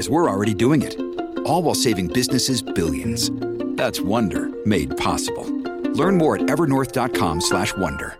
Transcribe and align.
Because 0.00 0.08
we're 0.08 0.30
already 0.30 0.54
doing 0.54 0.80
it. 0.80 0.98
All 1.44 1.62
while 1.62 1.74
saving 1.74 2.06
businesses 2.06 2.62
billions. 2.62 3.30
That's 3.76 4.00
Wonder 4.00 4.50
made 4.64 4.96
possible. 4.96 5.44
Learn 5.92 6.16
more 6.16 6.36
at 6.36 6.42
evernorth.com/wonder. 6.46 8.16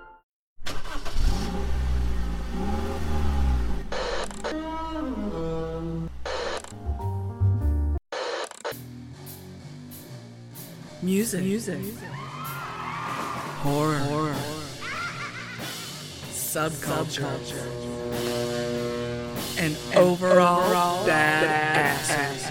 Music. 11.00 11.42
Music. 11.42 11.80
Horror. 13.62 13.98
Horror. 14.00 14.36
Subculture. 16.30 17.89
And, 19.60 19.76
overall, 19.94 20.62
overall 20.62 21.06
badass. 21.06 22.50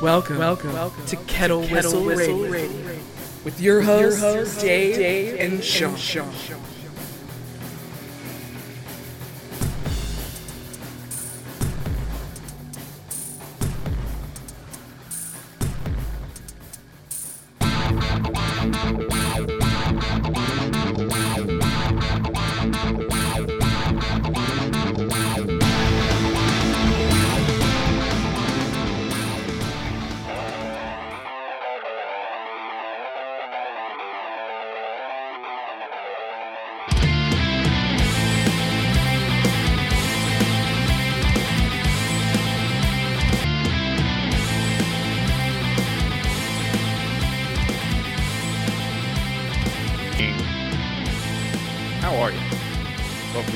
Welcome, 0.00 0.38
welcome, 0.38 0.72
welcome 0.72 1.04
to 1.04 1.16
Kettle, 1.16 1.66
Kettle 1.66 2.02
Whistle, 2.02 2.04
Whistle 2.06 2.44
Radio. 2.44 2.86
Radio. 2.86 3.02
With 3.44 3.60
your 3.60 3.82
hosts, 3.82 4.22
your 4.22 4.36
host, 4.36 4.60
Dave, 4.62 4.96
Dave 4.96 5.38
and 5.38 5.62
Sean. 5.62 5.96
Sean. 5.96 6.32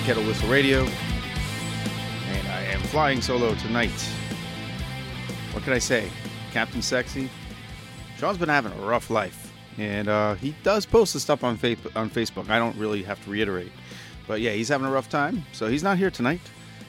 Kettle 0.05 0.25
Whistle 0.25 0.51
Radio. 0.51 0.83
And 0.83 2.49
I 2.49 2.61
am 2.65 2.81
flying 2.83 3.23
solo 3.23 3.55
tonight. 3.55 3.91
What 5.53 5.65
can 5.65 5.73
I 5.73 5.79
say? 5.79 6.11
Captain 6.53 6.83
Sexy. 6.83 7.31
Sean's 8.19 8.37
been 8.37 8.51
having 8.51 8.73
a 8.73 8.85
rough 8.85 9.09
life. 9.09 9.51
And 9.79 10.09
uh, 10.09 10.35
he 10.35 10.55
does 10.63 10.85
post 10.85 11.15
the 11.15 11.21
stuff 11.21 11.43
on, 11.43 11.57
fa- 11.57 11.79
on 11.97 12.11
Facebook. 12.11 12.51
I 12.51 12.59
don't 12.59 12.77
really 12.77 13.03
have 13.03 13.25
to 13.25 13.31
reiterate. 13.31 13.73
But 14.29 14.43
yeah, 14.43 14.51
he's 14.51 14.69
having 14.69 14.87
a 14.87 14.91
rough 14.91 15.09
time. 15.09 15.43
So 15.53 15.69
he's 15.69 15.83
not 15.83 15.97
here 15.97 16.11
tonight. 16.11 16.43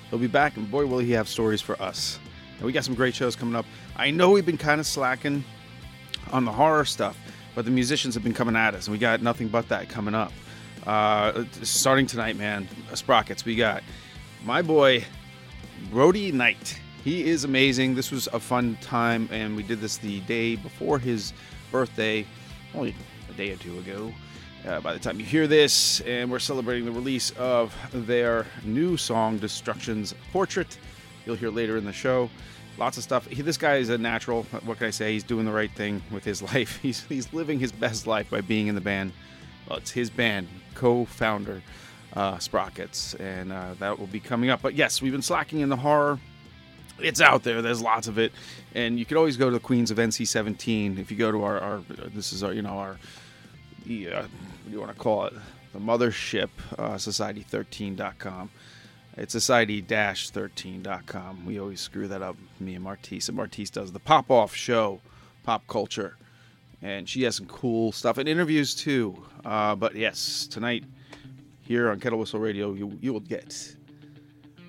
He'll 0.09 0.19
be 0.19 0.27
back, 0.27 0.57
and 0.57 0.69
boy, 0.69 0.85
will 0.85 0.99
he 0.99 1.11
have 1.11 1.29
stories 1.29 1.61
for 1.61 1.81
us. 1.81 2.19
And 2.57 2.65
we 2.65 2.73
got 2.73 2.83
some 2.83 2.95
great 2.95 3.15
shows 3.15 3.37
coming 3.37 3.55
up. 3.55 3.65
I 3.95 4.11
know 4.11 4.31
we've 4.31 4.45
been 4.45 4.57
kind 4.57 4.81
of 4.81 4.85
slacking 4.85 5.45
on 6.33 6.43
the 6.43 6.51
horror 6.51 6.83
stuff, 6.83 7.17
but 7.55 7.63
the 7.63 7.71
musicians 7.71 8.13
have 8.15 8.25
been 8.25 8.33
coming 8.33 8.57
at 8.57 8.75
us, 8.75 8.87
and 8.87 8.91
we 8.91 8.97
got 8.97 9.21
nothing 9.21 9.47
but 9.47 9.69
that 9.69 9.87
coming 9.87 10.15
up. 10.15 10.33
Uh, 10.85 11.45
starting 11.63 12.05
tonight, 12.05 12.35
man, 12.37 12.67
Sprockets, 12.93 13.43
we 13.43 13.55
got 13.55 13.83
my 14.43 14.61
boy, 14.61 15.03
Brodie 15.89 16.31
Knight. 16.31 16.79
He 17.03 17.27
is 17.27 17.43
amazing. 17.43 17.95
This 17.95 18.11
was 18.11 18.27
a 18.27 18.39
fun 18.39 18.77
time, 18.81 19.27
and 19.31 19.55
we 19.55 19.63
did 19.63 19.81
this 19.81 19.97
the 19.97 20.19
day 20.21 20.55
before 20.55 20.99
his 20.99 21.33
birthday, 21.71 22.25
only 22.75 22.95
a 23.29 23.33
day 23.33 23.51
or 23.51 23.55
two 23.57 23.77
ago. 23.79 24.13
Uh, 24.67 24.79
by 24.79 24.93
the 24.93 24.99
time 24.99 25.19
you 25.19 25.25
hear 25.25 25.47
this, 25.47 26.01
and 26.01 26.29
we're 26.31 26.39
celebrating 26.39 26.85
the 26.85 26.91
release 26.91 27.31
of 27.31 27.75
their 27.91 28.45
new 28.63 28.95
song, 28.95 29.37
Destruction's 29.37 30.13
Portrait. 30.31 30.77
You'll 31.25 31.35
hear 31.35 31.51
later 31.51 31.77
in 31.77 31.85
the 31.85 31.93
show. 31.93 32.29
Lots 32.77 32.97
of 32.97 33.03
stuff. 33.03 33.27
He, 33.27 33.41
this 33.41 33.57
guy 33.57 33.75
is 33.77 33.89
a 33.89 33.97
natural. 33.97 34.43
What 34.65 34.77
can 34.77 34.87
I 34.87 34.91
say? 34.91 35.13
He's 35.13 35.23
doing 35.23 35.45
the 35.45 35.51
right 35.51 35.71
thing 35.71 36.01
with 36.11 36.23
his 36.23 36.41
life. 36.53 36.79
He's, 36.81 37.03
he's 37.05 37.31
living 37.33 37.59
his 37.59 37.71
best 37.71 38.05
life 38.05 38.29
by 38.29 38.41
being 38.41 38.67
in 38.67 38.75
the 38.75 38.81
band. 38.81 39.13
Well, 39.67 39.79
it's 39.79 39.91
his 39.91 40.09
band, 40.09 40.47
co-founder 40.75 41.61
uh, 42.13 42.37
Sprockets, 42.37 43.15
and 43.15 43.51
uh, 43.51 43.73
that 43.79 43.99
will 43.99 44.07
be 44.07 44.19
coming 44.19 44.49
up. 44.49 44.61
But 44.61 44.75
yes, 44.75 45.01
we've 45.01 45.11
been 45.11 45.21
slacking 45.21 45.59
in 45.59 45.69
the 45.69 45.75
horror. 45.75 46.19
It's 46.99 47.19
out 47.19 47.43
there. 47.43 47.61
There's 47.61 47.81
lots 47.81 48.07
of 48.07 48.17
it, 48.17 48.31
and 48.73 48.97
you 48.97 49.05
could 49.05 49.17
always 49.17 49.35
go 49.35 49.49
to 49.49 49.53
the 49.53 49.59
Queens 49.59 49.91
of 49.91 49.97
NC-17 49.97 50.97
if 50.97 51.11
you 51.11 51.17
go 51.17 51.31
to 51.31 51.43
our, 51.43 51.59
our 51.59 51.81
this 52.13 52.31
is 52.31 52.41
our 52.41 52.53
you 52.53 52.61
know 52.61 52.77
our 52.77 52.97
the, 53.85 54.13
uh, 54.13 54.21
what 54.21 54.29
do 54.65 54.71
you 54.71 54.79
want 54.79 54.93
to 54.93 54.97
call 54.97 55.25
it 55.25 55.33
the 55.73 55.79
mothership 55.79 56.49
uh, 56.77 56.91
society13.com. 56.91 58.49
It's 59.17 59.33
society-13.com. 59.33 61.45
We 61.45 61.59
always 61.59 61.81
screw 61.81 62.07
that 62.07 62.21
up, 62.21 62.37
me 62.61 62.75
and 62.75 62.83
Martise. 62.83 63.27
And 63.27 63.35
Martise 63.35 63.69
does 63.69 63.91
the 63.91 63.99
pop-off 63.99 64.55
show, 64.55 65.01
pop 65.43 65.67
culture 65.67 66.15
and 66.85 67.09
she 67.09 67.23
has 67.23 67.35
some 67.35 67.47
cool 67.47 67.91
stuff 67.91 68.19
and 68.19 68.29
interviews 68.29 68.75
too. 68.75 69.19
Uh, 69.43 69.73
but 69.73 69.95
yes, 69.95 70.45
tonight 70.45 70.83
here 71.61 71.89
on 71.89 71.99
Kettle 71.99 72.19
Whistle 72.19 72.39
Radio, 72.39 72.73
you, 72.73 72.95
you 73.01 73.11
will 73.11 73.21
get 73.21 73.75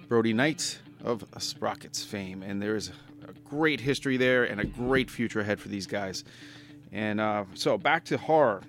Brodie 0.09 0.33
Knight 0.33 0.79
of 1.05 1.23
Sprockets 1.37 2.03
fame, 2.03 2.43
and 2.43 2.61
there 2.61 2.75
is 2.75 2.91
a 3.29 3.33
great 3.47 3.81
history 3.81 4.17
there 4.17 4.45
and 4.45 4.63
a 4.63 4.65
great 4.65 5.11
future 5.11 5.41
ahead 5.41 5.61
for 5.61 5.69
these 5.69 5.87
guys. 5.87 6.25
And 6.91 7.21
uh, 7.21 7.45
so 7.53 7.77
back 7.77 8.03
to 8.07 8.17
horror. 8.17 8.63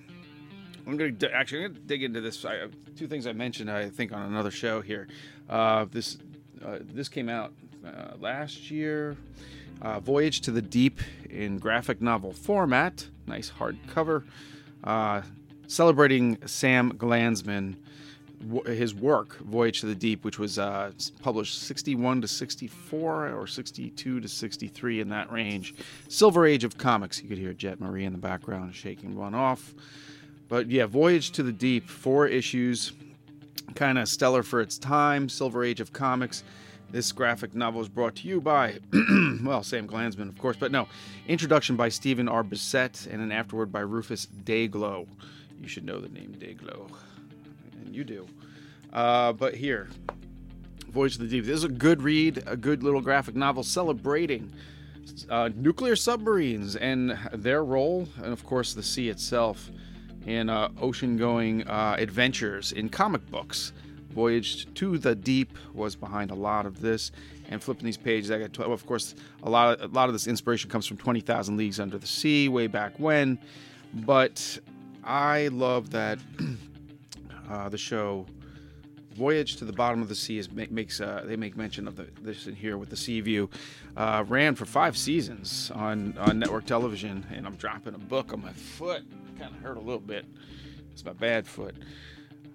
I'm 0.86 0.98
gonna 0.98 1.14
actually 1.34 1.64
I'm 1.64 1.72
gonna 1.72 1.86
dig 1.86 2.04
into 2.04 2.20
this. 2.20 2.44
I, 2.44 2.68
two 2.98 3.08
things 3.08 3.28
I 3.28 3.32
mentioned, 3.32 3.72
I 3.72 3.90
think, 3.90 4.12
on 4.12 4.24
another 4.24 4.52
show 4.52 4.82
here. 4.82 5.08
Uh, 5.50 5.86
this 5.90 6.18
uh, 6.66 6.80
this 6.82 7.08
came 7.08 7.30
out 7.30 7.54
uh, 7.86 8.18
last 8.20 8.70
year. 8.70 9.16
Uh, 9.82 10.00
Voyage 10.00 10.42
to 10.42 10.52
the 10.52 10.62
Deep 10.62 11.00
in 11.30 11.58
graphic 11.58 12.02
novel 12.02 12.34
format. 12.34 13.08
Nice 13.28 13.52
hardcover. 13.60 14.24
Uh, 14.84 15.22
celebrating 15.68 16.38
Sam 16.48 16.94
Glanzman, 16.94 17.76
w- 18.48 18.64
his 18.76 18.96
work, 18.96 19.38
Voyage 19.40 19.82
to 19.82 19.86
the 19.86 19.96
Deep, 19.96 20.24
which 20.24 20.40
was 20.40 20.58
uh, 20.58 20.92
published 21.22 21.62
61 21.62 22.22
to 22.22 22.28
64 22.28 23.30
or 23.30 23.48
62 23.48 24.20
to 24.20 24.28
63 24.28 25.02
in 25.02 25.10
that 25.10 25.32
range. 25.32 25.76
Silver 26.08 26.46
Age 26.46 26.64
of 26.64 26.78
Comics. 26.78 27.22
You 27.22 27.30
could 27.30 27.38
hear 27.38 27.54
Jet 27.54 27.80
Marie 27.80 28.06
in 28.06 28.14
the 28.14 28.18
background 28.20 28.74
shaking 28.74 29.16
one 29.16 29.36
off. 29.36 29.74
But 30.50 30.72
yeah, 30.72 30.86
Voyage 30.86 31.32
to 31.32 31.44
the 31.44 31.52
Deep, 31.52 31.88
four 31.90 32.26
issues, 32.28 32.94
kind 33.76 33.98
of 34.00 34.08
stellar 34.08 34.44
for 34.44 34.62
its 34.62 34.78
time. 34.78 35.30
Silver 35.30 35.64
Age 35.64 35.82
of 35.82 35.92
Comics. 35.94 36.44
This 36.90 37.12
graphic 37.12 37.54
novel 37.54 37.82
is 37.82 37.90
brought 37.90 38.16
to 38.18 38.28
you 38.28 38.40
by, 38.40 38.80
well, 39.44 39.62
Sam 39.62 39.88
Glanzman, 39.88 40.30
of 40.30 40.38
course, 40.38 40.56
but 40.58 40.72
no. 40.72 40.88
Introduction 41.28 41.76
by 41.76 41.90
Stephen 41.90 42.30
R. 42.30 42.44
Bissette 42.44 43.12
and 43.12 43.22
an 43.22 43.32
afterword 43.32 43.74
by 43.74 43.82
Rufus 43.82 44.28
Dayglo. 44.46 45.06
You 45.60 45.68
should 45.68 45.84
know 45.84 46.00
the 46.00 46.08
name 46.10 46.34
Dayglo, 46.40 46.90
and 47.82 47.94
you 47.94 48.06
do. 48.06 48.26
Uh, 48.94 49.34
but 49.34 49.54
here, 49.54 49.90
Voyage 50.90 51.16
of 51.16 51.22
the 51.22 51.28
Deep. 51.28 51.46
This 51.46 51.58
is 51.58 51.64
a 51.66 51.70
good 51.70 52.02
read, 52.02 52.44
a 52.48 52.56
good 52.56 52.84
little 52.84 53.02
graphic 53.02 53.36
novel 53.36 53.64
celebrating 53.64 54.52
uh, 55.30 55.50
nuclear 55.56 55.96
submarines 55.96 56.78
and 56.78 57.18
their 57.34 57.66
role, 57.66 58.08
and 58.24 58.32
of 58.32 58.46
course, 58.46 58.74
the 58.74 58.84
sea 58.84 59.10
itself 59.10 59.70
in 60.26 60.50
uh, 60.50 60.70
ocean-going 60.80 61.68
uh, 61.68 61.96
adventures 61.98 62.72
in 62.72 62.88
comic 62.90 63.30
books. 63.30 63.74
Voyage 64.18 64.74
to 64.74 64.98
the 64.98 65.14
Deep 65.14 65.56
was 65.76 65.96
behind 65.96 66.32
a 66.32 66.34
lot 66.34 66.66
of 66.66 66.82
this, 66.82 67.12
and 67.50 67.62
flipping 67.62 67.86
these 67.86 67.98
pages, 67.98 68.32
I 68.32 68.40
got 68.40 68.52
to, 68.54 68.64
of 68.64 68.84
course 68.88 69.14
a 69.44 69.50
lot 69.50 69.80
of 69.80 69.92
a 69.92 69.94
lot 69.94 70.10
of 70.10 70.14
this 70.14 70.26
inspiration 70.26 70.72
comes 70.72 70.88
from 70.88 70.98
Twenty 70.98 71.20
Thousand 71.20 71.56
Leagues 71.56 71.80
Under 71.80 72.00
the 72.00 72.08
Sea 72.08 72.50
way 72.50 72.66
back 72.66 72.94
when, 72.98 73.38
but 73.94 74.58
I 75.04 75.50
love 75.50 75.92
that 75.92 76.18
uh, 77.52 77.70
the 77.70 77.78
show 77.78 78.26
Voyage 79.14 79.58
to 79.58 79.66
the 79.66 79.74
Bottom 79.74 80.02
of 80.02 80.10
the 80.10 80.16
Sea 80.16 80.40
is 80.40 80.52
makes 80.52 81.00
uh, 81.00 81.24
they 81.24 81.36
make 81.36 81.56
mention 81.56 81.88
of 81.88 81.96
the, 81.96 82.08
this 82.24 82.48
in 82.48 82.56
here 82.56 82.80
with 82.80 82.90
the 82.90 82.98
Seaview. 82.98 83.48
Uh, 83.96 84.26
ran 84.28 84.56
for 84.56 84.66
five 84.66 84.98
seasons 84.98 85.72
on 85.76 86.18
on 86.18 86.40
network 86.40 86.66
television, 86.66 87.24
and 87.32 87.46
I'm 87.46 87.56
dropping 87.58 87.94
a 87.94 88.00
book 88.00 88.34
on 88.34 88.42
my 88.42 88.54
foot. 88.54 89.04
Kind 89.38 89.56
of 89.56 89.62
hurt 89.62 89.78
a 89.78 89.80
little 89.80 90.00
bit. 90.00 90.26
It's 90.92 91.06
my 91.06 91.14
bad 91.14 91.46
foot. 91.46 91.76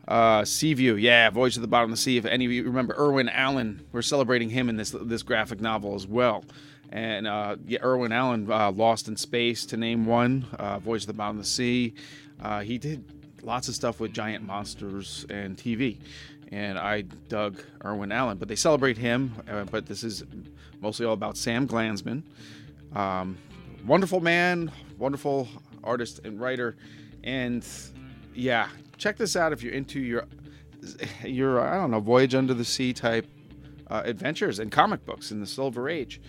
Uh, 0.06 0.44
Seaview, 0.44 0.94
yeah, 0.94 1.30
Voyage 1.30 1.54
to 1.54 1.60
the 1.60 1.68
Bottom 1.68 1.90
of 1.90 1.96
the 1.96 2.02
Sea. 2.02 2.16
If 2.16 2.24
any 2.24 2.44
of 2.44 2.52
you 2.52 2.64
remember 2.64 2.94
Irwin 2.98 3.28
Allen, 3.28 3.86
we're 3.92 4.02
celebrating 4.02 4.50
him 4.50 4.68
in 4.68 4.76
this 4.76 4.90
this 4.90 5.22
graphic 5.22 5.60
novel 5.60 5.94
as 5.94 6.06
well. 6.06 6.44
And 6.90 7.26
uh, 7.26 7.56
yeah, 7.66 7.78
Irwin 7.82 8.12
Allen, 8.12 8.50
uh, 8.50 8.72
Lost 8.72 9.08
in 9.08 9.16
Space, 9.16 9.64
to 9.66 9.76
name 9.76 10.04
one. 10.04 10.46
Uh, 10.58 10.78
Voyage 10.78 11.02
to 11.02 11.06
the 11.06 11.12
Bottom 11.12 11.38
of 11.38 11.44
the 11.44 11.48
Sea. 11.48 11.94
Uh, 12.40 12.60
he 12.60 12.78
did 12.78 13.04
lots 13.42 13.68
of 13.68 13.74
stuff 13.74 14.00
with 14.00 14.12
giant 14.12 14.44
monsters 14.44 15.24
and 15.30 15.56
TV 15.56 15.98
and 16.52 16.78
I 16.78 17.00
dug 17.28 17.60
Irwin 17.84 18.12
Allen. 18.12 18.36
But 18.36 18.48
they 18.48 18.56
celebrate 18.56 18.98
him. 18.98 19.34
Uh, 19.48 19.64
but 19.64 19.86
this 19.86 20.04
is 20.04 20.22
mostly 20.80 21.06
all 21.06 21.14
about 21.14 21.36
Sam 21.36 21.66
Glanzman. 21.66 22.22
Um, 22.94 23.38
wonderful 23.86 24.20
man, 24.20 24.70
wonderful 24.98 25.48
artist 25.82 26.20
and 26.24 26.38
writer, 26.38 26.76
and 27.24 27.66
yeah, 28.34 28.68
check 29.02 29.16
this 29.16 29.34
out 29.34 29.52
if 29.52 29.64
you're 29.64 29.74
into 29.74 30.00
your 30.00 30.26
your 31.24 31.60
I 31.60 31.76
don't 31.76 31.90
know 31.90 32.00
voyage 32.00 32.34
under 32.34 32.54
the 32.54 32.64
sea 32.64 32.92
type 32.92 33.26
uh, 33.90 34.02
adventures 34.04 34.60
and 34.60 34.70
comic 34.70 35.04
books 35.04 35.32
in 35.32 35.40
the 35.40 35.46
Silver 35.46 35.88
Age. 35.88 36.20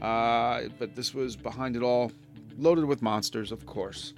Uh, 0.00 0.62
but 0.78 0.96
this 0.96 1.14
was 1.14 1.36
behind 1.36 1.76
it 1.76 1.82
all, 1.82 2.10
loaded 2.58 2.84
with 2.86 3.02
monsters, 3.02 3.52
of 3.52 3.66
course. 3.66 4.14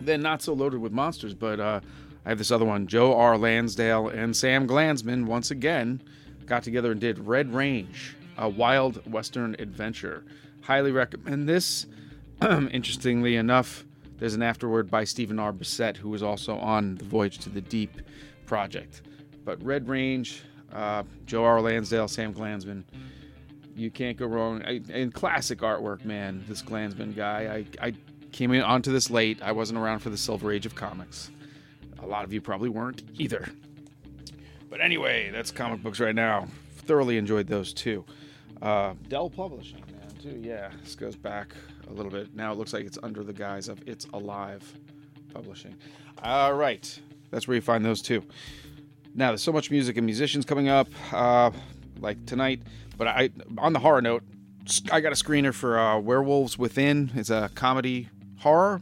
Then 0.00 0.22
not 0.22 0.40
so 0.40 0.54
loaded 0.54 0.80
with 0.80 0.92
monsters, 0.92 1.34
but 1.34 1.60
uh, 1.60 1.80
I 2.24 2.28
have 2.30 2.38
this 2.38 2.50
other 2.50 2.64
one. 2.64 2.86
Joe 2.86 3.14
R. 3.14 3.36
Lansdale 3.36 4.08
and 4.08 4.34
Sam 4.34 4.66
Glanzman 4.66 5.26
once 5.26 5.50
again 5.50 6.00
got 6.46 6.62
together 6.62 6.92
and 6.92 7.00
did 7.00 7.18
Red 7.18 7.52
Range, 7.52 8.16
a 8.38 8.48
wild 8.48 9.10
western 9.10 9.56
adventure. 9.58 10.24
Highly 10.62 10.92
recommend 10.92 11.46
this. 11.48 11.86
Interestingly 12.42 13.36
enough, 13.36 13.84
there's 14.18 14.34
an 14.34 14.42
afterword 14.42 14.90
by 14.90 15.04
Stephen 15.04 15.38
R. 15.38 15.52
Bissette, 15.52 15.96
who 15.96 16.08
was 16.08 16.22
also 16.22 16.56
on 16.56 16.96
the 16.96 17.04
Voyage 17.04 17.38
to 17.40 17.50
the 17.50 17.60
Deep 17.60 18.00
project. 18.46 19.02
But 19.44 19.62
Red 19.62 19.88
Range, 19.88 20.42
uh, 20.72 21.02
Joe 21.26 21.44
R. 21.44 21.60
Lansdale, 21.60 22.08
Sam 22.08 22.32
Glanzman, 22.32 22.84
you 23.76 23.90
can't 23.90 24.16
go 24.16 24.26
wrong. 24.26 24.62
I, 24.64 24.80
and 24.92 25.12
classic 25.12 25.58
artwork, 25.58 26.04
man. 26.04 26.44
This 26.48 26.62
Glanzman 26.62 27.14
guy. 27.14 27.66
I, 27.80 27.86
I 27.88 27.92
came 28.30 28.52
in 28.52 28.62
onto 28.62 28.92
this 28.92 29.10
late. 29.10 29.42
I 29.42 29.52
wasn't 29.52 29.78
around 29.78 29.98
for 29.98 30.10
the 30.10 30.16
Silver 30.16 30.52
Age 30.52 30.64
of 30.64 30.74
comics. 30.74 31.30
A 32.00 32.06
lot 32.06 32.24
of 32.24 32.32
you 32.32 32.40
probably 32.40 32.68
weren't 32.68 33.02
either. 33.18 33.48
But 34.70 34.80
anyway, 34.80 35.30
that's 35.30 35.50
comic 35.50 35.82
books 35.82 36.00
right 36.00 36.14
now. 36.14 36.48
Thoroughly 36.78 37.16
enjoyed 37.16 37.46
those 37.46 37.72
too. 37.72 38.04
Uh, 38.62 38.94
Dell 39.08 39.30
Publishing, 39.30 39.82
man, 39.90 40.10
too. 40.22 40.40
Yeah, 40.42 40.70
this 40.82 40.94
goes 40.94 41.16
back 41.16 41.54
a 41.88 41.92
little 41.92 42.10
bit. 42.10 42.34
Now 42.34 42.52
it 42.52 42.58
looks 42.58 42.72
like 42.72 42.84
it's 42.84 42.98
under 43.02 43.22
the 43.22 43.32
guise 43.32 43.68
of 43.68 43.82
It's 43.86 44.06
Alive 44.12 44.72
Publishing. 45.32 45.74
All 46.22 46.54
right, 46.54 46.98
that's 47.30 47.48
where 47.48 47.54
you 47.54 47.60
find 47.60 47.84
those 47.84 48.02
too. 48.02 48.22
Now 49.14 49.28
there's 49.28 49.42
so 49.42 49.52
much 49.52 49.70
music 49.70 49.96
and 49.96 50.04
musicians 50.04 50.44
coming 50.44 50.68
up, 50.68 50.88
uh, 51.12 51.50
like 52.00 52.24
tonight. 52.26 52.62
But 52.96 53.08
I, 53.08 53.30
on 53.58 53.72
the 53.72 53.78
horror 53.80 54.02
note, 54.02 54.22
I 54.90 55.00
got 55.00 55.12
a 55.12 55.16
screener 55.16 55.52
for 55.52 55.78
uh, 55.78 55.98
Werewolves 55.98 56.58
Within. 56.58 57.10
It's 57.14 57.30
a 57.30 57.50
comedy 57.54 58.08
horror. 58.38 58.80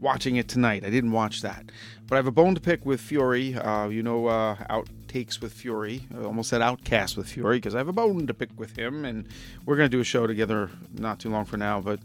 Watching 0.00 0.36
it 0.36 0.48
tonight. 0.48 0.82
I 0.82 0.88
didn't 0.88 1.12
watch 1.12 1.42
that. 1.42 1.70
But 2.06 2.14
I 2.14 2.18
have 2.18 2.26
a 2.26 2.32
bone 2.32 2.54
to 2.54 2.60
pick 2.60 2.86
with 2.86 3.02
Fury. 3.02 3.54
Uh, 3.54 3.88
you 3.88 4.02
know, 4.02 4.28
uh, 4.28 4.56
outtakes 5.10 5.40
with 5.40 5.52
Fury. 5.52 6.06
I 6.16 6.24
almost 6.24 6.50
said 6.50 6.62
outcast 6.62 7.16
with 7.16 7.28
Fury 7.28 7.58
because 7.58 7.74
I 7.74 7.78
have 7.78 7.88
a 7.88 7.92
bone 7.92 8.26
to 8.26 8.34
pick 8.34 8.50
with 8.58 8.76
him, 8.76 9.04
and 9.04 9.26
we're 9.66 9.76
gonna 9.76 9.88
do 9.88 10.00
a 10.00 10.04
show 10.04 10.26
together 10.26 10.70
not 10.98 11.18
too 11.18 11.30
long 11.30 11.44
for 11.44 11.56
now. 11.56 11.80
But 11.80 12.00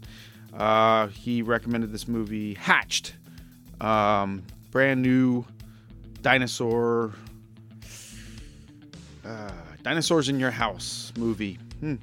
uh, 0.54 1.08
he 1.08 1.42
recommended 1.42 1.92
this 1.92 2.08
movie, 2.08 2.54
Hatched, 2.54 3.14
um, 3.80 4.42
brand 4.70 5.02
new 5.02 5.44
dinosaur, 6.22 7.12
uh, 9.24 9.50
dinosaurs 9.82 10.28
in 10.28 10.40
your 10.40 10.50
house 10.50 11.12
movie. 11.16 11.58
Hmm. 11.80 11.96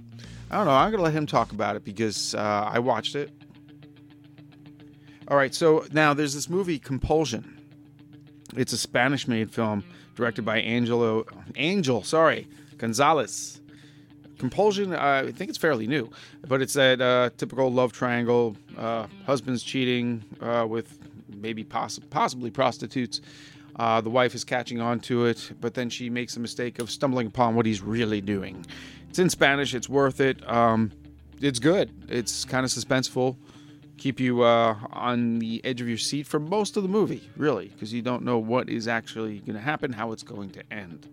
I 0.52 0.58
don't 0.58 0.66
know. 0.66 0.72
I'm 0.72 0.92
gonna 0.92 1.04
let 1.04 1.14
him 1.14 1.26
talk 1.26 1.52
about 1.52 1.76
it 1.76 1.84
because 1.84 2.36
uh, 2.36 2.70
I 2.72 2.80
watched 2.80 3.16
it. 3.16 3.32
All 5.30 5.38
right, 5.38 5.56
so 5.56 5.86
now 5.92 6.14
there's 6.14 6.34
this 6.34 6.50
movie 6.50 6.78
Compulsion. 6.78 7.50
It's 8.56 8.72
a 8.74 8.78
Spanish-made 8.78 9.50
film 9.50 9.84
directed 10.16 10.44
by 10.44 10.60
Angelo 10.60 11.26
Angel, 11.56 12.04
sorry, 12.04 12.48
Gonzalez. 12.78 13.60
Compulsion, 14.38 14.94
I 14.94 15.32
think 15.32 15.50
it's 15.50 15.58
fairly 15.58 15.88
new, 15.88 16.10
but 16.48 16.62
it's 16.62 16.74
that 16.74 17.00
uh, 17.00 17.30
typical 17.38 17.72
love 17.72 17.94
triangle: 17.94 18.58
uh, 18.78 19.08
husband's 19.26 19.64
cheating 19.64 20.24
uh, 20.42 20.66
with 20.68 21.00
maybe 21.30 21.64
poss- 21.64 22.00
possibly 22.10 22.50
prostitutes. 22.50 23.22
Uh, 23.78 24.02
the 24.02 24.10
wife 24.10 24.36
is 24.36 24.44
catching 24.44 24.82
on 24.82 25.00
to 25.00 25.26
it, 25.26 25.52
but 25.62 25.74
then 25.74 25.90
she 25.90 26.10
makes 26.10 26.34
the 26.34 26.40
mistake 26.40 26.80
of 26.80 26.92
stumbling 26.92 27.28
upon 27.28 27.56
what 27.56 27.66
he's 27.66 27.82
really 27.82 28.22
doing. 28.22 28.66
It's 29.10 29.20
in 29.20 29.30
Spanish. 29.30 29.74
It's 29.74 29.88
worth 29.88 30.20
it. 30.20 30.48
Um, 30.50 30.92
it's 31.40 31.60
good. 31.60 31.92
It's 32.10 32.46
kind 32.46 32.66
of 32.66 32.72
suspenseful 32.72 33.36
keep 33.98 34.20
you 34.20 34.42
uh, 34.42 34.76
on 34.92 35.40
the 35.40 35.62
edge 35.64 35.82
of 35.82 35.88
your 35.88 35.98
seat 35.98 36.28
for 36.28 36.40
most 36.40 36.78
of 36.78 36.84
the 36.84 36.90
movie, 36.90 37.30
really, 37.38 37.68
because 37.70 37.94
you 37.94 38.02
don't 38.02 38.24
know 38.24 38.38
what 38.38 38.70
is 38.70 38.88
actually 38.88 39.40
going 39.40 39.56
to 39.56 39.62
happen, 39.62 39.94
how 39.94 40.12
it's 40.12 40.24
going 40.24 40.50
to 40.52 40.64
end. 40.72 41.08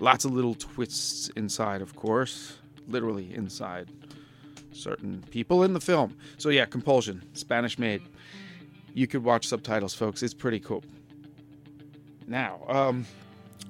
Lots 0.00 0.24
of 0.24 0.32
little 0.32 0.54
twists 0.54 1.28
inside, 1.36 1.80
of 1.82 1.96
course, 1.96 2.58
literally 2.88 3.32
inside 3.34 3.88
certain 4.72 5.22
people 5.30 5.62
in 5.62 5.72
the 5.72 5.80
film. 5.80 6.16
So, 6.36 6.48
yeah, 6.48 6.64
Compulsion, 6.64 7.22
Spanish 7.32 7.78
made. 7.78 8.02
You 8.92 9.06
could 9.06 9.24
watch 9.24 9.46
subtitles, 9.48 9.94
folks. 9.94 10.22
It's 10.22 10.34
pretty 10.34 10.60
cool. 10.60 10.84
Now, 12.26 12.60
um, 12.68 13.06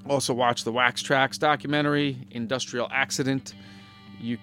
also 0.09 0.35
watch 0.35 0.65
the 0.65 0.73
Wax 0.73 1.03
Trax 1.03 1.39
documentary, 1.39 2.19
Industrial 2.31 2.89
Accident 2.93 3.55
you 4.25 4.39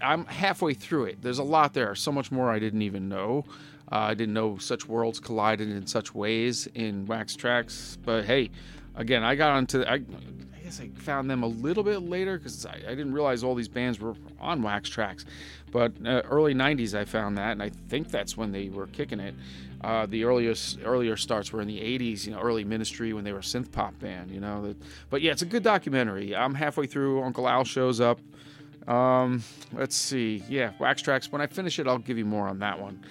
i'm 0.00 0.24
halfway 0.26 0.74
through 0.74 1.04
it. 1.04 1.20
There's 1.20 1.38
a 1.38 1.44
lot 1.44 1.74
there 1.74 1.94
so 1.94 2.12
much 2.12 2.30
more 2.30 2.50
i 2.50 2.58
didn't 2.58 2.82
even 2.82 3.08
know. 3.08 3.44
Uh, 3.90 3.96
i 3.96 4.14
didn't 4.14 4.34
know 4.34 4.58
such 4.58 4.86
worlds 4.86 5.18
collided 5.18 5.68
in 5.68 5.86
such 5.86 6.14
ways 6.14 6.68
in 6.74 7.06
Wax 7.06 7.36
Trax 7.36 7.96
but 8.04 8.24
hey 8.24 8.50
again 8.94 9.24
i 9.24 9.34
got 9.34 9.52
onto 9.52 9.82
i, 9.82 9.94
I 9.94 10.60
guess 10.62 10.80
i 10.80 10.88
found 10.88 11.30
them 11.30 11.42
a 11.42 11.46
little 11.46 11.82
bit 11.82 12.00
later 12.02 12.36
because 12.36 12.66
I, 12.66 12.74
I, 12.86 12.90
didn't 12.90 13.14
realize 13.14 13.42
all 13.42 13.54
these 13.54 13.68
bands 13.68 13.98
were 13.98 14.14
on 14.40 14.60
Wax 14.60 14.90
Trax 14.90 15.24
but 15.72 15.92
uh, 16.04 16.22
early 16.26 16.54
90s 16.54 16.94
i 16.94 17.04
found 17.06 17.38
that 17.38 17.52
and 17.52 17.62
i 17.62 17.70
think 17.88 18.10
that's 18.10 18.36
when 18.36 18.52
they 18.52 18.68
were 18.68 18.86
kicking 18.88 19.20
it. 19.20 19.34
Uh, 19.80 20.06
the 20.06 20.24
earliest 20.24 20.80
earlier 20.84 21.16
starts 21.16 21.52
were 21.52 21.62
in 21.62 21.68
the 21.68 21.78
80s 21.78 22.26
you 22.26 22.32
know 22.32 22.40
early 22.40 22.64
ministry 22.64 23.12
when 23.14 23.24
they 23.24 23.32
were 23.32 23.38
a 23.38 23.42
synth 23.42 23.72
pop 23.72 23.98
band 24.00 24.30
you 24.30 24.40
know 24.40 24.74
but 25.08 25.22
yeah 25.22 25.32
it's 25.32 25.42
a 25.42 25.46
good 25.46 25.62
documentary. 25.62 26.36
I'm 26.36 26.54
halfway 26.54 26.86
through 26.86 27.22
uncle 27.22 27.48
al 27.48 27.64
shows 27.64 28.00
up 28.00 28.20
um, 28.88 29.42
let's 29.72 29.94
see. 29.94 30.42
Yeah, 30.48 30.72
Wax 30.78 31.02
Trax. 31.02 31.30
When 31.30 31.40
I 31.40 31.46
finish 31.46 31.78
it, 31.78 31.86
I'll 31.86 31.98
give 31.98 32.18
you 32.18 32.24
more 32.24 32.48
on 32.48 32.58
that 32.60 32.80
one. 32.80 33.04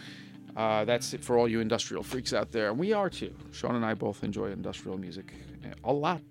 Uh, 0.55 0.83
that's 0.85 1.13
it 1.13 1.23
for 1.23 1.37
all 1.37 1.47
you 1.47 1.59
industrial 1.59 2.01
freaks 2.01 2.33
out 2.33 2.51
there. 2.51 2.69
And 2.69 2.79
we 2.79 2.91
are 2.91 3.09
too. 3.09 3.33
Sean 3.51 3.75
and 3.75 3.85
I 3.85 3.93
both 3.93 4.23
enjoy 4.23 4.51
industrial 4.51 4.97
music 4.97 5.33
a 5.83 5.93
lot. 5.93 6.21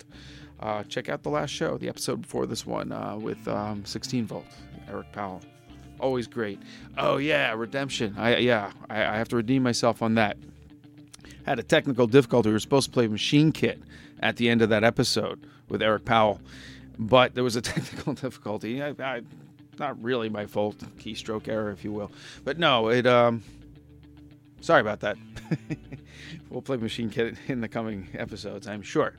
Uh, 0.58 0.82
check 0.84 1.08
out 1.08 1.22
the 1.22 1.28
last 1.28 1.50
show, 1.50 1.76
the 1.78 1.88
episode 1.88 2.22
before 2.22 2.46
this 2.46 2.66
one, 2.66 2.90
uh, 2.90 3.16
with 3.16 3.46
um, 3.46 3.84
16 3.84 4.26
Volt, 4.26 4.46
Eric 4.88 5.12
Powell. 5.12 5.42
Always 6.00 6.26
great. 6.26 6.60
Oh 6.98 7.16
yeah, 7.18 7.54
Redemption. 7.54 8.14
I 8.18 8.36
yeah, 8.36 8.72
I, 8.90 8.96
I 8.96 9.16
have 9.16 9.28
to 9.28 9.36
redeem 9.36 9.62
myself 9.62 10.02
on 10.02 10.14
that. 10.16 10.36
Had 11.46 11.58
a 11.58 11.62
technical 11.62 12.06
difficulty. 12.06 12.48
We 12.48 12.54
were 12.54 12.60
supposed 12.60 12.86
to 12.86 12.92
play 12.92 13.06
Machine 13.06 13.52
Kit 13.52 13.80
at 14.20 14.36
the 14.36 14.48
end 14.48 14.60
of 14.60 14.68
that 14.70 14.84
episode 14.84 15.46
with 15.68 15.82
Eric 15.82 16.04
Powell 16.04 16.40
but 16.98 17.34
there 17.34 17.44
was 17.44 17.56
a 17.56 17.60
technical 17.62 18.14
difficulty. 18.14 18.82
I, 18.82 18.94
I, 18.98 19.22
not 19.78 20.02
really 20.02 20.28
my 20.28 20.46
fault, 20.46 20.78
keystroke 20.98 21.48
error, 21.48 21.70
if 21.70 21.84
you 21.84 21.92
will. 21.92 22.10
But 22.44 22.58
no, 22.58 22.88
it. 22.88 23.06
Um, 23.06 23.42
sorry 24.60 24.80
about 24.80 25.00
that. 25.00 25.16
we'll 26.50 26.62
play 26.62 26.76
Machine 26.76 27.10
Kid 27.10 27.38
in 27.48 27.60
the 27.60 27.68
coming 27.68 28.08
episodes, 28.14 28.66
I'm 28.66 28.82
sure. 28.82 29.14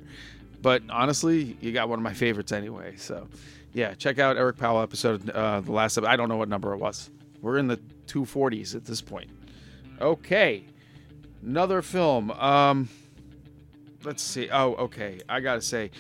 But 0.62 0.84
honestly, 0.90 1.56
you 1.62 1.72
got 1.72 1.90
one 1.90 2.00
of 2.00 2.04
my 2.04 2.14
favorites 2.14 2.52
anyway. 2.52 2.96
So, 2.98 3.28
yeah, 3.74 3.94
check 3.94 4.20
out 4.20 4.38
Eric 4.38 4.58
Powell 4.58 4.82
episode, 4.82 5.30
uh, 5.30 5.62
the 5.62 5.72
last. 5.72 5.98
Episode. 5.98 6.10
I 6.10 6.16
don't 6.16 6.30
know 6.30 6.38
what 6.38 6.50
number 6.50 6.74
it 6.74 6.78
was. 6.78 7.12
We're 7.42 7.60
in 7.60 7.68
the 7.68 7.78
240s 8.08 8.76
at 8.76 8.86
this 8.86 9.02
point. 9.02 9.30
Okay, 10.02 10.66
another 11.44 11.82
film. 11.82 12.32
Um, 12.32 12.90
let's 14.04 14.24
see. 14.24 14.50
Oh, 14.52 14.74
okay. 14.74 15.20
I 15.28 15.40
gotta 15.40 15.62
say, 15.62 15.92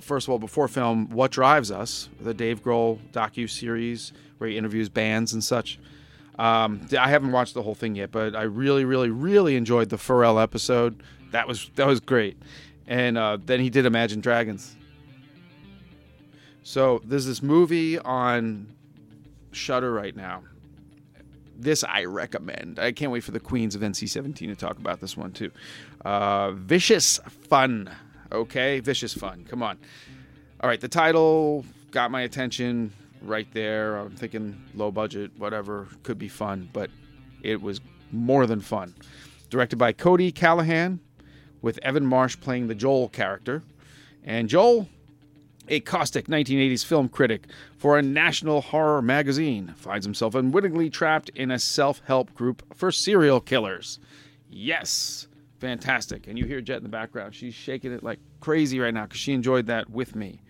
first 0.00 0.26
of 0.26 0.32
all, 0.32 0.38
before 0.38 0.68
film, 0.68 1.10
"What 1.10 1.30
Drives 1.30 1.70
Us," 1.70 2.08
the 2.20 2.34
Dave 2.34 2.62
Grohl 2.62 2.98
docu 3.12 3.48
series 3.48 4.12
where 4.38 4.50
he 4.50 4.56
interviews 4.56 4.88
bands 4.88 5.32
and 5.32 5.42
such. 5.42 5.78
Um, 6.38 6.86
I 6.98 7.08
haven't 7.08 7.32
watched 7.32 7.54
the 7.54 7.62
whole 7.62 7.74
thing 7.76 7.94
yet, 7.94 8.10
but 8.10 8.34
I 8.34 8.42
really, 8.42 8.84
really, 8.84 9.10
really 9.10 9.56
enjoyed 9.56 9.88
the 9.88 9.96
Pharrell 9.96 10.42
episode. 10.42 11.02
That 11.30 11.46
was 11.46 11.70
that 11.76 11.86
was 11.86 12.00
great. 12.00 12.36
And 12.86 13.16
uh, 13.16 13.38
then 13.44 13.60
he 13.60 13.70
did 13.70 13.86
Imagine 13.86 14.20
Dragons. 14.20 14.76
So 16.62 17.00
there's 17.04 17.26
this 17.26 17.42
movie 17.42 17.98
on 17.98 18.66
Shudder 19.52 19.92
right 19.92 20.14
now. 20.16 20.42
This 21.56 21.84
I 21.84 22.04
recommend. 22.04 22.78
I 22.78 22.92
can't 22.92 23.12
wait 23.12 23.24
for 23.24 23.30
the 23.30 23.40
Queens 23.40 23.74
of 23.74 23.80
NC-17 23.80 24.36
to 24.36 24.56
talk 24.56 24.78
about 24.78 25.00
this 25.00 25.16
one 25.16 25.32
too. 25.32 25.50
Uh, 26.04 26.52
Vicious 26.52 27.18
Fun. 27.48 27.90
Okay, 28.32 28.80
Vicious 28.80 29.14
Fun. 29.14 29.44
Come 29.48 29.62
on. 29.62 29.78
All 30.60 30.68
right, 30.68 30.80
the 30.80 30.88
title 30.88 31.64
got 31.90 32.10
my 32.10 32.22
attention 32.22 32.92
right 33.22 33.46
there. 33.52 33.96
I'm 33.96 34.16
thinking 34.16 34.60
low 34.74 34.90
budget, 34.90 35.30
whatever, 35.38 35.88
could 36.02 36.18
be 36.18 36.28
fun, 36.28 36.68
but 36.72 36.90
it 37.42 37.60
was 37.60 37.80
more 38.10 38.46
than 38.46 38.60
fun. 38.60 38.94
Directed 39.50 39.76
by 39.76 39.92
Cody 39.92 40.32
Calahan, 40.32 40.98
with 41.64 41.78
Evan 41.78 42.04
Marsh 42.04 42.36
playing 42.38 42.68
the 42.68 42.74
Joel 42.74 43.08
character. 43.08 43.62
And 44.22 44.50
Joel, 44.50 44.86
a 45.68 45.80
caustic 45.80 46.26
1980s 46.26 46.84
film 46.84 47.08
critic 47.08 47.46
for 47.76 47.98
a 47.98 48.02
national 48.02 48.60
horror 48.60 49.02
magazine, 49.02 49.74
finds 49.76 50.04
himself 50.04 50.34
unwittingly 50.34 50.90
trapped 50.90 51.30
in 51.30 51.50
a 51.50 51.58
self 51.58 52.02
help 52.06 52.34
group 52.34 52.62
for 52.74 52.90
serial 52.90 53.40
killers. 53.40 53.98
Yes, 54.50 55.26
fantastic. 55.58 56.26
And 56.26 56.38
you 56.38 56.44
hear 56.44 56.60
Jet 56.60 56.78
in 56.78 56.82
the 56.82 56.88
background. 56.88 57.34
She's 57.34 57.54
shaking 57.54 57.92
it 57.92 58.02
like 58.02 58.18
crazy 58.40 58.78
right 58.78 58.94
now 58.94 59.04
because 59.04 59.20
she 59.20 59.32
enjoyed 59.32 59.66
that 59.66 59.90
with 59.90 60.14
me. 60.14 60.40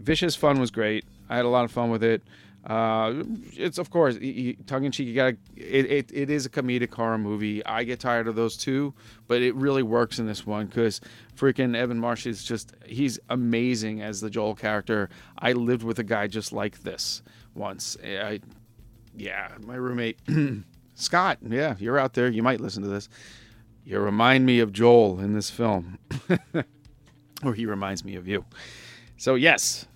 Vicious 0.00 0.36
Fun 0.36 0.60
was 0.60 0.70
great. 0.70 1.04
I 1.28 1.36
had 1.36 1.44
a 1.44 1.48
lot 1.48 1.64
of 1.64 1.72
fun 1.72 1.90
with 1.90 2.04
it. 2.04 2.22
Uh, 2.68 3.24
it's 3.54 3.78
of 3.78 3.88
course 3.88 4.16
tongue 4.66 4.84
in 4.84 4.92
cheek. 4.92 5.08
You 5.08 5.14
got 5.14 5.34
it, 5.56 5.86
it. 5.90 6.10
It 6.12 6.28
is 6.28 6.44
a 6.44 6.50
comedic 6.50 6.92
horror 6.92 7.16
movie. 7.16 7.64
I 7.64 7.82
get 7.84 7.98
tired 7.98 8.28
of 8.28 8.36
those 8.36 8.58
too, 8.58 8.92
but 9.26 9.40
it 9.40 9.54
really 9.54 9.82
works 9.82 10.18
in 10.18 10.26
this 10.26 10.46
one 10.46 10.66
because 10.66 11.00
freaking 11.34 11.74
Evan 11.74 11.98
Marsh 11.98 12.26
is 12.26 12.44
just 12.44 12.74
he's 12.84 13.18
amazing 13.30 14.02
as 14.02 14.20
the 14.20 14.28
Joel 14.28 14.54
character. 14.54 15.08
I 15.38 15.52
lived 15.52 15.82
with 15.82 15.98
a 15.98 16.04
guy 16.04 16.26
just 16.26 16.52
like 16.52 16.82
this 16.82 17.22
once. 17.54 17.96
I, 18.04 18.40
yeah, 19.16 19.48
my 19.64 19.76
roommate 19.76 20.18
Scott. 20.94 21.38
Yeah, 21.40 21.74
you're 21.78 21.98
out 21.98 22.12
there. 22.12 22.28
You 22.28 22.42
might 22.42 22.60
listen 22.60 22.82
to 22.82 22.88
this. 22.88 23.08
You 23.86 23.98
remind 24.00 24.44
me 24.44 24.60
of 24.60 24.74
Joel 24.74 25.20
in 25.20 25.32
this 25.32 25.48
film, 25.48 25.98
or 27.42 27.54
he 27.54 27.64
reminds 27.64 28.04
me 28.04 28.16
of 28.16 28.28
you. 28.28 28.44
So 29.16 29.36
yes, 29.36 29.86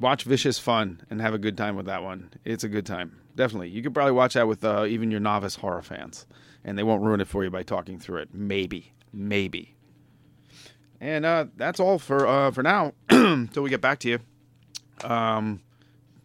watch 0.00 0.24
Vicious 0.24 0.58
Fun 0.58 1.02
and 1.10 1.20
have 1.20 1.34
a 1.34 1.38
good 1.38 1.56
time 1.56 1.76
with 1.76 1.86
that 1.86 2.02
one. 2.02 2.32
It's 2.44 2.64
a 2.64 2.68
good 2.68 2.86
time. 2.86 3.20
Definitely. 3.36 3.68
You 3.68 3.82
could 3.82 3.94
probably 3.94 4.12
watch 4.12 4.34
that 4.34 4.48
with 4.48 4.64
uh, 4.64 4.86
even 4.86 5.10
your 5.10 5.20
novice 5.20 5.56
horror 5.56 5.82
fans, 5.82 6.26
and 6.64 6.76
they 6.76 6.82
won't 6.82 7.02
ruin 7.02 7.20
it 7.20 7.28
for 7.28 7.44
you 7.44 7.50
by 7.50 7.62
talking 7.62 7.98
through 7.98 8.18
it. 8.18 8.30
Maybe. 8.32 8.92
Maybe. 9.12 9.76
And 11.00 11.24
uh, 11.24 11.46
that's 11.56 11.80
all 11.80 11.98
for 11.98 12.26
uh, 12.26 12.50
for 12.50 12.62
now 12.62 12.92
until 13.10 13.62
we 13.62 13.70
get 13.70 13.80
back 13.80 14.00
to 14.00 14.08
you. 14.08 14.18
Um, 15.08 15.60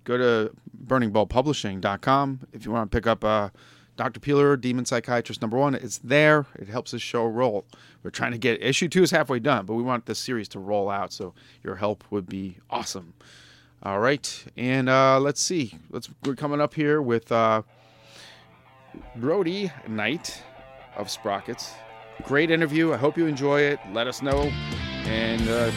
go 0.04 0.18
to 0.18 0.54
burningballpublishing.com 0.86 2.42
if 2.52 2.66
you 2.66 2.72
want 2.72 2.92
to 2.92 2.96
pick 2.96 3.08
up 3.08 3.24
uh, 3.24 3.50
Dr. 3.96 4.20
Peeler, 4.20 4.58
Demon 4.58 4.86
Psychiatrist 4.86 5.42
number 5.42 5.58
one. 5.58 5.76
It's 5.76 6.00
there. 6.00 6.46
It 6.56 6.68
helps 6.68 6.92
the 6.92 7.00
show 7.00 7.26
roll. 7.26 7.66
We're 8.04 8.12
trying 8.12 8.34
to 8.34 8.38
get 8.38 8.62
issue 8.62 8.90
two 8.90 9.04
is 9.04 9.12
halfway 9.12 9.40
done, 9.40 9.66
but 9.66 9.76
we 9.76 9.84
want 9.84 10.06
this 10.06 10.20
series 10.20 10.50
to 10.50 10.60
roll 10.60 10.90
out, 10.90 11.14
so 11.14 11.34
your 11.64 11.78
help 11.78 12.04
would 12.12 12.28
be 12.28 12.58
awesome. 12.70 13.14
All 13.86 14.00
right, 14.00 14.46
and 14.58 14.90
uh, 14.90 15.20
let's 15.20 15.40
see. 15.40 15.78
Let's 15.92 16.10
we're 16.26 16.34
coming 16.34 16.60
up 16.60 16.74
here 16.74 17.04
with 17.04 17.32
uh, 17.32 17.62
Brodie 19.16 19.72
Knight 19.88 20.42
of 20.98 21.12
Sprockets. 21.12 21.72
Great 22.24 22.50
interview. 22.50 22.94
I 22.94 22.98
hope 22.98 23.16
you 23.16 23.28
enjoy 23.28 23.62
it. 23.62 23.78
Let 23.94 24.08
us 24.08 24.24
know. 24.24 24.52
And 25.06 25.48
uh, 25.48 25.70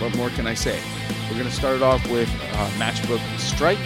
what 0.00 0.16
more 0.16 0.28
can 0.30 0.48
I 0.48 0.54
say? 0.54 0.80
We're 1.28 1.38
going 1.38 1.48
to 1.48 1.54
start 1.54 1.76
it 1.76 1.82
off 1.82 2.04
with 2.10 2.28
uh, 2.28 2.68
Matchbook 2.78 3.20
Strike. 3.38 3.78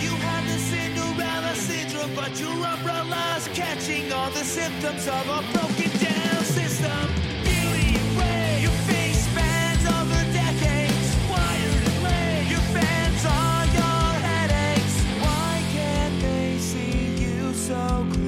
You 0.00 0.14
have 0.14 0.46
the 0.46 0.58
Cinderella 0.60 1.54
syndrome, 1.56 2.14
but 2.14 2.38
your 2.38 2.64
umbrella's 2.64 3.48
catching 3.48 4.12
all 4.12 4.30
the 4.30 4.44
symptoms 4.44 5.08
of 5.08 5.28
a 5.28 5.42
broken 5.52 5.90
down 5.98 6.44
system. 6.44 7.15
so 17.66 17.74
close. 17.74 18.25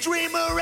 dreamer 0.00 0.59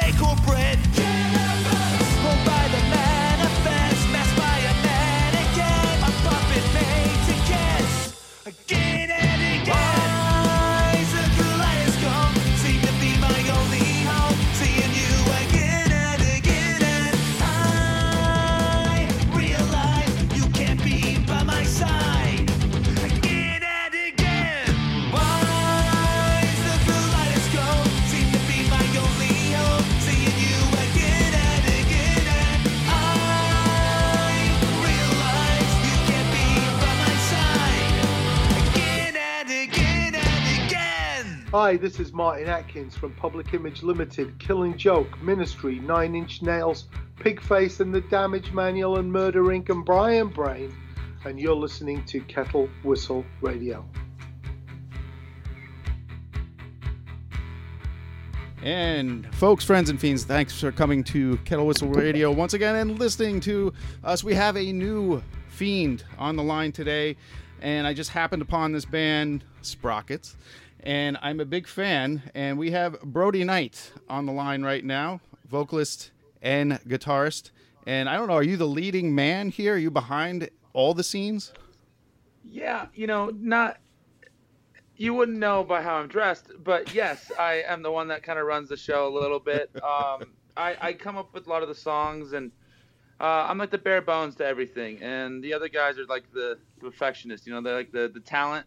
Hi, 41.68 41.76
this 41.76 42.00
is 42.00 42.14
Martin 42.14 42.48
Atkins 42.48 42.96
from 42.96 43.12
Public 43.16 43.52
Image 43.52 43.82
Limited, 43.82 44.38
Killing 44.38 44.78
Joke, 44.78 45.20
Ministry, 45.20 45.80
Nine 45.80 46.14
Inch 46.14 46.40
Nails, 46.40 46.86
Pigface 47.18 47.80
and 47.80 47.94
the 47.94 48.00
Damage 48.00 48.52
Manual, 48.52 48.96
and 48.96 49.12
Murder 49.12 49.42
Inc. 49.42 49.68
and 49.68 49.84
Brian 49.84 50.28
Brain, 50.28 50.74
and 51.26 51.38
you're 51.38 51.54
listening 51.54 52.02
to 52.06 52.22
Kettle 52.22 52.70
Whistle 52.84 53.22
Radio. 53.42 53.84
And 58.62 59.26
folks, 59.34 59.62
friends, 59.62 59.90
and 59.90 60.00
fiends, 60.00 60.24
thanks 60.24 60.58
for 60.58 60.72
coming 60.72 61.04
to 61.04 61.36
Kettle 61.44 61.66
Whistle 61.66 61.90
Radio 61.90 62.32
once 62.32 62.54
again 62.54 62.76
and 62.76 62.98
listening 62.98 63.40
to 63.40 63.74
us. 64.02 64.24
We 64.24 64.32
have 64.32 64.56
a 64.56 64.72
new 64.72 65.22
fiend 65.48 66.04
on 66.16 66.34
the 66.36 66.42
line 66.42 66.72
today, 66.72 67.18
and 67.60 67.86
I 67.86 67.92
just 67.92 68.08
happened 68.08 68.40
upon 68.40 68.72
this 68.72 68.86
band, 68.86 69.44
Sprockets, 69.60 70.34
and 70.80 71.18
I'm 71.22 71.40
a 71.40 71.44
big 71.44 71.66
fan. 71.66 72.30
And 72.34 72.58
we 72.58 72.70
have 72.72 73.00
Brodie 73.02 73.44
Knight 73.44 73.92
on 74.08 74.26
the 74.26 74.32
line 74.32 74.62
right 74.62 74.84
now, 74.84 75.20
vocalist 75.48 76.10
and 76.42 76.72
guitarist. 76.86 77.50
And 77.86 78.08
I 78.08 78.16
don't 78.16 78.28
know, 78.28 78.34
are 78.34 78.42
you 78.42 78.56
the 78.56 78.66
leading 78.66 79.14
man 79.14 79.48
here? 79.48 79.74
Are 79.74 79.78
you 79.78 79.90
behind 79.90 80.50
all 80.72 80.94
the 80.94 81.04
scenes? 81.04 81.52
Yeah, 82.44 82.86
you 82.94 83.06
know, 83.06 83.30
not 83.34 83.78
you 84.96 85.14
wouldn't 85.14 85.38
know 85.38 85.62
by 85.62 85.80
how 85.80 85.94
I'm 85.94 86.08
dressed, 86.08 86.50
but 86.62 86.92
yes, 86.92 87.30
I 87.38 87.62
am 87.66 87.82
the 87.82 87.90
one 87.90 88.08
that 88.08 88.22
kind 88.22 88.38
of 88.38 88.46
runs 88.46 88.68
the 88.68 88.76
show 88.76 89.08
a 89.08 89.14
little 89.14 89.40
bit. 89.40 89.70
Um, 89.82 90.34
I, 90.56 90.76
I 90.80 90.92
come 90.92 91.16
up 91.16 91.32
with 91.32 91.46
a 91.46 91.50
lot 91.50 91.62
of 91.62 91.68
the 91.68 91.74
songs, 91.74 92.32
and 92.32 92.50
uh, 93.20 93.46
I'm 93.48 93.58
like 93.58 93.70
the 93.70 93.78
bare 93.78 94.02
bones 94.02 94.34
to 94.36 94.44
everything. 94.44 95.00
And 95.00 95.42
the 95.42 95.54
other 95.54 95.68
guys 95.68 95.98
are 95.98 96.06
like 96.06 96.30
the, 96.32 96.58
perfectionists. 96.80 97.46
You 97.46 97.54
know, 97.54 97.60
they're 97.60 97.76
like 97.76 97.92
the 97.92 98.10
the 98.12 98.20
talent. 98.20 98.66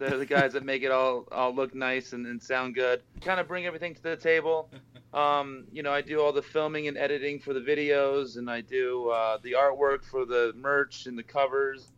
They're 0.00 0.18
the 0.18 0.26
guys 0.26 0.54
that 0.54 0.64
make 0.64 0.82
it 0.82 0.90
all 0.90 1.28
all 1.30 1.54
look 1.54 1.74
nice 1.74 2.12
and, 2.12 2.26
and 2.26 2.42
sound 2.42 2.74
good. 2.74 3.02
Kind 3.20 3.38
of 3.38 3.46
bring 3.46 3.66
everything 3.66 3.94
to 3.94 4.02
the 4.02 4.16
table. 4.16 4.70
Um, 5.12 5.64
you 5.72 5.82
know, 5.82 5.90
I 5.92 6.02
do 6.02 6.20
all 6.20 6.30
the 6.30 6.40
filming 6.40 6.86
and 6.86 6.96
editing 6.96 7.40
for 7.40 7.52
the 7.52 7.58
videos, 7.58 8.36
and 8.36 8.48
I 8.48 8.60
do 8.60 9.08
uh, 9.08 9.38
the 9.42 9.56
artwork 9.58 10.04
for 10.04 10.24
the 10.24 10.52
merch 10.54 11.06
and 11.06 11.18
the 11.18 11.24
covers, 11.24 11.90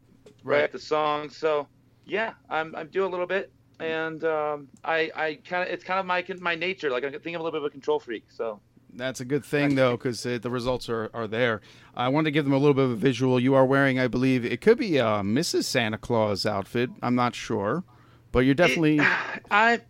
Right. 0.43 0.63
write 0.63 0.73
the 0.73 0.79
songs. 0.79 1.37
So 1.37 1.69
yeah, 2.07 2.33
I'm 2.49 2.75
I'm 2.75 2.89
doing 2.89 3.09
a 3.09 3.11
little 3.11 3.27
bit 3.27 3.53
and 3.83 4.25
um, 4.25 4.69
I, 4.85 5.11
I 5.15 5.39
kind 5.45 5.67
of 5.67 5.73
it's 5.75 5.85
kind 5.85 6.01
of 6.01 6.07
my 6.07 6.25
my 6.41 6.55
nature. 6.55 6.91
Like 6.91 7.05
I 7.05 7.11
think 7.11 7.27
I'm 7.27 7.35
a 7.35 7.45
little 7.45 7.51
bit 7.51 7.59
of 7.59 7.65
a 7.65 7.71
control 7.71 7.99
freak. 7.99 8.25
So 8.31 8.61
That's 8.95 9.21
a 9.21 9.25
good 9.25 9.45
thing, 9.45 9.75
though, 9.75 9.93
because 9.93 10.23
the 10.23 10.51
results 10.51 10.89
are, 10.89 11.11
are 11.15 11.27
there. 11.27 11.61
I 11.97 12.09
wanted 12.09 12.25
to 12.27 12.31
give 12.31 12.45
them 12.45 12.53
a 12.53 12.59
little 12.59 12.75
bit 12.75 12.85
of 12.85 12.91
a 12.91 12.97
visual. 12.97 13.41
You 13.41 13.55
are 13.55 13.65
wearing, 13.65 13.99
I 13.99 14.07
believe, 14.09 14.45
it 14.45 14.61
could 14.61 14.79
be 14.79 14.99
a 14.99 15.05
Mrs. 15.05 15.65
Santa 15.65 15.99
Claus 15.99 16.45
outfit. 16.45 16.91
I'm 17.03 17.15
not 17.15 17.35
sure, 17.35 17.85
but 18.33 18.41
you're 18.41 18.55
definitely. 18.55 19.01
I 19.51 19.81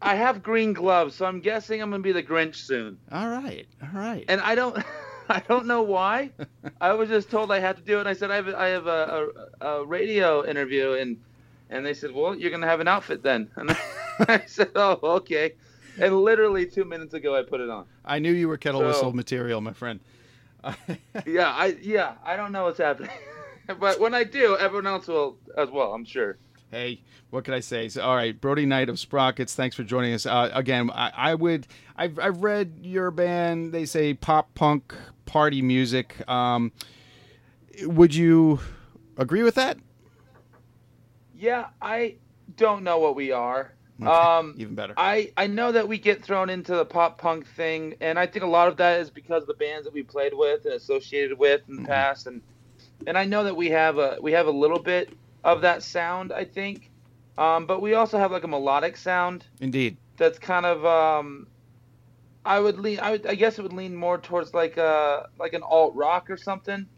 I 0.00 0.16
have 0.16 0.42
green 0.42 0.72
gloves, 0.72 1.14
so 1.14 1.26
I'm 1.26 1.40
guessing 1.40 1.80
I'm 1.80 1.90
gonna 1.90 2.02
be 2.02 2.12
the 2.12 2.22
Grinch 2.22 2.56
soon. 2.56 2.98
all 3.12 3.28
right, 3.28 3.66
all 3.82 4.00
right. 4.00 4.24
And 4.28 4.40
I 4.40 4.54
don't 4.54 4.76
I 5.28 5.40
don't 5.48 5.66
know 5.66 5.82
why. 5.82 6.30
I 6.80 6.92
was 6.94 7.08
just 7.08 7.30
told 7.30 7.52
I 7.52 7.60
had 7.60 7.76
to 7.76 7.82
do 7.82 7.98
it. 7.98 8.00
And 8.00 8.08
I 8.08 8.12
said 8.14 8.30
I 8.30 8.36
have 8.36 8.48
I 8.48 8.66
have 8.68 8.86
a, 8.86 9.28
a, 9.60 9.66
a 9.66 9.84
radio 9.84 10.44
interview 10.44 10.92
and 10.92 11.20
and 11.70 11.86
they 11.86 11.94
said, 11.94 12.12
well, 12.12 12.34
you're 12.34 12.50
gonna 12.50 12.66
have 12.66 12.80
an 12.80 12.88
outfit 12.88 13.22
then. 13.22 13.50
And 13.56 13.70
I 14.18 14.42
said, 14.46 14.72
oh, 14.74 14.98
okay. 15.02 15.54
And 16.00 16.16
literally 16.22 16.66
two 16.66 16.84
minutes 16.84 17.14
ago, 17.14 17.36
I 17.36 17.42
put 17.42 17.60
it 17.60 17.68
on. 17.70 17.86
I 18.04 18.18
knew 18.18 18.32
you 18.32 18.48
were 18.48 18.56
kettle 18.56 18.80
So- 18.80 18.86
whistle 18.86 19.12
material, 19.12 19.60
my 19.60 19.72
friend. 19.72 20.00
Yeah, 21.26 21.48
I 21.48 21.76
yeah, 21.82 22.14
I 22.24 22.36
don't 22.36 22.52
know 22.52 22.64
what's 22.64 22.78
happening, 22.78 23.10
but 23.80 23.98
when 24.00 24.14
I 24.14 24.22
do, 24.24 24.56
everyone 24.56 24.86
else 24.86 25.08
will 25.08 25.36
as 25.56 25.70
well. 25.70 25.92
I'm 25.92 26.04
sure. 26.04 26.38
Hey, 26.70 27.02
what 27.30 27.44
can 27.44 27.52
I 27.52 27.60
say? 27.60 27.88
So, 27.88 28.00
all 28.02 28.14
right, 28.16 28.38
Brodie 28.40 28.64
Knight 28.64 28.88
of 28.88 28.98
Sprockets, 28.98 29.54
thanks 29.54 29.74
for 29.76 29.82
joining 29.82 30.14
us. 30.14 30.24
Uh, 30.24 30.50
again, 30.54 30.90
I, 30.90 31.12
I 31.14 31.34
would, 31.34 31.66
I've, 31.96 32.18
I've 32.18 32.42
read 32.42 32.78
your 32.82 33.10
band. 33.10 33.72
They 33.72 33.84
say 33.84 34.14
pop 34.14 34.54
punk 34.54 34.94
party 35.26 35.60
music. 35.60 36.26
Um, 36.30 36.72
would 37.82 38.14
you 38.14 38.60
agree 39.18 39.42
with 39.42 39.56
that? 39.56 39.76
Yeah, 41.36 41.66
I 41.80 42.16
don't 42.56 42.84
know 42.84 42.98
what 42.98 43.16
we 43.16 43.32
are. 43.32 43.72
Okay, 44.08 44.38
Um, 44.38 44.54
even 44.58 44.74
better. 44.74 44.94
I 44.96 45.30
I 45.36 45.46
know 45.46 45.72
that 45.72 45.88
we 45.88 45.98
get 45.98 46.22
thrown 46.22 46.50
into 46.50 46.74
the 46.74 46.84
pop 46.84 47.18
punk 47.18 47.46
thing, 47.46 47.94
and 48.00 48.18
I 48.18 48.26
think 48.26 48.44
a 48.44 48.48
lot 48.48 48.68
of 48.68 48.76
that 48.78 49.00
is 49.00 49.10
because 49.10 49.42
of 49.42 49.48
the 49.48 49.54
bands 49.54 49.84
that 49.84 49.94
we 49.94 50.02
played 50.02 50.32
with 50.34 50.64
and 50.64 50.74
associated 50.74 51.38
with 51.38 51.60
in 51.68 51.76
the 51.76 51.82
Mhm. 51.82 51.86
past, 51.86 52.26
and 52.26 52.42
and 53.06 53.16
I 53.18 53.24
know 53.24 53.44
that 53.44 53.56
we 53.56 53.70
have 53.70 53.98
a 53.98 54.18
we 54.20 54.32
have 54.32 54.46
a 54.46 54.50
little 54.52 54.78
bit 54.78 55.12
of 55.44 55.62
that 55.62 55.82
sound, 55.82 56.32
I 56.32 56.44
think, 56.44 56.90
um, 57.38 57.66
but 57.66 57.80
we 57.80 57.94
also 57.94 58.18
have 58.18 58.30
like 58.32 58.44
a 58.44 58.48
melodic 58.48 58.96
sound 58.96 59.46
Indeed. 59.60 59.96
that's 60.16 60.38
kind 60.38 60.66
of 60.66 60.84
um, 60.84 61.46
I 62.44 62.58
would 62.60 62.78
lean 62.78 63.00
I 63.00 63.12
would 63.12 63.26
I 63.26 63.34
guess 63.34 63.58
it 63.58 63.62
would 63.62 63.72
lean 63.72 63.94
more 63.94 64.18
towards 64.18 64.54
like 64.54 64.76
a 64.76 65.26
like 65.38 65.52
an 65.54 65.62
alt 65.62 65.94
rock 65.94 66.30
or 66.30 66.36
something. 66.36 66.74
Okay. 66.74 66.88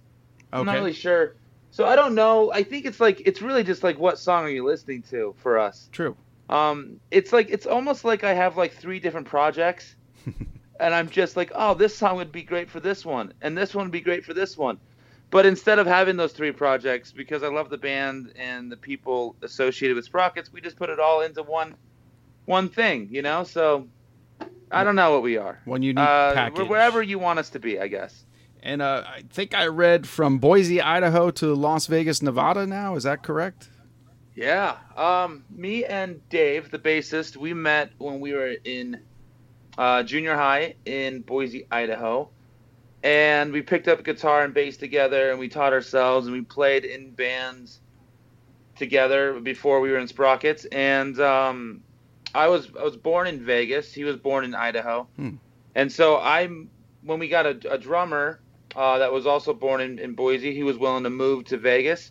I'm 0.61 0.67
not 0.67 0.77
really 0.79 0.93
sure. 0.93 1.35
So 1.71 1.87
I 1.87 1.97
don't 1.97 2.15
know. 2.15 2.53
I 2.53 2.63
think 2.63 2.87
it's 2.87 3.01
like 3.01 3.23
it's 3.27 3.43
really 3.43 3.65
just 3.65 3.83
like 3.83 3.99
what 3.99 4.19
song 4.19 4.45
are 4.45 4.49
you 4.51 4.65
listening 4.65 5.03
to 5.11 5.35
for 5.39 5.59
us? 5.59 5.89
True. 5.93 6.17
Um, 6.49 7.01
it's 7.11 7.33
like 7.33 7.49
it's 7.51 7.67
almost 7.67 8.05
like 8.05 8.25
I 8.25 8.35
have 8.35 8.57
like 8.57 8.73
three 8.75 9.01
different 9.01 9.27
projects, 9.27 9.97
and 10.81 10.95
I'm 10.95 11.09
just 11.09 11.37
like, 11.37 11.51
oh, 11.55 11.75
this 11.75 11.97
song 11.97 12.17
would 12.17 12.33
be 12.33 12.43
great 12.43 12.71
for 12.71 12.81
this 12.81 13.05
one, 13.05 13.33
and 13.43 13.57
this 13.57 13.75
one 13.75 13.87
would 13.87 13.93
be 13.93 14.01
great 14.01 14.25
for 14.25 14.35
this 14.35 14.57
one. 14.59 14.79
But 15.31 15.47
instead 15.47 15.79
of 15.79 15.87
having 15.87 16.17
those 16.17 16.33
three 16.33 16.53
projects, 16.53 17.11
because 17.11 17.43
I 17.43 17.49
love 17.49 17.69
the 17.71 17.79
band 17.79 18.33
and 18.37 18.71
the 18.71 18.77
people 18.77 19.35
associated 19.43 19.97
with 19.97 20.05
Sprockets, 20.05 20.53
we 20.53 20.61
just 20.61 20.77
put 20.77 20.91
it 20.91 21.01
all 21.01 21.23
into 21.23 21.43
one 21.43 21.75
one 22.45 22.69
thing, 22.69 23.09
you 23.11 23.23
know. 23.23 23.43
So 23.43 23.89
I 24.71 24.85
don't 24.85 24.97
know 24.97 25.13
what 25.13 25.23
we 25.23 25.37
are. 25.39 25.59
One 25.65 25.83
unique 25.83 25.99
Uh, 26.05 26.35
package. 26.35 26.69
wherever 26.69 27.03
you 27.03 27.19
want 27.19 27.39
us 27.39 27.51
to 27.51 27.59
be, 27.59 27.81
I 27.81 27.89
guess. 27.89 28.25
And 28.63 28.81
uh, 28.81 29.03
I 29.07 29.23
think 29.31 29.55
I 29.55 29.67
read 29.67 30.07
from 30.07 30.39
Boise, 30.39 30.81
Idaho 30.81 31.31
to 31.33 31.55
Las 31.55 31.87
Vegas, 31.87 32.23
Nevada. 32.23 32.67
Now 32.67 32.95
is 32.97 33.03
that 33.03 33.23
correct? 33.23 33.69
Yeah. 34.35 34.77
Um, 34.97 35.45
me 35.51 35.85
and 35.85 36.27
Dave, 36.29 36.71
the 36.71 36.79
bassist, 36.79 37.37
we 37.37 37.55
met 37.55 37.93
when 37.99 38.21
we 38.21 38.33
were 38.33 38.55
in 38.65 39.01
uh, 39.79 40.03
junior 40.03 40.35
high 40.35 40.75
in 40.85 41.21
Boise, 41.21 41.67
Idaho. 41.71 42.29
And 43.03 43.53
we 43.53 43.63
picked 43.63 43.87
up 43.87 44.03
guitar 44.03 44.45
and 44.45 44.55
bass 44.55 44.77
together 44.77 45.31
and 45.31 45.39
we 45.39 45.49
taught 45.49 45.73
ourselves 45.73 46.27
and 46.27 46.35
we 46.35 46.43
played 46.43 46.85
in 46.85 47.11
bands 47.11 47.81
together 48.77 49.39
before 49.41 49.81
we 49.81 49.91
were 49.91 49.99
in 49.99 50.09
Sprockets. 50.09 50.65
And 50.67 51.21
um, 51.21 51.83
I 52.35 52.49
was 52.49 52.71
I 52.79 52.83
was 52.83 52.97
born 52.97 53.27
in 53.27 53.45
Vegas. 53.45 53.93
He 53.93 54.05
was 54.05 54.17
born 54.17 54.45
in 54.45 54.55
Idaho. 54.55 55.07
Hmm. 55.17 55.37
And 55.75 55.93
so 55.93 56.19
I'm 56.19 56.71
when 57.03 57.19
we 57.19 57.29
got 57.29 57.45
a, 57.45 57.73
a 57.73 57.79
drummer 57.79 58.41
uh, 58.75 58.99
that 58.99 59.13
was 59.13 59.27
also 59.27 59.53
born 59.53 59.83
in, 59.83 59.99
in 59.99 60.15
Boise, 60.15 60.55
he 60.55 60.63
was 60.63 60.79
willing 60.79 61.05
to 61.05 61.11
move 61.11 61.45
to 61.45 61.59
Vegas 61.59 62.11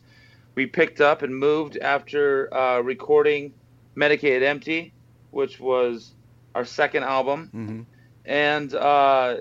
we 0.55 0.65
picked 0.65 1.01
up 1.01 1.21
and 1.21 1.35
moved 1.37 1.77
after 1.77 2.53
uh, 2.53 2.79
recording 2.79 3.53
Medicated 3.95 4.43
Empty, 4.43 4.93
which 5.31 5.59
was 5.59 6.13
our 6.55 6.65
second 6.65 7.03
album, 7.03 7.49
Mm-hmm. 7.53 7.81
and 8.25 8.73
uh, 8.73 9.37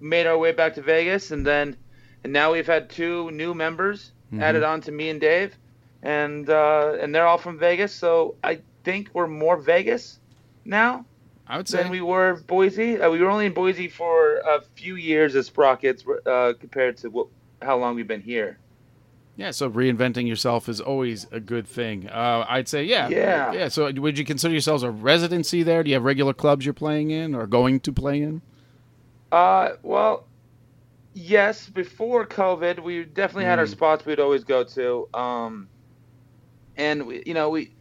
made 0.00 0.26
our 0.26 0.38
way 0.38 0.52
back 0.52 0.74
to 0.74 0.82
Vegas. 0.82 1.30
And 1.30 1.46
then, 1.46 1.76
and 2.24 2.32
now 2.32 2.52
we've 2.52 2.66
had 2.66 2.90
two 2.90 3.30
new 3.32 3.54
members 3.54 4.12
Mhm. 4.32 4.42
added 4.42 4.62
on 4.62 4.80
to 4.82 4.92
me 4.92 5.10
and 5.10 5.20
Dave, 5.20 5.56
and 6.02 6.48
uh, 6.48 6.96
and 7.00 7.14
they're 7.14 7.26
all 7.26 7.38
from 7.38 7.58
Vegas. 7.58 7.92
So 7.92 8.36
I 8.42 8.60
think 8.84 9.10
we're 9.12 9.26
more 9.28 9.56
Vegas 9.56 10.18
now 10.64 11.04
I 11.46 11.56
would 11.58 11.68
say. 11.68 11.82
than 11.82 11.90
we 11.90 12.00
were 12.00 12.40
Boise. 12.46 13.00
Uh, 13.00 13.10
we 13.10 13.20
were 13.20 13.28
only 13.30 13.46
in 13.46 13.52
Boise 13.52 13.88
for 13.88 14.36
a 14.38 14.62
few 14.74 14.96
years 14.96 15.34
as 15.36 15.46
Sprockets 15.46 16.04
uh, 16.26 16.54
compared 16.58 16.96
to 16.98 17.08
what, 17.10 17.26
how 17.60 17.76
long 17.78 17.94
we've 17.94 18.06
been 18.08 18.22
here. 18.22 18.58
Yeah, 19.36 19.50
so 19.50 19.70
reinventing 19.70 20.28
yourself 20.28 20.68
is 20.68 20.80
always 20.80 21.26
a 21.32 21.40
good 21.40 21.66
thing. 21.66 22.06
Uh, 22.08 22.44
I'd 22.48 22.68
say, 22.68 22.84
yeah, 22.84 23.08
Yeah. 23.08 23.52
yeah. 23.52 23.68
So, 23.68 23.90
would 23.90 24.18
you 24.18 24.24
consider 24.26 24.52
yourselves 24.52 24.82
a 24.82 24.90
residency 24.90 25.62
there? 25.62 25.82
Do 25.82 25.88
you 25.88 25.94
have 25.94 26.04
regular 26.04 26.34
clubs 26.34 26.66
you're 26.66 26.74
playing 26.74 27.10
in 27.10 27.34
or 27.34 27.46
going 27.46 27.80
to 27.80 27.92
play 27.92 28.20
in? 28.20 28.42
Uh, 29.32 29.70
well, 29.82 30.26
yes. 31.14 31.66
Before 31.68 32.26
COVID, 32.26 32.80
we 32.80 33.04
definitely 33.04 33.46
had 33.46 33.58
our 33.58 33.64
Mm. 33.64 33.70
spots 33.70 34.04
we'd 34.04 34.20
always 34.20 34.44
go 34.44 34.64
to. 34.64 35.08
Um, 35.14 35.68
and 36.76 37.06
we, 37.06 37.22
you 37.24 37.32
know, 37.34 37.48
we 37.48 37.72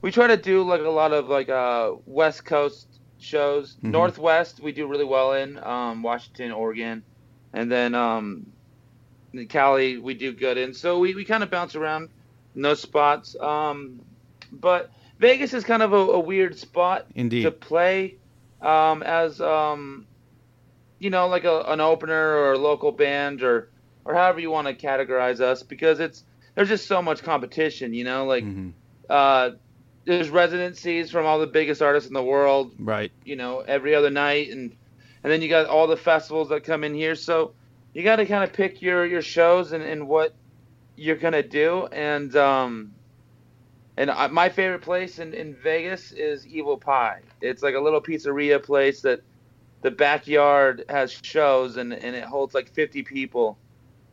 we 0.00 0.10
try 0.10 0.26
to 0.26 0.36
do 0.38 0.62
like 0.62 0.80
a 0.80 0.88
lot 0.90 1.12
of 1.12 1.28
like 1.28 1.48
uh 1.50 1.92
West 2.06 2.44
Coast 2.46 2.86
shows. 3.18 3.76
Mhm. 3.82 3.90
Northwest, 3.90 4.60
we 4.62 4.72
do 4.72 4.86
really 4.86 5.04
well 5.04 5.34
in 5.34 5.58
um, 5.62 6.02
Washington, 6.02 6.50
Oregon, 6.52 7.02
and 7.52 7.70
then 7.70 7.94
um, 7.94 8.46
in 9.38 9.48
Cali, 9.48 9.98
we 9.98 10.14
do 10.14 10.32
good 10.32 10.58
in. 10.58 10.74
So 10.74 10.98
we, 10.98 11.14
we 11.14 11.24
kind 11.24 11.42
of 11.42 11.50
bounce 11.50 11.74
around 11.74 12.08
no 12.54 12.74
spots. 12.74 13.34
Um, 13.40 14.00
but 14.52 14.90
Vegas 15.18 15.54
is 15.54 15.64
kind 15.64 15.82
of 15.82 15.92
a, 15.92 15.96
a 15.96 16.18
weird 16.20 16.58
spot 16.58 17.06
Indeed. 17.14 17.42
to 17.44 17.50
play 17.50 18.16
um, 18.60 19.02
as 19.02 19.40
um, 19.40 20.06
you 20.98 21.10
know 21.10 21.28
like 21.28 21.44
a, 21.44 21.60
an 21.68 21.80
opener 21.80 22.36
or 22.36 22.52
a 22.52 22.58
local 22.58 22.92
band 22.92 23.42
or 23.42 23.70
or 24.04 24.14
however 24.14 24.40
you 24.40 24.50
want 24.50 24.66
to 24.68 24.74
categorize 24.86 25.40
us 25.40 25.62
because 25.62 26.00
it's 26.00 26.24
there's 26.54 26.68
just 26.68 26.86
so 26.86 27.02
much 27.02 27.22
competition 27.22 27.92
you 27.94 28.04
know 28.04 28.24
like 28.26 28.44
Mhm. 28.44 28.74
uh, 29.10 29.50
there's 30.06 30.30
residencies 30.30 31.10
from 31.10 31.26
all 31.26 31.40
the 31.40 31.46
biggest 31.46 31.82
artists 31.82 32.08
in 32.08 32.14
the 32.14 32.22
world 32.22 32.72
Right. 32.78 33.12
you 33.24 33.36
know 33.36 33.60
every 33.60 33.94
other 33.94 34.10
night 34.10 34.50
and 34.50 34.72
and 35.22 35.32
then 35.32 35.42
you 35.42 35.48
got 35.48 35.66
all 35.66 35.86
the 35.86 35.96
festivals 35.96 36.48
that 36.50 36.64
come 36.64 36.84
in 36.84 36.94
here 36.94 37.14
so 37.14 37.54
you 37.94 38.04
got 38.04 38.16
to 38.18 38.26
kind 38.26 38.44
of 38.44 38.52
pick 38.54 38.82
your 38.82 39.06
your 39.06 39.22
shows 39.22 39.72
and, 39.72 39.84
and 39.84 40.08
what 40.08 40.36
you're 40.96 41.16
gonna 41.16 41.42
do 41.42 41.86
and 41.92 42.36
um 42.36 42.94
And 43.96 44.10
I, 44.10 44.28
my 44.28 44.48
favorite 44.50 44.82
place 44.82 45.18
in, 45.18 45.34
in 45.34 45.54
Vegas 45.56 46.12
is 46.12 46.46
Evel 46.46 46.80
Pie. 46.80 47.22
It's 47.40 47.62
like 47.62 47.74
a 47.74 47.80
little 47.80 48.02
pizzeria 48.02 48.62
place 48.62 49.02
that 49.02 49.20
the 49.82 49.90
backyard 49.90 50.84
has 50.88 51.12
shows 51.12 51.76
and, 51.76 51.92
and 51.92 52.16
it 52.16 52.24
holds 52.24 52.54
like 52.54 52.68
50 52.68 53.02
people. 53.02 53.60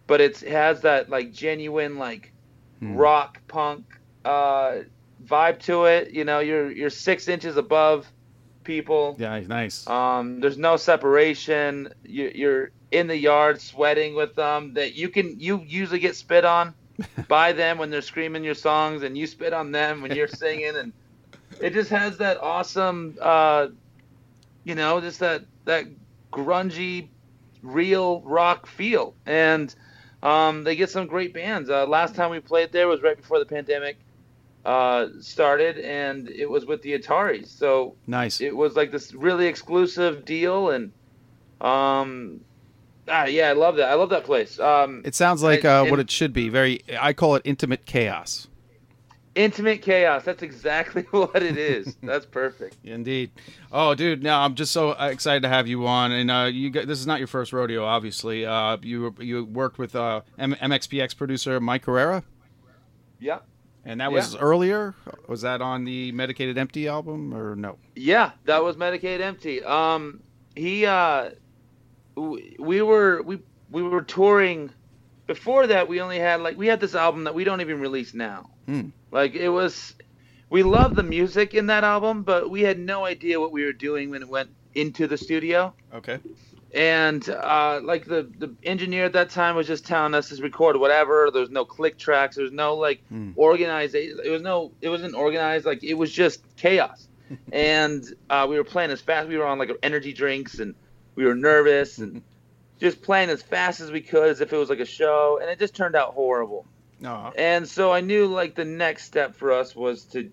But 0.07 0.21
it's, 0.21 0.43
it 0.43 0.51
has 0.51 0.81
that 0.81 1.09
like 1.09 1.31
genuine 1.31 1.97
like 1.97 2.33
Hmm. 2.81 2.95
rock 2.95 3.41
punk 3.47 3.85
uh, 4.25 4.79
vibe 5.23 5.59
to 5.61 5.85
it. 5.85 6.11
You 6.11 6.25
know, 6.25 6.39
you're 6.39 6.71
you're 6.71 6.89
six 6.89 7.27
inches 7.27 7.57
above 7.57 8.11
people. 8.63 9.21
Yeah, 9.21 9.39
nice. 9.41 9.87
Um, 9.87 10.39
there's 10.41 10.57
no 10.57 10.77
separation. 10.77 11.89
You, 12.03 12.31
you're 12.33 12.71
in 12.91 13.07
the 13.07 13.17
yard 13.17 13.59
sweating 13.61 14.13
with 14.15 14.35
them. 14.35 14.73
That 14.73 14.95
you 14.95 15.09
can 15.09 15.39
you 15.39 15.63
usually 15.65 15.99
get 15.99 16.15
spit 16.15 16.45
on 16.45 16.73
by 17.27 17.53
them 17.53 17.77
when 17.77 17.89
they're 17.89 18.01
screaming 18.01 18.43
your 18.43 18.55
songs, 18.55 19.03
and 19.03 19.17
you 19.17 19.25
spit 19.27 19.53
on 19.53 19.71
them 19.71 20.01
when 20.01 20.15
you're 20.15 20.27
singing, 20.43 20.75
and 20.75 20.93
it 21.59 21.73
just 21.73 21.89
has 21.89 22.17
that 22.17 22.41
awesome, 22.41 23.17
uh, 23.21 23.67
you 24.63 24.75
know, 24.75 25.01
just 25.01 25.19
that 25.19 25.43
that 25.65 25.85
grungy, 26.31 27.07
real 27.61 28.21
rock 28.21 28.67
feel. 28.67 29.13
And 29.25 29.73
um, 30.23 30.63
they 30.63 30.75
get 30.75 30.89
some 30.89 31.07
great 31.07 31.33
bands. 31.33 31.69
Uh, 31.69 31.85
last 31.85 32.15
time 32.15 32.31
we 32.31 32.39
played 32.39 32.71
there 32.71 32.87
was 32.87 33.01
right 33.01 33.17
before 33.17 33.39
the 33.39 33.45
pandemic 33.45 33.97
uh, 34.65 35.07
started, 35.19 35.79
and 35.79 36.29
it 36.29 36.49
was 36.49 36.65
with 36.65 36.81
the 36.81 36.97
Ataris. 36.97 37.47
So 37.47 37.95
nice. 38.07 38.41
it 38.41 38.55
was 38.55 38.75
like 38.75 38.91
this 38.91 39.13
really 39.13 39.47
exclusive 39.47 40.25
deal 40.25 40.69
and 40.69 40.91
um 41.61 42.41
ah, 43.11 43.25
yeah 43.25 43.49
i 43.49 43.53
love 43.53 43.75
that 43.75 43.89
i 43.89 43.93
love 43.93 44.09
that 44.09 44.23
place 44.23 44.59
um 44.59 45.01
It 45.05 45.13
sounds 45.15 45.43
like 45.43 45.63
uh, 45.65 45.85
what 45.85 45.99
it 45.99 46.09
should 46.09 46.33
be. 46.33 46.49
Very, 46.49 46.81
I 46.99 47.13
call 47.13 47.35
it 47.35 47.41
intimate 47.45 47.85
chaos. 47.85 48.47
intimate 49.35 49.81
chaos 49.81 50.23
that's 50.23 50.43
exactly 50.43 51.03
what 51.11 51.41
it 51.43 51.57
is 51.57 51.95
that's 52.03 52.25
perfect 52.25 52.75
Indeed. 52.83 53.31
Oh, 53.71 53.95
dude, 53.95 54.21
no, 54.23 54.35
I'm 54.37 54.55
just 54.55 54.71
so 54.73 54.91
excited 54.91 55.43
to 55.43 55.47
have 55.49 55.65
you 55.67 55.87
on. 55.87 56.11
And 56.11 56.29
uh, 56.29 56.49
you, 56.51 56.69
got, 56.69 56.87
this 56.87 56.99
is 56.99 57.07
not 57.07 57.19
your 57.19 57.27
first 57.27 57.53
rodeo, 57.53 57.85
obviously. 57.85 58.45
Uh, 58.45 58.75
you 58.81 59.15
you 59.19 59.45
worked 59.45 59.77
with 59.77 59.95
uh, 59.95 60.21
M- 60.37 60.55
MXPX 60.55 61.15
producer 61.15 61.59
Mike 61.61 61.85
Herrera, 61.85 62.23
yeah 63.19 63.39
and 63.85 63.99
that 64.01 64.11
was 64.11 64.35
earlier. 64.35 64.93
Was 65.27 65.41
that 65.41 65.61
on 65.61 65.85
the 65.85 66.11
Medicated 66.11 66.57
Empty 66.57 66.87
album 66.89 67.33
or 67.33 67.55
no? 67.55 67.77
yeah 67.95 68.31
that 68.45 68.61
was 68.63 68.75
Medicated 68.77 69.21
empty 69.21 69.63
um 69.63 70.19
he 70.55 70.85
uh 70.85 71.29
we 72.15 72.81
were 72.81 73.21
we 73.21 73.39
we 73.69 73.83
were 73.83 74.01
touring 74.01 74.69
before 75.27 75.67
that 75.67 75.87
we 75.87 76.01
only 76.01 76.19
had 76.19 76.41
like 76.41 76.57
we 76.57 76.67
had 76.67 76.79
this 76.79 76.95
album 76.95 77.23
that 77.25 77.35
we 77.35 77.43
don't 77.43 77.61
even 77.61 77.79
release 77.79 78.13
now 78.13 78.49
Hmm. 78.65 78.89
like 79.11 79.33
it 79.33 79.49
was 79.49 79.93
we 80.49 80.63
love 80.63 80.95
the 80.95 81.03
music 81.03 81.53
in 81.53 81.67
that 81.67 81.83
album 81.83 82.23
but 82.23 82.49
we 82.49 82.61
had 82.61 82.79
no 82.79 83.05
idea 83.05 83.39
what 83.39 83.51
we 83.51 83.63
were 83.65 83.73
doing 83.73 84.09
when 84.09 84.21
it 84.21 84.29
went 84.29 84.49
into 84.73 85.07
the 85.07 85.17
studio 85.17 85.73
Okay. 85.93 86.19
and 86.73 87.27
uh, 87.29 87.79
like 87.83 88.05
the 88.05 88.29
the 88.37 88.55
engineer 88.63 89.05
at 89.05 89.13
that 89.13 89.29
time 89.29 89.55
was 89.55 89.67
just 89.67 89.85
telling 89.85 90.13
us 90.13 90.29
to 90.29 90.41
record 90.41 90.77
whatever. 90.77 91.29
There's 91.33 91.49
no 91.49 91.65
click 91.65 91.97
tracks. 91.97 92.37
There's 92.37 92.51
no 92.53 92.75
like 92.75 93.03
Hmm. 93.09 93.31
organized. 93.35 93.93
It 93.95 94.29
was 94.29 94.41
no. 94.41 94.71
It 94.81 94.87
wasn't 94.89 95.15
organized. 95.15 95.65
Like 95.65 95.83
it 95.83 95.95
was 95.95 96.11
just 96.13 96.39
chaos. 96.55 97.09
and 97.51 98.03
uh, 98.29 98.47
we 98.49 98.55
were 98.57 98.63
playing 98.63 98.91
as 98.91 99.01
fast. 99.01 99.27
We 99.27 99.37
were 99.37 99.45
on 99.45 99.59
like 99.59 99.71
energy 99.83 100.13
drinks, 100.13 100.59
and 100.59 100.75
we 101.15 101.25
were 101.25 101.35
nervous 101.35 101.97
and 101.97 102.21
just 102.79 103.01
playing 103.01 103.29
as 103.29 103.41
fast 103.41 103.79
as 103.79 103.91
we 103.91 104.01
could, 104.01 104.29
as 104.29 104.41
if 104.41 104.51
it 104.51 104.57
was 104.57 104.69
like 104.69 104.79
a 104.79 104.85
show. 104.85 105.39
And 105.41 105.49
it 105.49 105.59
just 105.59 105.75
turned 105.75 105.95
out 105.95 106.13
horrible. 106.13 106.65
No. 106.99 107.33
And 107.35 107.67
so 107.67 107.91
I 107.91 108.01
knew 108.01 108.27
like 108.27 108.55
the 108.55 108.65
next 108.65 109.05
step 109.05 109.35
for 109.35 109.51
us 109.51 109.75
was 109.75 110.05
to 110.05 110.31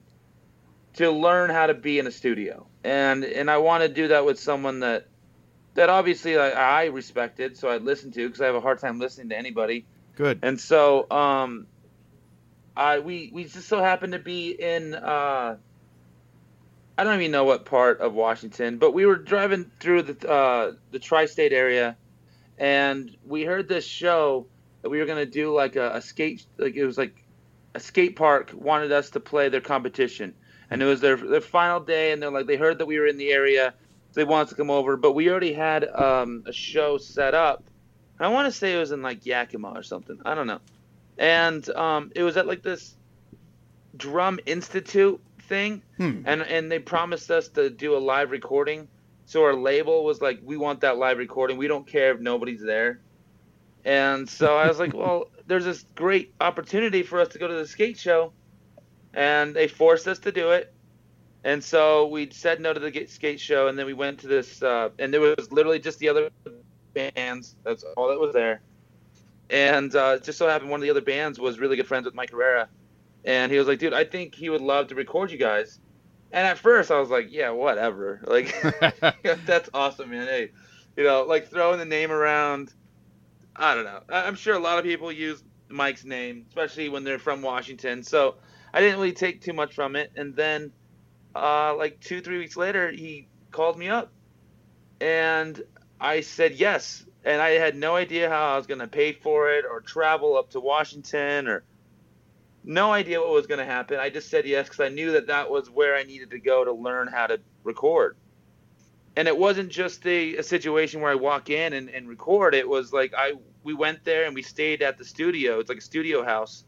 to 0.94 1.10
learn 1.10 1.50
how 1.50 1.66
to 1.66 1.74
be 1.74 1.98
in 1.98 2.06
a 2.06 2.10
studio. 2.10 2.66
And 2.84 3.24
and 3.24 3.50
I 3.50 3.58
want 3.58 3.82
to 3.82 3.88
do 3.88 4.08
that 4.08 4.24
with 4.24 4.38
someone 4.38 4.80
that 4.80 5.06
that 5.74 5.88
obviously 5.88 6.36
I, 6.36 6.50
I 6.50 6.84
respected, 6.86 7.56
so 7.56 7.68
I 7.68 7.78
listened 7.78 8.14
to 8.14 8.26
because 8.26 8.40
I 8.40 8.46
have 8.46 8.54
a 8.54 8.60
hard 8.60 8.80
time 8.80 8.98
listening 8.98 9.30
to 9.30 9.38
anybody. 9.38 9.86
Good. 10.16 10.40
And 10.42 10.60
so 10.60 11.10
um 11.10 11.66
I 12.76 12.98
we 12.98 13.30
we 13.32 13.44
just 13.44 13.68
so 13.68 13.82
happened 13.82 14.12
to 14.12 14.18
be 14.18 14.50
in 14.50 14.94
uh 14.94 15.56
I 16.98 17.04
don't 17.04 17.20
even 17.20 17.30
know 17.30 17.44
what 17.44 17.64
part 17.64 18.00
of 18.00 18.14
Washington, 18.14 18.78
but 18.78 18.92
we 18.92 19.06
were 19.06 19.14
driving 19.14 19.70
through 19.78 20.02
the 20.02 20.28
uh 20.28 20.72
the 20.90 20.98
tri-state 20.98 21.52
area 21.52 21.96
and 22.58 23.16
we 23.24 23.44
heard 23.44 23.68
this 23.68 23.86
show 23.86 24.46
that 24.82 24.90
we 24.90 24.98
were 24.98 25.06
to 25.06 25.24
do 25.24 25.54
like 25.54 25.76
a, 25.76 25.92
a 25.94 26.02
skate 26.02 26.44
like 26.56 26.74
it 26.74 26.84
was 26.84 26.98
like 26.98 27.24
a 27.76 27.80
skate 27.80 28.16
park 28.16 28.50
wanted 28.52 28.90
us 28.90 29.10
to 29.10 29.20
play 29.20 29.48
their 29.48 29.60
competition. 29.60 30.34
And 30.70 30.82
it 30.82 30.86
was 30.86 31.00
their 31.00 31.16
their 31.16 31.40
final 31.40 31.78
day 31.78 32.10
and 32.10 32.20
they're 32.20 32.32
like 32.32 32.48
they 32.48 32.56
heard 32.56 32.78
that 32.78 32.86
we 32.86 32.98
were 32.98 33.06
in 33.06 33.16
the 33.16 33.30
area 33.30 33.74
so 34.10 34.20
they 34.20 34.24
wanted 34.24 34.48
to 34.48 34.56
come 34.56 34.68
over 34.70 34.96
but 34.96 35.12
we 35.12 35.30
already 35.30 35.52
had 35.52 35.84
um, 35.84 36.42
a 36.46 36.52
show 36.52 36.98
set 36.98 37.32
up. 37.32 37.62
I 38.18 38.26
want 38.26 38.52
to 38.52 38.58
say 38.58 38.74
it 38.74 38.78
was 38.78 38.90
in 38.90 39.02
like 39.02 39.24
yakima 39.24 39.68
or 39.68 39.84
something 39.84 40.18
i 40.24 40.34
don't 40.34 40.48
know. 40.48 40.60
And 41.16 41.68
um, 41.70 42.10
it 42.16 42.24
was 42.24 42.36
at 42.36 42.48
like 42.48 42.62
this 42.64 42.96
drum 43.96 44.40
institute 44.46 45.20
thing 45.48 45.82
Hmm. 45.96 46.22
and 46.26 46.42
and 46.42 46.70
they 46.70 46.78
promised 46.78 47.30
us 47.30 47.48
to 47.50 47.70
do 47.70 47.96
a 47.96 47.98
live 47.98 48.30
recording. 48.30 48.88
So 49.26 49.44
our 49.44 49.54
label 49.54 50.04
was 50.04 50.20
like 50.20 50.40
we 50.44 50.56
want 50.56 50.80
that 50.82 50.98
live 50.98 51.18
recording. 51.18 51.56
We 51.58 51.68
don't 51.68 51.86
care 51.86 52.12
if 52.14 52.20
nobody's 52.20 52.62
there. 52.62 53.00
And 53.84 54.28
so 54.28 54.56
i 54.56 54.68
was 54.68 54.78
like 54.78 54.94
well 55.02 55.30
there's 55.46 55.64
this 55.64 55.84
great 55.94 56.34
opportunity 56.40 57.02
for 57.02 57.20
us 57.20 57.28
to 57.28 57.38
go 57.38 57.48
to 57.48 57.54
the 57.54 57.66
skate 57.66 57.98
show 57.98 58.32
and 59.14 59.54
they 59.56 59.68
forced 59.68 60.06
us 60.08 60.18
to 60.20 60.32
do 60.32 60.50
it. 60.50 60.72
And 61.44 61.62
so 61.64 62.06
we 62.08 62.30
said 62.30 62.60
no 62.60 62.72
to 62.74 62.80
the 62.80 63.06
skate 63.06 63.40
show 63.40 63.68
and 63.68 63.78
then 63.78 63.86
we 63.86 63.94
went 63.94 64.20
to 64.20 64.26
this 64.28 64.62
uh, 64.62 64.90
and 64.98 65.12
there 65.12 65.20
was 65.20 65.50
literally 65.52 65.78
just 65.80 65.98
the 65.98 66.08
other 66.10 66.30
bands. 66.94 67.56
That's 67.64 67.84
all 67.96 68.08
that 68.08 68.20
was 68.20 68.34
there. 68.34 68.60
And 69.50 69.94
uh, 69.94 70.18
just 70.18 70.38
so 70.38 70.46
happened 70.48 70.70
one 70.70 70.80
of 70.80 70.84
the 70.84 70.90
other 70.90 71.00
bands 71.00 71.38
was 71.40 71.58
really 71.58 71.76
good 71.76 71.86
friends 71.86 72.04
with 72.04 72.14
mike 72.14 72.30
herrera 72.30 72.68
and 73.24 73.52
he 73.52 73.58
was 73.58 73.66
like 73.66 73.78
dude 73.78 73.94
i 73.94 74.04
think 74.04 74.34
he 74.34 74.48
would 74.48 74.60
love 74.60 74.88
to 74.88 74.94
record 74.94 75.30
you 75.30 75.38
guys. 75.38 75.78
And 76.30 76.46
at 76.46 76.58
first 76.58 76.90
i 76.90 76.98
was 76.98 77.10
like 77.10 77.26
yeah 77.30 77.50
whatever. 77.50 78.20
Like 78.26 78.54
that's 79.46 79.70
awesome 79.74 80.10
man. 80.10 80.26
Hey 80.26 80.50
you 80.96 81.04
know 81.04 81.22
like 81.22 81.48
throwing 81.48 81.78
the 81.78 81.84
name 81.84 82.10
around 82.10 82.72
i 83.56 83.74
don't 83.74 83.84
know. 83.84 84.02
I'm 84.08 84.34
sure 84.34 84.54
a 84.54 84.60
lot 84.60 84.78
of 84.78 84.84
people 84.84 85.10
use 85.12 85.42
mike's 85.68 86.04
name 86.04 86.46
especially 86.48 86.88
when 86.88 87.04
they're 87.04 87.18
from 87.18 87.42
washington. 87.42 88.02
So 88.02 88.36
i 88.72 88.80
didn't 88.80 88.98
really 88.98 89.12
take 89.12 89.42
too 89.42 89.52
much 89.52 89.74
from 89.74 89.96
it. 89.96 90.12
And 90.16 90.34
then 90.34 90.72
uh, 91.34 91.76
like 91.76 92.00
two 92.00 92.20
three 92.20 92.38
weeks 92.38 92.56
later 92.56 92.90
he 92.90 93.28
called 93.50 93.78
me 93.78 93.88
up. 93.88 94.12
And 95.00 95.60
i 96.00 96.20
said 96.20 96.54
yes. 96.54 97.04
And 97.24 97.42
i 97.42 97.50
had 97.50 97.76
no 97.76 97.96
idea 97.96 98.28
how 98.28 98.54
i 98.54 98.56
was 98.56 98.66
going 98.66 98.80
to 98.80 98.86
pay 98.88 99.12
for 99.12 99.50
it 99.50 99.64
or 99.70 99.80
travel 99.80 100.36
up 100.36 100.50
to 100.50 100.60
washington 100.60 101.48
or 101.48 101.64
no 102.64 102.92
idea 102.92 103.20
what 103.20 103.30
was 103.30 103.46
going 103.46 103.58
to 103.58 103.64
happen. 103.64 103.98
I 103.98 104.10
just 104.10 104.28
said 104.28 104.46
yes 104.46 104.68
because 104.68 104.80
i 104.80 104.88
knew 104.88 105.12
that 105.12 105.26
that 105.28 105.50
was 105.50 105.70
where 105.70 105.96
i 105.96 106.02
needed 106.02 106.30
to 106.30 106.38
go 106.38 106.64
to 106.64 106.72
learn 106.72 107.08
how 107.08 107.26
to 107.26 107.40
record. 107.64 108.16
And 109.16 109.26
it 109.26 109.36
wasn't 109.36 109.70
just 109.70 110.06
a, 110.06 110.36
a 110.36 110.42
situation 110.42 111.00
where 111.00 111.10
i 111.10 111.14
walk 111.14 111.50
in 111.50 111.72
and, 111.72 111.88
and 111.88 112.08
record. 112.08 112.54
It 112.54 112.68
was 112.68 112.92
like 112.92 113.12
i 113.16 113.34
we 113.64 113.74
went 113.74 114.04
there 114.04 114.24
and 114.24 114.34
we 114.34 114.42
stayed 114.42 114.82
at 114.82 114.98
the 114.98 115.04
studio. 115.04 115.58
It's 115.58 115.68
like 115.68 115.78
a 115.78 115.82
studio 115.82 116.24
house 116.24 116.64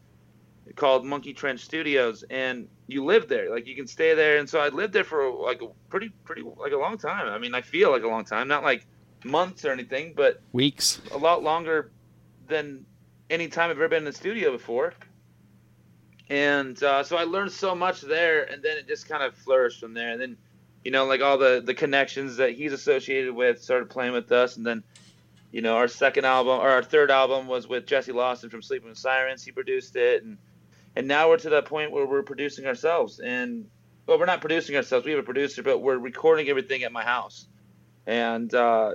called 0.75 1.05
monkey 1.05 1.33
trench 1.33 1.61
studios 1.61 2.23
and 2.29 2.67
you 2.87 3.03
live 3.03 3.27
there. 3.27 3.49
Like 3.49 3.67
you 3.67 3.75
can 3.75 3.87
stay 3.87 4.13
there. 4.13 4.37
And 4.37 4.49
so 4.49 4.59
i 4.59 4.69
lived 4.69 4.93
there 4.93 5.03
for 5.03 5.31
like 5.31 5.61
a 5.61 5.67
pretty 5.89 6.09
pretty 6.23 6.43
like 6.43 6.73
a 6.73 6.77
long 6.77 6.97
time. 6.97 7.27
I 7.27 7.37
mean 7.37 7.53
i 7.53 7.61
feel 7.61 7.91
like 7.91 8.03
a 8.03 8.07
long 8.07 8.25
time. 8.25 8.47
Not 8.47 8.63
like 8.63 8.85
months 9.23 9.65
or 9.65 9.71
anything 9.71 10.13
but 10.15 10.41
Weeks. 10.51 10.99
a 11.11 11.17
lot 11.17 11.43
longer 11.43 11.91
than 12.47 12.85
any 13.29 13.47
time 13.47 13.69
I've 13.69 13.77
ever 13.77 13.87
been 13.87 13.99
in 13.99 14.05
the 14.05 14.13
studio 14.13 14.51
before. 14.51 14.93
And 16.31 16.81
uh, 16.81 17.03
so 17.03 17.17
I 17.17 17.25
learned 17.25 17.51
so 17.51 17.75
much 17.75 17.99
there, 17.99 18.43
and 18.43 18.63
then 18.63 18.77
it 18.77 18.87
just 18.87 19.05
kind 19.05 19.21
of 19.21 19.35
flourished 19.35 19.81
from 19.81 19.93
there. 19.93 20.11
And 20.11 20.21
then, 20.21 20.37
you 20.81 20.89
know, 20.89 21.03
like 21.03 21.19
all 21.19 21.37
the 21.37 21.61
the 21.63 21.73
connections 21.73 22.37
that 22.37 22.51
he's 22.51 22.71
associated 22.71 23.35
with 23.35 23.61
started 23.61 23.89
playing 23.89 24.13
with 24.13 24.31
us, 24.31 24.55
and 24.55 24.65
then, 24.65 24.81
you 25.51 25.61
know, 25.61 25.75
our 25.75 25.89
second 25.89 26.23
album 26.23 26.57
or 26.57 26.69
our 26.69 26.83
third 26.83 27.11
album 27.11 27.47
was 27.47 27.67
with 27.67 27.85
Jesse 27.85 28.13
Lawson 28.13 28.49
from 28.49 28.61
Sleeping 28.61 28.87
with 28.87 28.97
Sirens. 28.97 29.43
He 29.43 29.51
produced 29.51 29.97
it, 29.97 30.23
and 30.23 30.37
and 30.95 31.05
now 31.05 31.27
we're 31.27 31.35
to 31.35 31.49
that 31.49 31.65
point 31.65 31.91
where 31.91 32.05
we're 32.05 32.23
producing 32.23 32.65
ourselves. 32.65 33.19
And 33.19 33.69
well, 34.05 34.17
we're 34.17 34.25
not 34.25 34.39
producing 34.39 34.77
ourselves. 34.77 35.05
We 35.05 35.11
have 35.11 35.19
a 35.19 35.23
producer, 35.23 35.63
but 35.63 35.79
we're 35.79 35.97
recording 35.97 36.47
everything 36.47 36.83
at 36.83 36.93
my 36.93 37.03
house. 37.03 37.45
And 38.07 38.53
uh, 38.53 38.93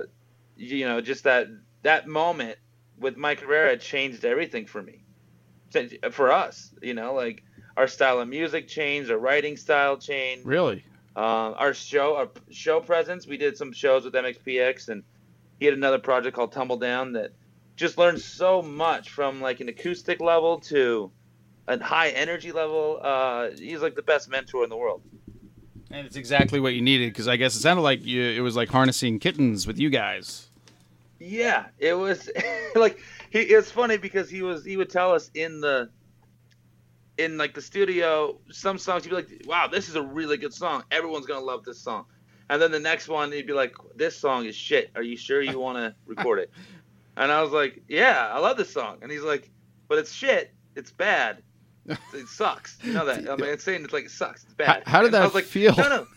you 0.55 0.87
know, 0.87 1.01
just 1.01 1.25
that 1.25 1.49
that 1.83 2.07
moment 2.07 2.57
with 2.97 3.15
Mike 3.15 3.41
Herrera 3.41 3.77
changed 3.77 4.25
everything 4.25 4.65
for 4.65 4.81
me, 4.81 5.03
for 6.11 6.31
us. 6.31 6.73
You 6.81 6.93
know, 6.93 7.13
like 7.13 7.43
our 7.75 7.87
style 7.87 8.19
of 8.19 8.27
music 8.27 8.67
changed, 8.67 9.11
our 9.11 9.17
writing 9.17 9.57
style 9.57 9.97
changed, 9.97 10.45
Really? 10.45 10.83
um, 11.15 11.55
our 11.57 11.73
show, 11.73 12.15
our 12.15 12.29
show 12.51 12.79
presence. 12.79 13.27
We 13.27 13.37
did 13.37 13.57
some 13.57 13.71
shows 13.73 14.03
with 14.05 14.13
MXPX, 14.13 14.89
and 14.89 15.03
he 15.59 15.65
had 15.65 15.73
another 15.75 15.99
project 15.99 16.35
called 16.35 16.53
Tumbledown 16.53 17.13
that 17.13 17.31
just 17.75 17.97
learned 17.97 18.19
so 18.19 18.61
much 18.61 19.09
from 19.11 19.41
like 19.41 19.59
an 19.59 19.69
acoustic 19.69 20.19
level 20.19 20.59
to 20.61 21.11
a 21.67 21.83
high 21.83 22.09
energy 22.09 22.51
level. 22.51 22.99
Uh, 23.01 23.49
he's 23.57 23.81
like 23.81 23.95
the 23.95 24.01
best 24.01 24.29
mentor 24.29 24.63
in 24.63 24.69
the 24.69 24.77
world. 24.77 25.01
And 25.91 26.05
it's 26.05 26.15
exactly 26.17 26.59
what 26.59 26.73
you 26.73 26.81
needed 26.81 27.13
because 27.13 27.27
I 27.27 27.37
guess 27.37 27.55
it 27.55 27.59
sounded 27.61 27.81
like 27.81 28.03
you, 28.05 28.21
it 28.21 28.41
was 28.41 28.55
like 28.55 28.69
harnessing 28.69 29.19
kittens 29.19 29.65
with 29.67 29.77
you 29.79 29.89
guys. 29.89 30.49
Yeah, 31.19 31.65
it 31.77 31.93
was 31.93 32.29
like 32.75 32.99
he. 33.29 33.39
It's 33.39 33.71
funny 33.71 33.97
because 33.97 34.29
he 34.29 34.41
was 34.41 34.63
he 34.65 34.77
would 34.77 34.89
tell 34.89 35.13
us 35.13 35.29
in 35.33 35.61
the 35.61 35.89
in 37.17 37.37
like 37.37 37.53
the 37.53 37.61
studio 37.61 38.39
some 38.51 38.77
songs 38.77 39.03
he'd 39.03 39.09
be 39.09 39.15
like, 39.15 39.43
"Wow, 39.45 39.67
this 39.67 39.89
is 39.89 39.95
a 39.95 40.01
really 40.01 40.37
good 40.37 40.53
song. 40.53 40.83
Everyone's 40.91 41.25
gonna 41.25 41.45
love 41.45 41.63
this 41.63 41.79
song." 41.79 42.05
And 42.49 42.61
then 42.61 42.71
the 42.71 42.79
next 42.79 43.07
one 43.07 43.31
he'd 43.31 43.47
be 43.47 43.53
like, 43.53 43.75
"This 43.95 44.17
song 44.17 44.45
is 44.45 44.55
shit. 44.55 44.91
Are 44.95 45.01
you 45.03 45.17
sure 45.17 45.41
you 45.41 45.59
want 45.59 45.77
to 45.77 45.95
record 46.05 46.39
it?" 46.39 46.51
And 47.15 47.31
I 47.31 47.41
was 47.41 47.51
like, 47.51 47.81
"Yeah, 47.87 48.29
I 48.31 48.39
love 48.39 48.57
this 48.57 48.71
song." 48.71 48.99
And 49.01 49.11
he's 49.11 49.23
like, 49.23 49.49
"But 49.87 49.97
it's 49.97 50.11
shit. 50.11 50.53
It's 50.75 50.91
bad. 50.91 51.41
It 51.87 52.27
sucks. 52.27 52.77
You 52.83 52.93
know 52.93 53.05
that? 53.05 53.29
I 53.29 53.35
mean, 53.35 53.49
it's 53.49 53.63
saying 53.63 53.83
it's 53.83 53.93
like 53.93 54.05
it 54.05 54.11
sucks. 54.11 54.43
It's 54.43 54.53
bad." 54.53 54.83
How, 54.85 54.91
how 54.91 55.01
did 55.01 55.07
And 55.07 55.15
I 55.17 55.19
that 55.19 55.25
was 55.25 55.35
like, 55.35 55.45
feel? 55.45 55.75
No, 55.75 55.89
no, 55.89 56.07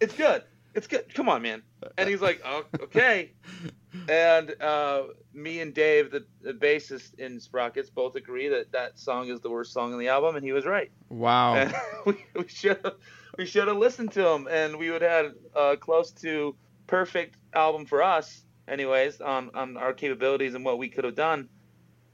it's 0.00 0.14
good. 0.14 0.44
It's 0.74 0.86
good. 0.86 1.12
Come 1.14 1.28
on, 1.28 1.42
man. 1.42 1.62
And 1.98 2.08
he's 2.08 2.22
like, 2.22 2.40
oh, 2.44 2.64
okay. 2.82 3.32
And 4.08 4.54
uh, 4.60 5.02
me 5.34 5.60
and 5.60 5.74
Dave, 5.74 6.10
the, 6.10 6.24
the 6.40 6.52
bassist 6.52 7.18
in 7.18 7.38
Sprockets, 7.40 7.90
both 7.90 8.16
agree 8.16 8.48
that 8.48 8.72
that 8.72 8.98
song 8.98 9.28
is 9.28 9.40
the 9.40 9.50
worst 9.50 9.72
song 9.72 9.92
on 9.92 9.98
the 9.98 10.08
album, 10.08 10.36
and 10.36 10.44
he 10.44 10.52
was 10.52 10.64
right. 10.64 10.90
Wow. 11.10 11.54
And 11.54 11.74
we, 12.06 12.24
we 12.34 12.48
should 12.48 12.78
have 12.84 12.94
we 13.38 13.46
should 13.46 13.68
have 13.68 13.76
listened 13.76 14.12
to 14.12 14.26
him, 14.26 14.48
and 14.50 14.78
we 14.78 14.90
would 14.90 15.02
have 15.02 15.26
had 15.26 15.34
uh, 15.54 15.76
close 15.76 16.10
to 16.12 16.54
perfect 16.86 17.36
album 17.54 17.86
for 17.86 18.02
us, 18.02 18.44
anyways, 18.66 19.20
on 19.20 19.50
on 19.54 19.76
our 19.76 19.92
capabilities 19.92 20.54
and 20.54 20.64
what 20.64 20.78
we 20.78 20.88
could 20.88 21.04
have 21.04 21.14
done 21.14 21.48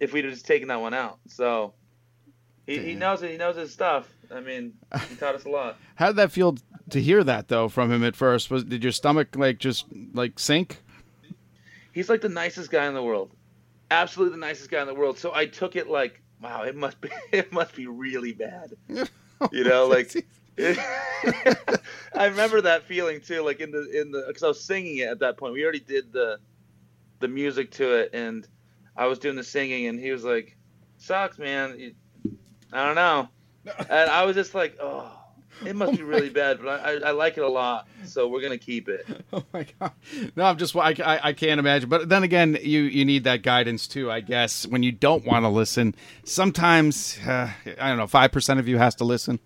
if 0.00 0.12
we'd 0.12 0.24
have 0.24 0.34
just 0.34 0.46
taken 0.46 0.68
that 0.68 0.80
one 0.80 0.94
out. 0.94 1.18
So 1.26 1.74
he, 2.66 2.78
he 2.78 2.94
knows 2.94 3.22
it. 3.22 3.30
He 3.30 3.36
knows 3.36 3.56
his 3.56 3.72
stuff. 3.72 4.08
I 4.30 4.40
mean, 4.40 4.74
he 5.08 5.16
taught 5.16 5.34
us 5.34 5.44
a 5.44 5.48
lot. 5.48 5.76
How 5.94 6.08
did 6.08 6.16
that 6.16 6.32
feel 6.32 6.56
to 6.90 7.00
hear 7.00 7.24
that 7.24 7.48
though 7.48 7.68
from 7.68 7.90
him 7.90 8.04
at 8.04 8.14
first? 8.14 8.50
Was 8.50 8.64
did 8.64 8.82
your 8.82 8.92
stomach 8.92 9.36
like 9.36 9.58
just 9.58 9.86
like 10.12 10.38
sink? 10.38 10.82
He's 11.92 12.09
like 12.09 12.20
the 12.20 12.29
nicest 12.29 12.70
guy 12.70 12.87
in 12.87 12.94
the 12.94 13.03
world. 13.03 13.31
Absolutely 13.90 14.37
the 14.37 14.40
nicest 14.40 14.70
guy 14.70 14.81
in 14.81 14.87
the 14.87 14.94
world. 14.94 15.18
So 15.18 15.35
i 15.35 15.46
took 15.46 15.77
it 15.77 15.88
like 15.88 16.22
wow 16.40 16.62
it 16.62 16.77
must 16.77 17.01
be 17.01 17.11
it 17.33 17.53
must 17.53 17.74
be 17.74 17.87
really 17.87 18.33
bad. 18.33 18.74
You 19.53 19.62
know 19.62 19.87
like 19.87 20.12
i 20.59 22.24
remember 22.24 22.61
that 22.61 22.83
feeling 22.83 23.20
too 23.20 23.40
like 23.42 23.61
in 23.61 23.70
the 23.70 23.88
in 24.01 24.11
the 24.11 24.24
because 24.27 24.42
i 24.42 24.48
was 24.48 24.61
singing 24.61 24.96
it 24.96 25.09
at 25.09 25.20
that 25.20 25.37
point. 25.37 25.53
We 25.53 25.62
already 25.62 25.79
did 25.79 26.12
the 26.12 26.40
the 27.20 27.29
music 27.29 27.70
to 27.72 27.94
it 27.98 28.11
and 28.12 28.48
i 28.96 29.07
was 29.07 29.20
doing 29.20 29.37
the 29.37 29.44
singing 29.44 29.87
and 29.87 30.01
he 30.01 30.11
was 30.11 30.24
like 30.24 30.57
sucks 30.96 31.38
man. 31.38 31.94
I 32.72 32.85
don't 32.85 32.96
know. 32.96 33.29
And 33.88 34.11
i 34.11 34.24
was 34.24 34.35
just 34.35 34.57
like 34.57 34.77
oh 34.81 35.17
it 35.64 35.76
must 35.76 35.96
be 35.96 36.02
really 36.02 36.30
bad 36.30 36.58
but 36.62 36.68
I, 36.68 36.92
I, 36.92 37.08
I 37.08 37.10
like 37.12 37.36
it 37.36 37.42
a 37.42 37.48
lot 37.48 37.88
so 38.04 38.28
we're 38.28 38.42
gonna 38.42 38.58
keep 38.58 38.88
it 38.88 39.06
Oh 39.32 39.44
my 39.52 39.66
god! 39.78 39.92
No, 40.36 40.44
I'm 40.44 40.56
just 40.56 40.74
I, 40.74 40.94
I, 41.04 41.20
I 41.28 41.32
can't 41.34 41.58
imagine. 41.58 41.88
But 41.88 42.08
then 42.08 42.22
again, 42.22 42.56
you 42.62 42.82
you 42.82 43.04
need 43.04 43.24
that 43.24 43.42
guidance 43.42 43.86
too, 43.86 44.10
I 44.10 44.20
guess. 44.20 44.66
When 44.66 44.82
you 44.82 44.90
don't 44.90 45.24
want 45.26 45.44
to 45.44 45.48
listen, 45.50 45.94
sometimes 46.24 47.18
uh, 47.26 47.50
I 47.78 47.88
don't 47.88 47.98
know. 47.98 48.06
Five 48.06 48.32
percent 48.32 48.58
of 48.58 48.66
you 48.66 48.78
has 48.78 48.94
to 48.96 49.04
listen. 49.04 49.38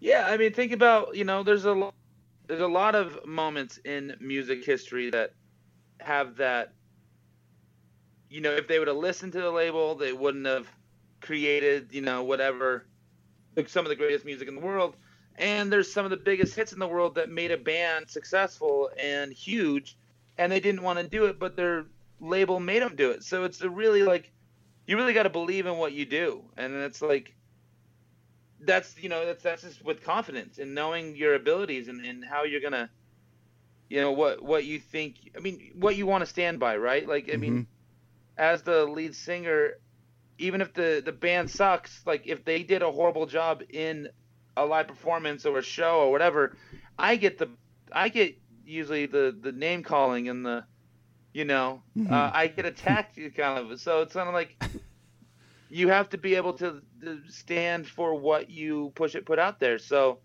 Yeah, 0.00 0.26
I 0.26 0.36
mean, 0.36 0.52
think 0.52 0.72
about 0.72 1.14
you 1.14 1.24
know, 1.24 1.44
there's 1.44 1.64
a 1.64 1.72
lo- 1.72 1.94
there's 2.48 2.60
a 2.60 2.66
lot 2.66 2.96
of 2.96 3.24
moments 3.26 3.78
in 3.84 4.16
music 4.20 4.64
history 4.64 5.10
that 5.10 5.34
have 6.00 6.36
that. 6.36 6.72
You 8.28 8.40
know, 8.40 8.50
if 8.52 8.66
they 8.66 8.78
would 8.78 8.88
have 8.88 8.96
listened 8.96 9.32
to 9.34 9.40
the 9.40 9.50
label, 9.50 9.94
they 9.94 10.12
wouldn't 10.12 10.46
have 10.46 10.66
created 11.20 11.88
you 11.92 12.00
know 12.00 12.24
whatever, 12.24 12.86
like 13.56 13.68
some 13.68 13.84
of 13.84 13.90
the 13.90 13.96
greatest 13.96 14.24
music 14.24 14.48
in 14.48 14.56
the 14.56 14.60
world. 14.60 14.96
And 15.40 15.72
there's 15.72 15.92
some 15.92 16.04
of 16.04 16.10
the 16.10 16.16
biggest 16.16 16.54
hits 16.54 16.72
in 16.72 16.78
the 16.78 16.86
world 16.86 17.16
that 17.16 17.30
made 17.30 17.50
a 17.50 17.56
band 17.56 18.08
successful 18.08 18.90
and 19.02 19.32
huge, 19.32 19.96
and 20.38 20.52
they 20.52 20.60
didn't 20.60 20.82
want 20.82 20.98
to 20.98 21.08
do 21.08 21.24
it, 21.24 21.38
but 21.38 21.56
their 21.56 21.86
label 22.20 22.60
made 22.60 22.82
them 22.82 22.94
do 22.94 23.10
it. 23.10 23.24
So 23.24 23.44
it's 23.44 23.62
a 23.62 23.70
really 23.70 24.02
like, 24.02 24.30
you 24.86 24.96
really 24.96 25.14
got 25.14 25.22
to 25.24 25.30
believe 25.30 25.66
in 25.66 25.78
what 25.78 25.92
you 25.92 26.04
do, 26.04 26.44
and 26.56 26.74
it's 26.74 27.00
like 27.00 27.34
that's 28.62 28.94
you 29.02 29.08
know 29.08 29.24
that's 29.24 29.42
that's 29.42 29.62
just 29.62 29.84
with 29.84 30.04
confidence 30.04 30.58
and 30.58 30.74
knowing 30.74 31.16
your 31.16 31.34
abilities 31.34 31.88
and, 31.88 32.04
and 32.04 32.24
how 32.24 32.44
you're 32.44 32.60
gonna 32.60 32.90
you 33.88 34.00
know 34.00 34.12
what 34.12 34.42
what 34.42 34.64
you 34.64 34.78
think 34.78 35.16
i 35.36 35.40
mean 35.40 35.72
what 35.74 35.96
you 35.96 36.06
want 36.06 36.22
to 36.22 36.26
stand 36.26 36.60
by 36.60 36.76
right? 36.76 37.08
Like 37.08 37.30
i 37.32 37.36
mean 37.36 37.52
mm-hmm. 37.52 37.62
as 38.36 38.62
the 38.62 38.84
lead 38.84 39.14
singer 39.14 39.78
even 40.38 40.60
if 40.60 40.72
the 40.74 41.02
the 41.04 41.12
band 41.12 41.50
sucks 41.50 42.02
like 42.06 42.26
if 42.26 42.44
they 42.44 42.62
did 42.62 42.82
a 42.82 42.90
horrible 42.90 43.26
job 43.26 43.62
in 43.70 44.08
a 44.62 44.66
live 44.66 44.86
performance 44.88 45.46
or 45.46 45.58
a 45.58 45.62
show 45.62 46.00
or 46.00 46.10
whatever 46.10 46.56
i 46.98 47.16
get 47.16 47.38
the 47.38 47.48
i 47.92 48.08
get 48.08 48.36
usually 48.64 49.06
the 49.06 49.36
the 49.42 49.52
name 49.52 49.82
calling 49.82 50.28
and 50.28 50.44
the 50.44 50.64
you 51.32 51.44
know 51.44 51.82
uh, 52.08 52.30
i 52.32 52.46
get 52.46 52.66
attacked 52.66 53.16
you 53.16 53.30
kind 53.42 53.58
of 53.58 53.80
so 53.80 54.02
it's 54.02 54.12
kind 54.14 54.28
of 54.28 54.34
like 54.34 54.56
you 55.70 55.88
have 55.88 56.08
to 56.10 56.18
be 56.18 56.34
able 56.34 56.52
to, 56.54 56.82
to 57.02 57.20
stand 57.28 57.86
for 57.86 58.14
what 58.14 58.50
you 58.50 58.92
push 58.94 59.14
it 59.14 59.24
put 59.24 59.38
out 59.38 59.60
there. 59.60 59.78
So, 59.78 60.18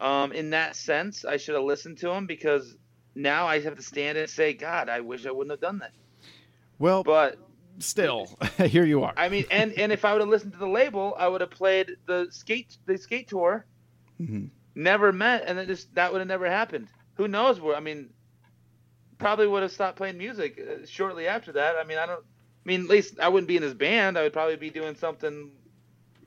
um, 0.00 0.32
in 0.32 0.50
that 0.50 0.74
sense, 0.76 1.24
I 1.24 1.36
should 1.36 1.54
have 1.54 1.64
listened 1.64 1.98
to 1.98 2.10
him 2.10 2.26
because 2.26 2.76
now 3.14 3.46
I 3.46 3.60
have 3.60 3.76
to 3.76 3.82
stand 3.82 4.16
and 4.16 4.28
say, 4.28 4.54
God, 4.54 4.88
I 4.88 5.00
wish 5.00 5.26
I 5.26 5.30
wouldn't 5.30 5.50
have 5.50 5.60
done 5.60 5.78
that. 5.80 5.92
Well, 6.78 7.02
But 7.04 7.38
still, 7.78 8.38
here 8.58 8.84
you 8.84 9.02
are. 9.04 9.14
I 9.16 9.28
mean, 9.28 9.44
and 9.50 9.72
and 9.72 9.92
if 9.92 10.04
I 10.04 10.12
would 10.12 10.20
have 10.20 10.28
listened 10.28 10.52
to 10.52 10.58
the 10.58 10.68
label, 10.68 11.14
I 11.18 11.28
would 11.28 11.40
have 11.40 11.50
played 11.50 11.96
the 12.06 12.28
skate 12.30 12.76
the 12.86 12.96
skate 12.98 13.28
tour. 13.28 13.66
Mhm. 14.20 14.50
Never 14.74 15.12
met, 15.12 15.44
and 15.46 15.58
then 15.58 15.66
just 15.66 15.94
that 15.94 16.12
would 16.12 16.20
have 16.20 16.28
never 16.28 16.48
happened. 16.48 16.88
Who 17.14 17.26
knows 17.28 17.60
where? 17.60 17.76
I 17.76 17.80
mean, 17.80 18.10
probably 19.18 19.46
would 19.46 19.62
have 19.62 19.72
stopped 19.72 19.96
playing 19.96 20.18
music 20.18 20.60
uh, 20.60 20.86
shortly 20.86 21.26
after 21.26 21.52
that. 21.52 21.76
I 21.76 21.84
mean, 21.84 21.98
I 21.98 22.06
don't. 22.06 22.20
I 22.20 22.68
mean, 22.68 22.82
at 22.82 22.88
least 22.88 23.18
I 23.18 23.28
wouldn't 23.28 23.48
be 23.48 23.56
in 23.56 23.62
his 23.62 23.74
band. 23.74 24.18
I 24.18 24.22
would 24.22 24.32
probably 24.32 24.56
be 24.56 24.70
doing 24.70 24.94
something 24.94 25.50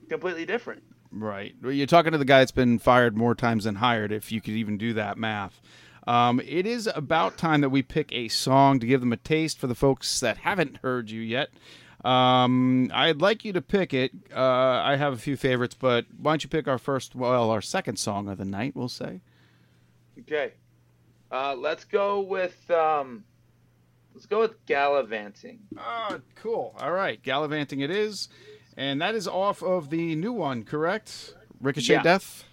completely 0.08 0.44
different. 0.44 0.82
Right. 1.10 1.54
Well, 1.62 1.72
You're 1.72 1.86
talking 1.86 2.12
to 2.12 2.18
the 2.18 2.24
guy 2.24 2.38
that's 2.40 2.50
been 2.52 2.78
fired 2.78 3.16
more 3.16 3.34
times 3.34 3.64
than 3.64 3.76
hired, 3.76 4.12
if 4.12 4.32
you 4.32 4.40
could 4.40 4.54
even 4.54 4.76
do 4.78 4.94
that 4.94 5.18
math. 5.18 5.60
Um, 6.06 6.40
it 6.40 6.66
is 6.66 6.88
about 6.94 7.38
time 7.38 7.60
that 7.60 7.68
we 7.70 7.82
pick 7.82 8.12
a 8.12 8.28
song 8.28 8.80
to 8.80 8.86
give 8.86 9.00
them 9.00 9.12
a 9.12 9.16
taste 9.16 9.58
for 9.58 9.66
the 9.66 9.74
folks 9.74 10.20
that 10.20 10.38
haven't 10.38 10.78
heard 10.78 11.10
you 11.10 11.20
yet. 11.20 11.50
Um, 12.04 12.90
I'd 12.92 13.20
like 13.20 13.44
you 13.44 13.52
to 13.52 13.62
pick 13.62 13.94
it. 13.94 14.10
Uh, 14.34 14.40
I 14.40 14.96
have 14.96 15.12
a 15.12 15.16
few 15.16 15.36
favorites, 15.36 15.76
but 15.78 16.06
why 16.18 16.32
don't 16.32 16.42
you 16.42 16.50
pick 16.50 16.66
our 16.66 16.78
first, 16.78 17.14
well, 17.14 17.50
our 17.50 17.62
second 17.62 17.98
song 17.98 18.28
of 18.28 18.38
the 18.38 18.44
night, 18.44 18.74
we'll 18.74 18.88
say. 18.88 19.20
Okay. 20.20 20.52
Uh, 21.30 21.54
let's 21.56 21.84
go 21.84 22.20
with 22.20 22.70
um, 22.70 23.24
let's 24.14 24.26
go 24.26 24.40
with 24.40 24.66
gallivanting. 24.66 25.60
Ah, 25.78 26.18
cool. 26.34 26.74
All 26.78 26.92
right. 26.92 27.22
Gallivanting 27.22 27.80
it 27.80 27.90
is. 27.90 28.28
And 28.76 29.00
that 29.00 29.14
is 29.14 29.28
off 29.28 29.62
of 29.62 29.88
the 29.90 30.14
new 30.16 30.32
one, 30.32 30.64
correct? 30.64 31.34
Ricochet 31.60 31.92
Yeah. 31.94 32.02
Death? 32.02 32.44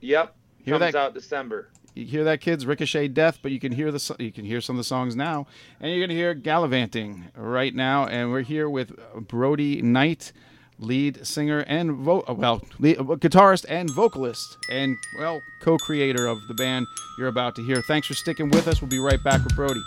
Yep, 0.00 0.34
Hear 0.64 0.78
comes 0.78 0.92
that? 0.94 0.98
out 0.98 1.14
December. 1.14 1.68
You 1.94 2.06
hear 2.06 2.24
that, 2.24 2.40
kids? 2.40 2.64
Ricochet 2.64 3.08
Death, 3.08 3.40
but 3.42 3.52
you 3.52 3.60
can 3.60 3.72
hear 3.72 3.92
the 3.92 4.16
you 4.18 4.32
can 4.32 4.44
hear 4.46 4.62
some 4.62 4.76
of 4.76 4.78
the 4.78 4.84
songs 4.84 5.14
now, 5.14 5.46
and 5.78 5.92
you're 5.92 6.00
gonna 6.00 6.18
hear 6.18 6.32
Gallivanting 6.32 7.28
right 7.36 7.74
now, 7.74 8.06
and 8.06 8.30
we're 8.30 8.40
here 8.42 8.68
with 8.68 8.92
Brodie 9.28 9.82
Knight, 9.82 10.32
lead 10.78 11.26
singer 11.26 11.60
and 11.68 11.92
vo- 11.92 12.24
uh, 12.26 12.32
well, 12.32 12.62
lead, 12.78 12.98
uh, 12.98 13.02
guitarist 13.02 13.66
and 13.68 13.90
vocalist, 13.90 14.56
and 14.70 14.96
well, 15.18 15.42
co-creator 15.60 16.26
of 16.26 16.38
the 16.48 16.54
band 16.54 16.86
you're 17.18 17.28
about 17.28 17.54
to 17.56 17.62
hear. 17.62 17.82
Thanks 17.82 18.06
for 18.06 18.14
sticking 18.14 18.48
with 18.48 18.68
us. 18.68 18.80
We'll 18.80 18.90
be 18.90 18.98
right 18.98 19.22
back 19.22 19.44
with 19.44 19.54
Brodie. 19.54 19.82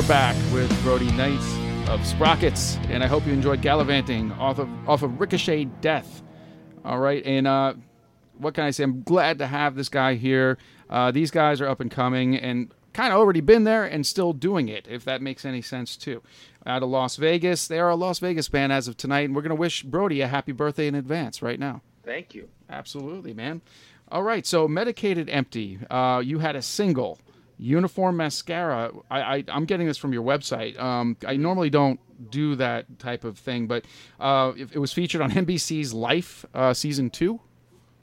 We're 0.00 0.08
back 0.08 0.36
with 0.50 0.82
Brodie 0.82 1.12
Knight 1.12 1.38
of 1.90 2.06
Sprockets, 2.06 2.78
and 2.88 3.04
I 3.04 3.06
hope 3.06 3.26
you 3.26 3.34
enjoyed 3.34 3.60
gallivanting 3.60 4.32
off 4.32 4.58
of 4.58 4.66
off 4.88 5.02
of 5.02 5.20
Ricochet 5.20 5.66
Death. 5.82 6.22
All 6.86 6.98
right, 6.98 7.22
and 7.26 7.46
uh, 7.46 7.74
what 8.38 8.54
can 8.54 8.64
I 8.64 8.70
say? 8.70 8.84
I'm 8.84 9.02
glad 9.02 9.36
to 9.40 9.46
have 9.46 9.74
this 9.74 9.90
guy 9.90 10.14
here. 10.14 10.56
Uh, 10.88 11.10
these 11.10 11.30
guys 11.30 11.60
are 11.60 11.68
up 11.68 11.80
and 11.80 11.90
coming, 11.90 12.34
and 12.34 12.72
kind 12.94 13.12
of 13.12 13.18
already 13.18 13.42
been 13.42 13.64
there 13.64 13.84
and 13.84 14.06
still 14.06 14.32
doing 14.32 14.68
it, 14.68 14.86
if 14.88 15.04
that 15.04 15.20
makes 15.20 15.44
any 15.44 15.60
sense 15.60 15.98
too. 15.98 16.22
Out 16.64 16.82
of 16.82 16.88
Las 16.88 17.16
Vegas, 17.16 17.68
they 17.68 17.78
are 17.78 17.90
a 17.90 17.94
Las 17.94 18.20
Vegas 18.20 18.48
band 18.48 18.72
as 18.72 18.88
of 18.88 18.96
tonight, 18.96 19.26
and 19.26 19.36
we're 19.36 19.42
gonna 19.42 19.54
wish 19.54 19.82
Brodie 19.82 20.22
a 20.22 20.28
happy 20.28 20.52
birthday 20.52 20.86
in 20.86 20.94
advance 20.94 21.42
right 21.42 21.60
now. 21.60 21.82
Thank 22.04 22.34
you. 22.34 22.48
Absolutely, 22.70 23.34
man. 23.34 23.60
All 24.10 24.22
right, 24.22 24.46
so 24.46 24.66
Medicated 24.66 25.28
Empty, 25.28 25.78
uh, 25.90 26.22
you 26.24 26.38
had 26.38 26.56
a 26.56 26.62
single, 26.62 27.18
Uniform 27.60 28.16
Mascara. 28.16 28.90
I, 29.10 29.20
I, 29.20 29.44
I'm 29.48 29.66
getting 29.66 29.86
this 29.86 29.98
from 29.98 30.12
your 30.12 30.22
website. 30.22 30.78
Um, 30.80 31.16
I 31.26 31.36
normally 31.36 31.68
don't 31.68 32.00
do 32.30 32.56
that 32.56 32.98
type 32.98 33.22
of 33.22 33.38
thing, 33.38 33.66
but 33.66 33.84
uh, 34.18 34.52
it, 34.56 34.70
it 34.72 34.78
was 34.78 34.92
featured 34.92 35.20
on 35.20 35.30
NBC's 35.30 35.92
Life 35.92 36.46
uh, 36.54 36.72
season 36.72 37.10
two. 37.10 37.40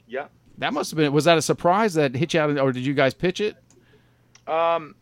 Yeah. 0.06 0.28
That 0.58 0.72
must 0.72 0.90
have 0.92 0.96
been. 0.96 1.12
Was 1.12 1.24
that 1.24 1.38
a 1.38 1.42
surprise 1.42 1.94
that 1.94 2.14
hit 2.14 2.34
you 2.34 2.40
out, 2.40 2.56
or 2.58 2.72
did 2.72 2.86
you 2.86 2.94
guys 2.94 3.14
pitch 3.14 3.40
it? 3.40 3.56
Um, 4.46 4.94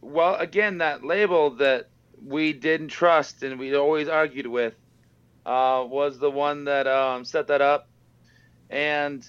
well, 0.00 0.36
again, 0.36 0.78
that 0.78 1.04
label 1.04 1.50
that 1.56 1.88
we 2.24 2.52
didn't 2.52 2.88
trust 2.88 3.42
and 3.42 3.58
we 3.58 3.76
always 3.76 4.08
argued 4.08 4.46
with 4.46 4.74
uh, 5.44 5.84
was 5.86 6.18
the 6.18 6.30
one 6.30 6.64
that 6.64 6.86
um, 6.86 7.24
set 7.24 7.48
that 7.48 7.60
up, 7.60 7.88
and 8.70 9.28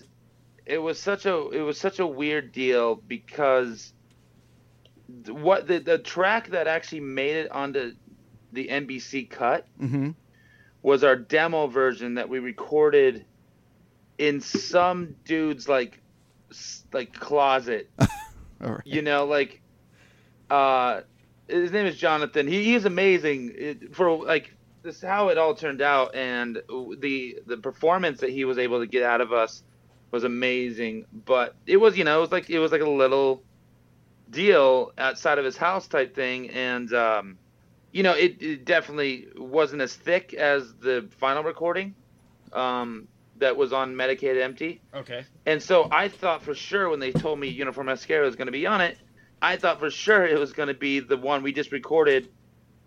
it 0.65 0.77
was 0.77 0.99
such 0.99 1.25
a 1.25 1.49
it 1.49 1.61
was 1.61 1.79
such 1.79 1.99
a 1.99 2.07
weird 2.07 2.51
deal 2.51 2.95
because 2.95 3.93
what 5.27 5.67
the 5.67 5.79
the 5.79 5.97
track 5.97 6.49
that 6.49 6.67
actually 6.67 7.01
made 7.01 7.35
it 7.35 7.51
onto 7.51 7.93
the 8.51 8.67
NBC 8.67 9.29
cut 9.29 9.67
Mm-hmm. 9.81 10.11
was 10.81 11.03
our 11.03 11.15
demo 11.15 11.67
version 11.67 12.15
that 12.15 12.29
we 12.29 12.39
recorded 12.39 13.25
in 14.17 14.39
some 14.41 15.15
dude's 15.25 15.67
like 15.67 16.01
like 16.93 17.13
closet 17.13 17.89
right. 18.59 18.81
you 18.85 19.01
know 19.01 19.25
like 19.25 19.61
uh 20.49 21.01
his 21.49 21.71
name 21.71 21.85
is 21.85 21.97
jonathan 21.97 22.47
he, 22.47 22.63
he's 22.63 22.85
amazing 22.85 23.51
it, 23.55 23.95
for 23.95 24.23
like 24.25 24.53
this 24.83 24.97
is 24.97 25.01
how 25.01 25.29
it 25.29 25.37
all 25.37 25.53
turned 25.53 25.81
out 25.81 26.15
and 26.15 26.61
the 26.99 27.37
the 27.45 27.57
performance 27.57 28.21
that 28.21 28.29
he 28.29 28.45
was 28.45 28.57
able 28.57 28.79
to 28.79 28.87
get 28.87 29.03
out 29.03 29.19
of 29.19 29.33
us 29.33 29.63
was 30.11 30.23
amazing 30.23 31.05
but 31.25 31.55
it 31.65 31.77
was 31.77 31.97
you 31.97 32.03
know 32.05 32.17
it 32.19 32.21
was 32.21 32.31
like 32.31 32.49
it 32.49 32.59
was 32.59 32.71
like 32.71 32.81
a 32.81 32.89
little 32.89 33.43
deal 34.35 34.91
outside 34.97 35.37
of 35.39 35.45
his 35.45 35.57
house 35.57 35.87
type 35.87 36.13
thing 36.15 36.49
and 36.51 36.93
um 36.93 37.37
you 37.91 38.03
know 38.03 38.13
it, 38.13 38.41
it 38.41 38.65
definitely 38.65 39.27
wasn't 39.37 39.81
as 39.81 39.93
thick 39.95 40.33
as 40.33 40.61
the 40.81 41.09
final 41.19 41.43
recording 41.43 41.95
um 42.53 43.07
that 43.37 43.57
was 43.57 43.73
on 43.73 43.95
Medicated 43.95 44.41
Empty 44.41 44.81
Okay. 44.93 45.25
and 45.45 45.61
so 45.61 45.87
I 45.91 46.07
thought 46.09 46.43
for 46.43 46.53
sure 46.55 46.89
when 46.89 46.99
they 46.99 47.11
told 47.11 47.39
me 47.39 47.47
Uniform 47.49 47.87
Mascara 47.87 48.25
was 48.25 48.35
going 48.35 48.47
to 48.47 48.51
be 48.61 48.65
on 48.65 48.81
it, 48.81 48.97
I 49.41 49.57
thought 49.57 49.79
for 49.79 49.89
sure 49.89 50.25
it 50.25 50.39
was 50.39 50.53
going 50.53 50.67
to 50.69 50.79
be 50.89 50.99
the 51.01 51.17
one 51.17 51.43
we 51.43 51.51
just 51.51 51.71
recorded 51.71 52.29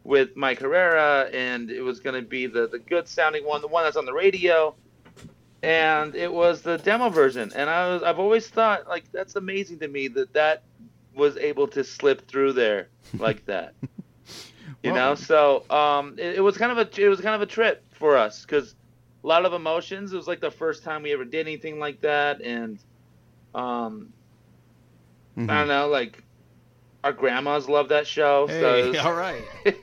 with 0.05 0.31
Mike 0.37 0.61
Herrera, 0.61 1.29
and 1.33 1.70
it 1.70 1.83
was 1.83 2.01
going 2.01 2.16
to 2.22 2.27
be 2.27 2.47
the, 2.47 2.66
the 2.66 2.79
good 2.79 3.07
sounding 3.09 3.45
one, 3.45 3.61
the 3.61 3.68
one 3.68 3.85
that's 3.85 3.97
on 3.99 4.07
the 4.07 4.12
radio. 4.14 4.75
And 5.62 6.14
it 6.14 6.33
was 6.33 6.62
the 6.62 6.79
demo 6.79 7.11
version. 7.11 7.53
And 7.55 7.68
I 7.68 7.89
was 7.93 8.03
I've 8.03 8.18
always 8.18 8.49
thought 8.49 8.89
like 8.89 9.05
that's 9.12 9.37
amazing 9.37 9.81
to 9.81 9.89
me 9.89 10.09
that 10.09 10.33
that 10.33 10.62
was 11.19 11.37
able 11.37 11.69
to 11.69 11.85
slip 11.85 12.27
through 12.27 12.55
there 12.55 12.89
like 13.19 13.45
that. 13.47 13.75
you 14.83 14.93
Well- 14.93 14.95
know, 14.95 15.14
so 15.16 15.64
um, 15.71 16.14
it, 16.19 16.37
it 16.37 16.41
was 16.41 16.57
kind 16.57 16.73
of 16.73 16.79
a 16.79 17.03
it 17.05 17.09
was 17.09 17.21
kind 17.21 17.35
of 17.35 17.43
a 17.43 17.47
trip 17.47 17.85
for 17.93 18.16
us 18.16 18.43
because 18.43 18.75
a 19.23 19.27
lot 19.27 19.45
of 19.45 19.53
emotions. 19.53 20.12
It 20.12 20.16
was 20.16 20.27
like 20.29 20.41
the 20.41 20.51
first 20.51 20.85
time 20.85 21.03
we 21.03 21.12
ever 21.12 21.25
did 21.25 21.47
anything 21.47 21.79
like 21.79 22.01
that, 22.03 22.41
and 22.41 22.79
um, 23.55 24.12
Mhm. 25.37 25.51
I 25.51 25.59
don't 25.59 25.69
know, 25.69 25.89
like 25.89 26.23
our 27.05 27.12
grandmas 27.12 27.69
love 27.69 27.91
that 27.91 28.07
show, 28.09 28.47
so 28.49 28.75
it 28.75 28.83
Hey, 28.85 28.89
was, 28.91 28.99
all 29.05 29.14
right. 29.14 29.43
it 29.64 29.79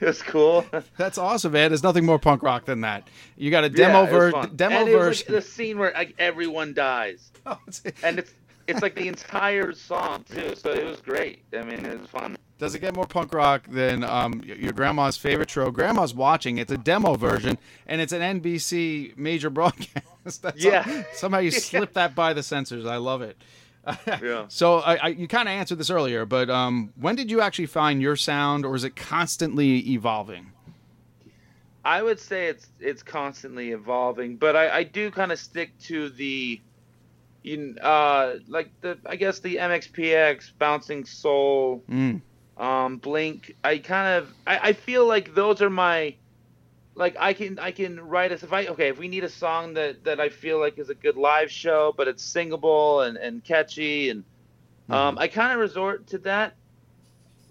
was 0.00 0.20
cool. 0.22 0.64
That's 0.96 1.16
awesome, 1.16 1.52
man. 1.52 1.70
There's 1.70 1.82
nothing 1.84 2.04
more 2.04 2.18
punk 2.18 2.42
rock 2.42 2.64
than 2.64 2.80
that. 2.80 3.06
You 3.36 3.50
got 3.52 3.62
a 3.64 3.68
demo 3.68 4.02
Yeah, 4.02 4.08
it 4.08 4.12
was 4.12 4.18
ver- 4.24 4.30
fun. 4.32 4.56
demo 4.56 4.76
and 4.80 4.88
it 4.88 4.96
was 4.96 5.04
version. 5.22 5.34
like 5.34 5.44
the 5.44 5.48
scene 5.48 5.78
where 5.78 5.92
like 5.92 6.14
everyone 6.18 6.74
dies, 6.74 7.30
Oh, 7.46 7.58
it's- 7.68 7.82
and 8.02 8.18
it's 8.18 8.32
it's 8.66 8.82
like 8.82 8.94
the 8.94 9.08
entire 9.08 9.72
song 9.72 10.24
too. 10.28 10.54
So 10.56 10.70
it 10.72 10.84
was 10.84 11.00
great. 11.00 11.42
I 11.52 11.62
mean, 11.62 11.84
it 11.84 12.00
was 12.00 12.08
fun. 12.08 12.36
Does 12.58 12.74
it 12.74 12.78
get 12.78 12.94
more 12.94 13.06
punk 13.06 13.34
rock 13.34 13.66
than 13.68 14.04
um, 14.04 14.40
your 14.44 14.72
grandma's 14.72 15.16
favorite 15.16 15.50
show? 15.50 15.70
Grandma's 15.70 16.14
watching. 16.14 16.58
It's 16.58 16.70
a 16.72 16.78
demo 16.78 17.14
version, 17.14 17.58
and 17.86 18.00
it's 18.00 18.12
an 18.12 18.40
NBC 18.40 19.16
major 19.16 19.50
broadcast. 19.58 20.42
That's 20.42 20.62
Yeah. 20.64 21.02
somehow 21.12 21.38
you 21.38 21.50
slip 21.52 21.92
that 21.94 22.14
by 22.14 22.32
the 22.32 22.42
censors. 22.42 22.86
I 22.86 22.96
love 22.96 23.22
it. 23.22 23.36
Yeah. 24.22 24.46
So 24.48 24.78
I, 24.78 24.96
I, 24.96 25.08
you 25.08 25.28
kind 25.28 25.46
of 25.46 25.52
answered 25.52 25.76
this 25.76 25.90
earlier, 25.90 26.24
but 26.24 26.48
um, 26.48 26.92
when 26.98 27.16
did 27.16 27.30
you 27.30 27.42
actually 27.42 27.66
find 27.66 28.00
your 28.00 28.16
sound, 28.16 28.64
or 28.64 28.74
is 28.74 28.82
it 28.84 28.96
constantly 28.96 29.90
evolving? 29.90 30.52
I 31.84 32.02
would 32.02 32.18
say 32.18 32.46
it's 32.46 32.68
it's 32.80 33.02
constantly 33.02 33.72
evolving, 33.72 34.36
but 34.36 34.56
I, 34.56 34.78
I 34.78 34.82
do 34.84 35.10
kind 35.10 35.32
of 35.32 35.38
stick 35.38 35.78
to 35.80 36.08
the, 36.08 36.62
in 37.44 37.78
uh 37.80 38.34
like 38.48 38.70
the 38.80 38.98
I 39.06 39.16
guess 39.16 39.40
the 39.40 39.56
MXPX 39.56 40.52
bouncing 40.58 41.04
soul, 41.04 41.84
Mm. 41.88 42.22
um 42.56 42.96
Blink. 42.96 43.54
I 43.62 43.78
kind 43.78 44.18
of 44.18 44.32
I, 44.46 44.70
I 44.70 44.72
feel 44.72 45.06
like 45.06 45.34
those 45.34 45.60
are 45.60 45.70
my, 45.70 46.14
like 46.94 47.16
I 47.20 47.34
can 47.34 47.58
I 47.58 47.70
can 47.72 48.00
write 48.00 48.32
us 48.32 48.42
if 48.42 48.52
I 48.52 48.66
okay 48.68 48.88
if 48.88 48.98
we 48.98 49.08
need 49.08 49.24
a 49.24 49.28
song 49.28 49.74
that 49.74 50.04
that 50.04 50.20
I 50.20 50.30
feel 50.30 50.58
like 50.58 50.78
is 50.78 50.90
a 50.90 50.94
good 50.94 51.16
live 51.16 51.50
show 51.50 51.92
but 51.96 52.08
it's 52.08 52.24
singable 52.24 53.02
and 53.02 53.16
and 53.18 53.44
catchy 53.44 54.08
and 54.10 54.24
um 54.88 55.18
I 55.18 55.28
kind 55.28 55.52
of 55.52 55.58
resort 55.58 56.06
to 56.08 56.18
that 56.18 56.54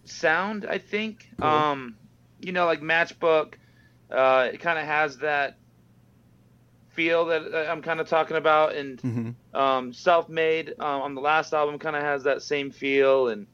sound 0.06 0.66
I 0.70 0.78
think 0.78 1.28
Cool. 1.40 1.50
um 1.50 1.96
you 2.40 2.52
know 2.52 2.66
like 2.66 2.82
Matchbook 2.82 3.54
uh, 4.12 4.50
it 4.54 4.60
kind 4.60 4.78
of 4.78 4.86
has 4.86 5.18
that 5.18 5.58
feel 6.94 7.26
that 7.28 7.52
that 7.52 7.70
I'm 7.70 7.82
kind 7.82 8.00
of 8.00 8.08
talking 8.08 8.38
about, 8.38 8.76
and 8.76 9.02
hmm 9.02 9.32
um, 9.54 9.94
self-made 9.94 10.74
um, 10.80 11.02
on 11.02 11.16
the 11.16 11.22
last 11.22 11.54
album 11.54 11.80
kind 11.80 11.96
of 11.96 12.04
has 12.04 12.24
that 12.24 12.42
same 12.42 12.72
feel, 12.72 13.30
and 13.30 13.48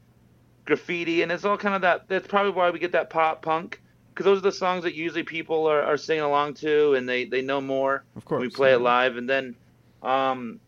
graffiti, 0.66 1.22
and 1.24 1.32
it's 1.32 1.46
all 1.46 1.58
kind 1.58 1.76
of 1.76 1.82
that. 1.82 2.08
That's 2.08 2.28
probably 2.28 2.52
why 2.52 2.70
we 2.72 2.80
get 2.80 2.94
that 2.94 3.10
pop 3.10 3.42
punk, 3.42 3.82
because 4.14 4.26
those 4.26 4.38
are 4.40 4.42
the 4.42 4.52
songs 4.52 4.84
that 4.84 4.96
usually 4.96 5.24
people 5.24 5.68
are, 5.68 5.84
are 5.84 5.98
singing 5.98 6.24
along 6.24 6.56
to, 6.56 6.94
and 6.96 7.08
they 7.10 7.26
they 7.26 7.42
know 7.42 7.62
more 7.62 8.06
Of 8.16 8.26
when 8.26 8.26
course. 8.26 8.42
we 8.42 8.50
play 8.50 8.74
it 8.74 8.80
live, 8.80 9.18
and 9.18 9.30
then 9.30 9.56
um, 10.02 10.62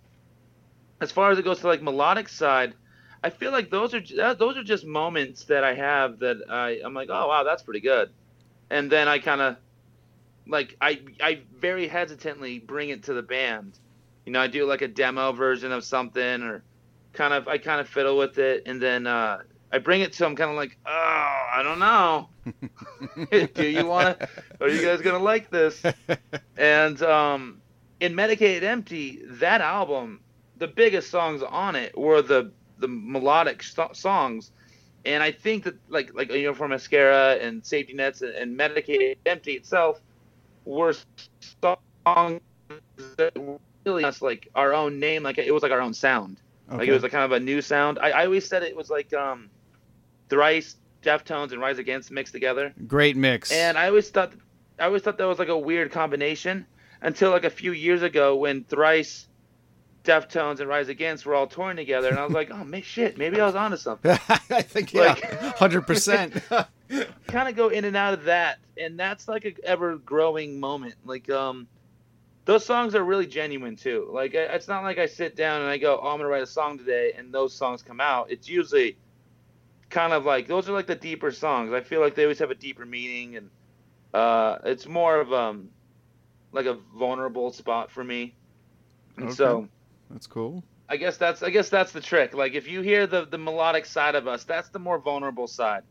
as 1.01 1.11
far 1.11 1.31
as 1.31 1.39
it 1.39 1.43
goes 1.43 1.59
to 1.59 1.67
like 1.67 1.81
melodic 1.81 2.29
side. 2.29 2.75
I 3.23 3.29
feel 3.29 3.51
like 3.51 3.69
those 3.69 3.93
are 3.93 4.01
those 4.35 4.57
are 4.57 4.63
just 4.63 4.85
moments 4.85 5.45
that 5.45 5.63
I 5.63 5.75
have 5.75 6.19
that 6.19 6.37
I 6.49 6.81
I'm 6.83 6.93
like 6.95 7.09
oh 7.11 7.27
wow 7.27 7.43
that's 7.43 7.61
pretty 7.63 7.81
good, 7.81 8.09
and 8.69 8.91
then 8.91 9.07
I 9.07 9.19
kind 9.19 9.41
of 9.41 9.57
like 10.47 10.75
I 10.81 11.01
I 11.21 11.41
very 11.55 11.87
hesitantly 11.87 12.59
bring 12.59 12.89
it 12.89 13.03
to 13.03 13.13
the 13.13 13.21
band. 13.21 13.79
You 14.25 14.33
know, 14.33 14.41
I 14.41 14.47
do 14.47 14.65
like 14.65 14.81
a 14.81 14.87
demo 14.87 15.31
version 15.31 15.71
of 15.71 15.83
something 15.83 16.43
or 16.43 16.63
kind 17.13 17.33
of 17.33 17.47
I 17.47 17.57
kind 17.57 17.81
of 17.81 17.87
fiddle 17.87 18.17
with 18.17 18.37
it 18.37 18.63
and 18.65 18.81
then 18.81 19.07
uh 19.07 19.39
I 19.73 19.77
bring 19.77 20.01
it 20.01 20.11
to 20.13 20.19
them 20.19 20.35
kind 20.35 20.51
of 20.51 20.57
like, 20.57 20.77
"Oh, 20.85 20.89
I 20.91 21.61
don't 21.63 21.79
know. 21.79 22.29
do 23.53 23.65
you 23.65 23.85
want 23.85 24.19
to 24.19 24.29
are 24.59 24.67
you 24.67 24.81
guys 24.81 25.01
going 25.01 25.17
to 25.17 25.23
like 25.23 25.49
this?" 25.49 25.81
And 26.57 27.01
um 27.01 27.61
in 27.99 28.15
Medicated 28.15 28.63
Empty, 28.63 29.21
that 29.25 29.61
album, 29.61 30.19
the 30.57 30.67
biggest 30.67 31.09
songs 31.09 31.41
on 31.41 31.75
it 31.75 31.97
were 31.97 32.21
the 32.21 32.51
the 32.79 32.87
melodic 32.87 33.63
so- 33.63 33.91
songs. 33.93 34.51
And 35.05 35.23
I 35.23 35.31
think 35.31 35.63
that 35.63 35.75
like 35.89 36.13
like 36.13 36.31
you 36.31 36.47
know 36.47 36.53
for 36.53 36.67
Mascara 36.67 37.35
and 37.35 37.65
Safety 37.65 37.93
Nets 37.93 38.21
and, 38.21 38.33
and 38.35 38.57
Medicated 38.57 39.17
Empty 39.25 39.53
itself 39.53 40.01
were 40.65 40.93
songs 41.61 42.41
that 43.17 43.33
really 43.85 44.03
us 44.03 44.21
like 44.21 44.47
our 44.55 44.73
own 44.73 44.99
name, 44.99 45.23
like 45.23 45.37
it 45.37 45.53
was 45.53 45.63
like 45.63 45.71
our 45.71 45.81
own 45.81 45.93
sound. 45.93 46.37
Like 46.69 46.87
it 46.87 46.93
was 46.93 47.03
like 47.03 47.11
kind 47.11 47.25
of 47.25 47.33
a 47.33 47.39
new 47.39 47.61
sound. 47.61 47.99
I, 47.99 48.11
I 48.11 48.25
always 48.25 48.47
said 48.47 48.63
it 48.63 48.75
was 48.75 48.89
like 48.89 49.13
um 49.13 49.49
Thrice, 50.29 50.77
Deftones, 51.03 51.51
and 51.51 51.59
Rise 51.59 51.79
Against 51.79 52.11
mixed 52.11 52.33
together. 52.33 52.73
Great 52.87 53.17
mix. 53.17 53.51
And 53.51 53.77
I 53.77 53.87
always 53.87 54.09
thought 54.09 54.33
I 54.79 54.85
always 54.85 55.01
thought 55.01 55.17
that 55.17 55.25
was 55.27 55.39
like 55.39 55.49
a 55.49 55.57
weird 55.57 55.91
combination 55.91 56.65
until 57.01 57.31
like 57.31 57.43
a 57.43 57.49
few 57.49 57.73
years 57.73 58.03
ago 58.03 58.37
when 58.37 58.63
Thrice, 58.63 59.27
Deftones, 60.05 60.61
and 60.61 60.69
Rise 60.69 60.87
Against 60.87 61.25
were 61.25 61.35
all 61.35 61.47
touring 61.47 61.75
together, 61.75 62.07
and 62.07 62.17
I 62.17 62.23
was 62.23 62.33
like, 62.33 62.49
oh 62.53 62.63
man, 62.63 62.83
shit, 62.83 63.17
maybe 63.17 63.41
I 63.41 63.45
was 63.45 63.55
onto 63.55 63.75
something. 63.77 64.11
I 64.29 64.61
think 64.61 64.93
yeah, 64.93 65.01
Like- 65.01 65.57
hundred 65.57 65.85
percent. 65.87 66.41
kind 67.27 67.49
of 67.49 67.55
go 67.55 67.69
in 67.69 67.85
and 67.85 67.95
out 67.95 68.13
of 68.13 68.25
that, 68.25 68.59
and 68.77 68.99
that's 68.99 69.27
like 69.27 69.45
a 69.45 69.53
ever 69.65 69.97
growing 69.97 70.59
moment. 70.59 70.95
Like 71.03 71.29
um, 71.29 71.67
those 72.45 72.65
songs 72.65 72.95
are 72.95 73.03
really 73.03 73.27
genuine 73.27 73.75
too. 73.75 74.09
Like 74.13 74.33
it's 74.33 74.67
not 74.67 74.83
like 74.83 74.97
I 74.99 75.07
sit 75.07 75.35
down 75.35 75.61
and 75.61 75.69
I 75.69 75.77
go, 75.77 75.99
oh, 76.01 76.09
I'm 76.09 76.17
gonna 76.17 76.29
write 76.29 76.43
a 76.43 76.47
song 76.47 76.77
today, 76.77 77.13
and 77.17 77.33
those 77.33 77.57
songs 77.57 77.83
come 77.83 78.01
out. 78.01 78.31
It's 78.31 78.47
usually 78.49 78.97
kind 79.89 80.13
of 80.13 80.25
like 80.25 80.47
those 80.47 80.69
are 80.69 80.73
like 80.73 80.87
the 80.87 80.95
deeper 80.95 81.31
songs. 81.31 81.73
I 81.73 81.81
feel 81.81 82.01
like 82.01 82.15
they 82.15 82.23
always 82.23 82.39
have 82.39 82.51
a 82.51 82.55
deeper 82.55 82.85
meaning, 82.85 83.35
and 83.37 83.51
uh, 84.13 84.57
it's 84.65 84.87
more 84.87 85.19
of 85.19 85.31
um 85.33 85.71
like 86.51 86.65
a 86.65 86.73
vulnerable 86.97 87.51
spot 87.51 87.91
for 87.91 88.03
me. 88.03 88.37
And 89.17 89.31
Okay. 89.31 89.31
so 89.31 89.69
That's 90.09 90.27
cool. 90.27 90.63
I 90.89 90.97
guess 90.97 91.17
that's 91.17 91.41
I 91.43 91.49
guess 91.49 91.69
that's 91.69 91.91
the 91.91 92.01
trick. 92.01 92.33
Like 92.33 92.53
if 92.53 92.67
you 92.67 92.81
hear 92.81 93.07
the 93.07 93.25
the 93.25 93.37
melodic 93.37 93.85
side 93.85 94.15
of 94.15 94.27
us, 94.27 94.43
that's 94.45 94.69
the 94.69 94.79
more 94.79 94.99
vulnerable 94.99 95.47
side. 95.47 95.83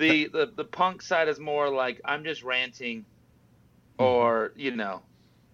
The 0.00 0.28
the 0.28 0.52
the 0.56 0.64
punk 0.64 1.02
side 1.02 1.28
is 1.28 1.38
more 1.38 1.68
like 1.68 2.00
I'm 2.04 2.24
just 2.24 2.42
ranting, 2.42 3.04
Mm-hmm. 3.98 4.02
or 4.04 4.52
you 4.56 4.70
know, 4.74 5.02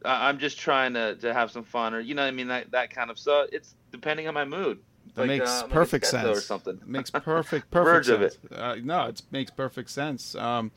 I'm 0.05 0.39
just 0.39 0.59
trying 0.59 0.95
to 0.95 1.17
to 1.17 1.35
have 1.35 1.51
some 1.51 1.65
fun, 1.65 1.95
or 1.95 2.01
you 2.01 2.15
know 2.15 2.23
what 2.23 2.29
I 2.29 2.33
mean 2.33 2.49
that 2.49 2.71
that 2.71 2.91
kind 2.91 3.11
of. 3.11 3.19
So 3.19 3.47
it's 3.53 3.75
depending 3.93 4.29
on 4.29 4.35
my 4.35 4.45
mood. 4.45 4.79
That 5.15 5.23
Like, 5.23 5.29
makes 5.39 5.51
uh, 5.51 5.67
perfect 5.69 6.07
sense. 6.07 6.27
or 6.39 6.41
something. 6.41 6.81
Makes 6.87 7.11
perfect 7.33 7.71
perfect 7.71 8.07
Verge 8.07 8.23
of 8.25 8.33
sense. 8.33 8.53
Uh, 8.53 8.77
no, 8.83 9.07
it 9.07 9.23
makes 9.31 9.51
perfect 9.51 9.91
sense. 9.91 10.35
Um, 10.35 10.71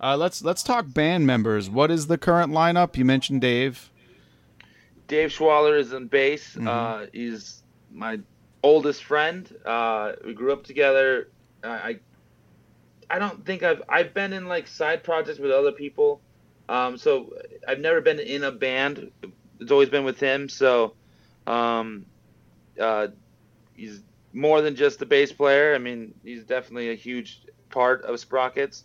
uh, 0.00 0.16
let's 0.16 0.42
let's 0.44 0.62
talk 0.62 0.86
band 0.92 1.26
members. 1.26 1.68
What 1.70 1.90
is 1.90 2.06
the 2.06 2.18
current 2.18 2.52
lineup? 2.52 2.96
You 2.96 3.04
mentioned 3.04 3.40
Dave. 3.40 3.90
Dave 5.08 5.30
Schwaller 5.30 5.78
is 5.78 5.92
on 5.92 6.06
bass. 6.08 6.54
Mhm. 6.56 6.66
Uh, 6.68 7.06
he's 7.12 7.62
my 7.92 8.18
oldest 8.62 9.04
friend. 9.04 9.52
Uh, 9.64 10.12
we 10.24 10.34
grew 10.34 10.52
up 10.52 10.64
together. 10.64 11.28
I, 11.64 11.68
I 11.68 11.98
I 13.08 13.18
don't 13.18 13.44
think 13.44 13.62
I've 13.62 13.82
I've 13.88 14.14
been 14.14 14.32
in 14.32 14.46
like 14.46 14.66
side 14.66 15.02
projects 15.04 15.38
with 15.38 15.50
other 15.50 15.72
people. 15.72 16.20
Um, 16.68 16.98
so 16.98 17.32
I've 17.66 17.78
never 17.80 18.00
been 18.00 18.18
in 18.18 18.44
a 18.44 18.50
band. 18.50 19.10
It's 19.60 19.70
always 19.70 19.88
been 19.88 20.04
with 20.04 20.18
him. 20.18 20.48
So 20.48 20.94
um, 21.46 22.06
uh, 22.80 23.08
he's 23.74 24.00
more 24.32 24.60
than 24.60 24.74
just 24.74 24.98
the 24.98 25.06
bass 25.06 25.32
player. 25.32 25.74
I 25.74 25.78
mean, 25.78 26.12
he's 26.24 26.44
definitely 26.44 26.90
a 26.90 26.94
huge 26.94 27.42
part 27.70 28.02
of 28.02 28.18
Sprockets. 28.18 28.84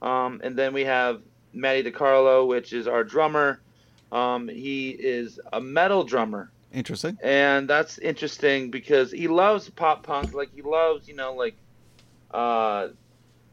Um, 0.00 0.40
and 0.44 0.56
then 0.56 0.72
we 0.72 0.84
have 0.84 1.22
Matty 1.52 1.90
DiCarlo, 1.90 2.46
which 2.46 2.72
is 2.72 2.86
our 2.86 3.02
drummer. 3.02 3.60
Um, 4.12 4.48
he 4.48 4.90
is 4.90 5.38
a 5.52 5.60
metal 5.60 6.02
drummer, 6.04 6.50
Interesting. 6.72 7.18
and 7.22 7.68
that's 7.68 7.98
interesting 7.98 8.70
because 8.70 9.10
he 9.10 9.28
loves 9.28 9.68
pop 9.68 10.02
punk. 10.02 10.32
Like 10.32 10.54
he 10.54 10.62
loves, 10.62 11.06
you 11.08 11.14
know, 11.14 11.34
like 11.34 11.56
uh, 12.30 12.88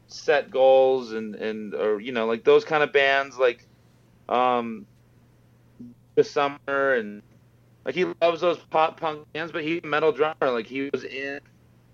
set 0.08 0.50
goals 0.50 1.12
and 1.12 1.34
and 1.34 1.74
or 1.74 2.00
you 2.00 2.12
know 2.12 2.26
like 2.26 2.44
those 2.44 2.64
kind 2.64 2.82
of 2.82 2.92
bands 2.92 3.36
like 3.38 3.66
um, 4.28 4.86
the 6.16 6.24
summer 6.24 6.58
and 6.94 7.22
like 7.84 7.94
he 7.94 8.06
loves 8.22 8.40
those 8.40 8.58
pop 8.70 9.00
punk 9.00 9.24
bands. 9.34 9.52
But 9.52 9.64
he's 9.64 9.80
a 9.84 9.86
metal 9.86 10.12
drummer. 10.12 10.34
Like 10.42 10.66
he 10.66 10.90
was 10.92 11.04
in 11.04 11.40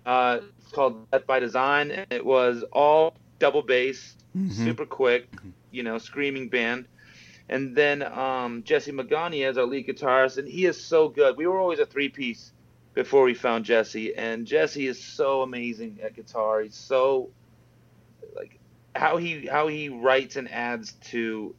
uh, 0.05 0.39
it's 0.59 0.71
called 0.71 1.05
Death 1.11 1.25
by 1.27 1.39
Design, 1.39 1.91
and 1.91 2.07
it 2.09 2.25
was 2.25 2.63
all 2.73 3.15
double 3.39 3.61
bass, 3.61 4.15
Mhm. 4.35 4.51
super 4.51 4.85
quick, 4.85 5.29
you 5.71 5.83
know, 5.83 5.97
screaming 5.97 6.49
band. 6.49 6.87
And 7.49 7.75
then 7.75 8.03
um, 8.03 8.63
Jesse 8.63 8.91
Magani 8.91 9.45
as 9.47 9.57
our 9.57 9.65
lead 9.65 9.87
guitarist, 9.87 10.37
and 10.37 10.47
he 10.47 10.65
is 10.65 10.85
so 10.85 11.09
good. 11.09 11.37
We 11.37 11.47
were 11.47 11.59
always 11.59 11.79
a 11.79 11.85
three 11.85 12.09
piece 12.09 12.51
before 12.95 13.23
we 13.23 13.33
found 13.33 13.65
Jesse, 13.65 14.15
and 14.15 14.45
Jesse 14.47 14.87
is 14.87 15.03
so 15.03 15.41
amazing 15.41 15.99
at 16.01 16.15
guitar. 16.15 16.61
He's 16.61 16.77
so 16.77 17.31
how 18.95 19.17
he 19.17 19.47
how 19.47 19.67
he 19.67 19.89
writes 19.89 20.35
and 20.35 20.51
adds 20.51 20.93
to 21.11 21.55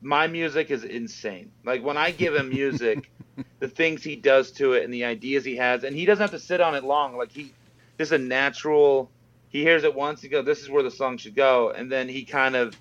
my 0.00 0.26
music 0.26 0.70
is 0.70 0.84
insane. 0.84 1.50
Like 1.64 1.82
when 1.82 1.96
I 1.96 2.10
give 2.10 2.34
him 2.34 2.50
music, 2.50 3.10
the 3.58 3.68
things 3.68 4.02
he 4.02 4.16
does 4.16 4.50
to 4.52 4.74
it 4.74 4.84
and 4.84 4.92
the 4.92 5.04
ideas 5.04 5.44
he 5.44 5.56
has, 5.56 5.84
and 5.84 5.96
he 5.96 6.04
doesn't 6.04 6.22
have 6.22 6.30
to 6.30 6.38
sit 6.38 6.60
on 6.60 6.74
it 6.74 6.84
long. 6.84 7.16
Like 7.16 7.32
he 7.32 7.52
just 7.98 8.12
a 8.12 8.18
natural. 8.18 9.10
He 9.48 9.62
hears 9.62 9.84
it 9.84 9.94
once, 9.94 10.20
he 10.20 10.28
goes, 10.28 10.44
"This 10.44 10.62
is 10.62 10.70
where 10.70 10.82
the 10.82 10.90
song 10.90 11.16
should 11.16 11.36
go," 11.36 11.70
and 11.70 11.90
then 11.90 12.08
he 12.08 12.24
kind 12.24 12.56
of 12.56 12.76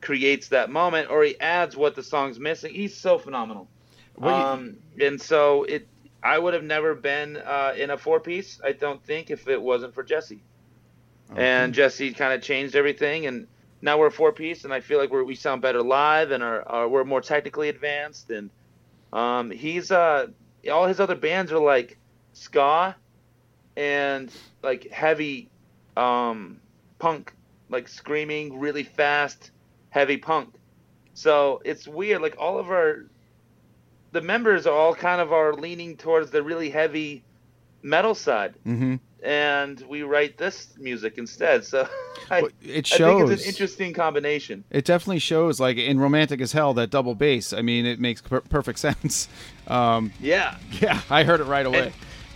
creates 0.00 0.48
that 0.48 0.70
moment, 0.70 1.10
or 1.10 1.22
he 1.22 1.38
adds 1.40 1.76
what 1.76 1.94
the 1.94 2.02
song's 2.02 2.38
missing. 2.38 2.72
He's 2.74 2.96
so 2.96 3.18
phenomenal. 3.18 3.68
Um, 4.20 4.76
and 5.00 5.20
so 5.20 5.64
it, 5.64 5.86
I 6.22 6.38
would 6.38 6.54
have 6.54 6.64
never 6.64 6.94
been 6.94 7.36
uh, 7.36 7.74
in 7.76 7.90
a 7.90 7.98
four 7.98 8.20
piece. 8.20 8.60
I 8.64 8.72
don't 8.72 9.02
think 9.04 9.30
if 9.30 9.48
it 9.48 9.60
wasn't 9.60 9.94
for 9.94 10.02
Jesse. 10.02 10.40
And 11.34 11.74
Jesse 11.74 12.12
kind 12.12 12.32
of 12.32 12.42
changed 12.42 12.76
everything, 12.76 13.26
and 13.26 13.46
now 13.82 13.98
we're 13.98 14.06
a 14.08 14.12
four 14.12 14.32
piece, 14.32 14.64
and 14.64 14.72
I 14.72 14.80
feel 14.80 14.98
like 14.98 15.10
we're, 15.10 15.24
we 15.24 15.34
sound 15.34 15.62
better 15.62 15.82
live, 15.82 16.30
and 16.30 16.42
are, 16.42 16.66
are 16.68 16.88
we're 16.88 17.04
more 17.04 17.20
technically 17.20 17.68
advanced. 17.68 18.30
And 18.30 18.50
um, 19.12 19.50
he's 19.50 19.90
uh, 19.90 20.28
all 20.70 20.86
his 20.86 21.00
other 21.00 21.16
bands 21.16 21.52
are 21.52 21.58
like 21.58 21.98
ska 22.32 22.96
and 23.76 24.30
like 24.62 24.90
heavy 24.90 25.48
um, 25.96 26.60
punk, 26.98 27.32
like 27.68 27.88
screaming 27.88 28.58
really 28.60 28.84
fast, 28.84 29.50
heavy 29.90 30.16
punk. 30.16 30.54
So 31.14 31.62
it's 31.64 31.86
weird. 31.86 32.22
Like 32.22 32.36
all 32.38 32.58
of 32.58 32.70
our 32.70 33.06
the 34.12 34.20
members 34.20 34.66
are 34.66 34.74
all 34.74 34.94
kind 34.94 35.20
of 35.20 35.32
are 35.32 35.52
leaning 35.54 35.96
towards 35.96 36.30
the 36.30 36.42
really 36.42 36.70
heavy 36.70 37.24
metal 37.82 38.14
side 38.14 38.54
Mhm. 38.64 39.00
And 39.24 39.80
we 39.88 40.02
write 40.02 40.36
this 40.36 40.68
music 40.78 41.16
instead. 41.16 41.64
So 41.64 41.88
I, 42.30 42.42
Well, 42.42 42.50
it 42.62 42.70
I 42.70 42.72
think 42.72 42.86
shows. 42.86 43.30
it's 43.30 43.42
an 43.42 43.48
interesting 43.48 43.92
combination. 43.94 44.64
It 44.70 44.84
definitely 44.84 45.18
shows, 45.20 45.58
like 45.58 45.78
in 45.78 45.98
"Romantic 45.98 46.40
as 46.42 46.52
Hell," 46.52 46.74
that 46.74 46.90
double 46.90 47.14
bass. 47.14 47.52
I 47.54 47.62
mean, 47.62 47.86
it 47.86 47.98
makes 47.98 48.20
per- 48.20 48.42
perfect 48.42 48.78
sense. 48.88 49.28
Um, 49.66 50.12
Yeah. 50.20 50.58
yeah, 50.80 51.00
I 51.08 51.24
heard 51.24 51.40
it 51.40 51.44
right 51.44 51.64
away. 51.64 51.84
And 51.86 51.92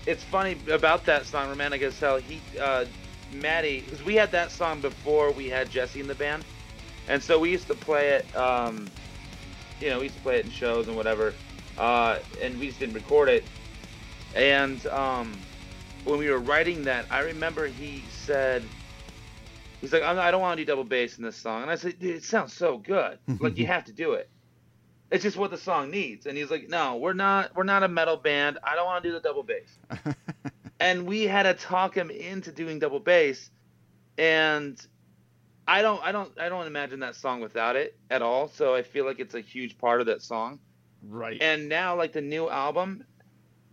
it's 0.07 0.25
funny 0.25 0.57
about 0.71 1.05
that 1.05 1.27
song, 1.27 1.51
Romantic 1.51 1.83
as 1.83 1.99
Hell. 2.01 2.17
He, 2.17 2.41
uh, 2.59 2.87
Matty, 3.35 3.81
because 3.83 4.03
we 4.03 4.15
had 4.15 4.31
that 4.33 4.51
song 4.51 4.81
before 4.81 5.31
we 5.33 5.51
had 5.51 5.71
Jesse 5.71 6.01
in 6.01 6.07
the 6.07 6.15
band, 6.15 6.43
and 7.09 7.23
so 7.23 7.39
we 7.39 7.51
used 7.51 7.67
to 7.67 7.75
play 7.75 8.09
it. 8.13 8.35
Um, 8.37 8.89
you 9.83 9.91
know, 9.91 9.99
we 9.99 10.05
used 10.05 10.17
to 10.17 10.23
play 10.23 10.39
it 10.39 10.47
in 10.47 10.51
shows 10.51 10.89
and 10.89 10.97
whatever, 10.97 11.35
uh, 11.77 12.19
and 12.41 12.59
we 12.59 12.69
just 12.69 12.79
didn't 12.81 12.95
record 12.95 13.29
it. 13.29 13.45
And 14.35 14.85
um, 14.87 15.39
when 16.09 16.19
we 16.19 16.31
were 16.31 16.39
writing 16.39 16.85
that, 16.85 17.07
I 17.11 17.21
remember 17.21 17.67
he 17.67 18.03
said, 18.09 18.65
"He's 19.81 19.93
like, 19.93 20.03
I'm, 20.03 20.17
don't 20.17 20.41
want 20.41 20.59
to 20.59 20.65
do 20.65 20.67
double 20.67 20.85
bass 20.85 21.19
in 21.19 21.25
this 21.25 21.37
song," 21.37 21.63
and 21.63 21.71
I 21.71 21.77
said, 21.77 21.99
"Dude, 21.99 22.17
it 22.17 22.25
sounds 22.25 22.53
so 22.55 22.79
good. 22.79 23.19
like 23.41 23.59
you 23.59 23.67
have 23.67 23.85
to 23.85 23.93
do 23.93 24.13
it. 24.13 24.29
It's 25.11 25.23
just 25.23 25.37
what 25.37 25.51
the 25.51 25.59
song 25.59 25.91
needs." 25.91 26.27
And 26.27 26.37
he's 26.37 26.51
like, 26.51 26.69
"No, 26.69 26.97
we're 26.97 27.13
not. 27.13 27.55
We're 27.55 27.65
not 27.65 27.83
a 27.83 27.89
metal 27.89 28.17
band. 28.17 28.59
I 28.65 28.75
don't 28.75 28.87
want 28.87 29.03
to 29.03 29.09
do 29.11 29.13
the 29.13 29.21
double 29.21 29.43
bass." 29.43 29.79
and 30.81 31.07
we 31.07 31.25
had 31.25 31.43
to 31.43 31.55
talk 31.55 31.95
him 31.95 32.11
into 32.11 32.53
doing 32.53 32.79
double 32.79 33.01
bass, 33.01 33.51
and 34.17 34.81
I 35.67 35.83
don't, 35.83 36.03
I 36.03 36.13
don't, 36.13 36.33
I 36.41 36.49
don't 36.49 36.67
imagine 36.67 37.01
that 37.01 37.17
song 37.17 37.41
without 37.41 37.77
it 37.77 37.99
at 38.11 38.23
all. 38.23 38.49
So 38.49 38.75
I 38.75 38.83
feel 38.83 39.05
like 39.05 39.21
it's 39.21 39.35
a 39.35 39.41
huge 39.43 39.77
part 39.77 40.01
of 40.01 40.07
that 40.07 40.23
song. 40.23 40.61
right. 41.07 41.37
And 41.43 41.69
now, 41.69 41.97
like 41.97 42.13
the 42.13 42.23
new 42.23 42.49
album, 42.49 43.05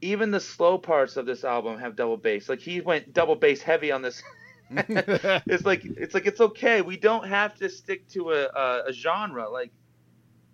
even 0.02 0.32
the 0.32 0.40
slow 0.40 0.78
parts 0.78 1.18
of 1.18 1.26
this 1.26 1.44
album 1.44 1.80
have 1.80 1.96
double 1.96 2.18
bass. 2.18 2.50
Like 2.50 2.60
he 2.60 2.82
went 2.82 3.14
double 3.14 3.36
bass 3.36 3.62
heavy 3.62 3.92
on 3.92 4.02
this. 4.02 4.22
it's 4.72 5.64
like 5.66 5.86
it's 5.86 6.14
like 6.14 6.26
it's 6.26 6.42
okay. 6.42 6.82
We 6.82 6.98
don't 6.98 7.28
have 7.28 7.56
to 7.56 7.70
stick 7.70 8.08
to 8.10 8.32
a, 8.32 8.46
a, 8.46 8.84
a 8.88 8.94
genre. 8.94 9.48
Like 9.50 9.72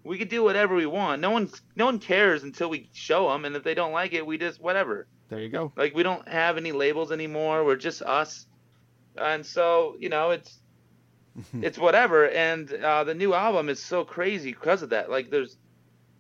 we 0.04 0.18
could 0.18 0.30
do 0.30 0.44
whatever 0.44 0.76
we 0.76 0.86
want. 0.86 1.22
No 1.22 1.32
one 1.32 1.50
no 1.76 1.86
one 1.86 2.00
cares 2.00 2.44
until 2.44 2.70
we 2.70 2.90
show 2.94 3.30
them, 3.30 3.46
and 3.46 3.56
if 3.56 3.64
they 3.64 3.74
don't 3.74 3.94
like 3.94 4.14
it, 4.14 4.26
we 4.26 4.38
just 4.38 4.62
whatever. 4.62 5.08
there 5.30 5.40
you 5.40 5.50
go. 5.50 5.72
Like 5.78 5.96
we 5.96 6.04
don't 6.04 6.28
have 6.28 6.58
any 6.58 6.72
labels 6.72 7.12
anymore. 7.12 7.64
We're 7.64 7.78
just 7.78 8.02
us, 8.02 8.48
and 9.18 9.46
so 9.46 9.96
you 10.00 10.10
know 10.10 10.32
it's 10.32 10.60
it's 11.62 11.78
whatever. 11.78 12.30
And 12.30 12.72
uh, 12.74 13.04
the 13.06 13.14
new 13.16 13.34
album 13.34 13.70
is 13.70 13.82
so 13.82 14.04
crazy 14.04 14.52
because 14.52 14.82
of 14.82 14.90
that. 14.90 15.10
Like 15.10 15.30
there's 15.30 15.58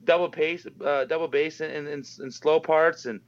double 0.03 0.27
bass, 0.27 0.65
uh, 0.83 1.05
double 1.05 1.27
bass 1.27 1.61
in, 1.61 1.87
in, 1.87 2.03
slow 2.03 2.59
parts, 2.59 3.05
and 3.05 3.19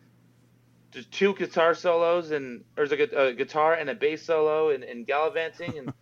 there's 0.92 1.06
two 1.08 1.34
guitar 1.34 1.74
solos, 1.74 2.32
and 2.32 2.64
there's 2.76 2.92
a, 2.92 3.28
a 3.28 3.34
guitar 3.34 3.74
and 3.74 3.90
a 3.90 3.96
bass 3.96 4.24
solo, 4.26 4.70
and, 4.70 4.84
and 4.84 5.08
gallivanting, 5.08 5.78
and 5.78 5.94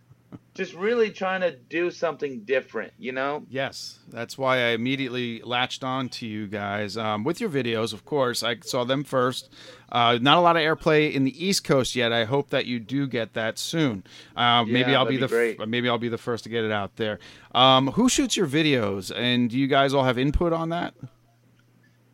just 0.54 0.74
really 0.74 1.10
trying 1.10 1.40
to 1.40 1.56
do 1.56 1.90
something 1.90 2.40
different. 2.44 2.92
You 2.98 3.12
know? 3.12 3.44
Yes, 3.48 3.98
that's 4.08 4.36
why 4.36 4.58
I 4.58 4.68
immediately 4.70 5.40
latched 5.42 5.84
on 5.84 6.08
to 6.10 6.26
you 6.26 6.46
guys 6.46 6.96
um, 6.96 7.24
with 7.24 7.40
your 7.40 7.50
videos. 7.50 7.92
Of 7.92 8.04
course, 8.04 8.42
I 8.42 8.58
saw 8.60 8.84
them 8.84 9.04
first. 9.04 9.50
Uh, 9.90 10.18
not 10.20 10.38
a 10.38 10.40
lot 10.40 10.56
of 10.56 10.62
airplay 10.62 11.12
in 11.12 11.24
the 11.24 11.44
East 11.44 11.64
Coast 11.64 11.94
yet. 11.94 12.12
I 12.12 12.24
hope 12.24 12.50
that 12.50 12.66
you 12.66 12.80
do 12.80 13.06
get 13.06 13.34
that 13.34 13.58
soon. 13.58 14.04
Uh, 14.36 14.64
maybe 14.64 14.94
I'll 14.94 15.06
be 15.06 15.18
the 15.18 15.28
be 15.28 15.56
f- 15.60 15.68
maybe 15.68 15.88
I'll 15.88 15.98
be 15.98 16.08
the 16.08 16.18
first 16.18 16.44
to 16.44 16.50
get 16.50 16.64
it 16.64 16.72
out 16.72 16.96
there. 16.96 17.18
Um, 17.54 17.88
who 17.88 18.08
shoots 18.08 18.36
your 18.36 18.46
videos, 18.46 19.14
and 19.14 19.50
do 19.50 19.58
you 19.58 19.66
guys 19.66 19.92
all 19.92 20.04
have 20.04 20.18
input 20.18 20.52
on 20.52 20.70
that? 20.70 20.94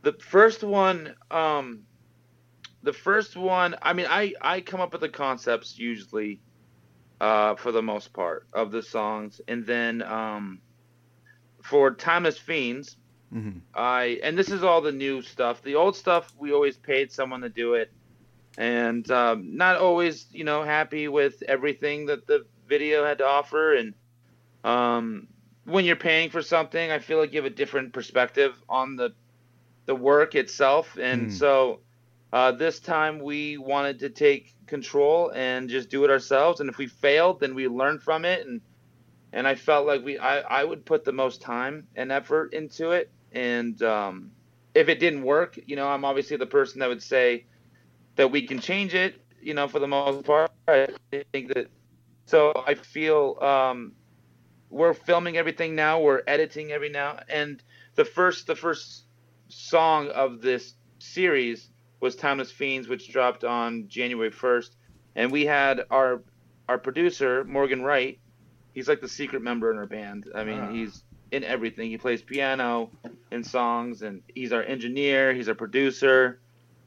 the 0.03 0.13
first 0.21 0.63
one 0.63 1.15
um 1.31 1.81
the 2.83 2.93
first 2.93 3.37
one 3.37 3.75
i 3.83 3.93
mean 3.93 4.07
i 4.09 4.33
i 4.41 4.61
come 4.61 4.81
up 4.81 4.93
with 4.93 5.01
the 5.01 5.09
concepts 5.09 5.79
usually 5.79 6.41
uh 7.21 7.55
for 7.57 7.73
the 7.73 7.83
most 7.83 8.13
part 8.13 8.45
of 8.53 8.71
the 8.71 8.83
songs 8.83 9.41
and 9.49 9.67
then 9.67 10.03
um 10.03 10.63
for 11.63 11.95
timeless 11.95 12.39
fiends 12.39 12.97
Mhm. 13.31 13.65
i 13.75 14.19
and 14.23 14.37
this 14.39 14.51
is 14.51 14.63
all 14.63 14.81
the 14.81 14.93
new 14.93 15.23
stuff 15.23 15.63
the 15.63 15.75
old 15.77 15.97
stuff 15.97 16.33
we 16.39 16.53
always 16.53 16.79
paid 16.79 17.11
someone 17.11 17.41
to 17.43 17.49
do 17.49 17.75
it 17.75 17.89
and 18.59 19.11
um, 19.11 19.57
not 19.57 19.77
always, 19.77 20.27
you 20.31 20.45
know, 20.45 20.63
happy 20.63 21.09
with 21.09 21.43
everything 21.49 22.07
that 22.07 22.27
the 22.27 22.45
video 22.67 23.05
had 23.05 23.19
to 23.19 23.25
offer. 23.27 23.75
And 23.75 23.95
um, 24.65 25.29
when 25.65 25.85
you're 25.85 25.97
paying 25.97 26.31
for 26.31 26.43
something, 26.43 26.91
I 26.91 26.99
feel 26.99 27.19
like 27.19 27.33
you 27.33 27.39
have 27.43 27.51
a 27.51 27.55
different 27.55 27.93
perspective 27.93 28.53
on 28.69 28.97
the 28.97 29.11
the 29.87 29.95
work 29.95 30.35
itself. 30.35 30.97
And 30.99 31.31
Hmm. 31.31 31.33
so 31.33 31.83
uh, 32.33 32.53
this 32.53 32.81
time 32.81 33.21
we 33.21 33.57
wanted 33.57 34.01
to 34.01 34.11
take 34.11 34.55
control 34.67 35.31
and 35.35 35.69
just 35.69 35.89
do 35.89 36.05
it 36.05 36.11
ourselves. 36.11 36.61
And 36.61 36.69
if 36.69 36.77
we 36.77 36.87
failed, 36.87 37.41
then 37.41 37.55
we 37.55 37.69
learn 37.69 37.99
from 37.99 38.25
it. 38.25 38.47
And 38.47 38.61
and 39.33 39.47
I 39.47 39.55
felt 39.55 39.87
like 39.87 40.05
we 40.05 40.19
I, 40.19 40.41
I 40.41 40.65
would 40.65 40.85
put 40.85 41.05
the 41.05 41.13
most 41.13 41.41
time 41.41 41.87
and 41.97 42.13
effort 42.13 42.53
into 42.53 42.93
it. 42.93 43.11
And 43.33 43.81
um, 43.83 44.31
if 44.75 44.89
it 44.89 45.01
didn't 45.01 45.23
work, 45.23 45.59
you 45.67 45.77
know, 45.77 45.89
I'm 45.89 46.05
obviously 46.05 46.37
the 46.37 46.47
person 46.47 46.81
that 46.81 46.89
would 46.89 47.03
say 47.03 47.47
that 48.17 48.31
we 48.31 48.47
can 48.47 48.61
change 48.61 48.95
it. 48.95 49.21
You 49.41 49.55
know, 49.55 49.69
for 49.69 49.79
the 49.79 49.87
most 49.87 50.25
part, 50.25 50.51
I 50.67 50.89
think 51.33 51.55
that. 51.55 51.69
So 52.27 52.53
I 52.67 52.75
feel 52.75 53.39
um, 53.41 53.93
we're 54.69 54.93
filming 54.93 55.39
everything 55.39 55.75
now. 55.75 56.01
We're 56.01 56.23
editing 56.27 56.73
every 56.73 56.91
now, 56.91 57.21
and 57.31 57.63
the 57.95 58.05
first 58.05 58.47
the 58.47 58.57
first 58.57 59.05
song 59.49 60.09
of 60.09 60.43
this 60.43 60.75
series 60.99 61.71
was 62.01 62.17
Timeless 62.17 62.51
Fiends, 62.51 62.89
which 62.89 63.11
dropped 63.11 63.45
on 63.45 63.89
January 63.89 64.31
1st. 64.31 64.71
And 65.17 65.33
we 65.33 65.45
had 65.47 65.83
our 65.91 66.23
our 66.69 66.79
producer, 66.79 67.45
Morgan 67.45 67.83
Wright. 67.83 68.19
He's 68.75 68.89
like 68.89 69.01
the 69.01 69.09
secret 69.09 69.43
member 69.43 69.71
in 69.71 69.79
our 69.79 69.87
band. 69.87 70.31
I 70.35 70.45
mean, 70.45 70.61
Ah. 70.61 70.71
he's 70.71 71.03
in 71.31 71.43
everything. 71.43 71.91
He 71.91 71.97
plays 71.99 72.21
piano 72.23 72.91
in 73.33 73.43
songs, 73.43 74.03
and 74.03 74.23
he's 74.35 74.53
our 74.53 74.63
engineer, 74.63 75.33
he's 75.33 75.49
our 75.49 75.55
producer. 75.55 76.41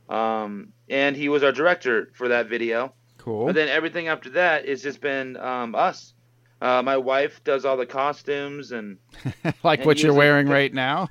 Um, 0.07 0.73
and 0.89 1.15
he 1.15 1.29
was 1.29 1.41
our 1.43 1.51
director 1.51 2.11
for 2.13 2.27
that 2.29 2.47
video. 2.47 2.93
Cool. 3.17 3.45
But 3.47 3.55
then 3.55 3.69
everything 3.69 4.07
after 4.07 4.29
that 4.31 4.67
has 4.67 4.83
just 4.83 5.01
been 5.01 5.37
um, 5.37 5.73
us. 5.73 6.13
Uh, 6.61 6.81
my 6.83 6.95
wife 6.95 7.43
does 7.43 7.65
all 7.65 7.75
the 7.75 7.87
costumes, 7.87 8.71
and 8.71 8.97
like 9.63 9.79
and 9.79 9.85
what 9.87 10.01
you're 10.03 10.13
wearing 10.13 10.47
right 10.47 10.71
now. 10.73 11.07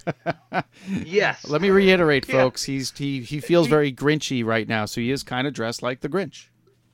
yes, 0.88 1.44
Let 1.48 1.60
me 1.60 1.70
reiterate, 1.70 2.28
Yeah. 2.28 2.34
folks. 2.34 2.62
He's 2.62 2.96
he 2.96 3.20
he 3.20 3.40
feels 3.40 3.66
very 3.66 3.92
Grinchy 3.92 4.44
right 4.44 4.68
now, 4.68 4.84
so 4.84 5.00
he 5.00 5.10
is 5.10 5.22
kind 5.24 5.46
of 5.48 5.52
dressed 5.52 5.82
like 5.82 6.00
the 6.00 6.08
Grinch. 6.08 6.46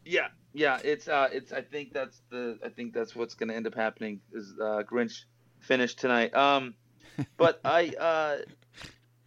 Yeah, 0.06 0.28
yeah. 0.54 0.78
It's 0.82 1.06
uh, 1.06 1.28
it's. 1.32 1.52
I 1.52 1.60
think 1.60 1.92
that's 1.92 2.22
the. 2.30 2.58
I 2.64 2.70
think 2.70 2.94
that's 2.94 3.14
what's 3.14 3.34
gonna 3.34 3.52
end 3.52 3.66
up 3.66 3.74
happening 3.74 4.20
is 4.32 4.54
uh, 4.58 4.82
Grinch 4.90 5.24
finish 5.60 5.94
tonight. 5.94 6.34
Um, 6.34 6.74
but 7.36 7.60
I 7.62 7.88
uh, 7.88 8.36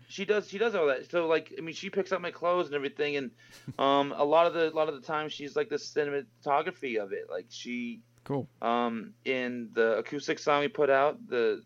she 0.08 0.26
does 0.26 0.50
she 0.50 0.58
does 0.58 0.74
all 0.74 0.88
that. 0.88 1.12
So 1.12 1.28
like, 1.28 1.54
I 1.56 1.62
mean, 1.62 1.76
she 1.76 1.92
picks 1.92 2.12
up 2.12 2.20
my 2.20 2.32
clothes 2.32 2.66
and 2.66 2.76
everything, 2.76 3.16
and 3.18 3.32
um, 3.78 4.12
a 4.18 4.26
lot 4.26 4.48
of 4.48 4.56
the 4.56 4.72
a 4.72 4.76
lot 4.76 4.90
of 4.90 4.96
the 4.96 5.06
time 5.06 5.30
she's 5.30 5.56
like 5.56 5.70
the 5.70 5.76
cinematography 5.76 6.98
of 7.00 7.14
it. 7.14 7.28
Like 7.30 7.46
she 7.50 8.02
Cool. 8.30 8.48
um 8.62 9.16
in 9.26 9.72
the 9.74 9.98
acoustic 9.98 10.38
song 10.38 10.60
we 10.62 10.68
put 10.68 10.92
out, 10.92 11.18
the 11.28 11.64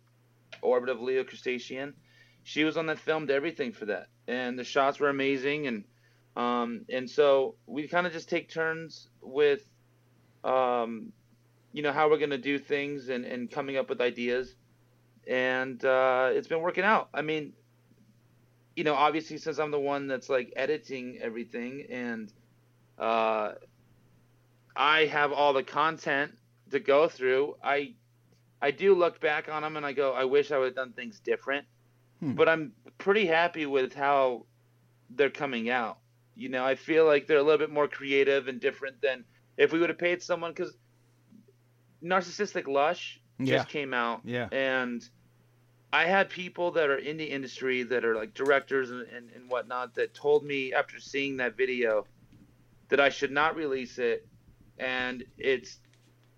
Orbit 0.62 0.88
of 0.88 1.02
Leo 1.02 1.26
Crustacean. 1.26 1.94
She 2.44 2.64
was 2.64 2.78
on 2.78 2.86
that 2.86 3.00
filmed 3.00 3.30
everything 3.30 3.74
for 3.74 3.88
that, 3.88 4.08
and 4.30 4.58
the 4.58 4.64
shots 4.64 4.98
were 4.98 5.10
amazing, 5.10 5.68
and 5.68 5.84
um 6.38 6.86
and 6.90 7.10
so 7.10 7.56
we 7.68 7.90
kind 7.90 8.08
of 8.08 8.14
just 8.14 8.30
take 8.30 8.50
turns 8.50 9.10
with 9.22 9.62
um 10.46 11.12
you 11.74 11.84
know 11.84 11.92
how 11.92 12.10
we're 12.10 12.18
gonna 12.18 12.38
do 12.38 12.58
things 12.58 13.10
and 13.10 13.26
and 13.26 13.52
coming 13.52 13.76
up 13.76 13.90
with 13.90 14.00
ideas, 14.00 14.56
and 15.28 15.84
uh, 15.84 16.30
it's 16.32 16.48
been 16.48 16.62
working 16.62 16.86
out. 16.86 17.10
I 17.14 17.24
mean, 17.24 17.52
you 18.78 18.86
know, 18.86 18.94
obviously 18.94 19.38
since 19.38 19.58
I'm 19.60 19.72
the 19.72 19.82
one 19.82 20.08
that's 20.08 20.30
like 20.30 20.54
editing 20.56 21.20
everything 21.22 21.88
and 21.90 22.32
uh 22.98 23.52
I 24.78 25.08
have 25.08 25.34
all 25.34 25.52
the 25.52 25.64
content 25.64 26.32
to 26.74 26.80
go 26.80 27.08
through. 27.08 27.56
I 27.64 27.94
I 28.62 28.72
do 28.72 28.96
look 28.96 29.20
back 29.20 29.50
on 29.50 29.62
them 29.64 29.76
and 29.78 29.86
I 29.86 29.94
go, 29.94 30.14
I 30.14 30.26
wish 30.26 30.52
I 30.52 30.58
would 30.58 30.68
have 30.68 30.76
done 30.76 30.94
things 30.94 31.20
different. 31.20 31.66
Hmm. 32.20 32.34
But 32.34 32.48
I'm 32.48 32.74
pretty 32.98 33.26
happy 33.26 33.66
with 33.66 33.94
how 33.94 34.46
they're 35.10 35.30
coming 35.30 35.70
out. 35.70 35.98
You 36.36 36.50
know, 36.50 36.66
I 36.66 36.76
feel 36.76 37.06
like 37.06 37.28
they're 37.28 37.38
a 37.38 37.44
little 37.44 37.58
bit 37.58 37.70
more 37.72 37.88
creative 37.88 38.48
and 38.48 38.60
different 38.60 39.02
than 39.02 39.26
if 39.58 39.72
we 39.74 39.80
would 39.80 39.90
have 39.90 39.98
paid 40.00 40.22
someone 40.22 40.52
because 40.52 40.74
Narcissistic 42.04 42.68
Lush 42.68 43.20
Yeah. 43.40 43.58
just 43.58 43.70
came 43.70 43.94
out. 43.94 44.22
Yeah. 44.24 44.48
And 44.52 45.08
I 45.92 46.06
had 46.06 46.30
people 46.30 46.72
that 46.72 46.90
are 46.90 46.98
in 46.98 47.18
the 47.18 47.26
industry 47.26 47.84
that 47.84 48.04
are 48.04 48.16
like 48.16 48.34
directors 48.34 48.90
and, 48.92 49.02
and, 49.10 49.30
and 49.36 49.50
whatnot 49.50 49.94
that 49.96 50.14
told 50.14 50.44
me 50.44 50.74
after 50.74 51.00
seeing 51.00 51.38
that 51.38 51.56
video 51.56 52.08
that 52.90 53.00
I 53.00 53.10
should 53.10 53.32
not 53.32 53.56
release 53.56 54.00
it 54.00 54.26
and 54.80 55.24
it's 55.38 55.78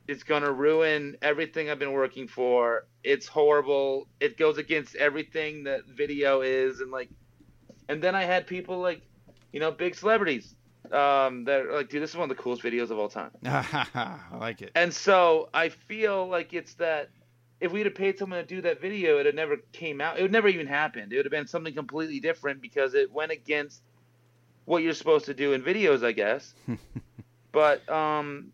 it's 0.08 0.24
gonna 0.24 0.52
ruin 0.52 1.18
everything 1.22 1.70
I've 1.70 1.80
been 1.80 1.94
working 1.94 2.28
for. 2.28 2.86
It's 3.04 3.28
horrible. 3.28 4.08
It 4.20 4.38
goes 4.38 4.58
against 4.58 4.96
everything 4.96 5.64
that 5.64 5.86
video 5.86 6.42
is 6.42 6.80
and 6.80 6.92
like 6.92 7.10
and 7.88 8.02
then 8.02 8.16
I 8.16 8.24
had 8.24 8.48
people 8.48 8.80
like, 8.80 9.02
you 9.52 9.60
know, 9.60 9.72
big 9.72 9.96
celebrities 9.96 10.56
um 10.92 11.46
that 11.46 11.66
are 11.66 11.74
like, 11.74 11.90
dude, 11.90 12.04
this 12.04 12.12
is 12.12 12.16
one 12.16 12.30
of 12.30 12.38
the 12.38 12.42
coolest 12.42 12.62
videos 12.62 12.92
of 12.92 13.00
all 13.00 13.10
time. 13.10 13.32
I 13.46 14.20
like 14.40 14.62
it. 14.62 14.72
And 14.76 14.94
so 14.94 15.50
I 15.54 15.70
feel 15.70 16.28
like 16.28 16.54
it's 16.54 16.76
that 16.76 17.10
if 17.60 17.72
we'd 17.72 17.86
have 17.86 17.96
paid 17.96 18.20
someone 18.20 18.40
to 18.40 18.46
do 18.46 18.62
that 18.62 18.82
video, 18.82 19.18
it 19.18 19.26
had 19.26 19.36
never 19.36 19.58
came 19.72 20.02
out. 20.02 20.20
It 20.20 20.22
would 20.22 20.32
never 20.32 20.48
even 20.48 20.68
happened. 20.68 21.14
It 21.14 21.18
would 21.18 21.26
have 21.26 21.32
been 21.32 21.48
something 21.48 21.74
completely 21.74 22.20
different 22.20 22.62
because 22.62 22.94
it 22.94 23.12
went 23.12 23.32
against 23.32 23.82
what 24.66 24.84
you're 24.84 24.94
supposed 24.94 25.26
to 25.26 25.34
do 25.34 25.54
in 25.54 25.62
videos, 25.62 26.04
I 26.04 26.12
guess. 26.12 26.54
but 27.52 27.88
um, 27.90 28.52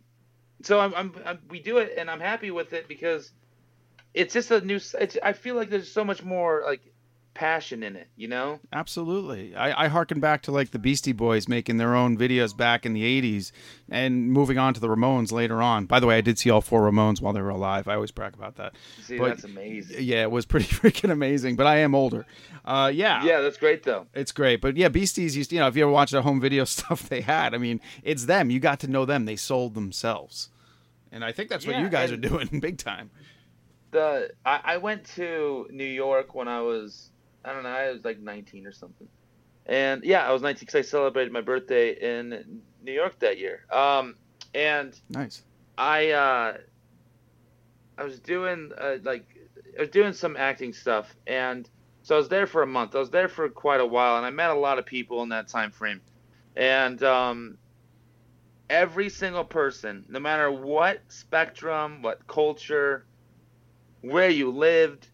so 0.64 0.80
I'm, 0.80 0.94
I'm, 0.96 1.14
I'm 1.26 1.40
we 1.50 1.60
do 1.60 1.78
it, 1.78 1.94
and 1.98 2.10
I'm 2.10 2.20
happy 2.20 2.52
with 2.52 2.74
it 2.74 2.88
because 2.88 3.32
it's 4.14 4.34
just 4.34 4.52
a 4.52 4.62
new. 4.62 4.80
It's, 5.00 5.18
I 5.24 5.34
feel 5.34 5.56
like 5.56 5.70
there's 5.70 5.92
so 5.92 6.04
much 6.04 6.24
more 6.24 6.64
like 6.66 6.82
passion 7.34 7.82
in 7.82 7.96
it, 7.96 8.10
you 8.18 8.28
know. 8.28 8.60
Absolutely. 8.74 9.56
I, 9.56 9.86
I 9.86 9.88
harken 9.88 10.20
back 10.20 10.42
to 10.44 10.52
like 10.52 10.72
the 10.72 10.80
Beastie 10.80 11.14
Boys 11.14 11.48
making 11.48 11.78
their 11.78 11.96
own 11.96 12.18
videos 12.18 12.56
back 12.56 12.86
in 12.86 12.94
the 12.94 13.04
80s 13.22 13.54
and 13.90 14.30
moving 14.32 14.58
on 14.58 14.74
to 14.74 14.82
the 14.82 14.90
Ramones 14.90 15.32
later 15.32 15.62
on. 15.62 15.86
By 15.86 16.02
the 16.02 16.08
way, 16.08 16.18
I 16.18 16.22
did 16.22 16.38
see 16.38 16.50
all 16.50 16.60
four 16.60 16.82
Ramones 16.82 17.22
while 17.22 17.32
they 17.32 17.42
were 17.42 17.50
alive. 17.50 17.88
I 17.88 17.96
always 17.96 18.12
brag 18.12 18.34
about 18.34 18.58
that. 18.58 18.74
See, 19.04 19.18
But- 19.18 19.30
that's 19.30 19.44
amazing. 19.46 20.04
Yeah, 20.04 20.24
it 20.24 20.32
was 20.32 20.46
pretty 20.46 20.66
freaking 20.76 21.10
amazing, 21.10 21.56
but 21.56 21.68
I 21.68 21.78
am 21.78 21.96
older. 21.96 22.26
Uh, 22.66 22.92
yeah. 22.94 23.24
Yeah, 23.24 23.40
that's 23.40 23.58
great 23.58 23.84
though. 23.84 24.08
It's 24.14 24.34
great. 24.34 24.60
But 24.60 24.76
yeah, 24.76 24.90
Beasties 24.90 25.38
used, 25.38 25.52
to, 25.52 25.56
you 25.56 25.62
know, 25.62 25.68
if 25.68 25.76
you 25.78 25.84
ever 25.84 25.92
watch 25.92 26.12
the 26.12 26.22
home 26.22 26.42
video 26.42 26.66
stuff 26.66 27.08
they 27.08 27.22
had, 27.22 27.56
I 27.56 27.60
mean, 27.60 27.80
it's 28.04 28.26
them. 28.26 28.50
You 28.50 28.60
got 28.60 28.82
to 28.82 28.88
know 28.90 29.06
them. 29.06 29.24
They 29.24 29.38
sold 29.38 29.74
themselves. 29.74 30.50
And 31.12 31.24
I 31.26 31.32
think 31.32 31.50
that's 31.50 31.66
what 31.68 31.78
you 31.78 31.90
guys 31.90 32.12
are 32.12 32.18
doing 32.18 32.48
big 32.60 32.78
time. 32.78 33.10
the 33.92 34.32
I, 34.46 34.62
I 34.64 34.78
went 34.78 35.06
to 35.16 35.68
New 35.72 35.84
York 35.84 36.34
when 36.36 36.48
I 36.48 36.62
was 36.62 37.10
I 37.44 37.54
don't 37.54 37.64
know 37.64 37.70
I 37.70 37.92
was 37.92 38.04
like 38.06 38.20
19 38.20 38.66
or 38.66 38.72
something, 38.72 39.08
and 39.66 40.04
yeah 40.04 40.28
I 40.28 40.32
was 40.32 40.42
19 40.42 40.60
because 40.60 40.76
I 40.76 40.82
celebrated 40.82 41.34
my 41.34 41.42
birthday 41.42 41.92
in 41.92 42.62
New 42.84 42.94
York 42.94 43.20
that 43.20 43.38
year. 43.38 43.66
Um, 43.72 44.16
and 44.54 45.00
Nice. 45.10 45.44
I 45.78 46.12
uh, 46.12 46.58
I 47.98 48.04
was 48.04 48.20
doing 48.20 48.72
uh, 48.80 48.98
like 49.04 49.26
I 49.78 49.82
was 49.82 49.90
doing 49.90 50.14
some 50.14 50.36
acting 50.38 50.74
stuff, 50.74 51.14
and 51.28 51.70
so 52.04 52.16
I 52.16 52.18
was 52.18 52.30
there 52.30 52.48
for 52.48 52.62
a 52.64 52.68
month. 52.68 52.96
I 52.96 53.00
was 53.00 53.10
there 53.10 53.28
for 53.30 53.48
quite 53.50 53.80
a 53.80 53.86
while, 53.86 54.18
and 54.18 54.26
I 54.26 54.30
met 54.30 54.50
a 54.50 54.56
lot 54.56 54.80
of 54.80 54.86
people 54.86 55.24
in 55.24 55.30
that 55.30 55.48
time 55.48 55.72
frame, 55.72 56.02
and 56.56 57.02
um, 57.04 57.58
every 58.72 59.10
single 59.10 59.44
person, 59.44 60.06
no 60.10 60.20
matter 60.20 60.50
what 60.50 61.02
spectrum, 61.10 62.02
what 62.02 62.26
culture, 62.26 63.06
where 64.02 64.30
you 64.30 64.50
lived, 64.50 65.08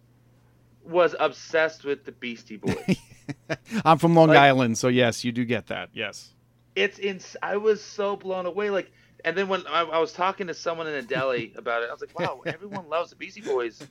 was 0.84 1.16
obsessed 1.20 1.84
with 1.84 2.05
the 2.05 2.12
Beastie 2.14 2.58
Boys. 2.58 2.97
I'm 3.84 3.97
from 3.97 4.16
Long 4.16 4.30
Like- 4.30 4.38
Island, 4.38 4.78
so 4.78 4.88
yes, 4.88 5.26
you 5.26 5.32
do 5.34 5.43
get 5.43 5.68
that. 5.68 5.89
Yes. 5.91 6.34
it's 6.76 6.99
in. 6.99 7.20
I 7.41 7.58
was 7.58 7.84
so 7.84 8.16
blown 8.16 8.45
away. 8.45 8.70
Like, 8.70 8.91
and 9.26 9.36
then 9.36 9.49
when 9.49 9.66
I, 9.68 9.82
I 9.82 9.97
was 9.99 10.14
talking 10.14 10.47
to 10.47 10.53
someone 10.53 10.88
in 10.88 10.93
a 10.93 11.01
deli 11.01 11.53
about 11.58 11.84
it, 11.84 11.89
I 11.89 11.91
was 11.91 12.01
like, 12.01 12.18
"Wow, 12.18 12.41
everyone 12.45 12.88
loves 12.88 13.10
the 13.10 13.16
Beastie 13.18 13.41
Boys." 13.41 13.82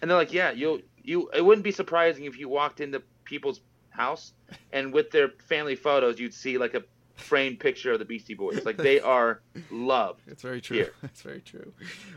And 0.00 0.08
they're 0.08 0.16
like, 0.16 0.32
"Yeah, 0.32 0.52
you 0.52 0.82
you. 1.02 1.28
It 1.34 1.44
wouldn't 1.44 1.64
be 1.64 1.72
surprising 1.72 2.24
if 2.24 2.38
you 2.38 2.48
walked 2.48 2.80
into 2.80 3.02
people's 3.24 3.60
house 3.90 4.32
and 4.72 4.92
with 4.92 5.10
their 5.10 5.30
family 5.48 5.74
photos, 5.74 6.20
you'd 6.20 6.32
see 6.32 6.56
like 6.56 6.74
a 6.74 6.84
framed 7.18 7.60
picture 7.60 7.92
of 7.92 7.98
the 7.98 8.04
Beastie 8.04 8.34
Boys. 8.34 8.64
Like 8.64 8.76
they 8.76 9.00
are 9.16 9.40
loved." 9.70 10.22
It's 10.26 10.42
very 10.42 10.60
true. 10.60 10.76
Here. 10.76 10.92
It's 11.02 11.22
very 11.22 11.40
true. 11.40 11.72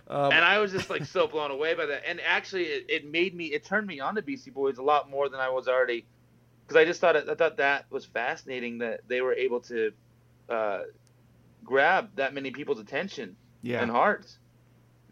Um, 0.08 0.32
and 0.32 0.46
I 0.46 0.60
was 0.60 0.72
just 0.72 0.90
like 0.90 1.06
so 1.06 1.28
blown 1.28 1.52
away 1.52 1.74
by 1.74 1.86
that. 1.88 2.04
And 2.08 2.20
actually, 2.22 2.66
it, 2.66 2.86
it 2.90 3.12
made 3.12 3.36
me, 3.36 3.46
it 3.46 3.64
turned 3.64 3.88
me 3.88 4.00
on 4.00 4.16
to 4.16 4.22
Beastie 4.22 4.52
Boys 4.52 4.78
a 4.78 4.84
lot 4.84 5.10
more 5.10 5.30
than 5.30 5.40
I 5.40 5.50
was 5.50 5.68
already, 5.68 6.06
because 6.66 6.78
I 6.78 6.86
just 6.86 7.02
thought 7.02 7.16
it, 7.16 7.30
I 7.30 7.36
thought 7.36 7.58
that 7.58 7.86
was 7.90 8.06
fascinating 8.06 8.80
that 8.80 9.02
they 9.08 9.22
were 9.22 9.34
able 9.34 9.62
to 9.62 9.92
uh, 10.50 10.82
grab 11.64 12.10
that 12.16 12.34
many 12.34 12.52
people's 12.52 12.80
attention 12.80 13.36
yeah. 13.62 13.82
and 13.82 13.90
hearts. 13.92 14.38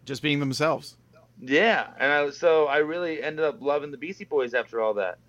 Just 0.05 0.21
being 0.21 0.39
themselves. 0.39 0.97
Yeah, 1.41 1.87
and 1.97 2.11
I, 2.11 2.29
so 2.31 2.65
I 2.65 2.77
really 2.77 3.23
ended 3.23 3.45
up 3.45 3.61
loving 3.61 3.91
the 3.91 3.97
Beastie 3.97 4.25
Boys 4.25 4.53
after 4.53 4.81
all 4.81 4.93
that. 4.95 5.19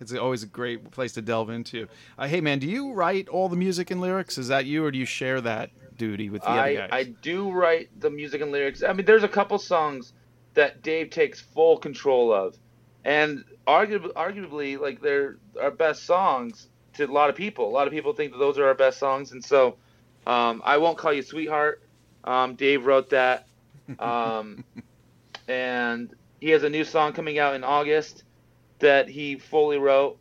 It's 0.00 0.12
always 0.12 0.42
a 0.42 0.46
great 0.46 0.90
place 0.90 1.12
to 1.14 1.22
delve 1.22 1.50
into. 1.50 1.88
Uh, 2.18 2.28
hey, 2.28 2.40
man, 2.40 2.58
do 2.58 2.66
you 2.66 2.92
write 2.92 3.28
all 3.28 3.48
the 3.48 3.56
music 3.56 3.90
and 3.90 4.00
lyrics? 4.00 4.38
Is 4.38 4.48
that 4.48 4.64
you, 4.64 4.84
or 4.84 4.90
do 4.90 4.98
you 4.98 5.04
share 5.04 5.40
that 5.40 5.70
duty 5.96 6.30
with 6.30 6.42
the 6.42 6.50
other 6.50 6.60
I, 6.60 6.74
guys? 6.74 6.88
I 6.92 7.04
do 7.04 7.50
write 7.50 7.88
the 8.00 8.10
music 8.10 8.40
and 8.40 8.52
lyrics. 8.52 8.82
I 8.82 8.92
mean, 8.92 9.06
there's 9.06 9.24
a 9.24 9.28
couple 9.28 9.58
songs 9.58 10.12
that 10.54 10.82
Dave 10.82 11.10
takes 11.10 11.40
full 11.40 11.78
control 11.78 12.32
of, 12.32 12.56
and 13.04 13.44
arguably, 13.66 14.12
arguably, 14.12 14.80
like 14.80 15.00
they're 15.00 15.36
our 15.60 15.70
best 15.70 16.04
songs 16.04 16.68
to 16.94 17.04
a 17.04 17.12
lot 17.12 17.30
of 17.30 17.36
people. 17.36 17.68
A 17.68 17.74
lot 17.74 17.86
of 17.86 17.92
people 17.92 18.12
think 18.12 18.32
that 18.32 18.38
those 18.38 18.58
are 18.58 18.66
our 18.66 18.74
best 18.74 18.98
songs, 18.98 19.32
and 19.32 19.44
so 19.44 19.76
um, 20.26 20.62
I 20.64 20.78
won't 20.78 20.98
call 20.98 21.12
you 21.12 21.22
sweetheart. 21.22 21.82
Um, 22.24 22.54
Dave 22.54 22.86
wrote 22.86 23.10
that, 23.10 23.46
um, 23.98 24.64
and 25.48 26.14
he 26.40 26.50
has 26.50 26.62
a 26.62 26.70
new 26.70 26.84
song 26.84 27.12
coming 27.12 27.38
out 27.38 27.54
in 27.54 27.64
August 27.64 28.24
that 28.78 29.08
he 29.08 29.36
fully 29.38 29.78
wrote, 29.78 30.18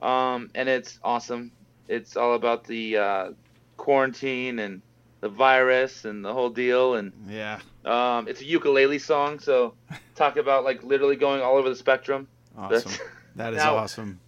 um, 0.00 0.50
and 0.54 0.68
it's 0.68 0.98
awesome. 1.04 1.52
It's 1.88 2.16
all 2.16 2.34
about 2.34 2.64
the 2.64 2.96
uh, 2.96 3.30
quarantine 3.76 4.58
and 4.58 4.82
the 5.20 5.28
virus 5.28 6.04
and 6.04 6.24
the 6.24 6.32
whole 6.32 6.50
deal, 6.50 6.94
and 6.96 7.12
yeah. 7.28 7.60
um, 7.84 8.26
it's 8.28 8.40
a 8.40 8.44
ukulele 8.44 8.98
song. 8.98 9.38
So 9.38 9.74
talk 10.16 10.36
about 10.36 10.64
like 10.64 10.82
literally 10.82 11.16
going 11.16 11.42
all 11.42 11.56
over 11.56 11.68
the 11.68 11.76
spectrum. 11.76 12.28
Awesome. 12.56 12.70
That's- 12.90 13.00
That 13.36 13.54
is 13.54 13.58
Now- 13.58 13.76
awesome. 13.76 14.20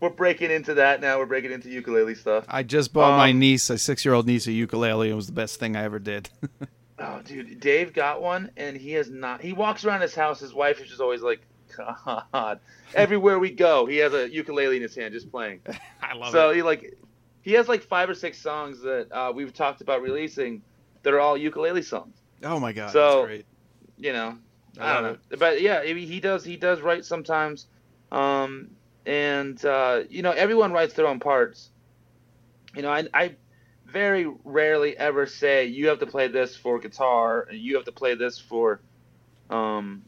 We're 0.00 0.08
breaking 0.08 0.50
into 0.50 0.72
that 0.72 1.02
now. 1.02 1.18
We're 1.18 1.26
breaking 1.26 1.52
into 1.52 1.68
ukulele 1.68 2.14
stuff. 2.14 2.46
I 2.48 2.62
just 2.62 2.90
bought 2.94 3.18
my 3.18 3.32
Um, 3.32 3.38
niece, 3.38 3.68
a 3.68 3.76
six-year-old 3.76 4.26
niece, 4.26 4.46
a 4.46 4.52
ukulele. 4.52 5.10
It 5.10 5.14
was 5.14 5.26
the 5.26 5.34
best 5.34 5.60
thing 5.60 5.76
I 5.76 5.82
ever 5.84 5.98
did. 5.98 6.30
Oh, 7.00 7.22
dude, 7.24 7.60
Dave 7.60 7.94
got 7.94 8.20
one, 8.20 8.50
and 8.58 8.76
he 8.76 8.92
has 8.92 9.08
not. 9.10 9.40
He 9.40 9.54
walks 9.54 9.84
around 9.84 10.02
his 10.02 10.14
house. 10.14 10.38
His 10.38 10.52
wife 10.52 10.80
is 10.80 10.88
just 10.88 11.00
always 11.00 11.22
like, 11.22 11.40
God. 11.74 12.60
Everywhere 12.94 13.38
we 13.38 13.50
go, 13.50 13.86
he 13.86 13.96
has 13.98 14.12
a 14.12 14.30
ukulele 14.30 14.76
in 14.76 14.82
his 14.82 14.94
hand, 14.94 15.14
just 15.14 15.30
playing. 15.30 15.60
I 16.02 16.14
love 16.14 16.32
so 16.32 16.52
he 16.52 16.62
like, 16.62 16.98
he 17.42 17.52
has 17.52 17.68
like 17.68 17.82
five 17.82 18.10
or 18.10 18.14
six 18.14 18.38
songs 18.38 18.80
that 18.82 19.08
uh, 19.12 19.32
we've 19.34 19.54
talked 19.54 19.80
about 19.80 20.02
releasing 20.02 20.62
that 21.02 21.14
are 21.14 21.20
all 21.20 21.36
ukulele 21.36 21.82
songs. 21.82 22.16
Oh 22.42 22.60
my 22.60 22.72
god, 22.72 22.90
So- 22.90 23.16
that's 23.16 23.26
great. 23.26 23.46
You 23.96 24.14
know, 24.14 24.38
I 24.78 24.90
I, 24.90 24.94
don't 24.94 25.12
know, 25.12 25.36
but 25.38 25.60
yeah, 25.60 25.84
he 25.84 26.20
does. 26.20 26.42
He 26.42 26.56
does 26.56 26.80
write 26.80 27.04
sometimes, 27.04 27.66
um, 28.10 28.70
and 29.04 29.62
uh, 29.62 30.04
you 30.08 30.22
know, 30.22 30.30
everyone 30.30 30.72
writes 30.72 30.94
their 30.94 31.06
own 31.06 31.20
parts. 31.20 31.68
You 32.74 32.80
know, 32.80 32.90
I, 32.90 33.06
I 33.12 33.34
very 33.92 34.26
rarely 34.44 34.96
ever 34.96 35.26
say 35.26 35.66
you 35.66 35.88
have 35.88 36.00
to 36.00 36.06
play 36.06 36.28
this 36.28 36.56
for 36.56 36.78
guitar 36.80 37.46
and 37.48 37.58
you 37.58 37.76
have 37.76 37.84
to 37.86 37.92
play 37.92 38.14
this 38.14 38.38
for, 38.38 38.82
um, 39.50 40.04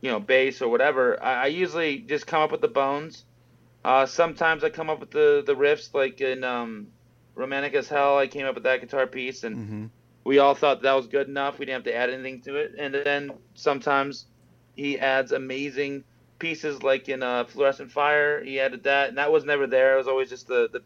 you 0.00 0.10
know, 0.10 0.20
bass 0.20 0.62
or 0.62 0.68
whatever. 0.68 1.22
I, 1.22 1.44
I 1.44 1.46
usually 1.46 2.00
just 2.00 2.26
come 2.26 2.42
up 2.42 2.52
with 2.52 2.60
the 2.60 2.68
bones. 2.68 3.24
Uh, 3.84 4.06
sometimes 4.06 4.64
I 4.64 4.70
come 4.70 4.90
up 4.90 5.00
with 5.00 5.10
the 5.10 5.42
the 5.46 5.54
riffs, 5.54 5.94
like 5.94 6.20
in 6.20 6.44
um, 6.44 6.88
"Romantic 7.34 7.74
as 7.74 7.88
Hell." 7.88 8.18
I 8.18 8.26
came 8.28 8.46
up 8.46 8.54
with 8.54 8.64
that 8.64 8.80
guitar 8.80 9.06
piece, 9.06 9.44
and 9.44 9.58
hmm 9.58 9.86
we 10.24 10.38
all 10.38 10.54
thought 10.54 10.82
that 10.82 10.92
was 10.94 11.06
good 11.08 11.28
enough. 11.28 11.58
We 11.58 11.66
didn't 11.66 11.86
have 11.86 11.92
to 11.92 11.96
add 11.96 12.10
anything 12.10 12.42
to 12.42 12.56
it. 12.56 12.72
And 12.78 12.94
then 12.94 13.30
sometimes 13.54 14.26
he 14.74 14.98
adds 14.98 15.32
amazing 15.32 16.04
pieces, 16.38 16.82
like 16.82 17.08
in 17.08 17.22
uh, 17.22 17.44
"Fluorescent 17.44 17.90
Fire." 17.92 18.42
He 18.44 18.60
added 18.60 18.84
that, 18.84 19.08
and 19.10 19.18
that 19.18 19.32
was 19.32 19.44
never 19.44 19.66
there. 19.66 19.94
It 19.94 19.98
was 19.98 20.08
always 20.08 20.30
just 20.30 20.46
the 20.48 20.68
the, 20.72 20.80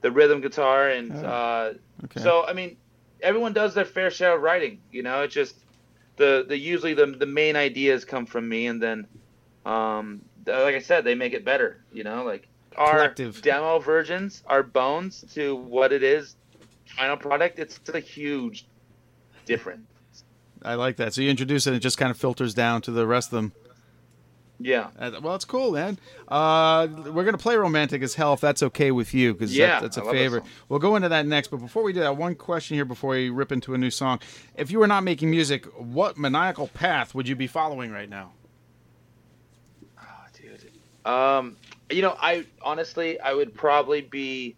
the 0.00 0.10
rhythm 0.10 0.40
guitar, 0.40 0.88
and 0.90 1.12
Oh, 1.14 1.26
uh, 1.26 1.72
Okay. 2.04 2.20
so 2.20 2.44
I 2.46 2.52
mean, 2.52 2.76
everyone 3.20 3.52
does 3.52 3.74
their 3.74 3.84
fair 3.84 4.10
share 4.10 4.34
of 4.36 4.42
writing. 4.42 4.80
You 4.90 5.02
know, 5.02 5.22
it's 5.22 5.34
just 5.34 5.54
the 6.16 6.44
the 6.48 6.56
usually 6.56 6.94
the 6.94 7.06
the 7.06 7.26
main 7.26 7.56
ideas 7.56 8.04
come 8.04 8.26
from 8.26 8.48
me, 8.48 8.66
and 8.66 8.82
then, 8.82 9.06
um, 9.64 10.22
th- 10.44 10.56
like 10.56 10.74
I 10.74 10.80
said, 10.80 11.04
they 11.04 11.14
make 11.14 11.32
it 11.34 11.44
better. 11.44 11.84
You 11.92 12.04
know, 12.04 12.24
like 12.24 12.48
our 12.76 12.92
Collective. 12.98 13.42
demo 13.42 13.78
versions 13.80 14.42
are 14.46 14.62
bones 14.62 15.24
to 15.34 15.56
what 15.56 15.92
it 15.92 16.02
is 16.02 16.36
final 16.96 17.16
product. 17.16 17.58
It's 17.58 17.80
a 17.92 18.00
huge 18.00 18.66
difference. 19.46 19.82
I 20.62 20.74
like 20.74 20.96
that. 20.96 21.14
So 21.14 21.20
you 21.22 21.30
introduce 21.30 21.66
it, 21.66 21.70
and 21.70 21.76
it 21.76 21.80
just 21.80 21.98
kind 21.98 22.10
of 22.10 22.16
filters 22.16 22.54
down 22.54 22.82
to 22.82 22.90
the 22.90 23.06
rest 23.06 23.32
of 23.32 23.36
them. 23.36 23.52
Yeah. 24.60 24.88
Uh, 24.98 25.12
well, 25.22 25.34
it's 25.36 25.44
cool, 25.44 25.72
man. 25.72 25.98
Uh, 26.26 26.88
we're 27.12 27.24
gonna 27.24 27.38
play 27.38 27.56
"Romantic 27.56 28.02
as 28.02 28.14
Hell" 28.14 28.34
if 28.34 28.40
that's 28.40 28.62
okay 28.62 28.90
with 28.90 29.14
you, 29.14 29.32
because 29.32 29.56
Yeah, 29.56 29.78
that's 29.80 29.96
a 29.96 30.00
love 30.00 30.08
that 30.08 30.12
favorite. 30.18 30.44
We'll 30.68 30.80
go 30.80 30.96
into 30.96 31.08
that 31.10 31.26
next, 31.26 31.48
but 31.48 31.58
before 31.58 31.82
we 31.84 31.92
do 31.92 32.00
that, 32.00 32.16
one 32.16 32.34
question 32.34 32.74
here 32.76 32.84
before 32.84 33.10
we 33.10 33.30
rip 33.30 33.52
into 33.52 33.74
a 33.74 33.78
new 33.78 33.90
song: 33.90 34.18
If 34.56 34.70
you 34.72 34.80
were 34.80 34.88
not 34.88 35.04
making 35.04 35.30
music, 35.30 35.64
what 35.76 36.18
maniacal 36.18 36.66
path 36.68 37.14
would 37.14 37.28
you 37.28 37.36
be 37.36 37.46
following 37.46 37.92
right 37.92 38.08
now? 38.10 38.32
Oh, 40.00 40.04
dude. 40.34 40.70
Um, 41.10 41.56
you 41.90 42.02
know, 42.02 42.16
I 42.20 42.44
honestly, 42.62 43.20
I 43.20 43.34
would 43.34 43.54
probably 43.54 44.00
be. 44.00 44.56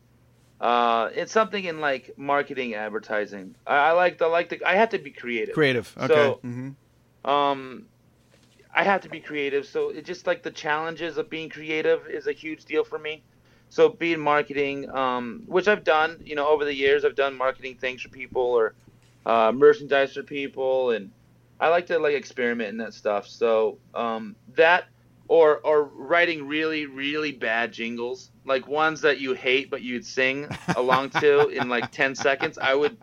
Uh, 0.60 1.08
it's 1.14 1.32
something 1.32 1.64
in 1.64 1.80
like 1.80 2.12
marketing, 2.18 2.74
advertising. 2.74 3.54
I, 3.66 3.76
I 3.76 3.92
like 3.92 4.18
the 4.18 4.28
like 4.28 4.48
the. 4.50 4.62
I 4.64 4.74
have 4.76 4.90
to 4.90 4.98
be 4.98 5.10
creative. 5.10 5.54
Creative. 5.54 5.94
Okay. 5.98 6.06
So- 6.14 6.38
hmm 6.42 6.70
um 7.22 7.84
i 8.74 8.84
have 8.84 9.02
to 9.02 9.08
be 9.08 9.20
creative. 9.20 9.66
So 9.66 9.90
it 9.90 10.04
just 10.04 10.26
like 10.26 10.42
the 10.42 10.50
challenges 10.50 11.18
of 11.18 11.30
being 11.30 11.48
creative 11.50 12.06
is 12.08 12.26
a 12.26 12.32
huge 12.32 12.64
deal 12.64 12.84
for 12.84 12.98
me. 12.98 13.24
So 13.68 13.88
being 13.88 14.20
marketing 14.20 14.90
um 14.90 15.44
which 15.46 15.68
i've 15.68 15.84
done 15.84 16.20
you 16.24 16.34
know 16.36 16.48
over 16.48 16.64
the 16.64 16.74
years 16.74 17.04
i've 17.04 17.16
done 17.16 17.36
marketing 17.36 17.76
things 17.76 18.02
for 18.02 18.08
people 18.10 18.42
or 18.42 18.74
uh, 19.26 19.52
merchandise 19.52 20.14
for 20.14 20.22
people 20.22 20.90
and 20.90 21.12
i 21.60 21.68
like 21.68 21.86
to 21.86 21.98
like 21.98 22.14
experiment 22.14 22.70
in 22.70 22.78
that 22.78 22.94
stuff. 22.94 23.28
So 23.28 23.78
um 23.94 24.36
that 24.56 24.84
or 25.28 25.58
or 25.60 25.84
writing 25.84 26.46
really 26.48 26.86
really 26.86 27.32
bad 27.32 27.72
jingles 27.72 28.30
like 28.44 28.66
ones 28.66 29.02
that 29.02 29.20
you 29.20 29.32
hate 29.34 29.70
but 29.70 29.82
you'd 29.82 30.04
sing 30.04 30.48
along 30.76 31.10
to 31.10 31.48
in 31.48 31.68
like 31.68 31.90
10 31.92 32.16
seconds 32.16 32.58
i 32.58 32.74
would 32.74 32.98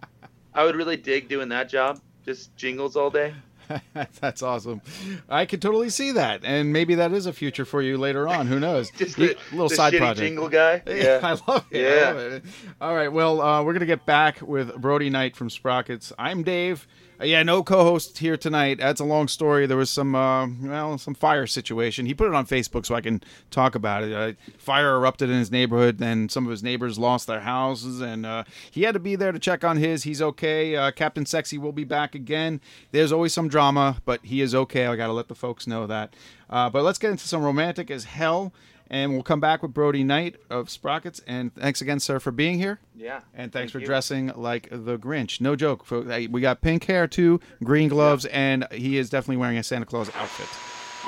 i 0.53 0.63
would 0.65 0.75
really 0.75 0.97
dig 0.97 1.29
doing 1.29 1.49
that 1.49 1.69
job 1.69 2.01
just 2.25 2.55
jingles 2.57 2.97
all 2.97 3.09
day 3.09 3.33
That's 4.21 4.41
awesome. 4.41 4.81
I 5.29 5.45
could 5.45 5.61
totally 5.61 5.89
see 5.89 6.11
that, 6.13 6.41
and 6.43 6.71
maybe 6.73 6.95
that 6.95 7.11
is 7.13 7.25
a 7.25 7.33
future 7.33 7.65
for 7.65 7.81
you 7.81 7.97
later 7.97 8.27
on. 8.27 8.47
Who 8.47 8.59
knows? 8.59 8.91
Just 8.97 9.17
the, 9.17 9.35
little 9.51 9.69
the 9.69 9.75
side 9.75 9.93
project. 9.97 10.19
jingle 10.19 10.49
guy. 10.49 10.81
Yeah. 10.87 11.19
I 11.23 11.31
love 11.51 11.65
it. 11.71 11.77
I 11.77 11.79
Yeah. 11.79 12.11
love 12.11 12.17
it. 12.33 12.43
All 12.81 12.95
right. 12.95 13.11
Well, 13.11 13.41
uh, 13.41 13.63
we're 13.63 13.73
gonna 13.73 13.85
get 13.85 14.05
back 14.05 14.41
with 14.41 14.75
Brodie 14.75 15.09
Knight 15.09 15.35
from 15.35 15.49
Sprockets. 15.49 16.11
I'm 16.17 16.43
Dave. 16.43 16.87
Uh, 17.19 17.25
yeah, 17.25 17.41
no 17.41 17.63
co-host 17.63 18.19
here 18.19 18.37
tonight. 18.37 18.77
That's 18.77 19.01
a 19.01 19.05
long 19.05 19.27
story. 19.27 19.65
There 19.65 19.77
was 19.77 19.89
some, 19.89 20.13
uh, 20.13 20.47
well, 20.47 20.97
some 20.99 21.15
fire 21.15 21.47
situation. 21.47 22.05
He 22.05 22.13
put 22.13 22.27
it 22.27 22.35
on 22.35 22.45
Facebook 22.45 22.85
so 22.85 22.93
I 22.93 23.01
can 23.01 23.23
talk 23.49 23.73
about 23.73 24.03
it. 24.03 24.13
Uh, 24.13 24.33
fire 24.59 24.95
erupted 24.95 25.29
in 25.29 25.39
his 25.39 25.51
neighborhood, 25.51 25.99
and 25.99 26.31
some 26.31 26.45
of 26.45 26.51
his 26.51 26.61
neighbors 26.61 26.99
lost 26.99 27.25
their 27.25 27.39
houses, 27.39 28.01
and 28.01 28.25
uh, 28.25 28.43
he 28.69 28.83
had 28.83 28.93
to 28.93 28.99
be 28.99 29.15
there 29.15 29.31
to 29.31 29.39
check 29.39 29.63
on 29.63 29.77
his. 29.77 30.03
He's 30.03 30.21
okay. 30.21 30.75
Uh, 30.75 30.91
Captain 30.91 31.25
Sexy 31.25 31.57
will 31.57 31.71
be 31.71 31.83
back 31.83 32.13
again. 32.13 32.61
There's 32.91 33.11
always 33.11 33.33
some 33.33 33.47
drama, 33.47 33.97
but 34.05 34.23
he 34.23 34.41
is 34.41 34.53
okay. 34.53 34.85
I 34.85 34.95
got 34.95 35.07
to 35.07 35.13
let 35.13 35.27
the 35.27 35.35
folks 35.35 35.65
know 35.65 35.87
that. 35.87 36.13
Uh, 36.49 36.69
but 36.69 36.83
let's 36.83 36.99
get 36.99 37.09
into 37.11 37.27
some 37.27 37.43
romantic 37.43 37.89
as 37.89 38.03
hell. 38.03 38.53
And 38.89 39.13
we'll 39.13 39.23
come 39.23 39.39
back 39.39 39.61
with 39.61 39.73
Brodie 39.73 40.03
Knight 40.03 40.37
of 40.49 40.69
Sprockets. 40.69 41.21
And 41.27 41.53
thanks 41.55 41.81
again, 41.81 41.99
sir, 41.99 42.19
for 42.19 42.31
being 42.31 42.57
here. 42.57 42.79
Yeah. 42.95 43.19
And 43.33 43.51
thanks 43.51 43.53
Thank 43.53 43.71
for 43.71 43.79
you. 43.79 43.85
dressing 43.85 44.31
like 44.35 44.69
the 44.71 44.97
Grinch. 44.97 45.41
No 45.41 45.55
joke. 45.55 45.85
folks. 45.85 46.07
We 46.29 46.41
got 46.41 46.61
pink 46.61 46.85
hair 46.85 47.07
too, 47.07 47.39
green 47.63 47.89
gloves, 47.89 48.25
and 48.25 48.65
he 48.71 48.97
is 48.97 49.09
definitely 49.09 49.37
wearing 49.37 49.57
a 49.57 49.63
Santa 49.63 49.85
Claus 49.85 50.09
outfit. 50.15 50.47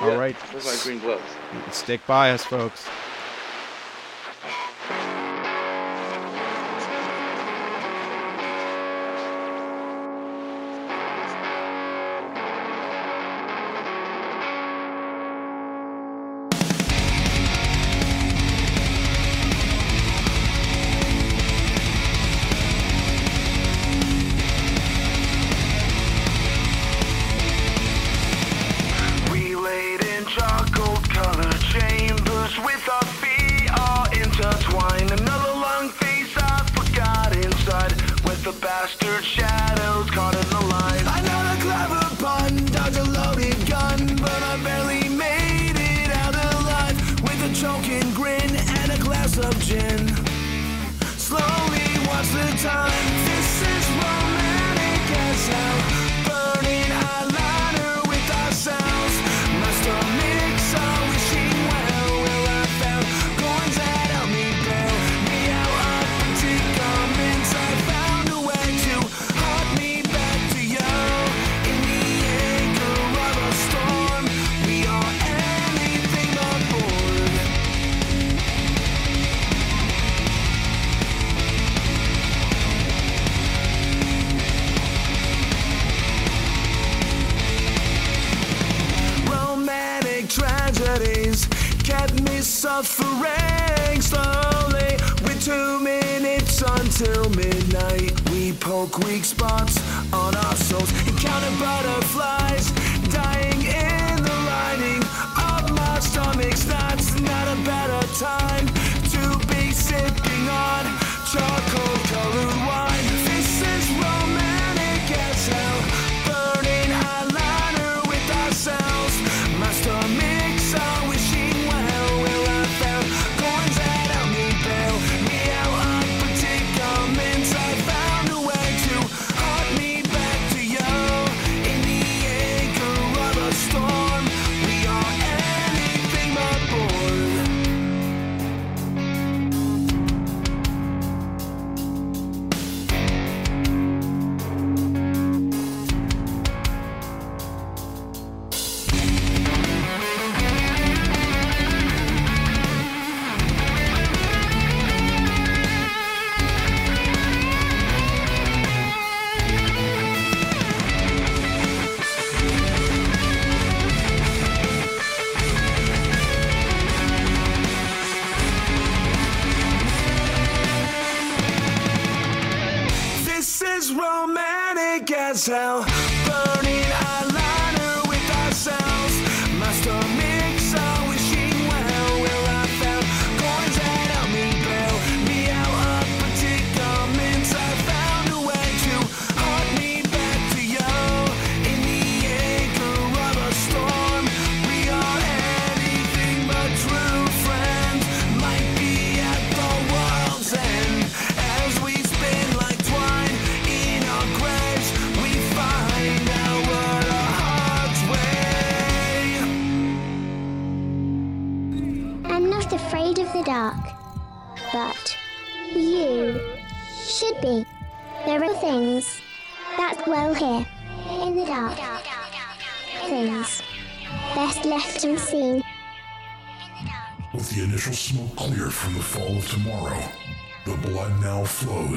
All 0.02 0.10
Yeah, 0.10 0.18
right. 0.18 0.36
Those 0.52 0.66
are 0.80 0.84
green 0.84 1.00
gloves. 1.00 1.22
Stick 1.72 2.06
by 2.06 2.30
us, 2.30 2.44
folks. 2.44 2.86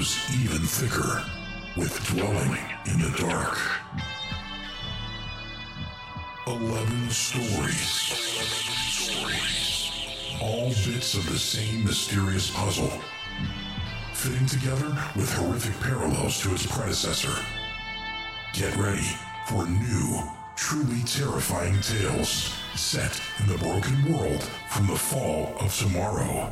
Flows 0.03 0.43
even 0.43 0.59
thicker 0.59 1.23
with 1.77 2.05
dwelling 2.07 2.57
in 2.85 2.99
the 2.99 3.17
dark. 3.17 3.57
Eleven 6.47 7.09
stories. 7.09 8.19
All 10.41 10.69
bits 10.85 11.13
of 11.13 11.25
the 11.31 11.37
same 11.37 11.85
mysterious 11.85 12.51
puzzle, 12.51 12.91
fitting 14.13 14.45
together 14.45 14.97
with 15.15 15.31
horrific 15.33 15.79
parallels 15.79 16.41
to 16.41 16.51
its 16.53 16.65
predecessor. 16.65 17.33
Get 18.53 18.75
ready 18.75 19.07
for 19.47 19.65
new, 19.65 20.21
truly 20.55 21.01
terrifying 21.03 21.79
tales 21.81 22.53
set 22.75 23.21
in 23.39 23.47
the 23.47 23.57
broken 23.57 24.13
world 24.13 24.43
from 24.69 24.87
the 24.87 24.97
fall 24.97 25.55
of 25.59 25.73
tomorrow. 25.75 26.51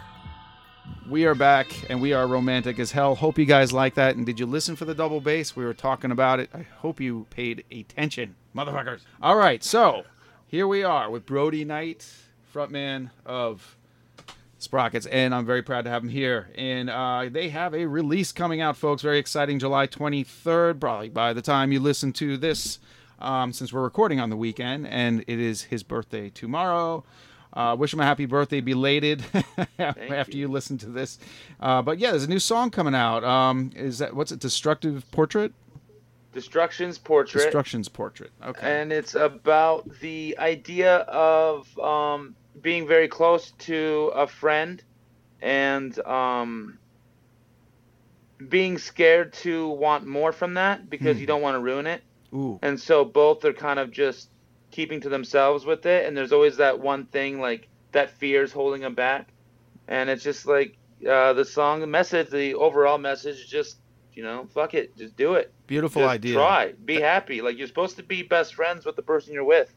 We 1.09 1.25
are 1.25 1.35
back 1.35 1.89
and 1.89 1.99
we 1.99 2.13
are 2.13 2.27
romantic 2.27 2.77
as 2.79 2.91
hell. 2.91 3.15
Hope 3.15 3.37
you 3.37 3.45
guys 3.45 3.73
like 3.73 3.95
that. 3.95 4.15
And 4.15 4.25
did 4.25 4.39
you 4.39 4.45
listen 4.45 4.75
for 4.75 4.85
the 4.85 4.93
double 4.93 5.19
bass? 5.19 5.55
We 5.55 5.65
were 5.65 5.73
talking 5.73 6.11
about 6.11 6.39
it. 6.39 6.49
I 6.53 6.61
hope 6.61 7.01
you 7.01 7.25
paid 7.31 7.65
attention, 7.71 8.35
motherfuckers. 8.55 9.01
All 9.21 9.35
right, 9.35 9.63
so 9.63 10.03
here 10.47 10.67
we 10.67 10.83
are 10.83 11.09
with 11.09 11.25
Brodie 11.25 11.65
Knight, 11.65 12.07
frontman 12.53 13.09
of 13.25 13.75
Sprockets, 14.59 15.07
and 15.07 15.33
I'm 15.33 15.45
very 15.45 15.63
proud 15.63 15.85
to 15.85 15.89
have 15.89 16.03
him 16.03 16.09
here. 16.09 16.51
And 16.55 16.89
uh, 16.89 17.29
they 17.31 17.49
have 17.49 17.73
a 17.73 17.87
release 17.87 18.31
coming 18.31 18.61
out, 18.61 18.77
folks. 18.77 19.01
Very 19.01 19.17
exciting, 19.17 19.57
July 19.57 19.87
23rd. 19.87 20.79
Probably 20.79 21.09
by 21.09 21.33
the 21.33 21.41
time 21.41 21.71
you 21.71 21.79
listen 21.79 22.13
to 22.13 22.37
this, 22.37 22.77
um, 23.19 23.53
since 23.53 23.73
we're 23.73 23.81
recording 23.81 24.19
on 24.19 24.29
the 24.29 24.37
weekend, 24.37 24.87
and 24.87 25.25
it 25.27 25.39
is 25.39 25.63
his 25.63 25.81
birthday 25.81 26.29
tomorrow. 26.29 27.03
Uh, 27.53 27.75
wish 27.77 27.93
him 27.93 27.99
a 27.99 28.05
happy 28.05 28.25
birthday, 28.25 28.61
belated, 28.61 29.23
after 29.79 30.37
you. 30.37 30.47
listen 30.47 30.77
to 30.77 30.87
this. 30.87 31.19
Uh, 31.59 31.81
but 31.81 31.99
yeah, 31.99 32.11
there's 32.11 32.23
a 32.23 32.29
new 32.29 32.39
song 32.39 32.69
coming 32.69 32.95
out. 32.95 33.23
Um, 33.23 33.71
is 33.75 33.97
that 33.99 34.15
what's 34.15 34.31
it? 34.31 34.39
Destructive 34.39 35.09
Portrait? 35.11 35.53
Destruction's 36.33 36.97
portrait. 36.97 37.43
Destruction's 37.43 37.89
Portrait. 37.89 38.31
Okay. 38.45 38.81
and 38.81 38.93
it's 38.93 39.15
about 39.15 39.89
the 39.99 40.37
idea 40.39 40.99
of 40.99 41.77
um, 41.77 42.35
being 42.61 42.87
very 42.87 43.09
close 43.09 43.51
to 43.59 44.11
a 44.15 44.25
friend 44.25 44.81
and 45.41 45.99
um, 46.05 46.77
being 48.49 48.77
scared 48.77 49.33
to 49.33 49.67
want 49.69 50.05
more 50.05 50.31
from 50.31 50.53
that 50.53 50.89
because 50.89 51.19
you 51.19 51.27
don't 51.27 51.41
want 51.41 51.55
to 51.55 51.59
ruin 51.59 51.85
it. 51.85 52.01
Ooh. 52.33 52.59
And 52.61 52.79
so 52.79 53.03
both 53.03 53.43
are 53.43 53.53
kind 53.53 53.79
of 53.79 53.91
just 53.91 54.29
keeping 54.71 55.01
to 55.01 55.09
themselves 55.09 55.65
with 55.65 55.85
it. 55.85 56.05
And 56.05 56.15
there's 56.15 56.31
always 56.31 56.57
that 56.57 56.79
one 56.79 57.05
thing 57.05 57.39
like 57.39 57.67
that 57.91 58.09
fear 58.09 58.43
is 58.43 58.51
holding 58.51 58.81
them 58.81 58.95
back. 58.95 59.29
And 59.87 60.09
it's 60.09 60.23
just 60.23 60.45
like 60.45 60.77
uh, 61.07 61.33
the 61.33 61.45
song, 61.45 61.81
the 61.81 61.87
message, 61.87 62.29
the 62.29 62.55
overall 62.55 62.97
message 62.97 63.39
is 63.39 63.45
just, 63.45 63.77
you 64.13 64.23
know, 64.23 64.47
fuck 64.53 64.73
it, 64.73 64.95
just 64.97 65.15
do 65.15 65.35
it. 65.35 65.53
Beautiful 65.67 66.01
Just 66.01 66.11
idea. 66.11 66.33
Try. 66.33 66.73
Be 66.73 66.99
happy. 66.99 67.41
Like 67.41 67.57
you're 67.57 67.67
supposed 67.67 67.97
to 67.97 68.03
be 68.03 68.23
best 68.23 68.55
friends 68.55 68.85
with 68.85 68.95
the 68.95 69.01
person 69.01 69.33
you're 69.33 69.43
with. 69.43 69.73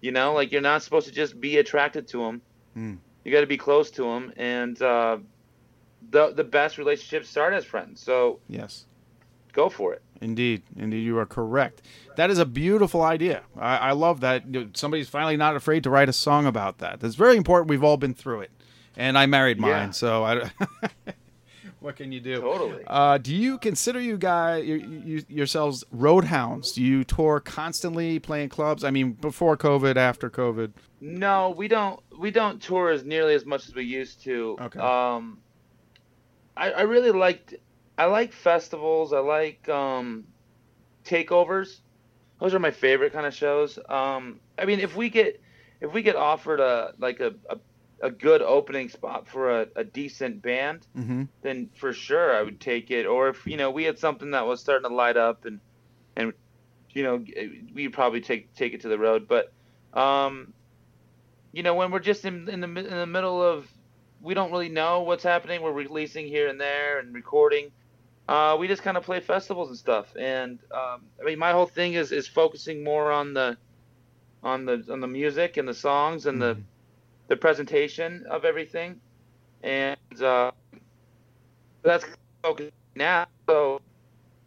You 0.00 0.12
know, 0.12 0.32
like 0.32 0.50
you're 0.50 0.62
not 0.62 0.82
supposed 0.82 1.06
to 1.08 1.12
just 1.12 1.40
be 1.40 1.58
attracted 1.58 2.08
to 2.08 2.18
them. 2.24 2.42
Mm. 2.76 2.98
You 3.24 3.32
got 3.32 3.42
to 3.42 3.46
be 3.46 3.58
close 3.58 3.90
to 3.92 4.04
them, 4.04 4.32
and 4.38 4.80
uh, 4.80 5.18
the 6.10 6.32
the 6.32 6.44
best 6.44 6.78
relationships 6.78 7.28
start 7.28 7.52
as 7.52 7.66
friends. 7.66 8.02
So 8.02 8.40
Yes. 8.48 8.86
go 9.52 9.68
for 9.68 9.92
it. 9.92 10.02
Indeed, 10.20 10.62
indeed, 10.76 11.00
you 11.02 11.18
are 11.18 11.24
correct. 11.26 11.82
That 12.16 12.30
is 12.30 12.38
a 12.38 12.44
beautiful 12.44 13.02
idea. 13.02 13.42
I, 13.58 13.76
I 13.76 13.92
love 13.92 14.20
that 14.20 14.44
somebody's 14.74 15.08
finally 15.08 15.36
not 15.38 15.56
afraid 15.56 15.82
to 15.84 15.90
write 15.90 16.08
a 16.10 16.12
song 16.12 16.44
about 16.46 16.78
that. 16.78 17.00
That's 17.00 17.14
very 17.14 17.36
important. 17.36 17.70
We've 17.70 17.82
all 17.84 17.96
been 17.96 18.12
through 18.14 18.40
it, 18.40 18.50
and 18.96 19.16
I 19.16 19.24
married 19.26 19.58
mine, 19.58 19.70
Yeah. 19.70 19.90
so 19.92 20.24
I. 20.24 20.50
what 21.80 21.96
can 21.96 22.12
you 22.12 22.20
do? 22.20 22.40
Totally. 22.42 22.84
Uh, 22.86 23.16
do 23.16 23.34
you 23.34 23.56
consider 23.56 23.98
you 23.98 24.18
guys 24.18 24.66
you, 24.66 24.76
you, 25.04 25.24
yourselves 25.28 25.84
roadhounds? 25.96 26.74
Do 26.74 26.82
you 26.82 27.02
tour 27.04 27.40
constantly, 27.40 28.18
playing 28.18 28.50
clubs? 28.50 28.84
I 28.84 28.90
mean, 28.90 29.12
before 29.12 29.56
COVID, 29.56 29.96
after 29.96 30.28
COVID. 30.28 30.72
No, 31.00 31.50
we 31.56 31.66
don't. 31.66 31.98
We 32.18 32.30
don't 32.30 32.60
tour 32.60 32.90
as 32.90 33.04
nearly 33.04 33.34
as 33.34 33.46
much 33.46 33.66
as 33.66 33.74
we 33.74 33.84
used 33.84 34.22
to. 34.24 34.58
Okay. 34.60 34.78
Um, 34.78 35.38
I, 36.58 36.72
I 36.72 36.82
really 36.82 37.10
liked 37.10 37.54
I 38.00 38.06
like 38.06 38.32
festivals. 38.32 39.12
I 39.12 39.18
like 39.18 39.68
um, 39.68 40.24
takeovers. 41.04 41.80
Those 42.40 42.54
are 42.54 42.58
my 42.58 42.70
favorite 42.70 43.12
kind 43.12 43.26
of 43.26 43.34
shows. 43.34 43.78
Um, 43.90 44.40
I 44.58 44.64
mean, 44.64 44.80
if 44.80 44.96
we 44.96 45.10
get 45.10 45.42
if 45.82 45.92
we 45.92 46.00
get 46.00 46.16
offered 46.16 46.60
a 46.60 46.94
like 46.98 47.20
a 47.20 47.34
a, 47.50 47.58
a 48.00 48.10
good 48.10 48.40
opening 48.40 48.88
spot 48.88 49.28
for 49.28 49.60
a, 49.60 49.66
a 49.76 49.84
decent 49.84 50.40
band, 50.40 50.86
Mm-hmm. 50.96 51.24
then 51.42 51.68
for 51.76 51.92
sure 51.92 52.34
I 52.34 52.42
would 52.42 52.58
take 52.58 52.90
it. 52.90 53.04
Or 53.04 53.28
if 53.28 53.46
you 53.46 53.58
know 53.58 53.70
we 53.70 53.84
had 53.84 53.98
something 53.98 54.30
that 54.30 54.46
was 54.46 54.60
starting 54.60 54.88
to 54.88 54.96
light 54.96 55.18
up 55.18 55.44
and 55.44 55.60
and 56.16 56.32
you 56.88 57.02
know 57.02 57.22
we'd 57.74 57.92
probably 57.92 58.22
take 58.22 58.54
take 58.54 58.72
it 58.72 58.80
to 58.80 58.88
the 58.88 58.98
road. 58.98 59.28
But 59.28 59.52
um, 59.92 60.54
you 61.52 61.62
know 61.62 61.74
when 61.74 61.90
we're 61.90 62.00
just 62.00 62.24
in 62.24 62.48
in 62.48 62.60
the 62.62 62.66
in 62.66 62.96
the 62.96 63.06
middle 63.06 63.42
of 63.42 63.68
we 64.22 64.32
don't 64.32 64.52
really 64.52 64.70
know 64.70 65.02
what's 65.02 65.22
happening. 65.22 65.60
We're 65.60 65.72
releasing 65.72 66.26
here 66.26 66.48
and 66.48 66.58
there 66.58 66.98
and 66.98 67.14
recording. 67.14 67.72
Uh, 68.30 68.56
we 68.56 68.68
just 68.68 68.82
kind 68.82 68.96
of 68.96 69.02
play 69.02 69.18
festivals 69.18 69.70
and 69.70 69.76
stuff. 69.76 70.14
And 70.16 70.60
um, 70.72 71.02
I 71.20 71.24
mean, 71.24 71.38
my 71.38 71.50
whole 71.50 71.66
thing 71.66 71.94
is 71.94 72.12
is 72.12 72.28
focusing 72.28 72.84
more 72.84 73.10
on 73.10 73.34
the 73.34 73.56
on 74.44 74.64
the 74.66 74.86
on 74.88 75.00
the 75.00 75.08
music 75.08 75.56
and 75.56 75.66
the 75.66 75.74
songs 75.74 76.26
and 76.26 76.40
the 76.40 76.56
the 77.26 77.36
presentation 77.36 78.24
of 78.30 78.44
everything. 78.44 79.00
And 79.64 80.22
uh, 80.22 80.52
that's 81.82 82.04
focused 82.44 82.70
now. 82.94 83.26
So 83.48 83.80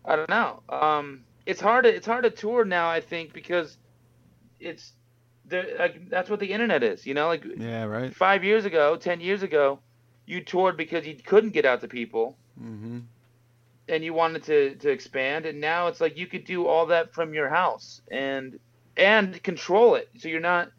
I 0.06 0.16
don't 0.16 0.30
know. 0.30 0.64
Um, 0.70 1.26
it's 1.46 1.60
hard. 1.60 1.84
To, 1.84 1.94
it's 1.94 2.08
hard 2.08 2.24
to 2.24 2.30
tour 2.30 2.64
now. 2.64 2.90
I 2.90 3.02
think 3.02 3.34
because 3.34 3.78
it's 4.62 4.94
there. 5.46 5.66
Like, 5.78 6.10
that's 6.10 6.30
what 6.30 6.40
the 6.40 6.54
internet 6.54 6.84
is. 6.84 7.06
You 7.06 7.16
know, 7.16 7.28
like 7.28 7.44
Yeah, 7.58 7.84
right. 7.84 8.16
five 8.16 8.46
years 8.46 8.64
ago, 8.64 8.96
ten 8.96 9.20
years 9.20 9.44
ago, 9.44 9.80
you 10.26 10.40
toured 10.42 10.78
because 10.78 11.06
you 11.06 11.16
couldn't 11.16 11.52
get 11.52 11.66
out 11.66 11.82
to 11.82 11.90
people 11.90 12.38
Mm-hmm. 12.62 13.00
And 13.88 14.04
you 14.04 14.14
wanted 14.14 14.44
to 14.44 14.76
to 14.76 14.90
expand 14.90 15.46
and 15.46 15.60
now 15.60 15.88
it's 15.88 16.00
like 16.00 16.18
you 16.18 16.28
could 16.28 16.46
do 16.46 16.68
all 16.68 16.86
that 16.88 17.14
from 17.14 17.34
your 17.34 17.50
house 17.50 18.02
and 18.10 18.60
and 18.96 19.42
control 19.44 19.96
it. 19.96 20.10
So 20.18 20.28
you're 20.28 20.40
not 20.40 20.72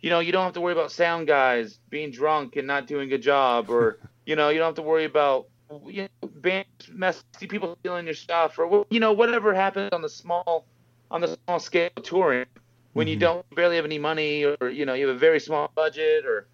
you 0.00 0.10
know 0.10 0.20
you 0.20 0.32
don't 0.32 0.44
have 0.44 0.54
to 0.54 0.60
worry 0.60 0.72
about 0.72 0.92
sound 0.92 1.26
guys 1.26 1.78
being 1.88 2.10
drunk 2.10 2.56
and 2.56 2.66
not 2.66 2.86
doing 2.86 3.12
a 3.12 3.18
job 3.18 3.70
or 3.70 3.98
you 4.26 4.36
know 4.36 4.50
you 4.50 4.58
don't 4.58 4.68
have 4.68 4.74
to 4.76 4.82
worry 4.82 5.04
about 5.04 5.46
you 5.86 6.02
know, 6.02 6.28
bands 6.28 6.68
messy 6.90 7.22
people 7.48 7.76
stealing 7.80 8.04
your 8.04 8.14
stuff 8.14 8.58
or 8.58 8.84
you 8.90 9.00
know 9.00 9.12
whatever 9.12 9.54
happens 9.54 9.90
on 9.92 10.02
the 10.02 10.08
small 10.08 10.66
on 11.10 11.20
the 11.20 11.38
small 11.46 11.58
scale 11.58 11.90
of 11.96 12.02
touring 12.02 12.46
when 12.92 13.06
you 13.06 13.14
mm-hmm. 13.14 13.20
don't 13.20 13.54
barely 13.54 13.76
have 13.76 13.84
any 13.84 13.98
money 13.98 14.44
or 14.44 14.68
you 14.68 14.84
know 14.84 14.94
you 14.94 15.06
have 15.06 15.16
a 15.16 15.18
very 15.18 15.40
small 15.40 15.70
budget 15.74 16.26
or 16.26 16.46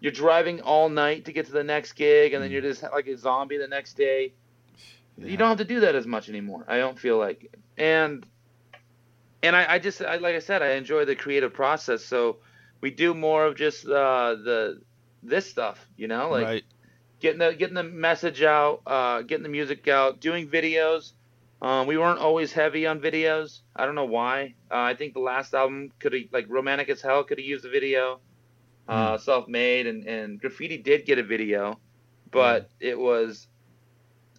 you're 0.00 0.12
driving 0.12 0.60
all 0.62 0.88
night 0.88 1.24
to 1.24 1.32
get 1.32 1.46
to 1.46 1.52
the 1.52 1.64
next 1.64 1.92
gig 1.92 2.34
and 2.34 2.42
then 2.42 2.50
mm. 2.50 2.54
you're 2.54 2.62
just 2.62 2.82
like 2.82 3.06
a 3.06 3.16
zombie 3.16 3.56
the 3.56 3.68
next 3.68 3.96
day 3.96 4.32
you 5.18 5.36
don't 5.36 5.48
have 5.48 5.58
to 5.58 5.64
do 5.64 5.80
that 5.80 5.94
as 5.94 6.06
much 6.06 6.28
anymore 6.28 6.64
i 6.68 6.78
don't 6.78 6.98
feel 6.98 7.18
like 7.18 7.54
and 7.76 8.26
and 9.42 9.54
i, 9.54 9.74
I 9.74 9.78
just 9.78 10.02
I, 10.02 10.16
like 10.16 10.34
i 10.34 10.40
said 10.40 10.62
i 10.62 10.72
enjoy 10.72 11.04
the 11.04 11.16
creative 11.16 11.52
process 11.52 12.04
so 12.04 12.38
we 12.84 12.90
do 12.90 13.14
more 13.14 13.46
of 13.46 13.56
just 13.56 13.86
uh, 13.86 14.34
the 14.34 14.82
this 15.22 15.48
stuff 15.48 15.88
you 15.96 16.06
know 16.06 16.28
like 16.28 16.44
right. 16.44 16.64
getting 17.18 17.38
the 17.38 17.54
getting 17.54 17.74
the 17.74 17.82
message 17.82 18.42
out, 18.42 18.82
uh, 18.86 19.22
getting 19.22 19.42
the 19.42 19.48
music 19.48 19.88
out, 19.88 20.20
doing 20.20 20.48
videos. 20.48 21.12
Um, 21.62 21.86
we 21.86 21.96
weren't 21.96 22.18
always 22.18 22.52
heavy 22.52 22.86
on 22.86 23.00
videos. 23.00 23.60
I 23.74 23.86
don't 23.86 23.94
know 23.94 24.04
why. 24.04 24.54
Uh, 24.70 24.80
I 24.80 24.94
think 24.96 25.14
the 25.14 25.20
last 25.20 25.54
album 25.54 25.92
could 25.98 26.12
have 26.12 26.24
like 26.30 26.44
Romantic 26.50 26.90
as 26.90 27.00
Hell 27.00 27.24
could 27.24 27.38
have 27.38 27.46
used 27.46 27.64
a 27.64 27.70
video. 27.70 28.20
Uh, 28.86 29.16
Self 29.16 29.48
Made 29.48 29.86
and 29.86 30.06
and 30.06 30.38
Graffiti 30.38 30.76
did 30.76 31.06
get 31.06 31.18
a 31.18 31.22
video, 31.22 31.80
but 32.30 32.68
it 32.80 32.98
was 32.98 33.46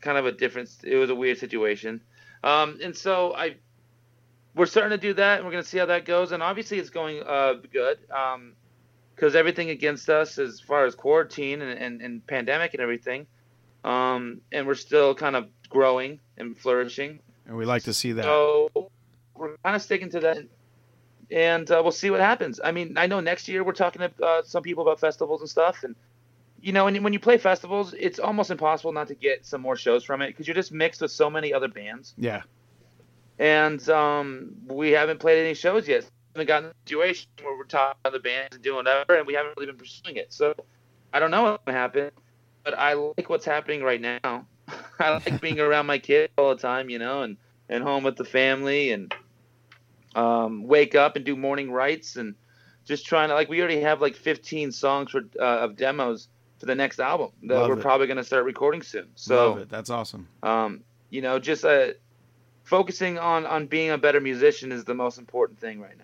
kind 0.06 0.18
of 0.18 0.26
a 0.26 0.32
different. 0.32 0.70
It 0.84 0.96
was 0.96 1.10
a 1.10 1.16
weird 1.16 1.40
situation. 1.40 2.02
Um, 2.44 2.80
and 2.82 2.96
so 2.96 3.36
I 3.36 3.56
we're 4.54 4.68
starting 4.68 4.98
to 4.98 5.02
do 5.02 5.14
that, 5.16 5.38
and 5.38 5.46
we're 5.46 5.52
gonna 5.52 5.64
see 5.64 5.80
how 5.80 5.88
that 5.88 6.06
goes. 6.06 6.32
And 6.32 6.42
obviously, 6.42 6.80
it's 6.80 6.90
going 6.90 7.22
uh, 7.22 7.56
good. 7.72 7.98
Um, 8.10 8.54
because 9.16 9.36
everything 9.36 9.70
against 9.70 10.10
us 10.10 10.38
as 10.38 10.60
far 10.60 10.86
as 10.86 10.94
quarantine 10.94 11.62
and, 11.62 11.80
and, 11.80 12.02
and 12.02 12.28
pandemic 12.28 12.74
and 12.74 12.82
everything. 12.82 13.26
Um, 13.84 14.42
and 14.52 14.68
we're 14.68 14.76
still 14.76 15.16
kind 15.16 15.36
of 15.36 15.48
growing 15.70 16.20
and 16.38 16.58
flourishing. 16.58 17.20
And 17.48 17.56
we 17.56 17.66
like 17.66 17.84
to 17.84 17.94
see 17.94 18.12
that. 18.14 18.26
So 18.26 18.70
we're 19.36 19.56
kind 19.64 19.76
of 19.76 19.82
sticking 19.82 20.10
to 20.12 20.20
that. 20.22 20.38
And 21.32 21.70
uh, 21.72 21.80
we'll 21.82 21.92
see 21.92 22.10
what 22.10 22.20
happens. 22.20 22.60
I 22.64 22.72
mean, 22.72 22.98
I 22.98 23.08
know 23.08 23.20
next 23.20 23.48
year 23.48 23.64
we're 23.64 23.74
talking 23.74 24.02
to 24.02 24.26
uh, 24.26 24.42
some 24.44 24.64
people 24.64 24.84
about 24.84 25.00
festivals 25.00 25.42
and 25.42 25.50
stuff. 25.50 25.84
And, 25.84 25.96
you 26.66 26.72
know, 26.72 26.84
when 26.86 26.96
you, 26.96 27.02
when 27.04 27.14
you 27.14 27.20
play 27.20 27.38
festivals, 27.38 27.94
it's 27.94 28.18
almost 28.18 28.50
impossible 28.50 28.92
not 28.92 29.08
to 29.10 29.14
get 29.14 29.46
some 29.46 29.62
more 29.62 29.76
shows 29.76 30.04
from 30.04 30.24
it 30.24 30.30
because 30.30 30.48
you're 30.48 30.56
just 30.56 30.72
mixed 30.72 31.00
with 31.00 31.12
so 31.12 31.30
many 31.30 31.54
other 31.54 31.68
bands 31.68 32.16
yeah. 32.18 32.42
and 33.38 33.88
um, 33.88 34.56
we 34.66 34.90
haven't 34.90 35.20
played 35.20 35.46
any 35.46 35.54
shows 35.54 35.88
yet. 35.88 36.06
We 36.34 36.40
haven't 36.40 36.48
gotten 36.48 36.66
in 36.66 36.72
a 36.72 36.88
situation 36.88 37.28
where 37.44 37.56
we're 37.56 37.66
talking 37.66 38.00
to 38.06 38.10
the 38.10 38.20
bands 38.20 38.56
and 38.56 38.64
doing 38.64 38.78
whatever, 38.78 39.14
and 39.14 39.28
we 39.28 39.36
haven't 39.36 39.54
really 39.56 39.68
been 39.68 39.78
pursuing 39.78 40.16
it. 40.16 40.34
So 40.34 40.56
I 41.14 41.20
don't 41.20 41.30
know 41.30 41.44
what's 41.44 41.64
gonna 41.66 41.78
happen, 41.78 42.10
but 42.64 42.76
I 42.76 42.94
like 42.94 43.30
what's 43.30 43.46
happening 43.46 43.84
right 43.84 44.02
now. 44.02 44.48
I 45.00 45.12
like 45.12 45.40
being 45.42 45.60
around 45.68 45.86
my 45.86 46.00
kids 46.00 46.34
all 46.36 46.56
the 46.56 46.60
time, 46.60 46.90
you 46.90 46.98
know, 46.98 47.22
and 47.22 47.38
and 47.70 47.84
home 47.84 48.04
with 48.04 48.16
the 48.16 48.26
family, 48.26 48.90
and 48.90 49.14
um, 50.16 50.64
wake 50.64 50.96
up 50.96 51.16
and 51.16 51.24
do 51.24 51.36
morning 51.36 51.72
rites, 51.72 52.16
and 52.16 52.34
just 52.86 53.06
trying 53.06 53.30
to 53.30 53.36
like 53.36 53.50
we 53.50 53.60
already 53.60 53.82
have 53.82 54.02
like 54.02 54.16
15 54.16 54.72
songs 54.72 55.12
for 55.12 55.22
uh, 55.40 55.60
of 55.60 55.76
demos 55.76 56.28
the 56.66 56.76
next 56.76 57.00
album 57.00 57.30
that 57.44 57.54
Love 57.56 57.70
we're 57.70 57.78
it. 57.80 57.82
probably 57.82 58.08
gonna 58.08 58.24
start 58.24 58.46
recording 58.46 58.82
soon. 58.82 59.08
So 59.16 59.50
Love 59.52 59.60
it. 59.60 59.70
That's 59.70 59.90
awesome. 59.90 60.28
um, 60.44 60.82
you 61.10 61.22
know, 61.22 61.40
just 61.40 61.64
uh, 61.64 61.90
focusing 62.64 63.18
on 63.18 63.46
on 63.46 63.68
being 63.68 63.92
a 63.92 63.98
better 63.98 64.20
musician 64.20 64.72
is 64.72 64.84
the 64.86 64.94
most 64.96 65.18
important 65.18 65.60
thing 65.60 65.80
right 65.80 65.98
now. 65.98 66.04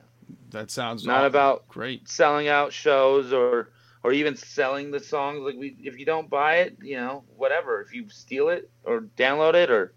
That 0.52 0.70
sounds 0.72 1.06
Not 1.06 1.26
about 1.26 1.68
great. 1.68 2.08
selling 2.10 2.48
out 2.48 2.72
shows 2.74 3.34
or 3.34 3.70
or 4.04 4.12
even 4.14 4.36
selling 4.36 4.92
the 4.92 5.00
songs. 5.00 5.40
Like 5.42 5.56
we, 5.58 5.76
if 5.80 5.98
you 6.00 6.06
don't 6.06 6.30
buy 6.30 6.58
it, 6.58 6.78
you 6.82 6.98
know, 6.98 7.24
whatever. 7.38 7.82
If 7.82 7.94
you 7.94 8.10
steal 8.10 8.50
it 8.50 8.70
or 8.84 9.02
download 9.18 9.54
it 9.56 9.70
or 9.72 9.94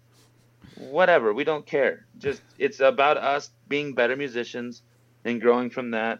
whatever, 0.77 1.33
we 1.33 1.43
don't 1.43 1.65
care. 1.65 2.05
Just 2.17 2.41
it's 2.57 2.79
about 2.79 3.17
us 3.17 3.51
being 3.67 3.93
better 3.93 4.15
musicians 4.15 4.81
and 5.23 5.41
growing 5.41 5.69
from 5.69 5.91
that 5.91 6.19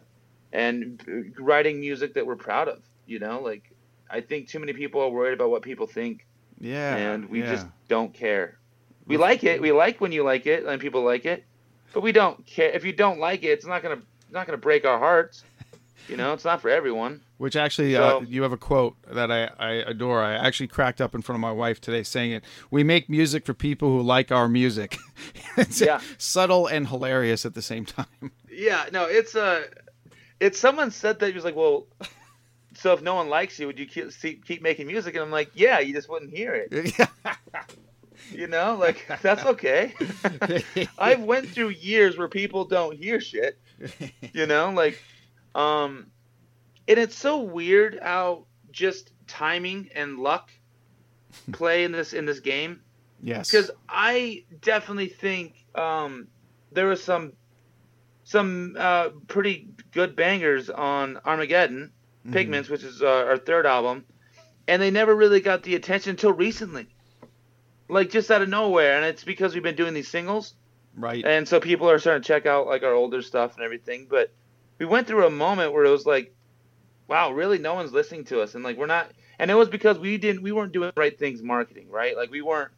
and 0.54 1.34
writing 1.40 1.80
music 1.80 2.14
that 2.16 2.26
we're 2.26 2.36
proud 2.36 2.68
of. 2.68 2.82
You 3.08 3.20
know, 3.20 3.42
like 3.42 3.72
I 4.10 4.22
think 4.22 4.48
too 4.50 4.60
many 4.60 4.74
people 4.74 5.02
are 5.02 5.10
worried 5.10 5.34
about 5.34 5.50
what 5.50 5.62
people 5.62 5.88
think 5.88 6.26
Yeah. 6.60 6.96
and 6.96 7.30
we 7.30 7.42
yeah. 7.42 7.52
just 7.54 7.68
don't 7.88 8.14
care. 8.14 8.58
We 9.08 9.18
like 9.18 9.44
it. 9.44 9.62
We 9.62 9.72
like 9.72 10.02
when 10.02 10.12
you 10.12 10.24
like 10.24 10.46
it 10.48 10.66
and 10.66 10.82
people 10.82 11.04
like 11.04 11.26
it, 11.26 11.46
but 11.94 12.02
we 12.02 12.12
don't 12.12 12.46
care. 12.46 12.70
If 12.72 12.84
you 12.86 12.94
don't 12.94 13.20
like 13.20 13.44
it, 13.44 13.48
it's 13.50 13.66
not 13.66 13.84
gonna 13.84 14.02
not 14.32 14.46
gonna 14.48 14.58
break 14.58 14.86
our 14.86 14.98
hearts. 15.00 15.44
You 16.08 16.18
know, 16.18 16.34
it's 16.34 16.46
not 16.46 16.62
for 16.62 16.70
everyone. 16.70 17.22
Which 17.38 17.56
actually, 17.56 17.96
uh, 17.96 18.20
you 18.22 18.44
have 18.44 18.52
a 18.52 18.58
quote 18.58 18.96
that 19.12 19.32
I, 19.32 19.50
I 19.60 19.72
adore. 19.74 20.22
I 20.22 20.34
actually 20.36 20.68
cracked 20.68 21.02
up 21.02 21.16
in 21.16 21.22
front 21.24 21.38
of 21.38 21.42
my 21.42 21.52
wife 21.52 21.82
today 21.82 22.04
saying 22.04 22.32
it. 22.32 22.44
We 22.70 22.84
make 22.84 23.10
music 23.10 23.44
for 23.46 23.54
people 23.56 23.90
who 23.90 24.02
like 24.04 24.32
our 24.32 24.48
music. 24.48 24.98
it's 25.58 25.82
Yeah. 25.82 26.00
subtle 26.20 26.68
and 26.68 26.88
hilarious 26.88 27.44
at 27.46 27.56
the 27.56 27.62
same 27.64 27.86
time. 27.86 28.32
Yeah, 28.52 28.86
no, 28.94 29.06
it's 29.06 29.36
uh 29.36 29.64
it's 30.40 30.60
someone 30.60 30.92
said 30.92 31.20
that 31.20 31.28
he 31.28 31.34
was 31.34 31.44
like, 31.44 31.56
well, 31.56 31.88
so 32.86 32.94
if 32.94 33.02
no 33.02 33.16
one 33.16 33.30
likes 33.30 33.58
you, 33.58 33.66
would 33.66 33.80
you 33.80 33.88
keep 33.88 34.12
see- 34.12 34.40
keep 34.46 34.62
making 34.62 34.86
music? 34.86 35.16
And 35.16 35.24
I'm 35.24 35.32
like, 35.32 35.50
yeah, 35.56 35.80
you 35.80 35.92
just 35.92 36.08
wouldn't 36.08 36.30
hear 36.30 36.54
it. 36.54 37.10
You 38.32 38.48
know, 38.48 38.76
like 38.76 39.06
that's 39.22 39.46
okay. 39.46 39.94
I've 40.98 41.22
went 41.22 41.50
through 41.50 41.70
years 41.70 42.18
where 42.18 42.30
people 42.30 42.64
don't 42.64 42.96
hear 42.96 43.20
shit. 43.20 43.60
You 44.34 44.48
know, 44.48 44.72
like 44.72 45.00
um 45.54 46.08
and 46.88 46.98
it's 46.98 47.16
so 47.16 47.42
weird 47.42 48.00
how 48.02 48.46
just 48.72 49.12
timing 49.28 49.90
and 49.94 50.18
luck 50.18 50.50
play 51.52 51.84
in 51.84 51.92
this 51.92 52.14
in 52.14 52.26
this 52.26 52.40
game 52.40 52.82
yes. 53.22 53.52
because 53.52 53.70
I 53.90 54.46
definitely 54.62 55.10
think 55.10 55.66
um, 55.76 56.28
there 56.72 56.88
was 56.88 57.04
some 57.04 57.34
some 58.24 58.76
uh, 58.78 59.10
pretty 59.28 59.70
good 59.92 60.16
bangers 60.16 60.70
on 60.70 61.20
Armageddon, 61.26 61.92
Pigments, 62.32 62.70
which 62.70 62.84
is 62.84 63.02
uh, 63.02 63.08
our 63.08 63.38
third 63.38 63.66
album, 63.66 64.04
and 64.68 64.82
they 64.82 64.90
never 64.90 65.16
really 65.16 65.42
got 65.42 65.64
the 65.64 65.76
attention 65.76 66.12
until 66.12 66.34
recently, 66.34 66.88
like 67.88 68.10
just 68.10 68.32
out 68.32 68.42
of 68.42 68.50
nowhere. 68.50 68.98
And 68.98 69.06
it's 69.06 69.24
because 69.24 69.54
we've 69.54 69.64
been 69.64 69.76
doing 69.76 69.94
these 69.94 70.08
singles, 70.08 70.56
right. 70.98 71.24
and 71.24 71.48
so 71.48 71.60
people 71.60 71.90
are 71.90 72.00
starting 72.00 72.24
to 72.24 72.28
check 72.28 72.46
out 72.46 72.66
like 72.66 72.84
our 72.84 72.94
older 72.94 73.22
stuff 73.22 73.56
and 73.56 73.64
everything. 73.64 74.08
But 74.10 74.32
we 74.80 74.86
went 74.86 75.08
through 75.08 75.28
a 75.28 75.30
moment 75.30 75.74
where 75.74 75.86
it 75.86 75.92
was 75.92 76.06
like, 76.06 76.34
wow, 77.08 77.32
really, 77.32 77.60
no 77.60 77.76
one's 77.76 77.94
listening 77.94 78.24
to 78.26 78.42
us, 78.42 78.56
and 78.56 78.64
like 78.64 78.78
we're 78.78 78.88
not. 78.88 79.12
And 79.38 79.52
it 79.52 79.56
was 79.56 79.70
because 79.70 80.00
we 80.00 80.18
didn't, 80.18 80.42
we 80.42 80.52
weren't 80.52 80.72
doing 80.72 80.92
the 80.96 81.00
right 81.00 81.18
things 81.18 81.44
marketing, 81.44 81.90
right? 81.90 82.16
Like 82.16 82.32
we 82.32 82.42
weren't, 82.42 82.72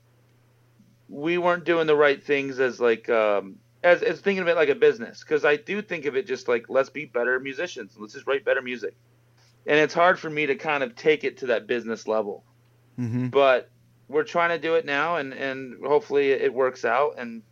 we 1.08 1.38
weren't 1.38 1.64
doing 1.64 1.88
the 1.88 1.96
right 1.96 2.22
things 2.22 2.60
as 2.60 2.80
like, 2.82 3.10
um, 3.10 3.58
as 3.84 4.02
as 4.02 4.20
thinking 4.20 4.42
of 4.42 4.48
it 4.48 4.56
like 4.56 4.70
a 4.70 4.76
business. 4.76 5.22
Because 5.22 5.46
I 5.46 5.56
do 5.56 5.82
think 5.82 6.06
of 6.06 6.18
it 6.18 6.28
just 6.28 6.48
like 6.48 6.66
let's 6.68 6.90
be 6.90 7.06
better 7.06 7.40
musicians, 7.40 7.96
let's 7.98 8.14
just 8.14 8.28
write 8.28 8.44
better 8.44 8.62
music. 8.62 8.96
And 9.68 9.78
it's 9.78 9.94
hard 9.94 10.18
for 10.18 10.30
me 10.30 10.46
to 10.48 10.56
kind 10.56 10.82
of 10.82 10.96
take 10.96 11.24
it 11.24 11.38
to 11.40 11.48
that 11.48 11.68
business 11.68 12.08
level 12.08 12.44
hmm 12.98 13.28
but 13.28 13.70
we're 14.10 14.24
trying 14.24 14.50
to 14.50 14.58
do 14.58 14.76
it 14.76 14.86
now, 14.86 15.18
and 15.18 15.34
and 15.34 15.86
hopefully 15.86 16.32
it 16.32 16.54
works 16.54 16.86
out, 16.86 17.16
and 17.18 17.44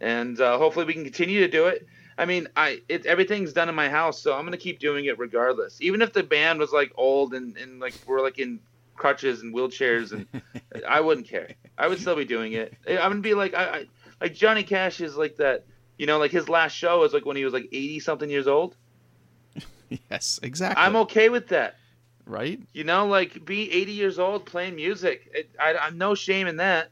and 0.00 0.40
uh, 0.40 0.58
hopefully 0.58 0.86
we 0.86 0.94
can 0.94 1.04
continue 1.04 1.40
to 1.40 1.48
do 1.48 1.66
it. 1.66 1.86
I 2.16 2.24
mean, 2.24 2.48
I 2.56 2.80
it 2.88 3.06
everything's 3.06 3.52
done 3.52 3.68
in 3.68 3.74
my 3.74 3.88
house, 3.88 4.22
so 4.22 4.34
I'm 4.34 4.44
gonna 4.44 4.56
keep 4.56 4.78
doing 4.78 5.04
it 5.04 5.18
regardless. 5.18 5.80
Even 5.80 6.02
if 6.02 6.12
the 6.12 6.22
band 6.22 6.58
was 6.58 6.72
like 6.72 6.92
old 6.96 7.34
and 7.34 7.56
and 7.56 7.78
like 7.78 7.94
we're 8.06 8.22
like 8.22 8.38
in 8.38 8.60
crutches 8.96 9.42
and 9.42 9.54
wheelchairs, 9.54 10.12
and 10.12 10.26
I 10.88 11.00
wouldn't 11.00 11.28
care. 11.28 11.50
I 11.76 11.88
would 11.88 12.00
still 12.00 12.16
be 12.16 12.24
doing 12.24 12.54
it. 12.54 12.74
I'm 12.88 12.96
gonna 12.96 13.20
be 13.20 13.34
like 13.34 13.54
I, 13.54 13.64
I 13.64 13.86
like 14.20 14.34
Johnny 14.34 14.62
Cash 14.62 15.00
is 15.00 15.16
like 15.16 15.36
that. 15.36 15.64
You 15.98 16.06
know, 16.06 16.18
like 16.18 16.30
his 16.30 16.48
last 16.48 16.72
show 16.72 17.00
was 17.00 17.12
like 17.12 17.26
when 17.26 17.36
he 17.36 17.44
was 17.44 17.52
like 17.52 17.68
80 17.70 18.00
something 18.00 18.30
years 18.30 18.46
old. 18.46 18.76
Yes, 20.10 20.38
exactly. 20.42 20.82
I'm 20.82 20.96
okay 20.96 21.28
with 21.28 21.48
that. 21.48 21.76
right. 22.26 22.60
You 22.72 22.84
know, 22.84 23.06
like 23.06 23.44
be 23.44 23.70
80 23.72 23.92
years 23.92 24.18
old 24.18 24.46
playing 24.46 24.76
music. 24.76 25.30
It, 25.32 25.50
I, 25.58 25.76
I'm 25.76 25.96
no 25.98 26.14
shame 26.14 26.46
in 26.46 26.56
that. 26.56 26.90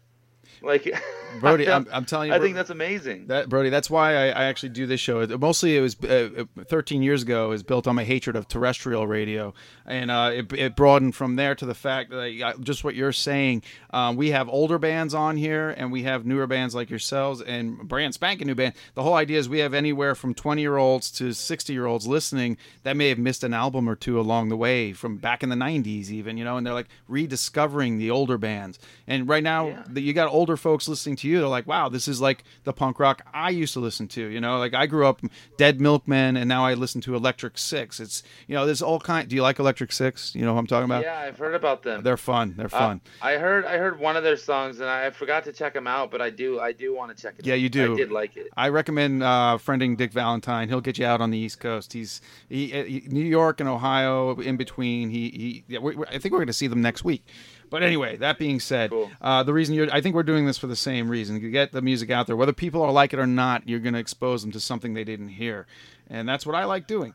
Like, 0.63 0.85
Brodie, 1.41 1.71
I'm, 1.71 1.87
I'm 1.93 2.05
telling 2.05 2.29
you, 2.31 2.35
I 2.35 2.39
think 2.39 2.55
that's 2.55 2.71
amazing. 2.71 3.27
That 3.27 3.49
Brodie, 3.49 3.69
that's 3.71 3.91
why 3.91 4.15
I, 4.15 4.25
I 4.29 4.45
actually 4.45 4.71
do 4.71 4.87
this 4.87 5.01
show. 5.01 5.21
It- 5.21 5.39
Mostly, 5.41 5.77
it 5.77 5.81
was 5.81 5.97
uh, 6.05 6.45
13 6.67 7.03
years 7.03 7.23
ago. 7.23 7.53
Is 7.53 7.63
built 7.63 7.87
on 7.87 7.95
my 7.95 8.05
hatred 8.05 8.37
of 8.37 8.49
terrestrial 8.49 9.07
radio, 9.07 9.53
and 9.85 10.11
uh, 10.11 10.31
it, 10.33 10.53
it 10.53 10.77
broadened 10.77 11.15
from 11.15 11.37
there 11.37 11.55
to 11.55 11.67
the 11.67 11.75
fact 11.75 12.11
that 12.11 12.43
uh, 12.43 12.55
just 12.61 12.85
what 12.85 12.95
you're 12.95 13.13
saying. 13.13 13.63
Um, 13.91 14.17
we 14.17 14.31
have 14.31 14.49
older 14.49 14.79
bands 14.79 15.15
on 15.15 15.37
here, 15.37 15.71
and 15.77 15.91
we 15.93 16.03
have 16.05 16.25
newer 16.27 16.47
bands 16.47 16.75
like 16.75 16.91
yourselves, 16.91 17.41
and 17.43 17.79
brand 17.89 18.15
spanking 18.15 18.47
new 18.47 18.55
band. 18.55 18.75
The 18.95 19.03
whole 19.03 19.15
idea 19.15 19.39
is 19.39 19.49
we 19.49 19.59
have 19.61 19.75
anywhere 19.75 20.15
from 20.15 20.35
20 20.35 20.61
year 20.63 20.77
olds 20.77 21.11
to 21.13 21.33
60 21.33 21.73
year 21.73 21.87
olds 21.87 22.07
listening 22.07 22.57
that 22.83 22.97
may 22.97 23.09
have 23.09 23.19
missed 23.19 23.43
an 23.45 23.53
album 23.55 23.89
or 23.89 23.97
two 23.97 24.19
along 24.21 24.49
the 24.49 24.57
way 24.57 24.93
from 24.93 25.17
back 25.17 25.43
in 25.43 25.49
the 25.49 25.57
90s, 25.57 26.11
even 26.11 26.37
you 26.37 26.45
know, 26.45 26.57
and 26.57 26.67
they're 26.67 26.75
like 26.75 26.89
rediscovering 27.09 27.99
the 27.99 28.11
older 28.11 28.39
bands. 28.39 28.79
And 29.07 29.29
right 29.29 29.43
now, 29.43 29.69
Yeah. 29.69 29.83
the, 29.89 30.01
you 30.01 30.13
got 30.13 30.29
older 30.29 30.46
folks 30.55 30.87
listening 30.87 31.17
to 31.17 31.29
you. 31.29 31.39
They're 31.39 31.49
like, 31.49 31.67
wow, 31.67 31.89
this 31.89 32.07
is 32.07 32.21
like 32.21 32.45
the 32.65 32.75
punk 32.75 33.01
rock 33.01 33.23
I 33.33 33.49
used 33.51 33.73
to 33.73 33.81
listen 33.81 34.07
to. 34.09 34.21
You 34.27 34.41
know, 34.41 34.59
like 34.59 34.75
I 34.75 34.85
grew 34.87 35.07
up 35.07 35.23
Dead 35.57 35.81
Milkmen, 35.81 36.37
and 36.37 36.47
now 36.47 36.65
I 36.67 36.75
listen 36.75 37.01
to 37.01 37.15
Electric 37.17 37.57
Six. 37.57 37.99
It's 37.99 38.23
you 38.47 38.55
know, 38.55 38.67
there's 38.67 38.83
all 38.83 39.01
kind. 39.01 39.27
Do 39.29 39.35
you 39.35 39.43
like 39.43 39.59
Electric 39.59 39.91
Six? 39.93 40.35
You 40.35 40.45
know 40.45 40.53
what 40.53 40.61
I'm 40.61 40.67
talking 40.67 40.85
about? 40.85 41.03
Yeah, 41.03 41.19
I've 41.19 41.39
heard 41.39 41.55
about 41.55 41.83
them. 41.83 42.03
They're 42.03 42.17
fun. 42.19 42.55
They're 42.57 42.67
Uh, 42.67 42.69
fun. 42.69 43.01
I 43.23 43.39
heard 43.39 43.65
I 43.65 43.79
heard 43.79 43.99
one 43.99 44.17
of 44.17 44.23
their 44.23 44.37
songs 44.37 44.79
and 44.81 44.89
I 44.91 45.09
forgot 45.11 45.45
to 45.45 45.53
check 45.53 45.73
them 45.73 45.87
out, 45.87 46.11
but 46.11 46.21
I 46.21 46.29
do 46.29 46.61
I 46.61 46.73
do 46.73 46.95
want 46.95 47.17
to 47.17 47.21
check 47.23 47.35
it. 47.39 47.47
Yeah, 47.47 47.55
out. 47.55 47.61
you 47.61 47.71
do. 47.71 47.95
I 47.95 47.97
did 47.97 48.13
like 48.13 48.37
it. 48.37 48.49
I 48.57 48.69
recommend 48.69 49.23
uh, 49.23 49.57
friending 49.65 49.97
Dick 49.97 50.13
Valentine. 50.13 50.69
He'll 50.69 50.83
get 50.83 50.99
you 50.99 51.07
out 51.07 51.21
on 51.23 51.31
the 51.31 51.39
East 51.39 51.61
Coast. 51.61 51.93
He's 51.95 52.21
he, 52.51 52.67
he, 52.69 53.05
New 53.09 53.25
York 53.25 53.61
and 53.61 53.69
Ohio 53.69 54.37
in 54.41 54.57
between. 54.59 55.09
He 55.09 55.31
he. 55.31 55.65
Yeah, 55.69 55.79
we, 55.79 55.95
we- 55.97 56.07
I 56.07 56.19
think 56.19 56.33
we're 56.33 56.39
going 56.41 56.47
to 56.49 56.53
see 56.53 56.67
them 56.67 56.83
next 56.83 57.05
week. 57.05 57.25
But 57.71 57.83
anyway, 57.83 58.17
that 58.17 58.39
being 58.39 58.61
said, 58.61 58.91
Cool. 58.91 59.11
uh, 59.21 59.43
the 59.43 59.53
reason 59.53 59.75
you're, 59.75 59.89
I 59.93 60.01
think 60.01 60.15
we're 60.15 60.23
doing 60.23 60.47
this 60.47 60.57
for 60.59 60.67
the 60.69 60.77
same 60.77 61.09
reason. 61.09 61.41
You 61.41 61.51
get 61.51 61.73
the 61.73 61.83
music 61.83 62.11
out 62.11 62.27
there, 62.27 62.37
whether 62.37 62.53
people 62.53 62.83
are 62.83 62.93
like 62.93 63.13
it 63.13 63.19
or 63.19 63.27
not. 63.27 63.69
You're 63.69 63.81
going 63.81 63.95
to 63.95 64.01
expose 64.01 64.43
them 64.43 64.53
to 64.53 64.61
something 64.61 64.95
they 64.95 65.05
didn't 65.05 65.31
hear, 65.31 65.67
and 66.09 66.29
that's 66.29 66.47
what 66.47 66.55
I 66.55 66.65
like 66.65 66.87
doing. 66.87 67.15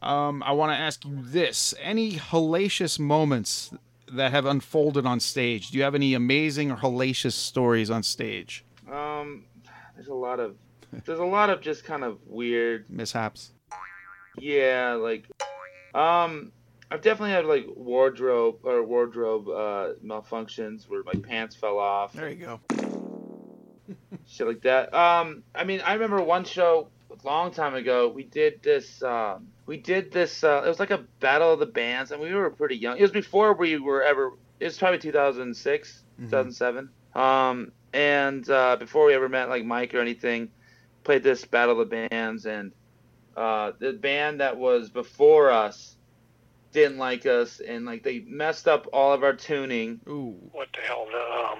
Um, 0.00 0.42
I 0.42 0.52
want 0.52 0.72
to 0.72 0.76
ask 0.76 1.04
you 1.04 1.18
this: 1.22 1.72
Any 1.80 2.12
hellacious 2.14 2.98
moments 2.98 3.72
that 4.10 4.32
have 4.32 4.44
unfolded 4.44 5.06
on 5.06 5.20
stage? 5.20 5.70
Do 5.70 5.78
you 5.78 5.84
have 5.84 5.94
any 5.94 6.14
amazing 6.14 6.70
or 6.72 6.76
hellacious 6.76 7.32
stories 7.34 7.88
on 7.90 8.02
stage? 8.02 8.64
Um, 8.90 9.44
there's 9.94 10.08
a 10.08 10.14
lot 10.14 10.40
of 10.40 10.56
there's 11.04 11.20
a 11.20 11.24
lot 11.24 11.48
of 11.48 11.60
just 11.60 11.84
kind 11.84 12.02
of 12.02 12.18
weird. 12.26 12.86
Mishaps. 12.90 13.52
Yeah, 14.38 14.94
like 14.94 15.26
um, 15.94 16.52
I've 16.92 17.00
definitely 17.00 17.30
had 17.30 17.46
like 17.46 17.64
wardrobe 17.74 18.56
or 18.64 18.84
wardrobe 18.84 19.48
uh, 19.48 19.94
malfunctions 20.04 20.86
where 20.90 21.02
my 21.02 21.14
pants 21.14 21.56
fell 21.56 21.78
off. 21.78 22.12
There 22.12 22.28
you 22.28 22.36
go. 22.36 22.60
shit 24.26 24.46
like 24.46 24.60
that. 24.62 24.92
Um, 24.92 25.42
I 25.54 25.64
mean, 25.64 25.80
I 25.80 25.94
remember 25.94 26.20
one 26.22 26.44
show 26.44 26.90
a 27.10 27.26
long 27.26 27.50
time 27.50 27.74
ago. 27.74 28.12
We 28.14 28.24
did 28.24 28.62
this. 28.62 29.02
Um, 29.02 29.48
we 29.64 29.78
did 29.78 30.12
this. 30.12 30.44
Uh, 30.44 30.60
it 30.66 30.68
was 30.68 30.78
like 30.78 30.90
a 30.90 31.06
battle 31.18 31.54
of 31.54 31.60
the 31.60 31.66
bands, 31.66 32.10
and 32.10 32.20
we 32.20 32.34
were 32.34 32.50
pretty 32.50 32.76
young. 32.76 32.98
It 32.98 33.02
was 33.02 33.10
before 33.10 33.54
we 33.54 33.78
were 33.78 34.02
ever. 34.02 34.32
It 34.60 34.66
was 34.66 34.76
probably 34.76 34.98
2006, 34.98 36.04
2007. 36.28 36.90
Um, 37.14 37.72
and 37.94 38.48
uh, 38.50 38.76
before 38.76 39.06
we 39.06 39.14
ever 39.14 39.30
met 39.30 39.48
like 39.48 39.64
Mike 39.64 39.94
or 39.94 40.00
anything, 40.00 40.50
played 41.04 41.22
this 41.22 41.42
battle 41.46 41.80
of 41.80 41.88
the 41.88 42.08
bands, 42.10 42.44
and 42.44 42.72
uh, 43.34 43.72
the 43.80 43.94
band 43.94 44.40
that 44.40 44.58
was 44.58 44.90
before 44.90 45.50
us 45.50 45.96
didn't 46.72 46.98
like 46.98 47.26
us, 47.26 47.60
and 47.60 47.84
like 47.86 48.02
they 48.02 48.20
messed 48.20 48.66
up 48.68 48.86
all 48.92 49.12
of 49.12 49.22
our 49.22 49.32
tuning 49.34 50.00
Ooh. 50.08 50.36
What 50.52 50.68
the 50.74 50.80
hell? 50.80 51.06
Um, 51.12 51.58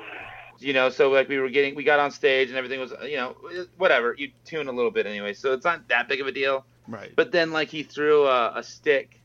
you 0.58 0.72
know 0.72 0.90
so 0.90 1.10
like 1.10 1.28
we 1.28 1.38
were 1.38 1.48
getting 1.48 1.74
we 1.74 1.82
got 1.82 1.98
on 1.98 2.10
stage 2.12 2.48
and 2.48 2.56
everything 2.56 2.78
was 2.78 2.92
you 3.04 3.16
know 3.16 3.34
whatever 3.78 4.14
you 4.16 4.30
tune 4.44 4.68
a 4.68 4.72
little 4.72 4.92
bit 4.92 5.06
anyway 5.06 5.32
so 5.32 5.52
it's 5.54 5.64
not 5.64 5.88
that 5.88 6.08
big 6.08 6.20
of 6.20 6.26
a 6.28 6.32
deal 6.32 6.64
Right. 6.86 7.10
but 7.16 7.32
then 7.32 7.50
like 7.50 7.68
he 7.68 7.82
threw 7.82 8.26
a, 8.26 8.52
a 8.58 8.62
stick 8.62 9.20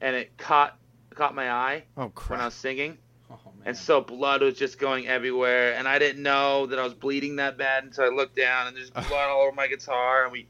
and 0.00 0.16
it 0.16 0.38
caught 0.38 0.78
caught 1.14 1.34
my 1.34 1.50
eye 1.50 1.84
Oh 1.98 2.08
crap! 2.10 2.30
when 2.30 2.40
i 2.40 2.44
was 2.46 2.54
singing 2.54 2.96
Oh, 3.30 3.34
man. 3.58 3.66
and 3.66 3.76
so 3.76 4.00
blood 4.00 4.40
was 4.42 4.54
just 4.56 4.78
going 4.78 5.06
everywhere 5.06 5.74
and 5.74 5.86
i 5.86 5.98
didn't 5.98 6.22
know 6.22 6.64
that 6.66 6.78
i 6.78 6.82
was 6.84 6.94
bleeding 6.94 7.36
that 7.36 7.58
bad 7.58 7.84
until 7.84 8.04
i 8.04 8.08
looked 8.08 8.36
down 8.36 8.68
and 8.68 8.76
there's 8.76 8.90
blood 9.08 9.28
all 9.28 9.42
over 9.42 9.52
my 9.54 9.66
guitar 9.66 10.22
and 10.24 10.32
we 10.32 10.46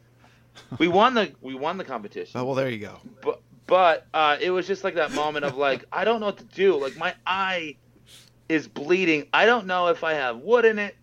we 0.78 0.87
won 0.87 1.14
the 1.14 1.33
we 1.41 1.55
won 1.57 1.76
the 1.76 1.85
competition 1.85 2.39
Oh 2.41 2.45
well, 2.45 2.55
there 2.55 2.68
you 2.70 2.78
go. 2.78 2.99
but 3.22 3.41
but 3.70 4.08
uh, 4.12 4.36
it 4.40 4.50
was 4.50 4.66
just 4.66 4.82
like 4.82 4.96
that 4.96 5.12
moment 5.12 5.44
of 5.44 5.56
like 5.56 5.84
I 5.92 6.04
don't 6.04 6.18
know 6.18 6.26
what 6.26 6.38
to 6.38 6.44
do. 6.44 6.76
Like 6.76 6.96
my 6.96 7.14
eye 7.24 7.76
is 8.48 8.66
bleeding. 8.66 9.28
I 9.32 9.46
don't 9.46 9.66
know 9.66 9.86
if 9.86 10.02
I 10.02 10.14
have 10.14 10.38
wood 10.38 10.64
in 10.64 10.80
it. 10.80 10.96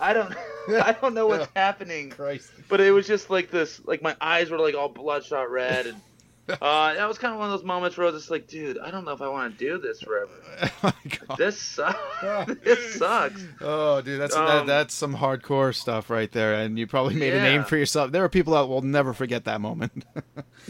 I 0.00 0.12
don't 0.12 0.32
I 0.68 0.92
don't 0.92 1.14
know 1.14 1.26
what's 1.26 1.48
happening. 1.56 2.10
Christ. 2.10 2.48
But 2.68 2.80
it 2.80 2.92
was 2.92 3.08
just 3.08 3.28
like 3.28 3.50
this. 3.50 3.84
Like 3.84 4.02
my 4.02 4.16
eyes 4.20 4.50
were 4.50 4.58
like 4.58 4.76
all 4.76 4.88
bloodshot 4.88 5.50
red, 5.50 5.86
and 5.88 6.00
uh, 6.60 6.94
that 6.94 7.06
was 7.06 7.18
kind 7.18 7.32
of 7.32 7.38
one 7.38 7.50
of 7.50 7.58
those 7.58 7.64
moments 7.64 7.96
where 7.96 8.06
I 8.06 8.10
was 8.10 8.22
just 8.22 8.30
like, 8.30 8.48
dude, 8.48 8.78
I 8.78 8.90
don't 8.90 9.04
know 9.04 9.12
if 9.12 9.22
I 9.22 9.28
want 9.28 9.56
to 9.56 9.64
do 9.64 9.78
this 9.78 10.00
forever. 10.00 10.32
oh. 10.82 11.36
This 11.36 11.60
sucks. 11.60 11.98
this 12.64 12.96
sucks. 12.96 13.44
Oh, 13.60 14.00
dude, 14.00 14.20
that's 14.20 14.34
that, 14.34 14.48
Um, 14.48 14.66
that's 14.66 14.92
some 14.92 15.16
hardcore 15.16 15.74
stuff 15.74 16.10
right 16.10 16.30
there, 16.32 16.54
and 16.54 16.78
you 16.78 16.86
probably 16.86 17.14
made 17.14 17.32
a 17.32 17.40
name 17.40 17.64
for 17.64 17.76
yourself. 17.76 18.10
There 18.10 18.24
are 18.24 18.28
people 18.28 18.54
that 18.54 18.66
will 18.66 18.82
never 18.82 19.12
forget 19.12 19.44
that 19.44 19.60
moment. 19.60 20.04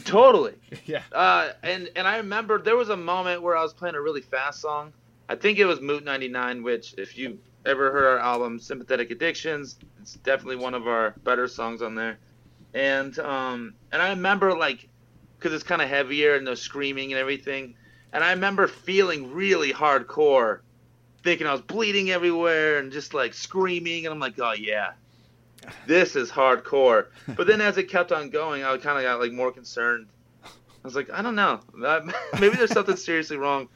Totally. 0.04 0.54
yeah. 0.84 1.02
Uh, 1.10 1.50
and 1.62 1.90
and 1.96 2.06
I 2.06 2.18
remember 2.18 2.60
there 2.60 2.76
was 2.76 2.90
a 2.90 2.96
moment 2.96 3.42
where 3.42 3.56
I 3.56 3.62
was 3.62 3.72
playing 3.72 3.94
a 3.94 4.00
really 4.00 4.22
fast 4.22 4.60
song. 4.60 4.92
I 5.28 5.36
think 5.36 5.58
it 5.58 5.64
was 5.64 5.80
Moot 5.80 6.04
99, 6.04 6.62
which 6.62 6.94
if 6.98 7.16
you 7.16 7.38
ever 7.64 7.90
heard 7.92 8.04
our 8.04 8.18
album 8.18 8.58
Sympathetic 8.58 9.10
Addictions, 9.10 9.78
it's 10.00 10.14
definitely 10.16 10.56
one 10.56 10.74
of 10.74 10.86
our 10.86 11.14
better 11.24 11.48
songs 11.48 11.80
on 11.80 11.94
there. 11.94 12.18
And 12.74 13.18
um 13.18 13.74
and 13.92 14.02
I 14.02 14.10
remember 14.10 14.56
like 14.56 14.88
cuz 15.42 15.52
it's 15.52 15.64
kind 15.64 15.82
of 15.82 15.88
heavier 15.88 16.34
and 16.34 16.46
the 16.46 16.56
screaming 16.56 17.12
and 17.12 17.20
everything. 17.20 17.74
And 18.12 18.22
I 18.22 18.30
remember 18.32 18.66
feeling 18.68 19.32
really 19.32 19.72
hardcore, 19.72 20.60
thinking 21.22 21.46
I 21.46 21.52
was 21.52 21.62
bleeding 21.62 22.10
everywhere 22.10 22.78
and 22.78 22.92
just 22.92 23.14
like 23.14 23.34
screaming 23.34 24.06
and 24.06 24.12
I'm 24.12 24.20
like, 24.20 24.38
"Oh 24.38 24.52
yeah. 24.52 24.92
This 25.86 26.16
is 26.16 26.30
hardcore." 26.30 27.06
But 27.36 27.46
then 27.46 27.60
as 27.60 27.78
it 27.78 27.84
kept 27.84 28.12
on 28.12 28.30
going, 28.30 28.64
I 28.64 28.76
kind 28.78 28.98
of 28.98 29.04
got 29.04 29.20
like 29.20 29.32
more 29.32 29.52
concerned 29.52 30.08
I 30.84 30.88
was 30.88 30.96
like, 30.96 31.10
I 31.10 31.22
don't 31.22 31.36
know. 31.36 31.60
Maybe 32.40 32.56
there's 32.56 32.72
something 32.72 32.96
seriously 32.96 33.36
wrong. 33.36 33.68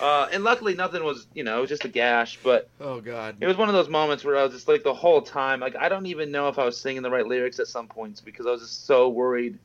Uh, 0.00 0.28
and 0.32 0.44
luckily, 0.44 0.74
nothing 0.74 1.02
was, 1.02 1.26
you 1.34 1.42
know, 1.42 1.58
it 1.58 1.60
was 1.62 1.70
just 1.70 1.84
a 1.84 1.88
gash. 1.88 2.38
But 2.42 2.68
Oh 2.80 3.00
god. 3.00 3.36
it 3.40 3.46
was 3.46 3.56
one 3.56 3.68
of 3.68 3.74
those 3.74 3.88
moments 3.88 4.24
where 4.24 4.36
I 4.36 4.44
was 4.44 4.52
just 4.52 4.68
like 4.68 4.84
the 4.84 4.94
whole 4.94 5.20
time, 5.20 5.60
like 5.60 5.76
I 5.76 5.88
don't 5.88 6.06
even 6.06 6.30
know 6.30 6.48
if 6.48 6.58
I 6.58 6.64
was 6.64 6.80
singing 6.80 7.02
the 7.02 7.10
right 7.10 7.26
lyrics 7.26 7.58
at 7.58 7.66
some 7.66 7.88
points 7.88 8.20
because 8.20 8.46
I 8.46 8.50
was 8.50 8.60
just 8.60 8.86
so 8.86 9.08
worried 9.08 9.58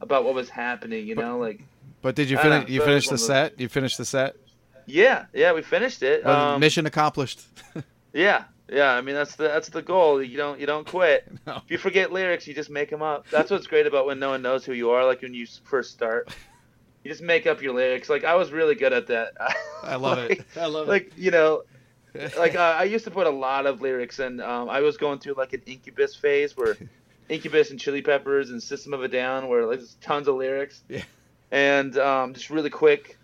about 0.00 0.24
what 0.24 0.34
was 0.34 0.48
happening. 0.48 1.06
You 1.06 1.14
know, 1.14 1.38
like 1.38 1.60
But 2.02 2.14
did 2.14 2.30
you 2.30 2.36
finish? 2.38 2.68
know, 2.68 2.74
You 2.74 2.80
finished 2.82 3.08
the 3.08 3.14
was 3.14 3.28
one 3.28 3.36
of 3.38 3.50
set. 3.52 3.60
You 3.60 3.68
finished 3.68 3.98
the 3.98 4.04
set. 4.04 4.36
yeah, 4.86 5.26
yeah, 5.32 5.52
we 5.52 5.62
finished 5.62 6.02
it. 6.02 6.24
Well, 6.24 6.54
Um, 6.54 6.60
mission 6.60 6.86
accomplished. 6.86 7.40
yeah, 8.12 8.44
yeah. 8.70 8.92
I 8.92 9.00
mean, 9.00 9.14
that's 9.14 9.36
the 9.36 9.44
that's 9.44 9.68
the 9.68 9.82
goal. 9.82 10.22
You 10.22 10.36
don't 10.36 10.60
you 10.60 10.66
don't 10.66 10.86
quit. 10.86 11.26
No. 11.46 11.56
If 11.64 11.70
you 11.70 11.78
forget 11.78 12.12
lyrics, 12.12 12.46
you 12.46 12.54
just 12.54 12.70
make 12.70 12.90
them 12.90 13.02
up. 13.02 13.26
That's 13.30 13.50
what's 13.50 13.66
great 13.66 13.86
about 13.86 14.06
when 14.06 14.18
no 14.18 14.30
one 14.30 14.42
knows 14.42 14.64
who 14.64 14.72
you 14.72 14.90
are. 14.90 15.04
Like 15.04 15.22
when 15.22 15.32
you 15.34 15.46
first 15.64 15.92
start, 15.92 16.28
you 17.04 17.10
just 17.10 17.22
make 17.22 17.46
up 17.46 17.62
your 17.62 17.74
lyrics. 17.74 18.08
Like 18.08 18.24
I 18.24 18.34
was 18.34 18.50
really 18.52 18.74
good 18.74 18.92
at 18.92 19.06
that. 19.08 19.32
I 19.82 19.96
love 19.96 20.18
it. 20.18 20.44
I 20.56 20.66
love 20.66 20.88
it. 20.88 20.90
like 20.90 21.12
you 21.16 21.30
know 21.30 21.62
like 22.38 22.54
uh, 22.56 22.74
I 22.78 22.84
used 22.84 23.04
to 23.04 23.10
put 23.10 23.26
a 23.26 23.30
lot 23.30 23.66
of 23.66 23.82
lyrics 23.82 24.18
and 24.20 24.40
um, 24.40 24.70
I 24.70 24.80
was 24.80 24.96
going 24.96 25.18
through 25.18 25.34
like 25.34 25.52
an 25.52 25.60
Incubus 25.66 26.14
phase 26.16 26.56
where 26.56 26.76
Incubus 27.28 27.70
and 27.70 27.80
Chili 27.80 28.02
Peppers 28.02 28.50
and 28.50 28.62
System 28.62 28.94
of 28.94 29.02
a 29.02 29.08
Down 29.08 29.48
where 29.48 29.66
like 29.66 29.78
there's 29.78 29.94
tons 30.00 30.28
of 30.28 30.36
lyrics. 30.36 30.82
Yeah. 30.88 31.02
and 31.50 31.96
um, 31.98 32.34
just 32.34 32.50
really 32.50 32.70
quick 32.70 33.18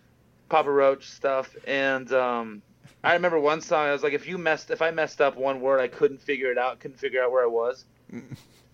Papa 0.49 0.71
Roach 0.71 1.09
stuff. 1.11 1.55
And 1.67 2.13
um, 2.13 2.63
I 3.05 3.15
remember 3.15 3.39
one 3.39 3.61
song 3.61 3.87
I 3.89 3.93
was 3.93 4.03
like 4.03 4.13
if 4.13 4.27
you 4.27 4.39
messed 4.39 4.71
if 4.71 4.83
I 4.83 4.91
messed 4.91 5.21
up 5.21 5.37
one 5.37 5.61
word 5.61 5.81
I 5.81 5.89
couldn't 5.89 6.21
figure 6.21 6.51
it 6.53 6.59
out 6.59 6.81
couldn't 6.81 6.99
figure 6.99 7.23
out 7.23 7.31
where 7.33 7.43
I 7.45 7.49
was. 7.49 7.85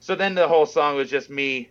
So 0.00 0.14
then 0.14 0.36
the 0.36 0.46
whole 0.46 0.64
song 0.64 0.94
was 0.94 1.10
just 1.10 1.28
me 1.28 1.70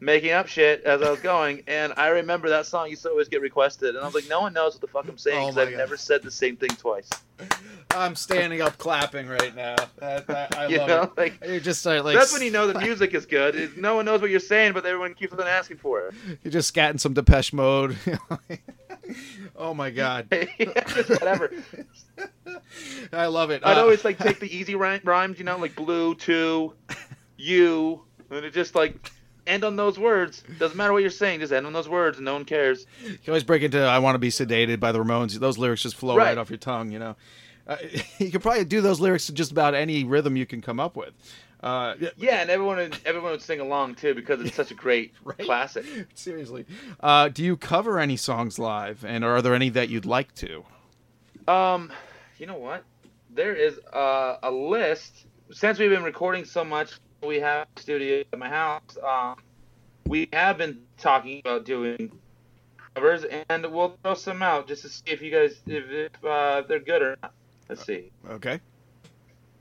making 0.00 0.32
up 0.32 0.48
shit 0.48 0.82
as 0.82 1.00
I 1.00 1.10
was 1.10 1.20
going. 1.20 1.62
And 1.68 1.92
I 1.96 2.08
remember 2.08 2.48
that 2.48 2.66
song 2.66 2.90
used 2.90 3.02
to 3.02 3.10
always 3.10 3.28
get 3.28 3.40
requested. 3.40 3.90
And 3.94 3.98
I 3.98 4.04
was 4.04 4.14
like 4.16 4.26
no 4.28 4.40
one 4.40 4.52
knows 4.52 4.74
what 4.74 4.80
the 4.80 4.88
fuck 4.88 5.06
I'm 5.08 5.16
saying 5.16 5.36
Oh 5.38 5.42
because 5.42 5.54
my 5.56 5.62
I've 5.62 5.70
God. 5.70 5.76
never 5.78 5.96
said 5.96 6.24
the 6.24 6.30
same 6.32 6.56
thing 6.56 6.70
twice 6.70 7.08
I'm 7.92 8.14
standing 8.14 8.60
up 8.62 8.78
clapping 8.78 9.26
right 9.26 9.54
now. 9.54 9.76
That, 9.98 10.26
that, 10.28 10.56
I 10.56 10.66
You 10.68 10.78
love 10.78 10.88
know, 10.88 11.02
it. 11.02 11.16
like- 11.16 11.44
you're 11.46 11.60
just 11.60 11.84
like 11.84 12.04
That's 12.04 12.32
when 12.32 12.42
you 12.42 12.50
know 12.50 12.66
the 12.66 12.78
music 12.80 13.14
is 13.14 13.26
good. 13.26 13.54
is 13.54 13.76
No 13.76 13.96
one 13.96 14.04
knows 14.04 14.20
what 14.20 14.30
you're 14.30 14.40
saying, 14.40 14.72
but 14.74 14.86
everyone 14.86 15.14
keeps 15.14 15.32
on 15.32 15.40
asking 15.46 15.78
for 15.78 16.06
it. 16.06 16.14
you're 16.44 16.52
just 16.52 16.72
scatting 16.74 17.00
some 17.00 17.14
Depeche 17.14 17.52
Mode. 17.52 17.96
oh 19.56 19.74
my 19.74 19.90
god, 19.90 20.28
whatever. 20.30 21.50
I 23.12 23.26
love 23.26 23.50
it. 23.50 23.62
I'd 23.64 23.76
Uh, 23.76 23.80
always 23.82 24.04
like 24.04 24.18
take 24.18 24.40
the 24.40 24.54
easy 24.56 24.74
rhymes, 24.74 25.38
you 25.38 25.44
know, 25.44 25.56
like 25.58 25.74
blue, 25.74 26.14
to 26.16 26.74
you, 27.36 28.02
and 28.30 28.44
it 28.44 28.52
just 28.52 28.74
like 28.74 29.10
end 29.46 29.64
on 29.64 29.76
those 29.76 29.98
words. 29.98 30.44
Doesn't 30.58 30.76
matter 30.76 30.92
what 30.92 31.02
you're 31.02 31.10
saying, 31.10 31.40
just 31.40 31.52
end 31.52 31.66
on 31.66 31.72
those 31.72 31.88
words, 31.88 32.18
and 32.18 32.24
no 32.24 32.34
one 32.34 32.44
cares. 32.44 32.86
You 33.04 33.18
always 33.28 33.44
break 33.44 33.62
into 33.62 33.80
"I 33.80 33.98
Want 33.98 34.14
to 34.14 34.18
Be 34.18 34.28
Sedated" 34.30 34.78
by 34.80 34.92
the 34.92 34.98
Ramones. 35.02 35.34
Those 35.38 35.58
lyrics 35.58 35.82
just 35.82 35.96
flow 35.96 36.16
right, 36.16 36.26
Right. 36.28 36.38
off 36.38 36.50
your 36.50 36.58
tongue. 36.58 36.92
You 36.92 36.98
know, 36.98 37.16
uh, 37.66 37.76
you 38.18 38.30
could 38.30 38.42
probably 38.42 38.64
do 38.64 38.80
those 38.80 39.00
lyrics 39.00 39.26
to 39.26 39.32
just 39.32 39.50
about 39.52 39.74
any 39.74 40.04
rhythm 40.04 40.36
you 40.36 40.46
can 40.46 40.60
come 40.60 40.80
up 40.80 40.96
with. 40.96 41.12
Uh, 41.62 41.94
yeah, 42.16 42.40
and 42.40 42.48
everyone 42.48 42.78
would, 42.78 42.96
everyone 43.04 43.32
would 43.32 43.42
sing 43.42 43.60
along 43.60 43.94
too 43.94 44.14
because 44.14 44.40
it's 44.40 44.54
such 44.56 44.70
a 44.70 44.74
great 44.74 45.12
Right? 45.24 45.38
classic. 45.38 45.84
seriously. 46.14 46.64
Uh, 47.00 47.28
do 47.28 47.44
you 47.44 47.56
cover 47.56 47.98
any 47.98 48.16
songs 48.16 48.58
live, 48.58 49.04
and 49.04 49.24
are 49.24 49.42
there 49.42 49.54
any 49.54 49.68
that 49.70 49.90
you'd 49.90 50.06
like 50.06 50.34
to? 50.36 50.64
Um, 51.46 51.92
you 52.38 52.46
know 52.46 52.56
what? 52.56 52.84
There 53.34 53.54
is 53.54 53.78
uh, 53.92 54.36
a 54.42 54.50
list. 54.50 55.26
Since 55.52 55.78
we've 55.78 55.90
been 55.90 56.02
recording 56.02 56.44
so 56.46 56.64
much, 56.64 56.92
we 57.22 57.40
have 57.40 57.66
a 57.76 57.80
studio 57.80 58.24
at 58.32 58.38
my 58.38 58.48
house. 58.48 58.96
Um, 59.06 59.36
we 60.06 60.28
have 60.32 60.56
been 60.58 60.80
talking 60.96 61.40
about 61.40 61.66
doing 61.66 62.10
covers, 62.94 63.24
and 63.50 63.66
we'll 63.66 63.96
throw 64.02 64.14
some 64.14 64.42
out 64.42 64.66
just 64.66 64.82
to 64.82 64.88
see 64.88 65.02
if 65.06 65.20
you 65.20 65.30
guys 65.30 65.60
if, 65.66 65.84
if 65.90 66.24
uh, 66.24 66.62
they're 66.66 66.80
good 66.80 67.02
or 67.02 67.16
not. 67.22 67.32
Let's 67.70 67.86
see. 67.86 68.10
Okay. 68.28 68.60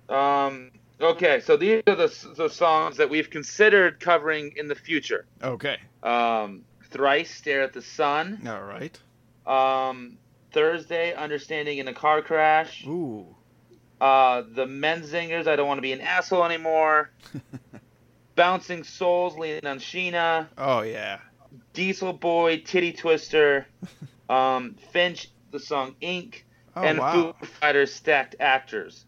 Um, 0.10 0.72
okay, 1.00 1.42
so 1.42 1.56
these 1.56 1.84
are 1.86 1.96
the, 1.96 2.34
the 2.36 2.50
songs 2.50 2.98
that 2.98 3.08
we've 3.10 3.30
considered 3.30 4.00
covering 4.00 4.54
in 4.58 4.68
the 4.68 4.74
future. 4.74 5.28
Okay. 5.44 5.78
Um, 6.02 6.64
Thrice, 6.90 7.30
Stare 7.30 7.62
at 7.62 7.74
the 7.74 7.84
Sun. 7.84 8.48
All 8.48 8.64
right. 8.64 9.00
Um, 9.46 10.18
Thursday, 10.52 11.14
Understanding 11.14 11.78
in 11.78 11.88
a 11.88 11.94
Car 11.94 12.24
Crash. 12.24 12.84
Ooh. 12.88 13.28
Uh, 14.02 14.42
the 14.56 14.66
Menzingers, 14.66 15.46
I 15.46 15.56
Don't 15.56 15.68
Want 15.68 15.78
to 15.78 15.84
Be 15.84 15.94
an 15.94 16.02
Asshole 16.02 16.46
Anymore. 16.46 17.12
Bouncing 18.36 18.84
Souls, 18.84 19.38
Leaning 19.38 19.68
on 19.68 19.78
Sheena. 19.78 20.48
Oh 20.58 20.82
yeah. 20.82 21.20
Diesel 21.74 22.14
Boy, 22.14 22.58
Titty 22.66 22.94
Twister. 22.94 23.68
Um, 24.30 24.76
Finch, 24.92 25.32
the 25.50 25.60
song 25.60 25.96
Ink. 26.02 26.46
Oh 26.76 26.82
and 26.84 27.00
wow. 27.00 27.36
Foo 27.40 27.46
Fighters 27.46 27.94
Stacked 27.94 28.36
Actors. 28.40 29.06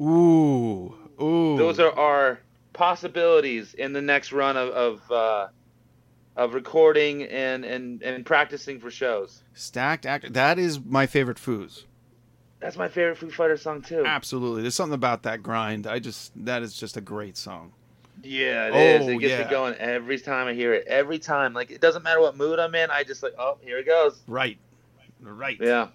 Ooh. 0.00 0.94
Ooh. 1.20 1.56
Those 1.56 1.78
are 1.78 1.92
our 1.92 2.40
possibilities 2.72 3.74
in 3.74 3.92
the 3.92 4.02
next 4.02 4.32
run 4.32 4.56
of 4.56 4.68
of, 4.70 5.10
uh, 5.12 5.48
of 6.36 6.54
recording 6.54 7.24
and, 7.24 7.64
and, 7.64 8.02
and 8.02 8.24
practicing 8.24 8.80
for 8.80 8.90
shows. 8.90 9.42
stacked 9.54 10.06
act. 10.06 10.32
That 10.32 10.58
is 10.58 10.80
my 10.80 11.06
favorite 11.06 11.36
foos. 11.38 11.84
That's 12.60 12.76
my 12.76 12.88
favorite 12.88 13.18
Foo 13.18 13.30
Fighters 13.30 13.60
song 13.62 13.82
too. 13.82 14.04
Absolutely. 14.06 14.62
There's 14.62 14.74
something 14.76 14.94
about 14.94 15.24
that 15.24 15.42
grind. 15.42 15.86
I 15.86 15.98
just 15.98 16.32
that 16.44 16.62
is 16.62 16.74
just 16.74 16.96
a 16.96 17.00
great 17.00 17.36
song. 17.36 17.72
Yeah, 18.22 18.68
it 18.68 18.74
is. 19.02 19.06
Oh, 19.06 19.10
It 19.10 19.18
gets 19.18 19.32
yeah. 19.32 19.44
me 19.44 19.50
going 19.50 19.74
every 19.74 20.18
time 20.20 20.46
I 20.46 20.54
hear 20.54 20.72
it. 20.72 20.86
Every 20.86 21.18
time, 21.18 21.54
like 21.54 21.72
it 21.72 21.80
doesn't 21.80 22.04
matter 22.04 22.20
what 22.20 22.36
mood 22.36 22.60
I'm 22.60 22.74
in. 22.76 22.88
I 22.90 23.02
just 23.02 23.20
like, 23.22 23.32
oh, 23.36 23.58
here 23.62 23.78
it 23.78 23.86
goes. 23.86 24.20
Right. 24.28 24.58
Right. 25.20 25.58
Yeah. 25.60 25.88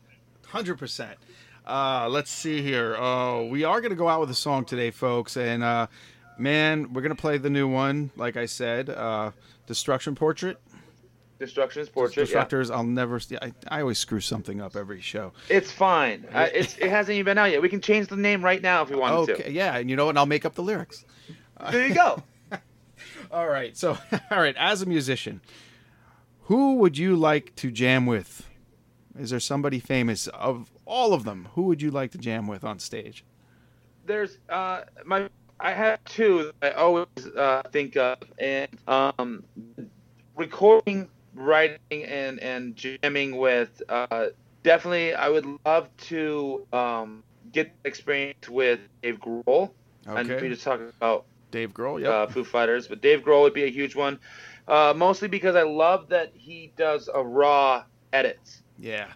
Hundred 0.50 0.78
percent. 0.78 1.18
Uh, 1.66 2.08
let's 2.10 2.32
see 2.32 2.62
here. 2.62 2.96
Oh, 2.98 3.46
we 3.48 3.64
are 3.64 3.82
gonna 3.82 3.96
go 3.96 4.08
out 4.08 4.22
with 4.22 4.30
a 4.30 4.36
song 4.36 4.64
today, 4.66 4.92
folks, 4.92 5.36
and 5.36 5.64
uh, 5.64 5.88
man, 6.38 6.94
we're 6.94 7.02
gonna 7.02 7.16
play 7.16 7.38
the 7.38 7.50
new 7.50 7.68
one. 7.68 8.12
Like 8.16 8.38
I 8.38 8.46
said, 8.46 8.90
uh, 8.90 9.32
Destruction 9.66 10.16
Portrait. 10.16 10.58
Destruction's 11.40 11.90
portrait. 11.90 12.30
Yeah. 12.30 12.44
Destructors. 12.46 12.72
I'll 12.72 12.84
never. 12.84 13.20
I, 13.42 13.54
I 13.68 13.82
always 13.82 14.00
screw 14.00 14.20
something 14.20 14.60
up 14.60 14.76
every 14.76 15.02
show. 15.02 15.34
It's 15.50 15.72
fine. 15.72 16.26
Uh, 16.34 16.48
it's 16.52 16.78
it 16.78 16.90
hasn't 16.90 17.14
even 17.14 17.26
been 17.26 17.38
out 17.38 17.52
yet. 17.52 17.62
We 17.62 17.70
can 17.70 17.82
change 17.82 18.08
the 18.08 18.16
name 18.16 18.44
right 18.44 18.62
now 18.62 18.82
if 18.82 18.90
we 18.90 18.96
wanted 18.96 19.32
Okay. 19.32 19.52
Yeah, 19.52 19.78
and 19.78 19.90
you 19.90 19.96
know 19.96 20.08
what? 20.08 20.18
I'll 20.18 20.26
make 20.26 20.46
up 20.46 20.56
the 20.56 20.64
lyrics. 20.64 21.06
There 21.72 21.88
you 21.88 21.94
go. 21.94 22.24
All 23.32 23.48
right. 23.48 23.76
So, 23.76 23.98
all 24.32 24.40
right. 24.40 24.56
As 24.58 24.82
a 24.82 24.86
musician, 24.86 25.42
who 26.44 26.76
would 26.76 26.98
you 26.98 27.16
like 27.16 27.56
to 27.58 27.72
jam 27.72 28.06
with? 28.06 28.47
Is 29.20 29.32
there 29.32 29.40
somebody 29.40 29.80
famous 29.80 30.28
of 30.28 30.72
all 30.86 31.14
of 31.14 31.24
them? 31.24 31.50
Who 31.56 31.64
would 31.64 31.82
you 31.82 31.92
like 31.92 32.12
to 32.12 32.18
jam 32.18 32.48
with 32.48 32.64
on 32.64 32.80
stage? 32.80 33.24
There's 34.06 34.38
uh 34.50 34.82
my 35.06 35.28
I 35.60 35.74
have 35.74 36.00
two 36.06 36.52
that 36.62 36.74
I 36.74 36.80
always 36.80 37.08
uh, 37.36 37.64
think 37.72 37.98
of 37.98 38.18
and 38.40 38.70
um 38.88 39.44
recording, 40.36 41.10
writing, 41.34 41.78
and 41.92 42.40
and 42.40 42.76
jamming 42.76 43.38
with. 43.38 43.82
Uh, 43.90 44.28
definitely, 44.64 45.14
I 45.16 45.30
would 45.30 45.46
love 45.66 45.90
to 46.10 46.66
um 46.72 47.24
get 47.52 47.76
experience 47.86 48.48
with 48.50 48.80
Dave 49.02 49.20
Grohl. 49.20 49.72
I 50.16 50.24
know 50.24 50.36
we 50.36 50.36
Okay. 50.36 50.50
just 50.50 50.64
talking 50.64 50.92
about 51.02 51.26
Dave 51.52 51.74
Grohl. 51.74 52.02
yeah, 52.02 52.10
uh, 52.10 52.28
Foo 52.28 52.44
Fighters, 52.44 52.88
but 52.88 53.02
Dave 53.02 53.22
Grohl 53.24 53.44
would 53.44 53.54
be 53.54 53.64
a 53.64 53.72
huge 53.72 53.96
one. 53.96 54.20
Uh, 54.68 54.94
mostly 54.96 55.28
because 55.28 55.56
I 55.56 55.64
love 55.64 56.10
that 56.10 56.32
he 56.36 56.74
does 56.78 57.10
a 57.14 57.24
raw 57.24 57.84
edits. 58.14 58.62
Yeah. 58.80 59.08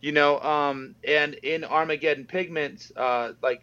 You 0.00 0.12
know, 0.12 0.40
um, 0.40 0.94
and 1.06 1.34
in 1.34 1.64
Armageddon 1.64 2.24
Pigments, 2.24 2.90
uh, 2.96 3.32
like 3.42 3.62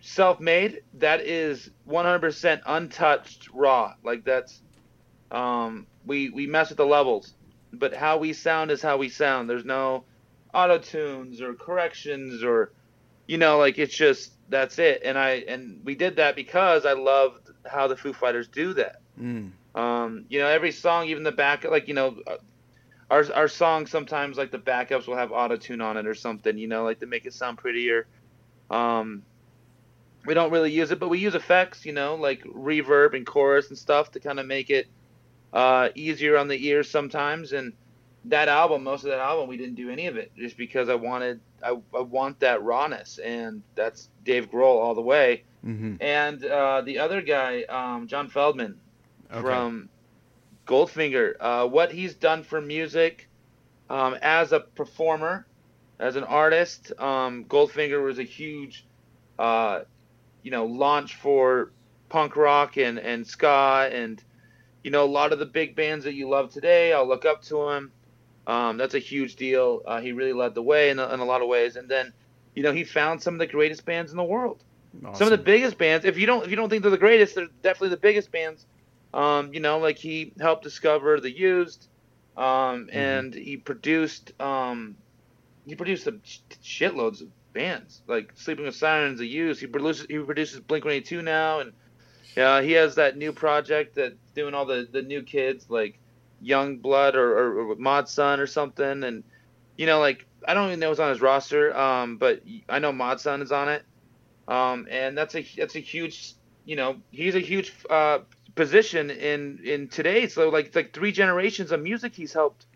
self-made, 0.00 0.82
that 0.94 1.20
is 1.20 1.70
100% 1.88 2.62
untouched 2.66 3.48
raw. 3.52 3.94
Like 4.02 4.24
that's, 4.24 4.60
um, 5.30 5.86
we 6.04 6.30
we 6.30 6.46
mess 6.46 6.70
with 6.70 6.78
the 6.78 6.86
levels, 6.86 7.34
but 7.72 7.94
how 7.94 8.18
we 8.18 8.32
sound 8.32 8.70
is 8.72 8.82
how 8.82 8.96
we 8.96 9.08
sound. 9.08 9.48
There's 9.48 9.64
no 9.64 10.04
auto 10.52 10.78
tunes 10.78 11.40
or 11.40 11.54
corrections 11.54 12.42
or, 12.42 12.72
you 13.28 13.38
know, 13.38 13.58
like 13.58 13.78
it's 13.78 13.94
just 13.94 14.32
that's 14.48 14.78
it. 14.80 15.02
And 15.04 15.16
I 15.16 15.44
and 15.46 15.80
we 15.84 15.94
did 15.94 16.16
that 16.16 16.34
because 16.34 16.84
I 16.84 16.94
loved 16.94 17.50
how 17.64 17.86
the 17.86 17.96
Foo 17.96 18.12
Fighters 18.12 18.48
do 18.48 18.74
that. 18.74 19.00
Mm. 19.20 19.52
Um, 19.74 20.24
you 20.28 20.40
know, 20.40 20.48
every 20.48 20.72
song, 20.72 21.06
even 21.08 21.22
the 21.22 21.30
back, 21.32 21.64
like 21.64 21.86
you 21.86 21.94
know, 21.94 22.16
uh, 22.26 22.36
our 23.10 23.24
our 23.34 23.48
songs 23.48 23.90
sometimes 23.90 24.38
like 24.38 24.52
the 24.52 24.58
backups 24.58 25.06
will 25.08 25.16
have 25.16 25.32
auto 25.32 25.56
tune 25.56 25.80
on 25.82 25.96
it 25.96 26.06
or 26.06 26.14
something. 26.14 26.56
You 26.58 26.68
know, 26.68 26.84
like 26.84 27.00
to 27.00 27.06
make 27.06 27.26
it 27.26 27.34
sound 27.34 27.58
prettier. 27.58 28.08
Um, 28.70 29.24
we 30.26 30.34
don't 30.34 30.52
really 30.52 30.72
use 30.72 30.90
it, 30.90 31.00
but 31.00 31.08
we 31.08 31.18
use 31.18 31.34
effects. 31.34 31.84
You 31.84 31.92
know, 31.92 32.16
like 32.16 32.42
reverb 32.44 33.14
and 33.14 33.26
chorus 33.26 33.70
and 33.70 33.78
stuff 33.78 34.12
to 34.12 34.20
kind 34.20 34.40
of 34.40 34.46
make 34.46 34.70
it 34.70 34.86
uh, 35.52 35.88
easier 35.94 36.36
on 36.36 36.48
the 36.48 36.66
ears 36.68 36.90
sometimes. 36.90 37.52
And 37.52 37.74
that 38.24 38.48
album, 38.48 38.84
most 38.84 39.04
of 39.04 39.10
that 39.10 39.20
album, 39.20 39.48
we 39.48 39.56
didn't 39.56 39.76
do 39.76 39.90
any 39.90 40.06
of 40.06 40.16
it 40.16 40.32
just 40.36 40.56
because 40.56 40.88
I 40.88 40.94
wanted, 40.96 41.40
I, 41.62 41.70
I 41.94 42.00
want 42.00 42.40
that 42.40 42.62
rawness, 42.62 43.18
and 43.18 43.62
that's 43.74 44.08
Dave 44.22 44.50
Grohl 44.50 44.80
all 44.82 44.94
the 44.94 45.02
way. 45.02 45.44
hmm 45.62 45.94
And 46.00 46.44
uh, 46.44 46.82
the 46.82 46.98
other 46.98 47.22
guy, 47.22 47.62
um, 47.64 48.06
John 48.08 48.28
Feldmann, 48.28 48.78
Okay. 49.32 49.40
from 49.40 49.90
Goldfinger. 50.70 51.34
Uh, 51.40 51.66
what 51.66 51.90
he's 51.90 52.14
done 52.14 52.44
for 52.44 52.60
music 52.60 53.28
um, 53.90 54.16
as 54.22 54.52
a 54.52 54.60
performer, 54.60 55.46
as 55.98 56.16
an 56.16 56.24
artist, 56.24 56.92
um, 56.98 57.44
Goldfinger 57.44 58.02
was 58.02 58.18
a 58.18 58.22
huge, 58.22 58.86
uh, 59.38 59.80
you 60.42 60.50
know, 60.50 60.66
launch 60.66 61.16
for 61.16 61.72
punk 62.08 62.36
rock 62.36 62.76
and, 62.76 62.98
and 62.98 63.26
ska 63.26 63.90
and, 63.92 64.22
you 64.84 64.90
know, 64.90 65.04
a 65.04 65.06
lot 65.10 65.32
of 65.32 65.38
the 65.38 65.46
big 65.46 65.74
bands 65.74 66.04
that 66.04 66.14
you 66.14 66.28
love 66.28 66.52
today. 66.52 66.92
I'll 66.92 67.06
look 67.06 67.24
up 67.24 67.42
to 67.44 67.68
him. 67.70 67.92
Um, 68.46 68.76
that's 68.76 68.94
a 68.94 68.98
huge 68.98 69.36
deal. 69.36 69.82
Uh, 69.84 70.00
he 70.00 70.12
really 70.12 70.32
led 70.32 70.54
the 70.54 70.62
way 70.62 70.90
in 70.90 70.98
a, 70.98 71.12
in 71.12 71.20
a 71.20 71.24
lot 71.24 71.42
of 71.42 71.48
ways. 71.48 71.76
And 71.76 71.88
then, 71.88 72.12
you 72.54 72.62
know, 72.62 72.72
he 72.72 72.84
found 72.84 73.22
some 73.22 73.34
of 73.34 73.40
the 73.40 73.46
greatest 73.46 73.84
bands 73.84 74.12
in 74.12 74.16
the 74.16 74.24
world 74.24 74.62
some 75.14 75.26
of 75.26 75.30
the 75.30 75.38
biggest 75.38 75.78
bands. 75.78 76.04
If 76.04 76.18
you 76.18 76.26
don't 76.26 76.44
if 76.44 76.50
you 76.50 76.56
don't 76.56 76.68
think 76.68 76.82
they're 76.82 76.90
the 76.90 76.98
greatest, 76.98 77.34
they're 77.34 77.48
definitely 77.62 77.90
the 77.90 77.96
biggest 77.96 78.32
bands. 78.32 78.66
Um, 79.12 79.52
you 79.54 79.60
know, 79.60 79.78
like 79.78 79.98
he 79.98 80.32
helped 80.40 80.64
discover 80.64 81.20
the 81.20 81.30
Used, 81.36 81.88
um, 82.36 82.88
Mm-hmm. 82.92 82.92
and 82.92 83.34
he 83.34 83.56
produced 83.58 84.32
um, 84.40 84.98
he 85.66 85.76
produced 85.76 86.06
a 86.06 86.18
sh- 86.24 86.40
shitloads 86.62 87.22
of 87.22 87.28
bands 87.54 88.02
like 88.08 88.32
Sleeping 88.36 88.64
with 88.66 88.76
Sirens, 88.76 89.18
the 89.20 89.26
Used. 89.26 89.60
He 89.60 89.66
produces 89.66 90.06
he 90.08 90.18
produces 90.18 90.60
Blink 90.60 90.84
One 90.84 90.94
Eighty 90.94 91.04
Two 91.06 91.22
now, 91.22 91.60
and 91.60 91.72
yeah, 92.36 92.62
he 92.62 92.72
has 92.72 92.96
that 92.96 93.16
new 93.16 93.32
project 93.32 93.96
that's 93.96 94.32
doing 94.34 94.54
all 94.54 94.66
the 94.66 94.86
the 94.92 95.02
new 95.02 95.22
kids 95.22 95.66
like 95.68 96.00
Yungblud 96.42 97.14
or, 97.14 97.38
or, 97.38 97.70
or 97.72 97.76
Mod 97.76 98.08
Sun 98.08 98.40
or 98.40 98.46
something, 98.46 99.04
and 99.04 99.24
you 99.76 99.86
know 99.86 100.00
like 100.00 100.26
I 100.46 100.54
don't 100.54 100.68
even 100.68 100.80
know 100.80 100.88
what's 100.90 101.00
on 101.00 101.10
his 101.10 101.22
roster, 101.22 101.76
um, 101.76 102.18
but 102.18 102.40
I 102.68 102.78
know 102.80 102.92
Mod 102.92 103.20
Sun 103.20 103.42
is 103.42 103.52
on 103.52 103.68
it 103.68 103.84
um, 104.48 104.86
and 104.90 105.16
that's 105.16 105.34
a 105.34 105.46
that's 105.56 105.76
a 105.76 105.80
huge 105.80 106.34
you 106.64 106.76
know 106.76 106.96
he's 107.10 107.34
a 107.34 107.40
huge 107.40 107.72
uh, 107.90 108.18
position 108.54 109.10
in 109.10 109.60
in 109.64 109.88
today 109.88 110.26
so 110.26 110.48
like 110.48 110.66
it's 110.66 110.76
like 110.76 110.92
three 110.92 111.12
generations 111.12 111.72
of 111.72 111.80
music 111.80 112.14
he's 112.14 112.32
helped 112.32 112.66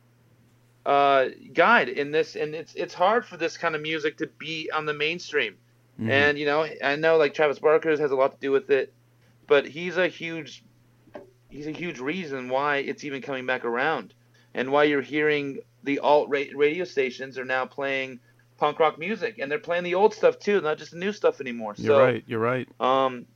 uh, 0.87 1.29
guide 1.53 1.89
in 1.89 2.11
this, 2.11 2.37
and 2.37 2.55
it's 2.55 2.75
it's 2.75 2.95
hard 2.95 3.25
for 3.25 3.37
this 3.37 3.57
kind 3.57 3.75
of 3.75 3.81
music 3.81 4.19
to 4.19 4.27
be 4.39 4.71
on 4.71 4.87
the 4.87 4.93
mainstream. 4.93 5.57
Mhm. 6.01 6.11
And 6.11 6.39
you 6.39 6.47
know, 6.47 6.67
I 6.83 6.97
know 6.97 7.17
like 7.17 7.35
Travis 7.35 7.59
Barker 7.59 7.91
has 7.91 8.11
a 8.11 8.17
lot 8.17 8.33
to 8.33 8.39
do 8.39 8.51
with 8.51 8.71
it, 8.71 8.93
but 9.47 9.67
he's 9.67 9.97
a 9.97 10.09
huge 10.09 10.63
he's 11.49 11.67
a 11.67 11.71
huge 11.71 12.01
reason 12.01 12.49
why 12.49 12.79
it's 12.79 13.05
even 13.05 13.23
coming 13.23 13.47
back 13.47 13.65
around, 13.65 14.13
and 14.53 14.71
why 14.73 14.85
you're 14.85 15.03
hearing 15.03 15.61
the 15.85 16.01
alt 16.01 16.29
ra- 16.29 16.53
radio 16.55 16.85
stations 16.85 17.39
are 17.39 17.45
now 17.45 17.65
playing 17.65 18.21
punk 18.59 18.79
rock 18.79 18.99
music, 18.99 19.39
and 19.39 19.51
they're 19.51 19.59
playing 19.59 19.85
the 19.85 19.95
old 19.95 20.13
stuff 20.13 20.39
too, 20.39 20.61
not 20.61 20.79
just 20.79 20.91
the 20.91 20.99
new 20.99 21.13
stuff 21.13 21.41
anymore. 21.41 21.75
You're 21.79 21.97
so, 21.97 22.05
right. 22.05 22.25
You're 22.27 22.41
right. 22.41 22.69
um, 22.81 23.27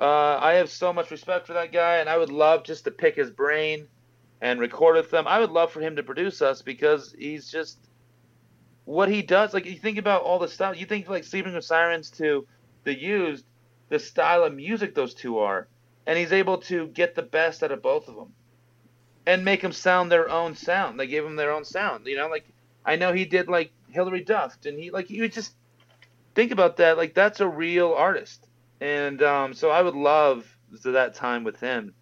uh, 0.00 0.38
I 0.40 0.54
have 0.54 0.70
so 0.70 0.92
much 0.92 1.10
respect 1.10 1.46
for 1.46 1.52
that 1.52 1.72
guy, 1.72 1.96
and 1.96 2.08
I 2.08 2.16
would 2.16 2.30
love 2.30 2.64
just 2.64 2.84
to 2.84 2.90
pick 2.90 3.16
his 3.16 3.30
brain 3.30 3.86
and 4.40 4.58
record 4.58 4.96
with 4.96 5.10
them. 5.10 5.26
I 5.26 5.40
would 5.40 5.50
love 5.50 5.72
for 5.72 5.80
him 5.80 5.96
to 5.96 6.02
produce 6.02 6.40
us 6.40 6.62
because 6.62 7.14
he's 7.18 7.50
just 7.50 7.78
what 8.84 9.08
he 9.08 9.22
does. 9.22 9.52
Like 9.52 9.66
you 9.66 9.76
think 9.76 9.98
about 9.98 10.22
all 10.22 10.38
the 10.38 10.48
stuff. 10.48 10.80
You 10.80 10.86
think 10.86 11.08
like 11.08 11.24
Sleeping 11.24 11.54
with 11.54 11.64
Sirens 11.64 12.10
to 12.12 12.46
the 12.84 12.98
Used, 12.98 13.44
the 13.90 13.98
style 13.98 14.42
of 14.44 14.54
music 14.54 14.94
those 14.94 15.14
two 15.14 15.38
are, 15.38 15.68
and 16.06 16.18
he's 16.18 16.32
able 16.32 16.58
to 16.62 16.86
get 16.88 17.14
the 17.14 17.22
best 17.22 17.62
out 17.62 17.70
of 17.70 17.82
both 17.82 18.08
of 18.08 18.16
them, 18.16 18.32
and 19.26 19.44
make 19.44 19.60
them 19.60 19.72
sound 19.72 20.10
their 20.10 20.30
own 20.30 20.56
sound. 20.56 20.98
They 20.98 21.06
gave 21.06 21.24
them 21.24 21.36
their 21.36 21.52
own 21.52 21.64
sound. 21.64 22.06
You 22.06 22.16
know, 22.16 22.28
like 22.28 22.48
I 22.86 22.96
know 22.96 23.12
he 23.12 23.26
did 23.26 23.48
like 23.48 23.70
Hilary 23.90 24.24
Duff, 24.24 24.56
and 24.64 24.78
he 24.78 24.90
like 24.90 25.10
you 25.10 25.28
just 25.28 25.52
think 26.34 26.52
about 26.52 26.78
that. 26.78 26.96
Like 26.96 27.12
that's 27.14 27.40
a 27.40 27.48
real 27.48 27.92
artist, 27.92 28.46
and 28.80 29.22
um, 29.22 29.54
so 29.54 29.70
I 29.70 29.82
would 29.82 29.94
love 29.94 30.56
that 30.84 31.14
time 31.14 31.44
with 31.44 31.60
him. 31.60 31.94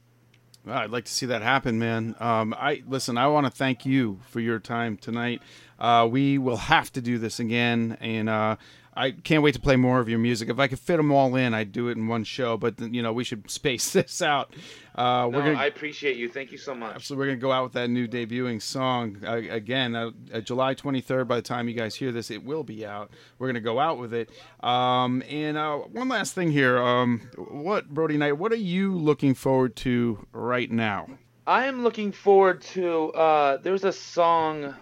Well, 0.65 0.77
I'd 0.77 0.91
like 0.91 1.07
to 1.07 1.13
see 1.13 1.27
that 1.27 1.43
happen, 1.43 1.79
man. 1.79 2.15
Um, 2.21 2.55
I 2.55 2.83
listen. 2.87 3.17
I 3.17 3.27
want 3.29 3.47
to 3.47 3.51
thank 3.51 3.87
you 3.87 4.21
for 4.29 4.41
your 4.41 4.59
time 4.59 4.97
tonight. 4.97 5.41
Uh, 5.79 6.07
we 6.11 6.37
will 6.37 6.57
have 6.57 6.93
to 6.93 7.01
do 7.01 7.19
this 7.19 7.41
again, 7.41 7.97
and 8.01 8.29
uh, 8.29 8.57
I 8.99 9.13
can't 9.13 9.45
wait 9.45 9.55
to 9.55 9.61
play 9.61 9.77
more 9.77 10.01
of 10.01 10.09
your 10.09 10.19
music. 10.19 10.49
If 10.49 10.59
I 10.59 10.67
could 10.67 10.81
fit 10.81 10.97
them 10.97 11.13
all 11.13 11.37
in, 11.37 11.55
I'd 11.55 11.71
do 11.71 11.87
it 11.89 11.97
in 11.97 12.09
one 12.09 12.25
show. 12.25 12.57
But 12.57 12.81
you 12.81 13.01
know, 13.01 13.13
we 13.13 13.23
should 13.23 13.49
space 13.51 13.93
this 13.93 14.21
out. 14.21 14.53
Uh, 14.95 15.03
No, 15.03 15.29
we're 15.29 15.45
gonna 15.45 15.59
I 15.59 15.67
appreciate 15.67 16.17
you. 16.17 16.29
Thank 16.29 16.51
you 16.51 16.59
so 16.59 16.75
much. 16.75 16.97
Absolutely, 16.97 17.21
we're 17.27 17.31
gonna 17.33 17.41
go 17.41 17.53
out 17.53 17.63
with 17.63 17.73
that 17.75 17.89
new 17.89 18.09
debuting 18.09 18.61
song 18.61 19.19
uh, 19.25 19.37
again. 19.37 19.95
Uh, 19.95 20.11
uh, 20.35 20.41
July 20.41 20.75
23rd. 20.75 21.29
By 21.29 21.37
the 21.37 21.43
time 21.43 21.69
you 21.69 21.75
guys 21.75 21.95
hear 21.95 22.11
this, 22.11 22.31
it 22.33 22.43
will 22.45 22.65
be 22.65 22.85
out. 22.85 23.11
We're 23.39 23.47
gonna 23.47 23.61
go 23.61 23.79
out 23.79 23.99
with 23.99 24.13
it. 24.13 24.31
Um, 24.65 25.23
and 25.31 25.57
uh, 25.57 25.77
one 25.79 26.09
last 26.09 26.35
thing 26.35 26.51
here. 26.51 26.79
Um, 26.79 27.31
what 27.37 27.89
Brodie 27.89 28.17
Knight? 28.17 28.37
What 28.39 28.51
are 28.51 28.57
you 28.57 28.95
looking 28.97 29.35
forward 29.35 29.77
to 29.77 30.27
right 30.33 30.71
now? 30.71 31.07
I 31.47 31.67
am 31.67 31.83
looking 31.83 32.13
forward 32.13 32.61
to. 32.75 33.11
Uh, 33.13 33.57
there's 33.59 33.85
a 33.85 33.93
song, 33.93 34.75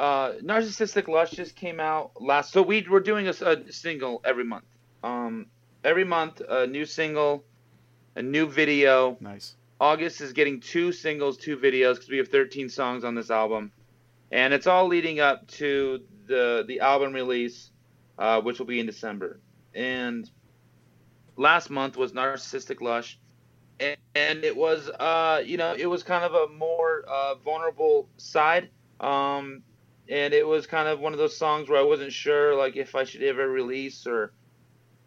uh, 0.00 0.32
"Narcissistic 0.42 1.08
Lush" 1.08 1.32
just 1.32 1.54
came 1.54 1.78
out 1.78 2.12
last. 2.20 2.52
So 2.52 2.62
we 2.62 2.86
we're 2.90 3.00
doing 3.00 3.28
a 3.28 3.72
single 3.72 4.22
every 4.24 4.44
month. 4.44 4.64
Um, 5.04 5.46
every 5.84 6.04
month, 6.04 6.40
a 6.48 6.66
new 6.66 6.86
single, 6.86 7.44
a 8.16 8.22
new 8.22 8.46
video. 8.46 9.18
Nice. 9.20 9.56
August 9.78 10.22
is 10.22 10.32
getting 10.32 10.60
two 10.60 10.92
singles, 10.92 11.36
two 11.36 11.56
videos 11.56 11.94
because 11.94 12.08
we 12.08 12.16
have 12.16 12.28
13 12.28 12.70
songs 12.70 13.04
on 13.04 13.14
this 13.14 13.30
album, 13.30 13.72
and 14.32 14.54
it's 14.54 14.66
all 14.66 14.86
leading 14.86 15.20
up 15.20 15.46
to 15.48 16.00
the 16.26 16.64
the 16.66 16.80
album 16.80 17.12
release, 17.12 17.70
uh, 18.18 18.40
which 18.40 18.58
will 18.58 18.66
be 18.66 18.80
in 18.80 18.86
December. 18.86 19.38
And 19.74 20.30
last 21.36 21.68
month 21.68 21.98
was 21.98 22.12
Narcissistic 22.12 22.80
Lush, 22.80 23.18
and, 23.78 23.98
and 24.14 24.44
it 24.44 24.56
was 24.56 24.88
uh, 24.88 25.42
you 25.44 25.58
know 25.58 25.74
it 25.74 25.86
was 25.86 26.02
kind 26.02 26.24
of 26.24 26.32
a 26.32 26.48
more 26.54 27.04
uh, 27.06 27.34
vulnerable 27.34 28.08
side, 28.16 28.70
um, 28.98 29.62
and 30.10 30.34
it 30.34 30.46
was 30.46 30.66
kind 30.66 30.88
of 30.88 30.98
one 30.98 31.12
of 31.12 31.18
those 31.18 31.36
songs 31.36 31.68
where 31.68 31.78
I 31.78 31.84
wasn't 31.84 32.12
sure 32.12 32.56
like 32.56 32.76
if 32.76 32.96
I 32.96 33.04
should 33.04 33.22
ever 33.22 33.48
release 33.48 34.06
or 34.06 34.32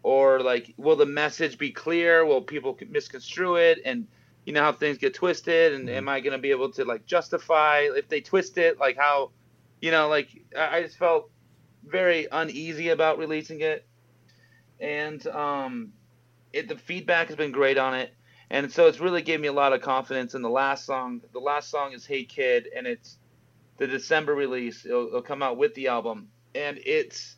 or 0.02 0.40
like 0.40 0.72
will 0.78 0.96
the 0.96 1.06
message 1.06 1.58
be 1.58 1.70
clear? 1.70 2.24
Will 2.24 2.40
people 2.40 2.76
misconstrue 2.88 3.56
it? 3.56 3.80
And 3.84 4.06
you 4.46 4.54
know 4.54 4.62
how 4.62 4.72
things 4.72 4.98
get 4.98 5.14
twisted 5.14 5.74
and 5.74 5.88
am 5.88 6.08
i 6.08 6.20
going 6.20 6.32
to 6.32 6.38
be 6.38 6.50
able 6.50 6.70
to 6.72 6.84
like 6.84 7.06
justify 7.06 7.80
if 7.80 8.08
they 8.08 8.22
twist 8.22 8.56
it? 8.56 8.80
Like 8.80 8.96
how 8.96 9.30
you 9.80 9.90
know 9.90 10.08
like 10.08 10.28
i 10.56 10.78
I 10.78 10.82
just 10.82 10.96
felt 10.96 11.30
very 11.84 12.26
uneasy 12.32 12.88
about 12.88 13.18
releasing 13.18 13.60
it. 13.60 13.86
And 14.80 15.24
um 15.26 15.92
it 16.54 16.66
the 16.66 16.78
feedback 16.78 17.26
has 17.28 17.36
been 17.36 17.52
great 17.52 17.76
on 17.76 17.94
it. 17.94 18.14
And 18.50 18.72
so 18.72 18.86
it's 18.86 19.00
really 19.00 19.22
gave 19.22 19.40
me 19.40 19.48
a 19.48 19.52
lot 19.52 19.74
of 19.74 19.82
confidence 19.82 20.34
in 20.34 20.40
the 20.40 20.50
last 20.50 20.86
song. 20.86 21.20
The 21.32 21.40
last 21.40 21.70
song 21.70 21.92
is 21.92 22.06
hey 22.06 22.24
kid 22.24 22.68
and 22.74 22.86
it's 22.86 23.18
the 23.78 23.86
december 23.86 24.34
release 24.34 24.84
it'll, 24.86 25.08
it'll 25.08 25.22
come 25.22 25.42
out 25.42 25.56
with 25.56 25.74
the 25.74 25.88
album. 25.88 26.28
And 26.54 26.78
it's 26.84 27.36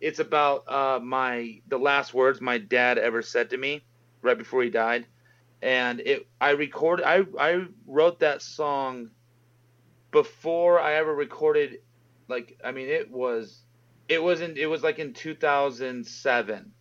it's 0.00 0.18
about 0.18 0.68
uh, 0.68 1.00
my 1.02 1.60
the 1.68 1.78
last 1.78 2.14
words 2.14 2.40
my 2.40 2.58
dad 2.58 2.98
ever 2.98 3.22
said 3.22 3.50
to 3.50 3.56
me 3.56 3.82
right 4.22 4.38
before 4.38 4.62
he 4.62 4.70
died. 4.70 5.06
And 5.62 6.00
it 6.00 6.26
i 6.40 6.50
recorded 6.50 7.06
i 7.06 7.22
i 7.38 7.64
wrote 7.86 8.20
that 8.20 8.42
song 8.42 9.10
before 10.12 10.78
i 10.78 10.94
ever 10.94 11.14
recorded 11.14 11.78
like 12.28 12.58
i 12.64 12.70
mean 12.70 12.88
it 12.88 13.10
was 13.10 13.62
it 14.08 14.22
was 14.22 14.40
in 14.40 14.56
it 14.56 14.66
was 14.66 14.82
like 14.82 14.98
in 14.98 15.12
2007 15.14 16.72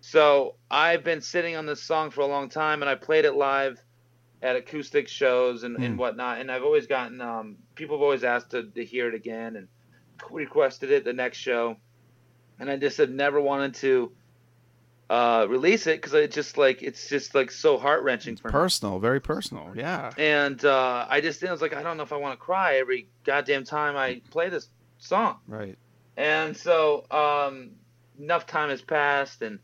so 0.00 0.54
i've 0.70 1.04
been 1.04 1.20
sitting 1.20 1.56
on 1.56 1.66
this 1.66 1.82
song 1.82 2.10
for 2.10 2.20
a 2.20 2.26
long 2.26 2.48
time 2.48 2.80
and 2.82 2.88
i 2.88 2.94
played 2.94 3.24
it 3.24 3.34
live 3.34 3.82
at 4.42 4.56
acoustic 4.56 5.08
shows 5.08 5.62
and, 5.64 5.76
and 5.76 5.94
Hmm. 5.94 5.96
whatnot 5.96 6.40
and 6.40 6.50
i've 6.50 6.62
always 6.62 6.86
gotten 6.86 7.20
um 7.20 7.56
people 7.74 7.96
have 7.96 8.02
always 8.02 8.24
asked 8.24 8.50
to, 8.50 8.64
to 8.64 8.84
hear 8.84 9.08
it 9.08 9.14
again 9.14 9.56
and 9.56 9.68
requested 10.30 10.90
it 10.90 11.04
the 11.04 11.12
next 11.12 11.38
show 11.38 11.76
and 12.60 12.68
I 12.68 12.76
just 12.76 12.98
have 12.98 13.10
never 13.10 13.40
wanted 13.40 13.74
to 13.76 14.12
uh, 15.10 15.46
release 15.48 15.86
it 15.86 15.96
because 16.00 16.12
it 16.12 16.32
just 16.32 16.58
like 16.58 16.82
it's 16.82 17.08
just 17.08 17.34
like 17.34 17.50
so 17.50 17.78
heart 17.78 18.02
wrenching 18.02 18.36
for 18.36 18.48
me. 18.48 18.52
Personal, 18.52 18.98
very 18.98 19.20
personal. 19.20 19.72
Yeah. 19.74 20.10
And 20.18 20.62
uh, 20.64 21.06
I 21.08 21.20
just 21.20 21.42
I 21.44 21.50
was 21.50 21.62
like 21.62 21.74
I 21.74 21.82
don't 21.82 21.96
know 21.96 22.02
if 22.02 22.12
I 22.12 22.16
want 22.16 22.38
to 22.38 22.44
cry 22.44 22.76
every 22.76 23.08
goddamn 23.24 23.64
time 23.64 23.96
I 23.96 24.20
play 24.30 24.48
this 24.48 24.68
song. 24.98 25.36
Right. 25.46 25.78
And 26.16 26.56
so 26.56 27.06
um, 27.10 27.70
enough 28.18 28.46
time 28.46 28.70
has 28.70 28.82
passed, 28.82 29.40
and 29.40 29.60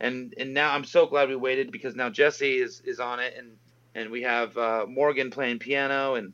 and 0.00 0.34
and 0.38 0.54
now 0.54 0.72
I'm 0.74 0.84
so 0.84 1.06
glad 1.06 1.28
we 1.28 1.36
waited 1.36 1.70
because 1.70 1.94
now 1.94 2.08
Jesse 2.08 2.58
is 2.58 2.80
is 2.84 2.98
on 2.98 3.20
it, 3.20 3.34
and 3.36 3.52
and 3.98 4.10
we 4.10 4.22
have 4.22 4.56
uh, 4.56 4.86
Morgan 4.88 5.30
playing 5.30 5.58
piano, 5.58 6.14
and 6.14 6.32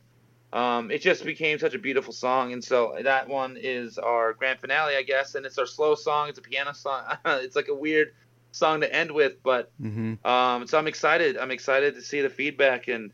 um, 0.52 0.90
it 0.90 1.00
just 1.00 1.24
became 1.24 1.58
such 1.58 1.74
a 1.74 1.78
beautiful 1.78 2.12
song. 2.12 2.52
And 2.52 2.62
so 2.62 2.96
that 3.02 3.28
one 3.28 3.56
is 3.60 3.98
our 3.98 4.34
grand 4.34 4.60
finale, 4.60 4.96
I 4.96 5.02
guess, 5.02 5.34
and 5.34 5.44
it's 5.46 5.58
our 5.58 5.66
slow 5.66 5.94
song. 5.94 6.28
It's 6.28 6.38
a 6.38 6.42
piano 6.42 6.74
song. 6.74 7.04
it's 7.24 7.56
like 7.56 7.68
a 7.68 7.74
weird 7.74 8.12
song 8.52 8.82
to 8.82 8.94
end 8.94 9.10
with, 9.10 9.42
but 9.42 9.70
Mm-hmm. 9.82 10.26
um, 10.26 10.66
so 10.66 10.78
I'm 10.78 10.86
excited. 10.86 11.36
I'm 11.36 11.50
excited 11.50 11.94
to 11.94 12.02
see 12.02 12.20
the 12.20 12.30
feedback 12.30 12.88
and 12.88 13.12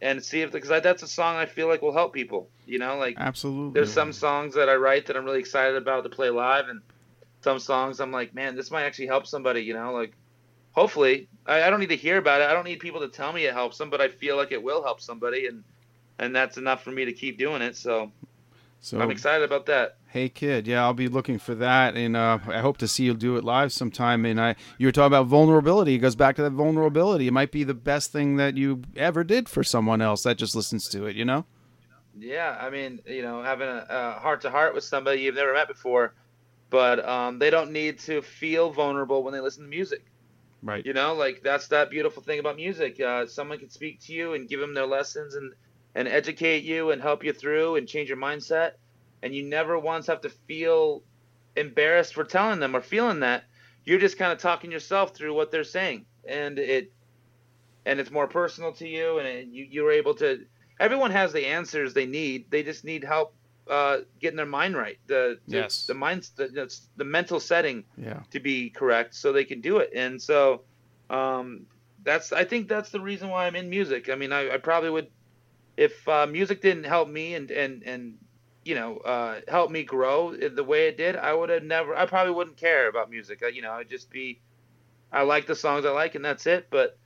and 0.00 0.22
see 0.22 0.42
if 0.42 0.52
because 0.52 0.68
that's 0.82 1.02
a 1.02 1.08
song 1.08 1.36
I 1.36 1.46
feel 1.46 1.68
like 1.68 1.80
will 1.80 1.92
help 1.92 2.12
people. 2.12 2.48
You 2.66 2.78
know, 2.78 2.98
like 2.98 3.16
Absolutely. 3.18 3.72
there's 3.72 3.92
some 3.92 4.12
songs 4.12 4.54
that 4.56 4.68
I 4.68 4.74
write 4.74 5.06
that 5.06 5.16
I'm 5.16 5.24
really 5.24 5.40
excited 5.40 5.76
about 5.76 6.02
to 6.02 6.10
play 6.10 6.30
live, 6.30 6.68
and 6.68 6.82
some 7.40 7.58
songs 7.58 8.00
I'm 8.00 8.12
like, 8.12 8.34
man, 8.34 8.56
this 8.56 8.70
might 8.70 8.84
actually 8.84 9.06
help 9.06 9.26
somebody. 9.26 9.62
You 9.62 9.74
know, 9.74 9.92
like 9.92 10.12
hopefully 10.72 11.28
I, 11.46 11.62
I 11.64 11.70
don't 11.70 11.80
need 11.80 11.90
to 11.90 11.96
hear 11.96 12.18
about 12.18 12.40
it. 12.40 12.48
I 12.48 12.52
don't 12.52 12.64
need 12.64 12.80
people 12.80 13.00
to 13.00 13.08
tell 13.08 13.32
me 13.32 13.44
it 13.44 13.54
helps 13.54 13.78
them, 13.78 13.90
but 13.90 14.00
I 14.00 14.08
feel 14.08 14.36
like 14.36 14.52
it 14.52 14.62
will 14.62 14.82
help 14.82 15.00
somebody, 15.00 15.46
and 15.46 15.64
and 16.18 16.34
that's 16.34 16.58
enough 16.58 16.82
for 16.82 16.90
me 16.90 17.04
to 17.04 17.12
keep 17.12 17.38
doing 17.38 17.62
it. 17.62 17.76
So 17.76 18.12
So 18.80 19.00
I'm 19.00 19.10
excited 19.10 19.44
about 19.44 19.66
that. 19.66 19.96
Hey 20.08 20.28
kid, 20.28 20.66
yeah, 20.66 20.82
I'll 20.82 20.92
be 20.92 21.08
looking 21.08 21.38
for 21.38 21.54
that, 21.54 21.96
and 21.96 22.16
uh, 22.16 22.38
I 22.46 22.58
hope 22.58 22.76
to 22.78 22.88
see 22.88 23.04
you 23.04 23.14
do 23.14 23.36
it 23.36 23.44
live 23.44 23.72
sometime. 23.72 24.26
And 24.26 24.40
I, 24.40 24.56
you 24.76 24.86
were 24.86 24.92
talking 24.92 25.06
about 25.06 25.26
vulnerability. 25.26 25.94
It 25.94 25.98
goes 25.98 26.16
back 26.16 26.36
to 26.36 26.42
that 26.42 26.52
vulnerability. 26.52 27.28
It 27.28 27.32
might 27.32 27.50
be 27.50 27.64
the 27.64 27.74
best 27.74 28.12
thing 28.12 28.36
that 28.36 28.56
you 28.56 28.82
ever 28.96 29.24
did 29.24 29.48
for 29.48 29.64
someone 29.64 30.02
else 30.02 30.24
that 30.24 30.36
just 30.36 30.54
listens 30.54 30.88
to 30.88 31.06
it. 31.06 31.16
You 31.16 31.24
know? 31.24 31.46
Yeah, 32.18 32.58
I 32.60 32.68
mean, 32.68 33.00
you 33.06 33.22
know, 33.22 33.42
having 33.42 33.68
a 33.68 34.18
heart 34.20 34.42
to 34.42 34.50
heart 34.50 34.74
with 34.74 34.84
somebody 34.84 35.22
you've 35.22 35.36
never 35.36 35.54
met 35.54 35.66
before, 35.66 36.12
but 36.68 37.02
um, 37.08 37.38
they 37.38 37.48
don't 37.48 37.72
need 37.72 38.00
to 38.00 38.20
feel 38.20 38.70
vulnerable 38.70 39.22
when 39.22 39.32
they 39.32 39.40
listen 39.40 39.62
to 39.62 39.70
music. 39.70 40.04
Right. 40.62 40.86
You 40.86 40.92
know, 40.92 41.14
like 41.14 41.42
that's 41.42 41.68
that 41.68 41.90
beautiful 41.90 42.22
thing 42.22 42.38
about 42.38 42.56
music. 42.56 43.00
Uh, 43.00 43.26
someone 43.26 43.58
can 43.58 43.70
speak 43.70 44.00
to 44.02 44.12
you 44.12 44.34
and 44.34 44.48
give 44.48 44.60
them 44.60 44.74
their 44.74 44.86
lessons 44.86 45.34
and 45.34 45.52
and 45.94 46.08
educate 46.08 46.62
you 46.62 46.90
and 46.90 47.02
help 47.02 47.24
you 47.24 47.32
through 47.32 47.76
and 47.76 47.88
change 47.88 48.08
your 48.08 48.18
mindset, 48.18 48.72
and 49.22 49.34
you 49.34 49.42
never 49.42 49.78
once 49.78 50.06
have 50.06 50.20
to 50.22 50.30
feel 50.30 51.02
embarrassed 51.56 52.14
for 52.14 52.24
telling 52.24 52.60
them 52.60 52.76
or 52.76 52.80
feeling 52.80 53.20
that. 53.20 53.44
You're 53.84 53.98
just 53.98 54.16
kind 54.16 54.32
of 54.32 54.38
talking 54.38 54.70
yourself 54.70 55.14
through 55.14 55.34
what 55.34 55.50
they're 55.50 55.64
saying, 55.64 56.06
and 56.26 56.58
it 56.58 56.92
and 57.84 57.98
it's 57.98 58.12
more 58.12 58.28
personal 58.28 58.72
to 58.74 58.88
you, 58.88 59.18
and 59.18 59.26
it, 59.26 59.48
you 59.48 59.66
you're 59.68 59.92
able 59.92 60.14
to. 60.14 60.46
Everyone 60.78 61.10
has 61.10 61.32
the 61.32 61.46
answers 61.46 61.92
they 61.92 62.06
need. 62.06 62.50
They 62.50 62.62
just 62.62 62.84
need 62.84 63.02
help 63.02 63.34
uh, 63.68 63.98
getting 64.20 64.36
their 64.36 64.46
mind 64.46 64.76
right. 64.76 64.98
The, 65.06 65.38
the 65.46 65.56
Yes. 65.56 65.86
the 65.86 65.94
mind 65.94 66.28
the, 66.36 66.70
the, 66.96 67.04
mental 67.04 67.40
setting 67.40 67.84
Yeah. 67.96 68.20
to 68.30 68.40
be 68.40 68.70
correct 68.70 69.14
so 69.14 69.32
they 69.32 69.44
can 69.44 69.60
do 69.60 69.78
it. 69.78 69.90
And 69.94 70.20
so 70.20 70.64
um, 71.10 71.66
that's 72.02 72.32
I 72.32 72.44
think 72.44 72.68
that's 72.68 72.90
the 72.90 73.00
reason 73.00 73.28
why 73.28 73.46
I'm 73.46 73.56
in 73.56 73.70
music. 73.70 74.08
I 74.08 74.14
mean, 74.14 74.32
I, 74.32 74.54
I 74.54 74.58
probably 74.58 74.90
would 74.90 75.08
if 75.76 76.06
uh, 76.08 76.26
music 76.26 76.60
didn't 76.60 76.84
help 76.84 77.08
me 77.08 77.34
and 77.34 77.50
and 77.50 77.82
and 77.84 78.14
you 78.64 78.74
know, 78.74 78.98
uh, 78.98 79.40
helped 79.48 79.72
me 79.72 79.82
grow 79.82 80.36
the 80.36 80.64
way 80.64 80.86
it 80.86 80.96
did, 80.96 81.16
I 81.16 81.34
would 81.34 81.50
have 81.50 81.64
never. 81.64 81.96
I 81.96 82.06
probably 82.06 82.32
wouldn't 82.32 82.56
care 82.56 82.88
about 82.88 83.10
music. 83.10 83.42
I, 83.44 83.48
you 83.48 83.62
know, 83.62 83.72
I'd 83.72 83.88
just 83.88 84.10
be. 84.10 84.40
I 85.10 85.22
like 85.22 85.46
the 85.46 85.56
songs 85.56 85.84
I 85.84 85.90
like, 85.90 86.14
and 86.14 86.24
that's 86.24 86.46
it. 86.46 86.68
But 86.70 86.96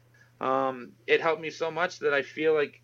um, 0.41 0.93
it 1.07 1.21
helped 1.21 1.41
me 1.41 1.51
so 1.51 1.71
much 1.71 2.01
that 2.01 2.13
I 2.13 2.23
feel 2.23 2.55
like 2.55 2.83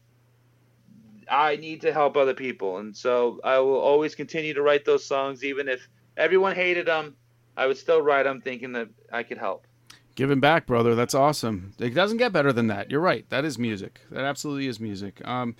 I 1.32 1.56
need 1.56 1.80
to 1.80 1.94
help 1.94 2.18
other 2.18 2.34
people, 2.34 2.76
and 2.76 2.94
so 2.94 3.40
I 3.42 3.58
will 3.58 3.80
always 3.80 4.14
continue 4.14 4.52
to 4.52 4.60
write 4.60 4.84
those 4.84 5.04
songs, 5.04 5.42
even 5.42 5.66
if 5.66 5.88
everyone 6.18 6.54
hated 6.54 6.86
them. 6.86 7.16
I 7.56 7.66
would 7.66 7.78
still 7.78 8.02
write 8.02 8.24
them, 8.24 8.42
thinking 8.42 8.72
that 8.72 8.88
I 9.10 9.22
could 9.22 9.38
help. 9.38 9.66
Giving 10.14 10.40
back, 10.40 10.66
brother. 10.66 10.94
That's 10.94 11.14
awesome. 11.14 11.72
It 11.78 11.94
doesn't 11.94 12.18
get 12.18 12.34
better 12.34 12.52
than 12.52 12.66
that. 12.66 12.90
You're 12.90 13.00
right. 13.00 13.24
That 13.30 13.46
is 13.46 13.58
music. 13.58 14.02
That 14.10 14.24
absolutely 14.24 14.66
is 14.66 14.78
music. 14.78 15.26
Um, 15.26 15.56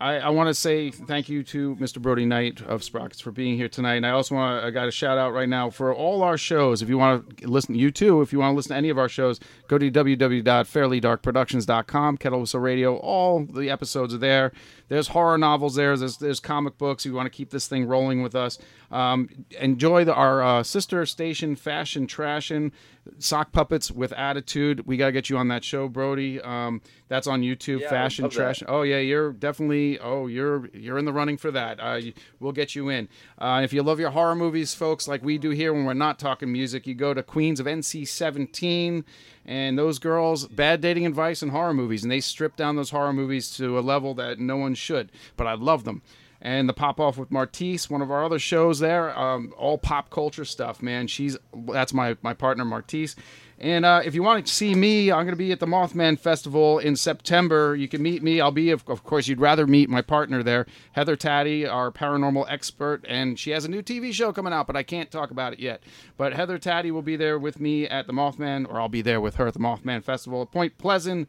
I, 0.00 0.14
I 0.16 0.30
want 0.30 0.48
to 0.48 0.54
say 0.54 0.90
thank 0.90 1.28
you 1.28 1.44
to 1.44 1.76
Mr. 1.76 2.02
Brodie 2.02 2.26
Knight 2.26 2.60
of 2.62 2.82
Sprockets 2.82 3.20
for 3.20 3.30
being 3.30 3.56
here 3.56 3.68
tonight. 3.68 3.94
And 3.94 4.04
I 4.04 4.10
also 4.10 4.34
want 4.34 4.64
I 4.64 4.70
got 4.70 4.88
a 4.88 4.90
shout 4.90 5.18
out 5.18 5.32
right 5.32 5.48
now 5.48 5.70
for 5.70 5.94
all 5.94 6.22
our 6.22 6.36
shows. 6.36 6.82
If 6.82 6.88
you 6.88 6.98
want 6.98 7.38
to 7.38 7.46
listen, 7.46 7.76
you 7.76 7.92
too, 7.92 8.20
if 8.20 8.32
you 8.32 8.40
want 8.40 8.52
to 8.52 8.56
listen 8.56 8.70
to 8.70 8.76
any 8.76 8.88
of 8.88 8.98
our 8.98 9.08
shows, 9.08 9.38
go 9.68 9.78
to 9.78 9.88
www.fairlydarkproductions.com, 9.90 12.16
Kettle 12.16 12.40
Whistle 12.40 12.60
Radio. 12.60 12.96
All 12.96 13.44
the 13.44 13.70
episodes 13.70 14.12
are 14.12 14.18
there. 14.18 14.50
There's 14.88 15.08
horror 15.08 15.38
novels 15.38 15.74
there. 15.74 15.96
There's, 15.96 16.18
there's 16.18 16.40
comic 16.40 16.78
books. 16.78 17.04
You 17.04 17.14
want 17.14 17.26
to 17.26 17.30
keep 17.30 17.50
this 17.50 17.66
thing 17.66 17.86
rolling 17.86 18.22
with 18.22 18.34
us. 18.34 18.58
Um, 18.90 19.28
enjoy 19.60 20.04
the, 20.04 20.14
our 20.14 20.42
uh, 20.42 20.62
sister 20.62 21.04
station, 21.06 21.56
Fashion 21.56 22.06
Trashin', 22.06 22.70
Sock 23.18 23.52
Puppets 23.52 23.90
with 23.90 24.12
Attitude. 24.12 24.86
We 24.86 24.96
got 24.96 25.06
to 25.06 25.12
get 25.12 25.28
you 25.30 25.36
on 25.36 25.48
that 25.48 25.64
show, 25.64 25.88
Brodie. 25.88 26.40
Um, 26.40 26.80
that's 27.08 27.26
on 27.26 27.42
YouTube, 27.42 27.80
Yeah, 27.80 27.90
Fashion 27.90 28.24
that. 28.24 28.32
Trash. 28.32 28.62
Oh 28.66 28.82
yeah, 28.82 28.98
you're 28.98 29.32
definitely. 29.32 29.98
Oh, 29.98 30.26
you're 30.26 30.68
you're 30.68 30.98
in 30.98 31.04
the 31.04 31.12
running 31.12 31.36
for 31.36 31.50
that. 31.50 31.78
Uh, 31.80 32.00
we'll 32.40 32.52
get 32.52 32.74
you 32.74 32.88
in. 32.88 33.08
Uh, 33.38 33.60
if 33.62 33.72
you 33.72 33.82
love 33.82 34.00
your 34.00 34.10
horror 34.10 34.34
movies, 34.34 34.74
folks, 34.74 35.06
like 35.06 35.22
we 35.22 35.36
do 35.38 35.50
here 35.50 35.72
when 35.74 35.84
we're 35.84 35.94
not 35.94 36.18
talking 36.18 36.50
music, 36.50 36.86
you 36.86 36.94
go 36.94 37.12
to 37.12 37.22
Queens 37.22 37.60
of 37.60 37.66
NC-17, 37.66 39.04
and 39.46 39.78
those 39.78 39.98
girls, 39.98 40.46
bad 40.48 40.80
dating 40.80 41.06
advice 41.06 41.42
and 41.42 41.50
horror 41.50 41.74
movies, 41.74 42.02
and 42.02 42.10
they 42.10 42.20
strip 42.20 42.56
down 42.56 42.76
those 42.76 42.90
horror 42.90 43.12
movies 43.12 43.54
to 43.56 43.78
a 43.78 43.80
level 43.80 44.14
that 44.14 44.38
no 44.38 44.56
one 44.56 44.74
should. 44.74 45.10
But 45.36 45.46
I 45.46 45.54
love 45.54 45.84
them. 45.84 46.02
And 46.44 46.68
the 46.68 46.74
pop 46.74 47.00
off 47.00 47.16
with 47.16 47.30
Martise, 47.30 47.88
one 47.88 48.02
of 48.02 48.10
our 48.10 48.22
other 48.22 48.38
shows 48.38 48.78
there, 48.78 49.18
um, 49.18 49.54
all 49.56 49.78
pop 49.78 50.10
culture 50.10 50.44
stuff, 50.44 50.82
man. 50.82 51.06
She's 51.06 51.38
that's 51.68 51.94
my 51.94 52.18
my 52.20 52.34
partner 52.34 52.66
Martise. 52.66 53.16
And 53.58 53.84
uh, 53.84 54.02
if 54.04 54.14
you 54.14 54.22
want 54.22 54.46
to 54.46 54.52
see 54.52 54.74
me, 54.74 55.10
I'm 55.10 55.24
going 55.24 55.28
to 55.28 55.36
be 55.36 55.52
at 55.52 55.60
the 55.60 55.66
Mothman 55.66 56.18
Festival 56.18 56.78
in 56.78 56.96
September. 56.96 57.74
You 57.74 57.88
can 57.88 58.02
meet 58.02 58.22
me. 58.22 58.40
I'll 58.40 58.50
be, 58.50 58.70
of, 58.70 58.84
of 58.88 59.04
course, 59.04 59.28
you'd 59.28 59.40
rather 59.40 59.66
meet 59.66 59.88
my 59.88 60.02
partner 60.02 60.42
there, 60.42 60.66
Heather 60.92 61.16
Taddy, 61.16 61.66
our 61.66 61.90
paranormal 61.92 62.46
expert, 62.50 63.04
and 63.08 63.38
she 63.38 63.50
has 63.52 63.64
a 63.64 63.70
new 63.70 63.80
TV 63.80 64.12
show 64.12 64.32
coming 64.32 64.52
out, 64.52 64.66
but 64.66 64.76
I 64.76 64.82
can't 64.82 65.10
talk 65.10 65.30
about 65.30 65.52
it 65.52 65.60
yet. 65.60 65.82
But 66.16 66.34
Heather 66.34 66.58
Taddy 66.58 66.90
will 66.90 67.02
be 67.02 67.16
there 67.16 67.38
with 67.38 67.60
me 67.60 67.86
at 67.86 68.06
the 68.06 68.12
Mothman, 68.12 68.68
or 68.68 68.80
I'll 68.80 68.88
be 68.88 69.02
there 69.02 69.20
with 69.20 69.36
her 69.36 69.46
at 69.46 69.54
the 69.54 69.60
Mothman 69.60 70.02
Festival 70.02 70.42
at 70.42 70.50
Point 70.50 70.76
Pleasant. 70.76 71.28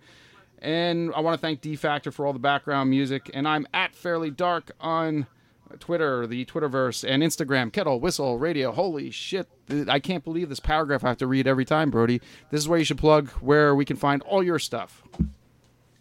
And 0.59 1.13
I 1.13 1.19
want 1.19 1.39
to 1.39 1.41
thank 1.41 1.61
D 1.61 1.75
Factor 1.75 2.11
for 2.11 2.25
all 2.25 2.33
the 2.33 2.39
background 2.39 2.89
music. 2.89 3.29
And 3.33 3.47
I'm 3.47 3.67
at 3.73 3.95
Fairly 3.95 4.31
Dark 4.31 4.71
on 4.79 5.27
Twitter, 5.79 6.25
the 6.27 6.45
Twitterverse, 6.45 7.07
and 7.07 7.23
Instagram, 7.23 7.71
Kettle 7.71 7.99
Whistle 7.99 8.37
Radio. 8.37 8.71
Holy 8.71 9.11
shit. 9.11 9.47
I 9.87 9.99
can't 9.99 10.23
believe 10.23 10.49
this 10.49 10.59
paragraph 10.59 11.03
I 11.03 11.09
have 11.09 11.17
to 11.17 11.27
read 11.27 11.47
every 11.47 11.65
time, 11.65 11.89
Brodie. 11.89 12.21
This 12.51 12.59
is 12.61 12.69
where 12.69 12.79
you 12.79 12.85
should 12.85 12.97
plug 12.97 13.29
where 13.41 13.75
we 13.75 13.85
can 13.85 13.97
find 13.97 14.21
all 14.23 14.43
your 14.43 14.59
stuff. 14.59 15.03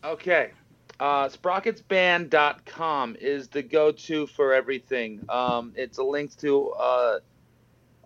Okay. 0.03 0.51
Uh, 1.01 1.29
sprocketsband.com 1.29 3.17
is 3.21 3.49
the 3.49 3.63
go-to 3.63 4.27
for 4.29 4.55
everything. 4.55 5.21
Um, 5.29 5.73
it's 5.77 5.99
a 5.99 6.05
link 6.05 6.37
to 6.37 6.69
uh, 6.71 7.19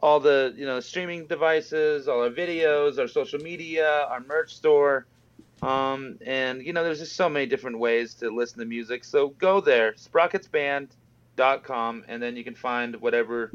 all 0.02 0.20
the 0.20 0.54
you 0.56 0.64
know 0.64 0.80
streaming 0.80 1.26
devices, 1.26 2.08
all 2.08 2.22
our 2.22 2.30
videos, 2.30 2.98
our 2.98 3.08
social 3.08 3.40
media, 3.40 4.06
our 4.08 4.20
merch 4.20 4.54
store, 4.54 5.06
um, 5.62 6.18
and 6.24 6.64
you 6.64 6.72
know 6.72 6.84
there's 6.84 7.00
just 7.00 7.16
so 7.16 7.28
many 7.28 7.46
different 7.46 7.78
ways 7.78 8.14
to 8.14 8.30
listen 8.30 8.58
to 8.60 8.64
music. 8.64 9.04
So 9.04 9.28
go 9.28 9.60
there, 9.60 9.92
sprocketsband.com, 9.92 12.04
and 12.08 12.22
then 12.22 12.36
you 12.36 12.44
can 12.44 12.54
find 12.54 12.96
whatever 12.96 13.50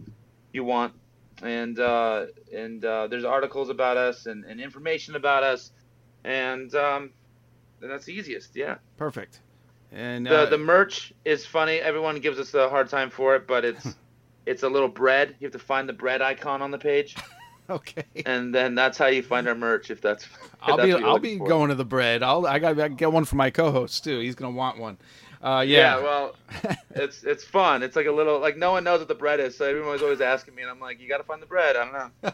you 0.51 0.63
want. 0.63 0.93
And 1.41 1.79
uh, 1.79 2.27
and 2.53 2.83
uh, 2.85 3.07
there's 3.07 3.25
articles 3.25 3.69
about 3.69 3.97
us 3.97 4.27
and, 4.27 4.45
and 4.45 4.61
information 4.61 5.15
about 5.15 5.43
us, 5.43 5.71
and 6.23 6.73
um, 6.75 7.09
and 7.81 7.91
that's 7.91 8.05
the 8.05 8.13
easiest. 8.13 8.55
Yeah. 8.55 8.75
Perfect. 8.97 9.39
And 9.91 10.25
The 10.25 10.41
uh, 10.41 10.49
the 10.49 10.57
merch 10.57 11.13
is 11.25 11.45
funny. 11.45 11.77
Everyone 11.77 12.19
gives 12.19 12.39
us 12.39 12.53
a 12.53 12.69
hard 12.69 12.89
time 12.89 13.09
for 13.09 13.35
it, 13.35 13.47
but 13.47 13.65
it's 13.65 13.95
it's 14.45 14.63
a 14.63 14.69
little 14.69 14.87
bread. 14.87 15.35
You 15.39 15.45
have 15.45 15.53
to 15.53 15.59
find 15.59 15.87
the 15.87 15.93
bread 15.93 16.21
icon 16.21 16.61
on 16.61 16.71
the 16.71 16.77
page, 16.77 17.15
okay. 17.69 18.03
and 18.25 18.53
then 18.53 18.75
that's 18.75 18.97
how 18.97 19.07
you 19.07 19.23
find 19.23 19.47
our 19.47 19.55
merch. 19.55 19.89
If 19.91 20.01
that's, 20.01 20.23
if 20.25 20.49
I'll 20.61 20.77
that's 20.77 20.87
be 20.87 21.03
I'll 21.03 21.19
be 21.19 21.37
for. 21.37 21.47
going 21.47 21.69
to 21.69 21.75
the 21.75 21.85
bread. 21.85 22.23
I'll 22.23 22.45
I 22.45 22.59
got 22.59 22.75
to 22.75 22.89
get 22.89 23.11
one 23.11 23.25
for 23.25 23.35
my 23.35 23.49
co-host 23.49 24.03
too. 24.03 24.19
He's 24.19 24.35
gonna 24.35 24.55
want 24.55 24.77
one. 24.77 24.97
Uh, 25.41 25.59
yeah. 25.67 25.97
Yeah, 25.97 26.03
well, 26.03 26.35
it's 26.95 27.23
it's 27.23 27.43
fun. 27.43 27.83
It's 27.83 27.95
like 27.97 28.05
a 28.05 28.11
little 28.11 28.39
like 28.39 28.57
no 28.57 28.71
one 28.71 28.83
knows 28.83 28.99
what 28.99 29.07
the 29.09 29.15
bread 29.15 29.39
is, 29.39 29.57
so 29.57 29.65
everyone's 29.65 30.01
always 30.01 30.21
asking 30.21 30.55
me, 30.55 30.61
and 30.61 30.71
I'm 30.71 30.79
like, 30.79 31.01
you 31.01 31.09
got 31.09 31.17
to 31.17 31.23
find 31.23 31.41
the 31.41 31.45
bread. 31.45 31.75
I 31.75 31.83
don't 31.85 31.93
know. 31.93 32.31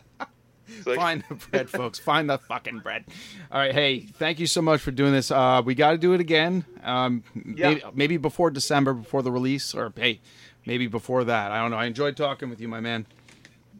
Like- 0.86 0.98
Find 0.98 1.24
the 1.28 1.34
bread, 1.34 1.68
folks. 1.68 1.98
Find 1.98 2.30
the 2.30 2.38
fucking 2.38 2.80
bread. 2.82 3.06
All 3.52 3.58
right. 3.60 3.74
Hey, 3.74 4.02
thank 4.02 4.40
you 4.40 4.46
so 4.46 4.62
much 4.62 4.82
for 4.82 4.92
doing 4.92 5.12
this. 5.12 5.32
Uh, 5.32 5.64
we 5.66 5.74
got 5.74 5.92
to 5.94 5.98
do 5.98 6.14
it 6.14 6.20
again. 6.22 6.64
Um, 6.84 7.24
Yeah. 7.56 7.70
maybe, 7.70 7.84
maybe 7.96 8.18
before 8.18 8.52
December, 8.52 8.94
before 8.94 9.24
the 9.24 9.32
release, 9.32 9.74
or 9.74 9.92
hey, 9.96 10.20
maybe 10.68 10.86
before 10.86 11.24
that. 11.24 11.52
I 11.52 11.60
don't 11.60 11.72
know. 11.72 11.78
I 11.78 11.86
enjoyed 11.86 12.16
talking 12.16 12.52
with 12.52 12.62
you, 12.62 12.68
my 12.68 12.82
man. 12.82 13.08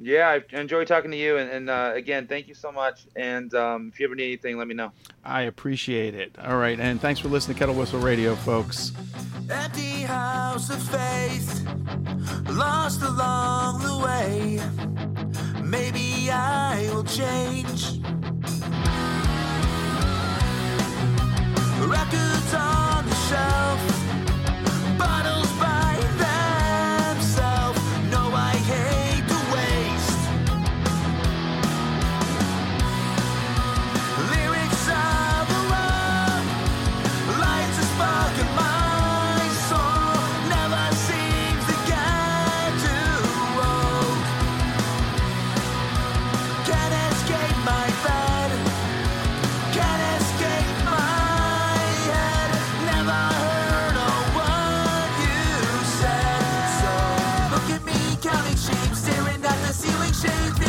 Yeah, 0.02 0.30
I 0.30 0.42
enjoy 0.56 0.86
talking 0.86 1.12
to 1.12 1.18
you, 1.18 1.38
and, 1.38 1.50
and 1.50 1.70
uh, 1.70 1.92
again, 1.94 2.26
thank 2.26 2.48
you 2.48 2.54
so 2.54 2.72
much. 2.72 3.06
And 3.18 3.54
um, 3.54 3.90
if 3.94 4.00
you 4.00 4.06
ever 4.06 4.16
need 4.16 4.28
anything, 4.28 4.58
let 4.58 4.68
me 4.68 4.74
know. 4.74 4.94
I 5.26 5.42
appreciate 5.42 6.16
it. 6.16 6.38
All 6.40 6.58
right, 6.58 6.80
and 6.80 7.02
thanks 7.02 7.20
for 7.20 7.28
listening 7.28 7.56
to 7.56 7.60
Kettle 7.60 7.76
Whistle 7.76 8.00
Radio, 8.00 8.36
folks. 8.36 8.94
Empty 9.50 10.04
house 10.04 10.70
of 10.70 10.82
faith, 10.82 11.68
lost 12.50 13.02
along 13.02 13.82
the 13.82 13.98
way. 14.06 14.62
Maybe 15.62 16.32
I 16.32 16.90
will 16.94 17.04
change. 17.04 18.00
Records 21.88 22.54
on 22.54 23.06
the 23.06 23.16
shelf, 23.28 23.80
bottles 24.98 25.52
by 25.60 25.69
take 60.30 60.60
me 60.60 60.69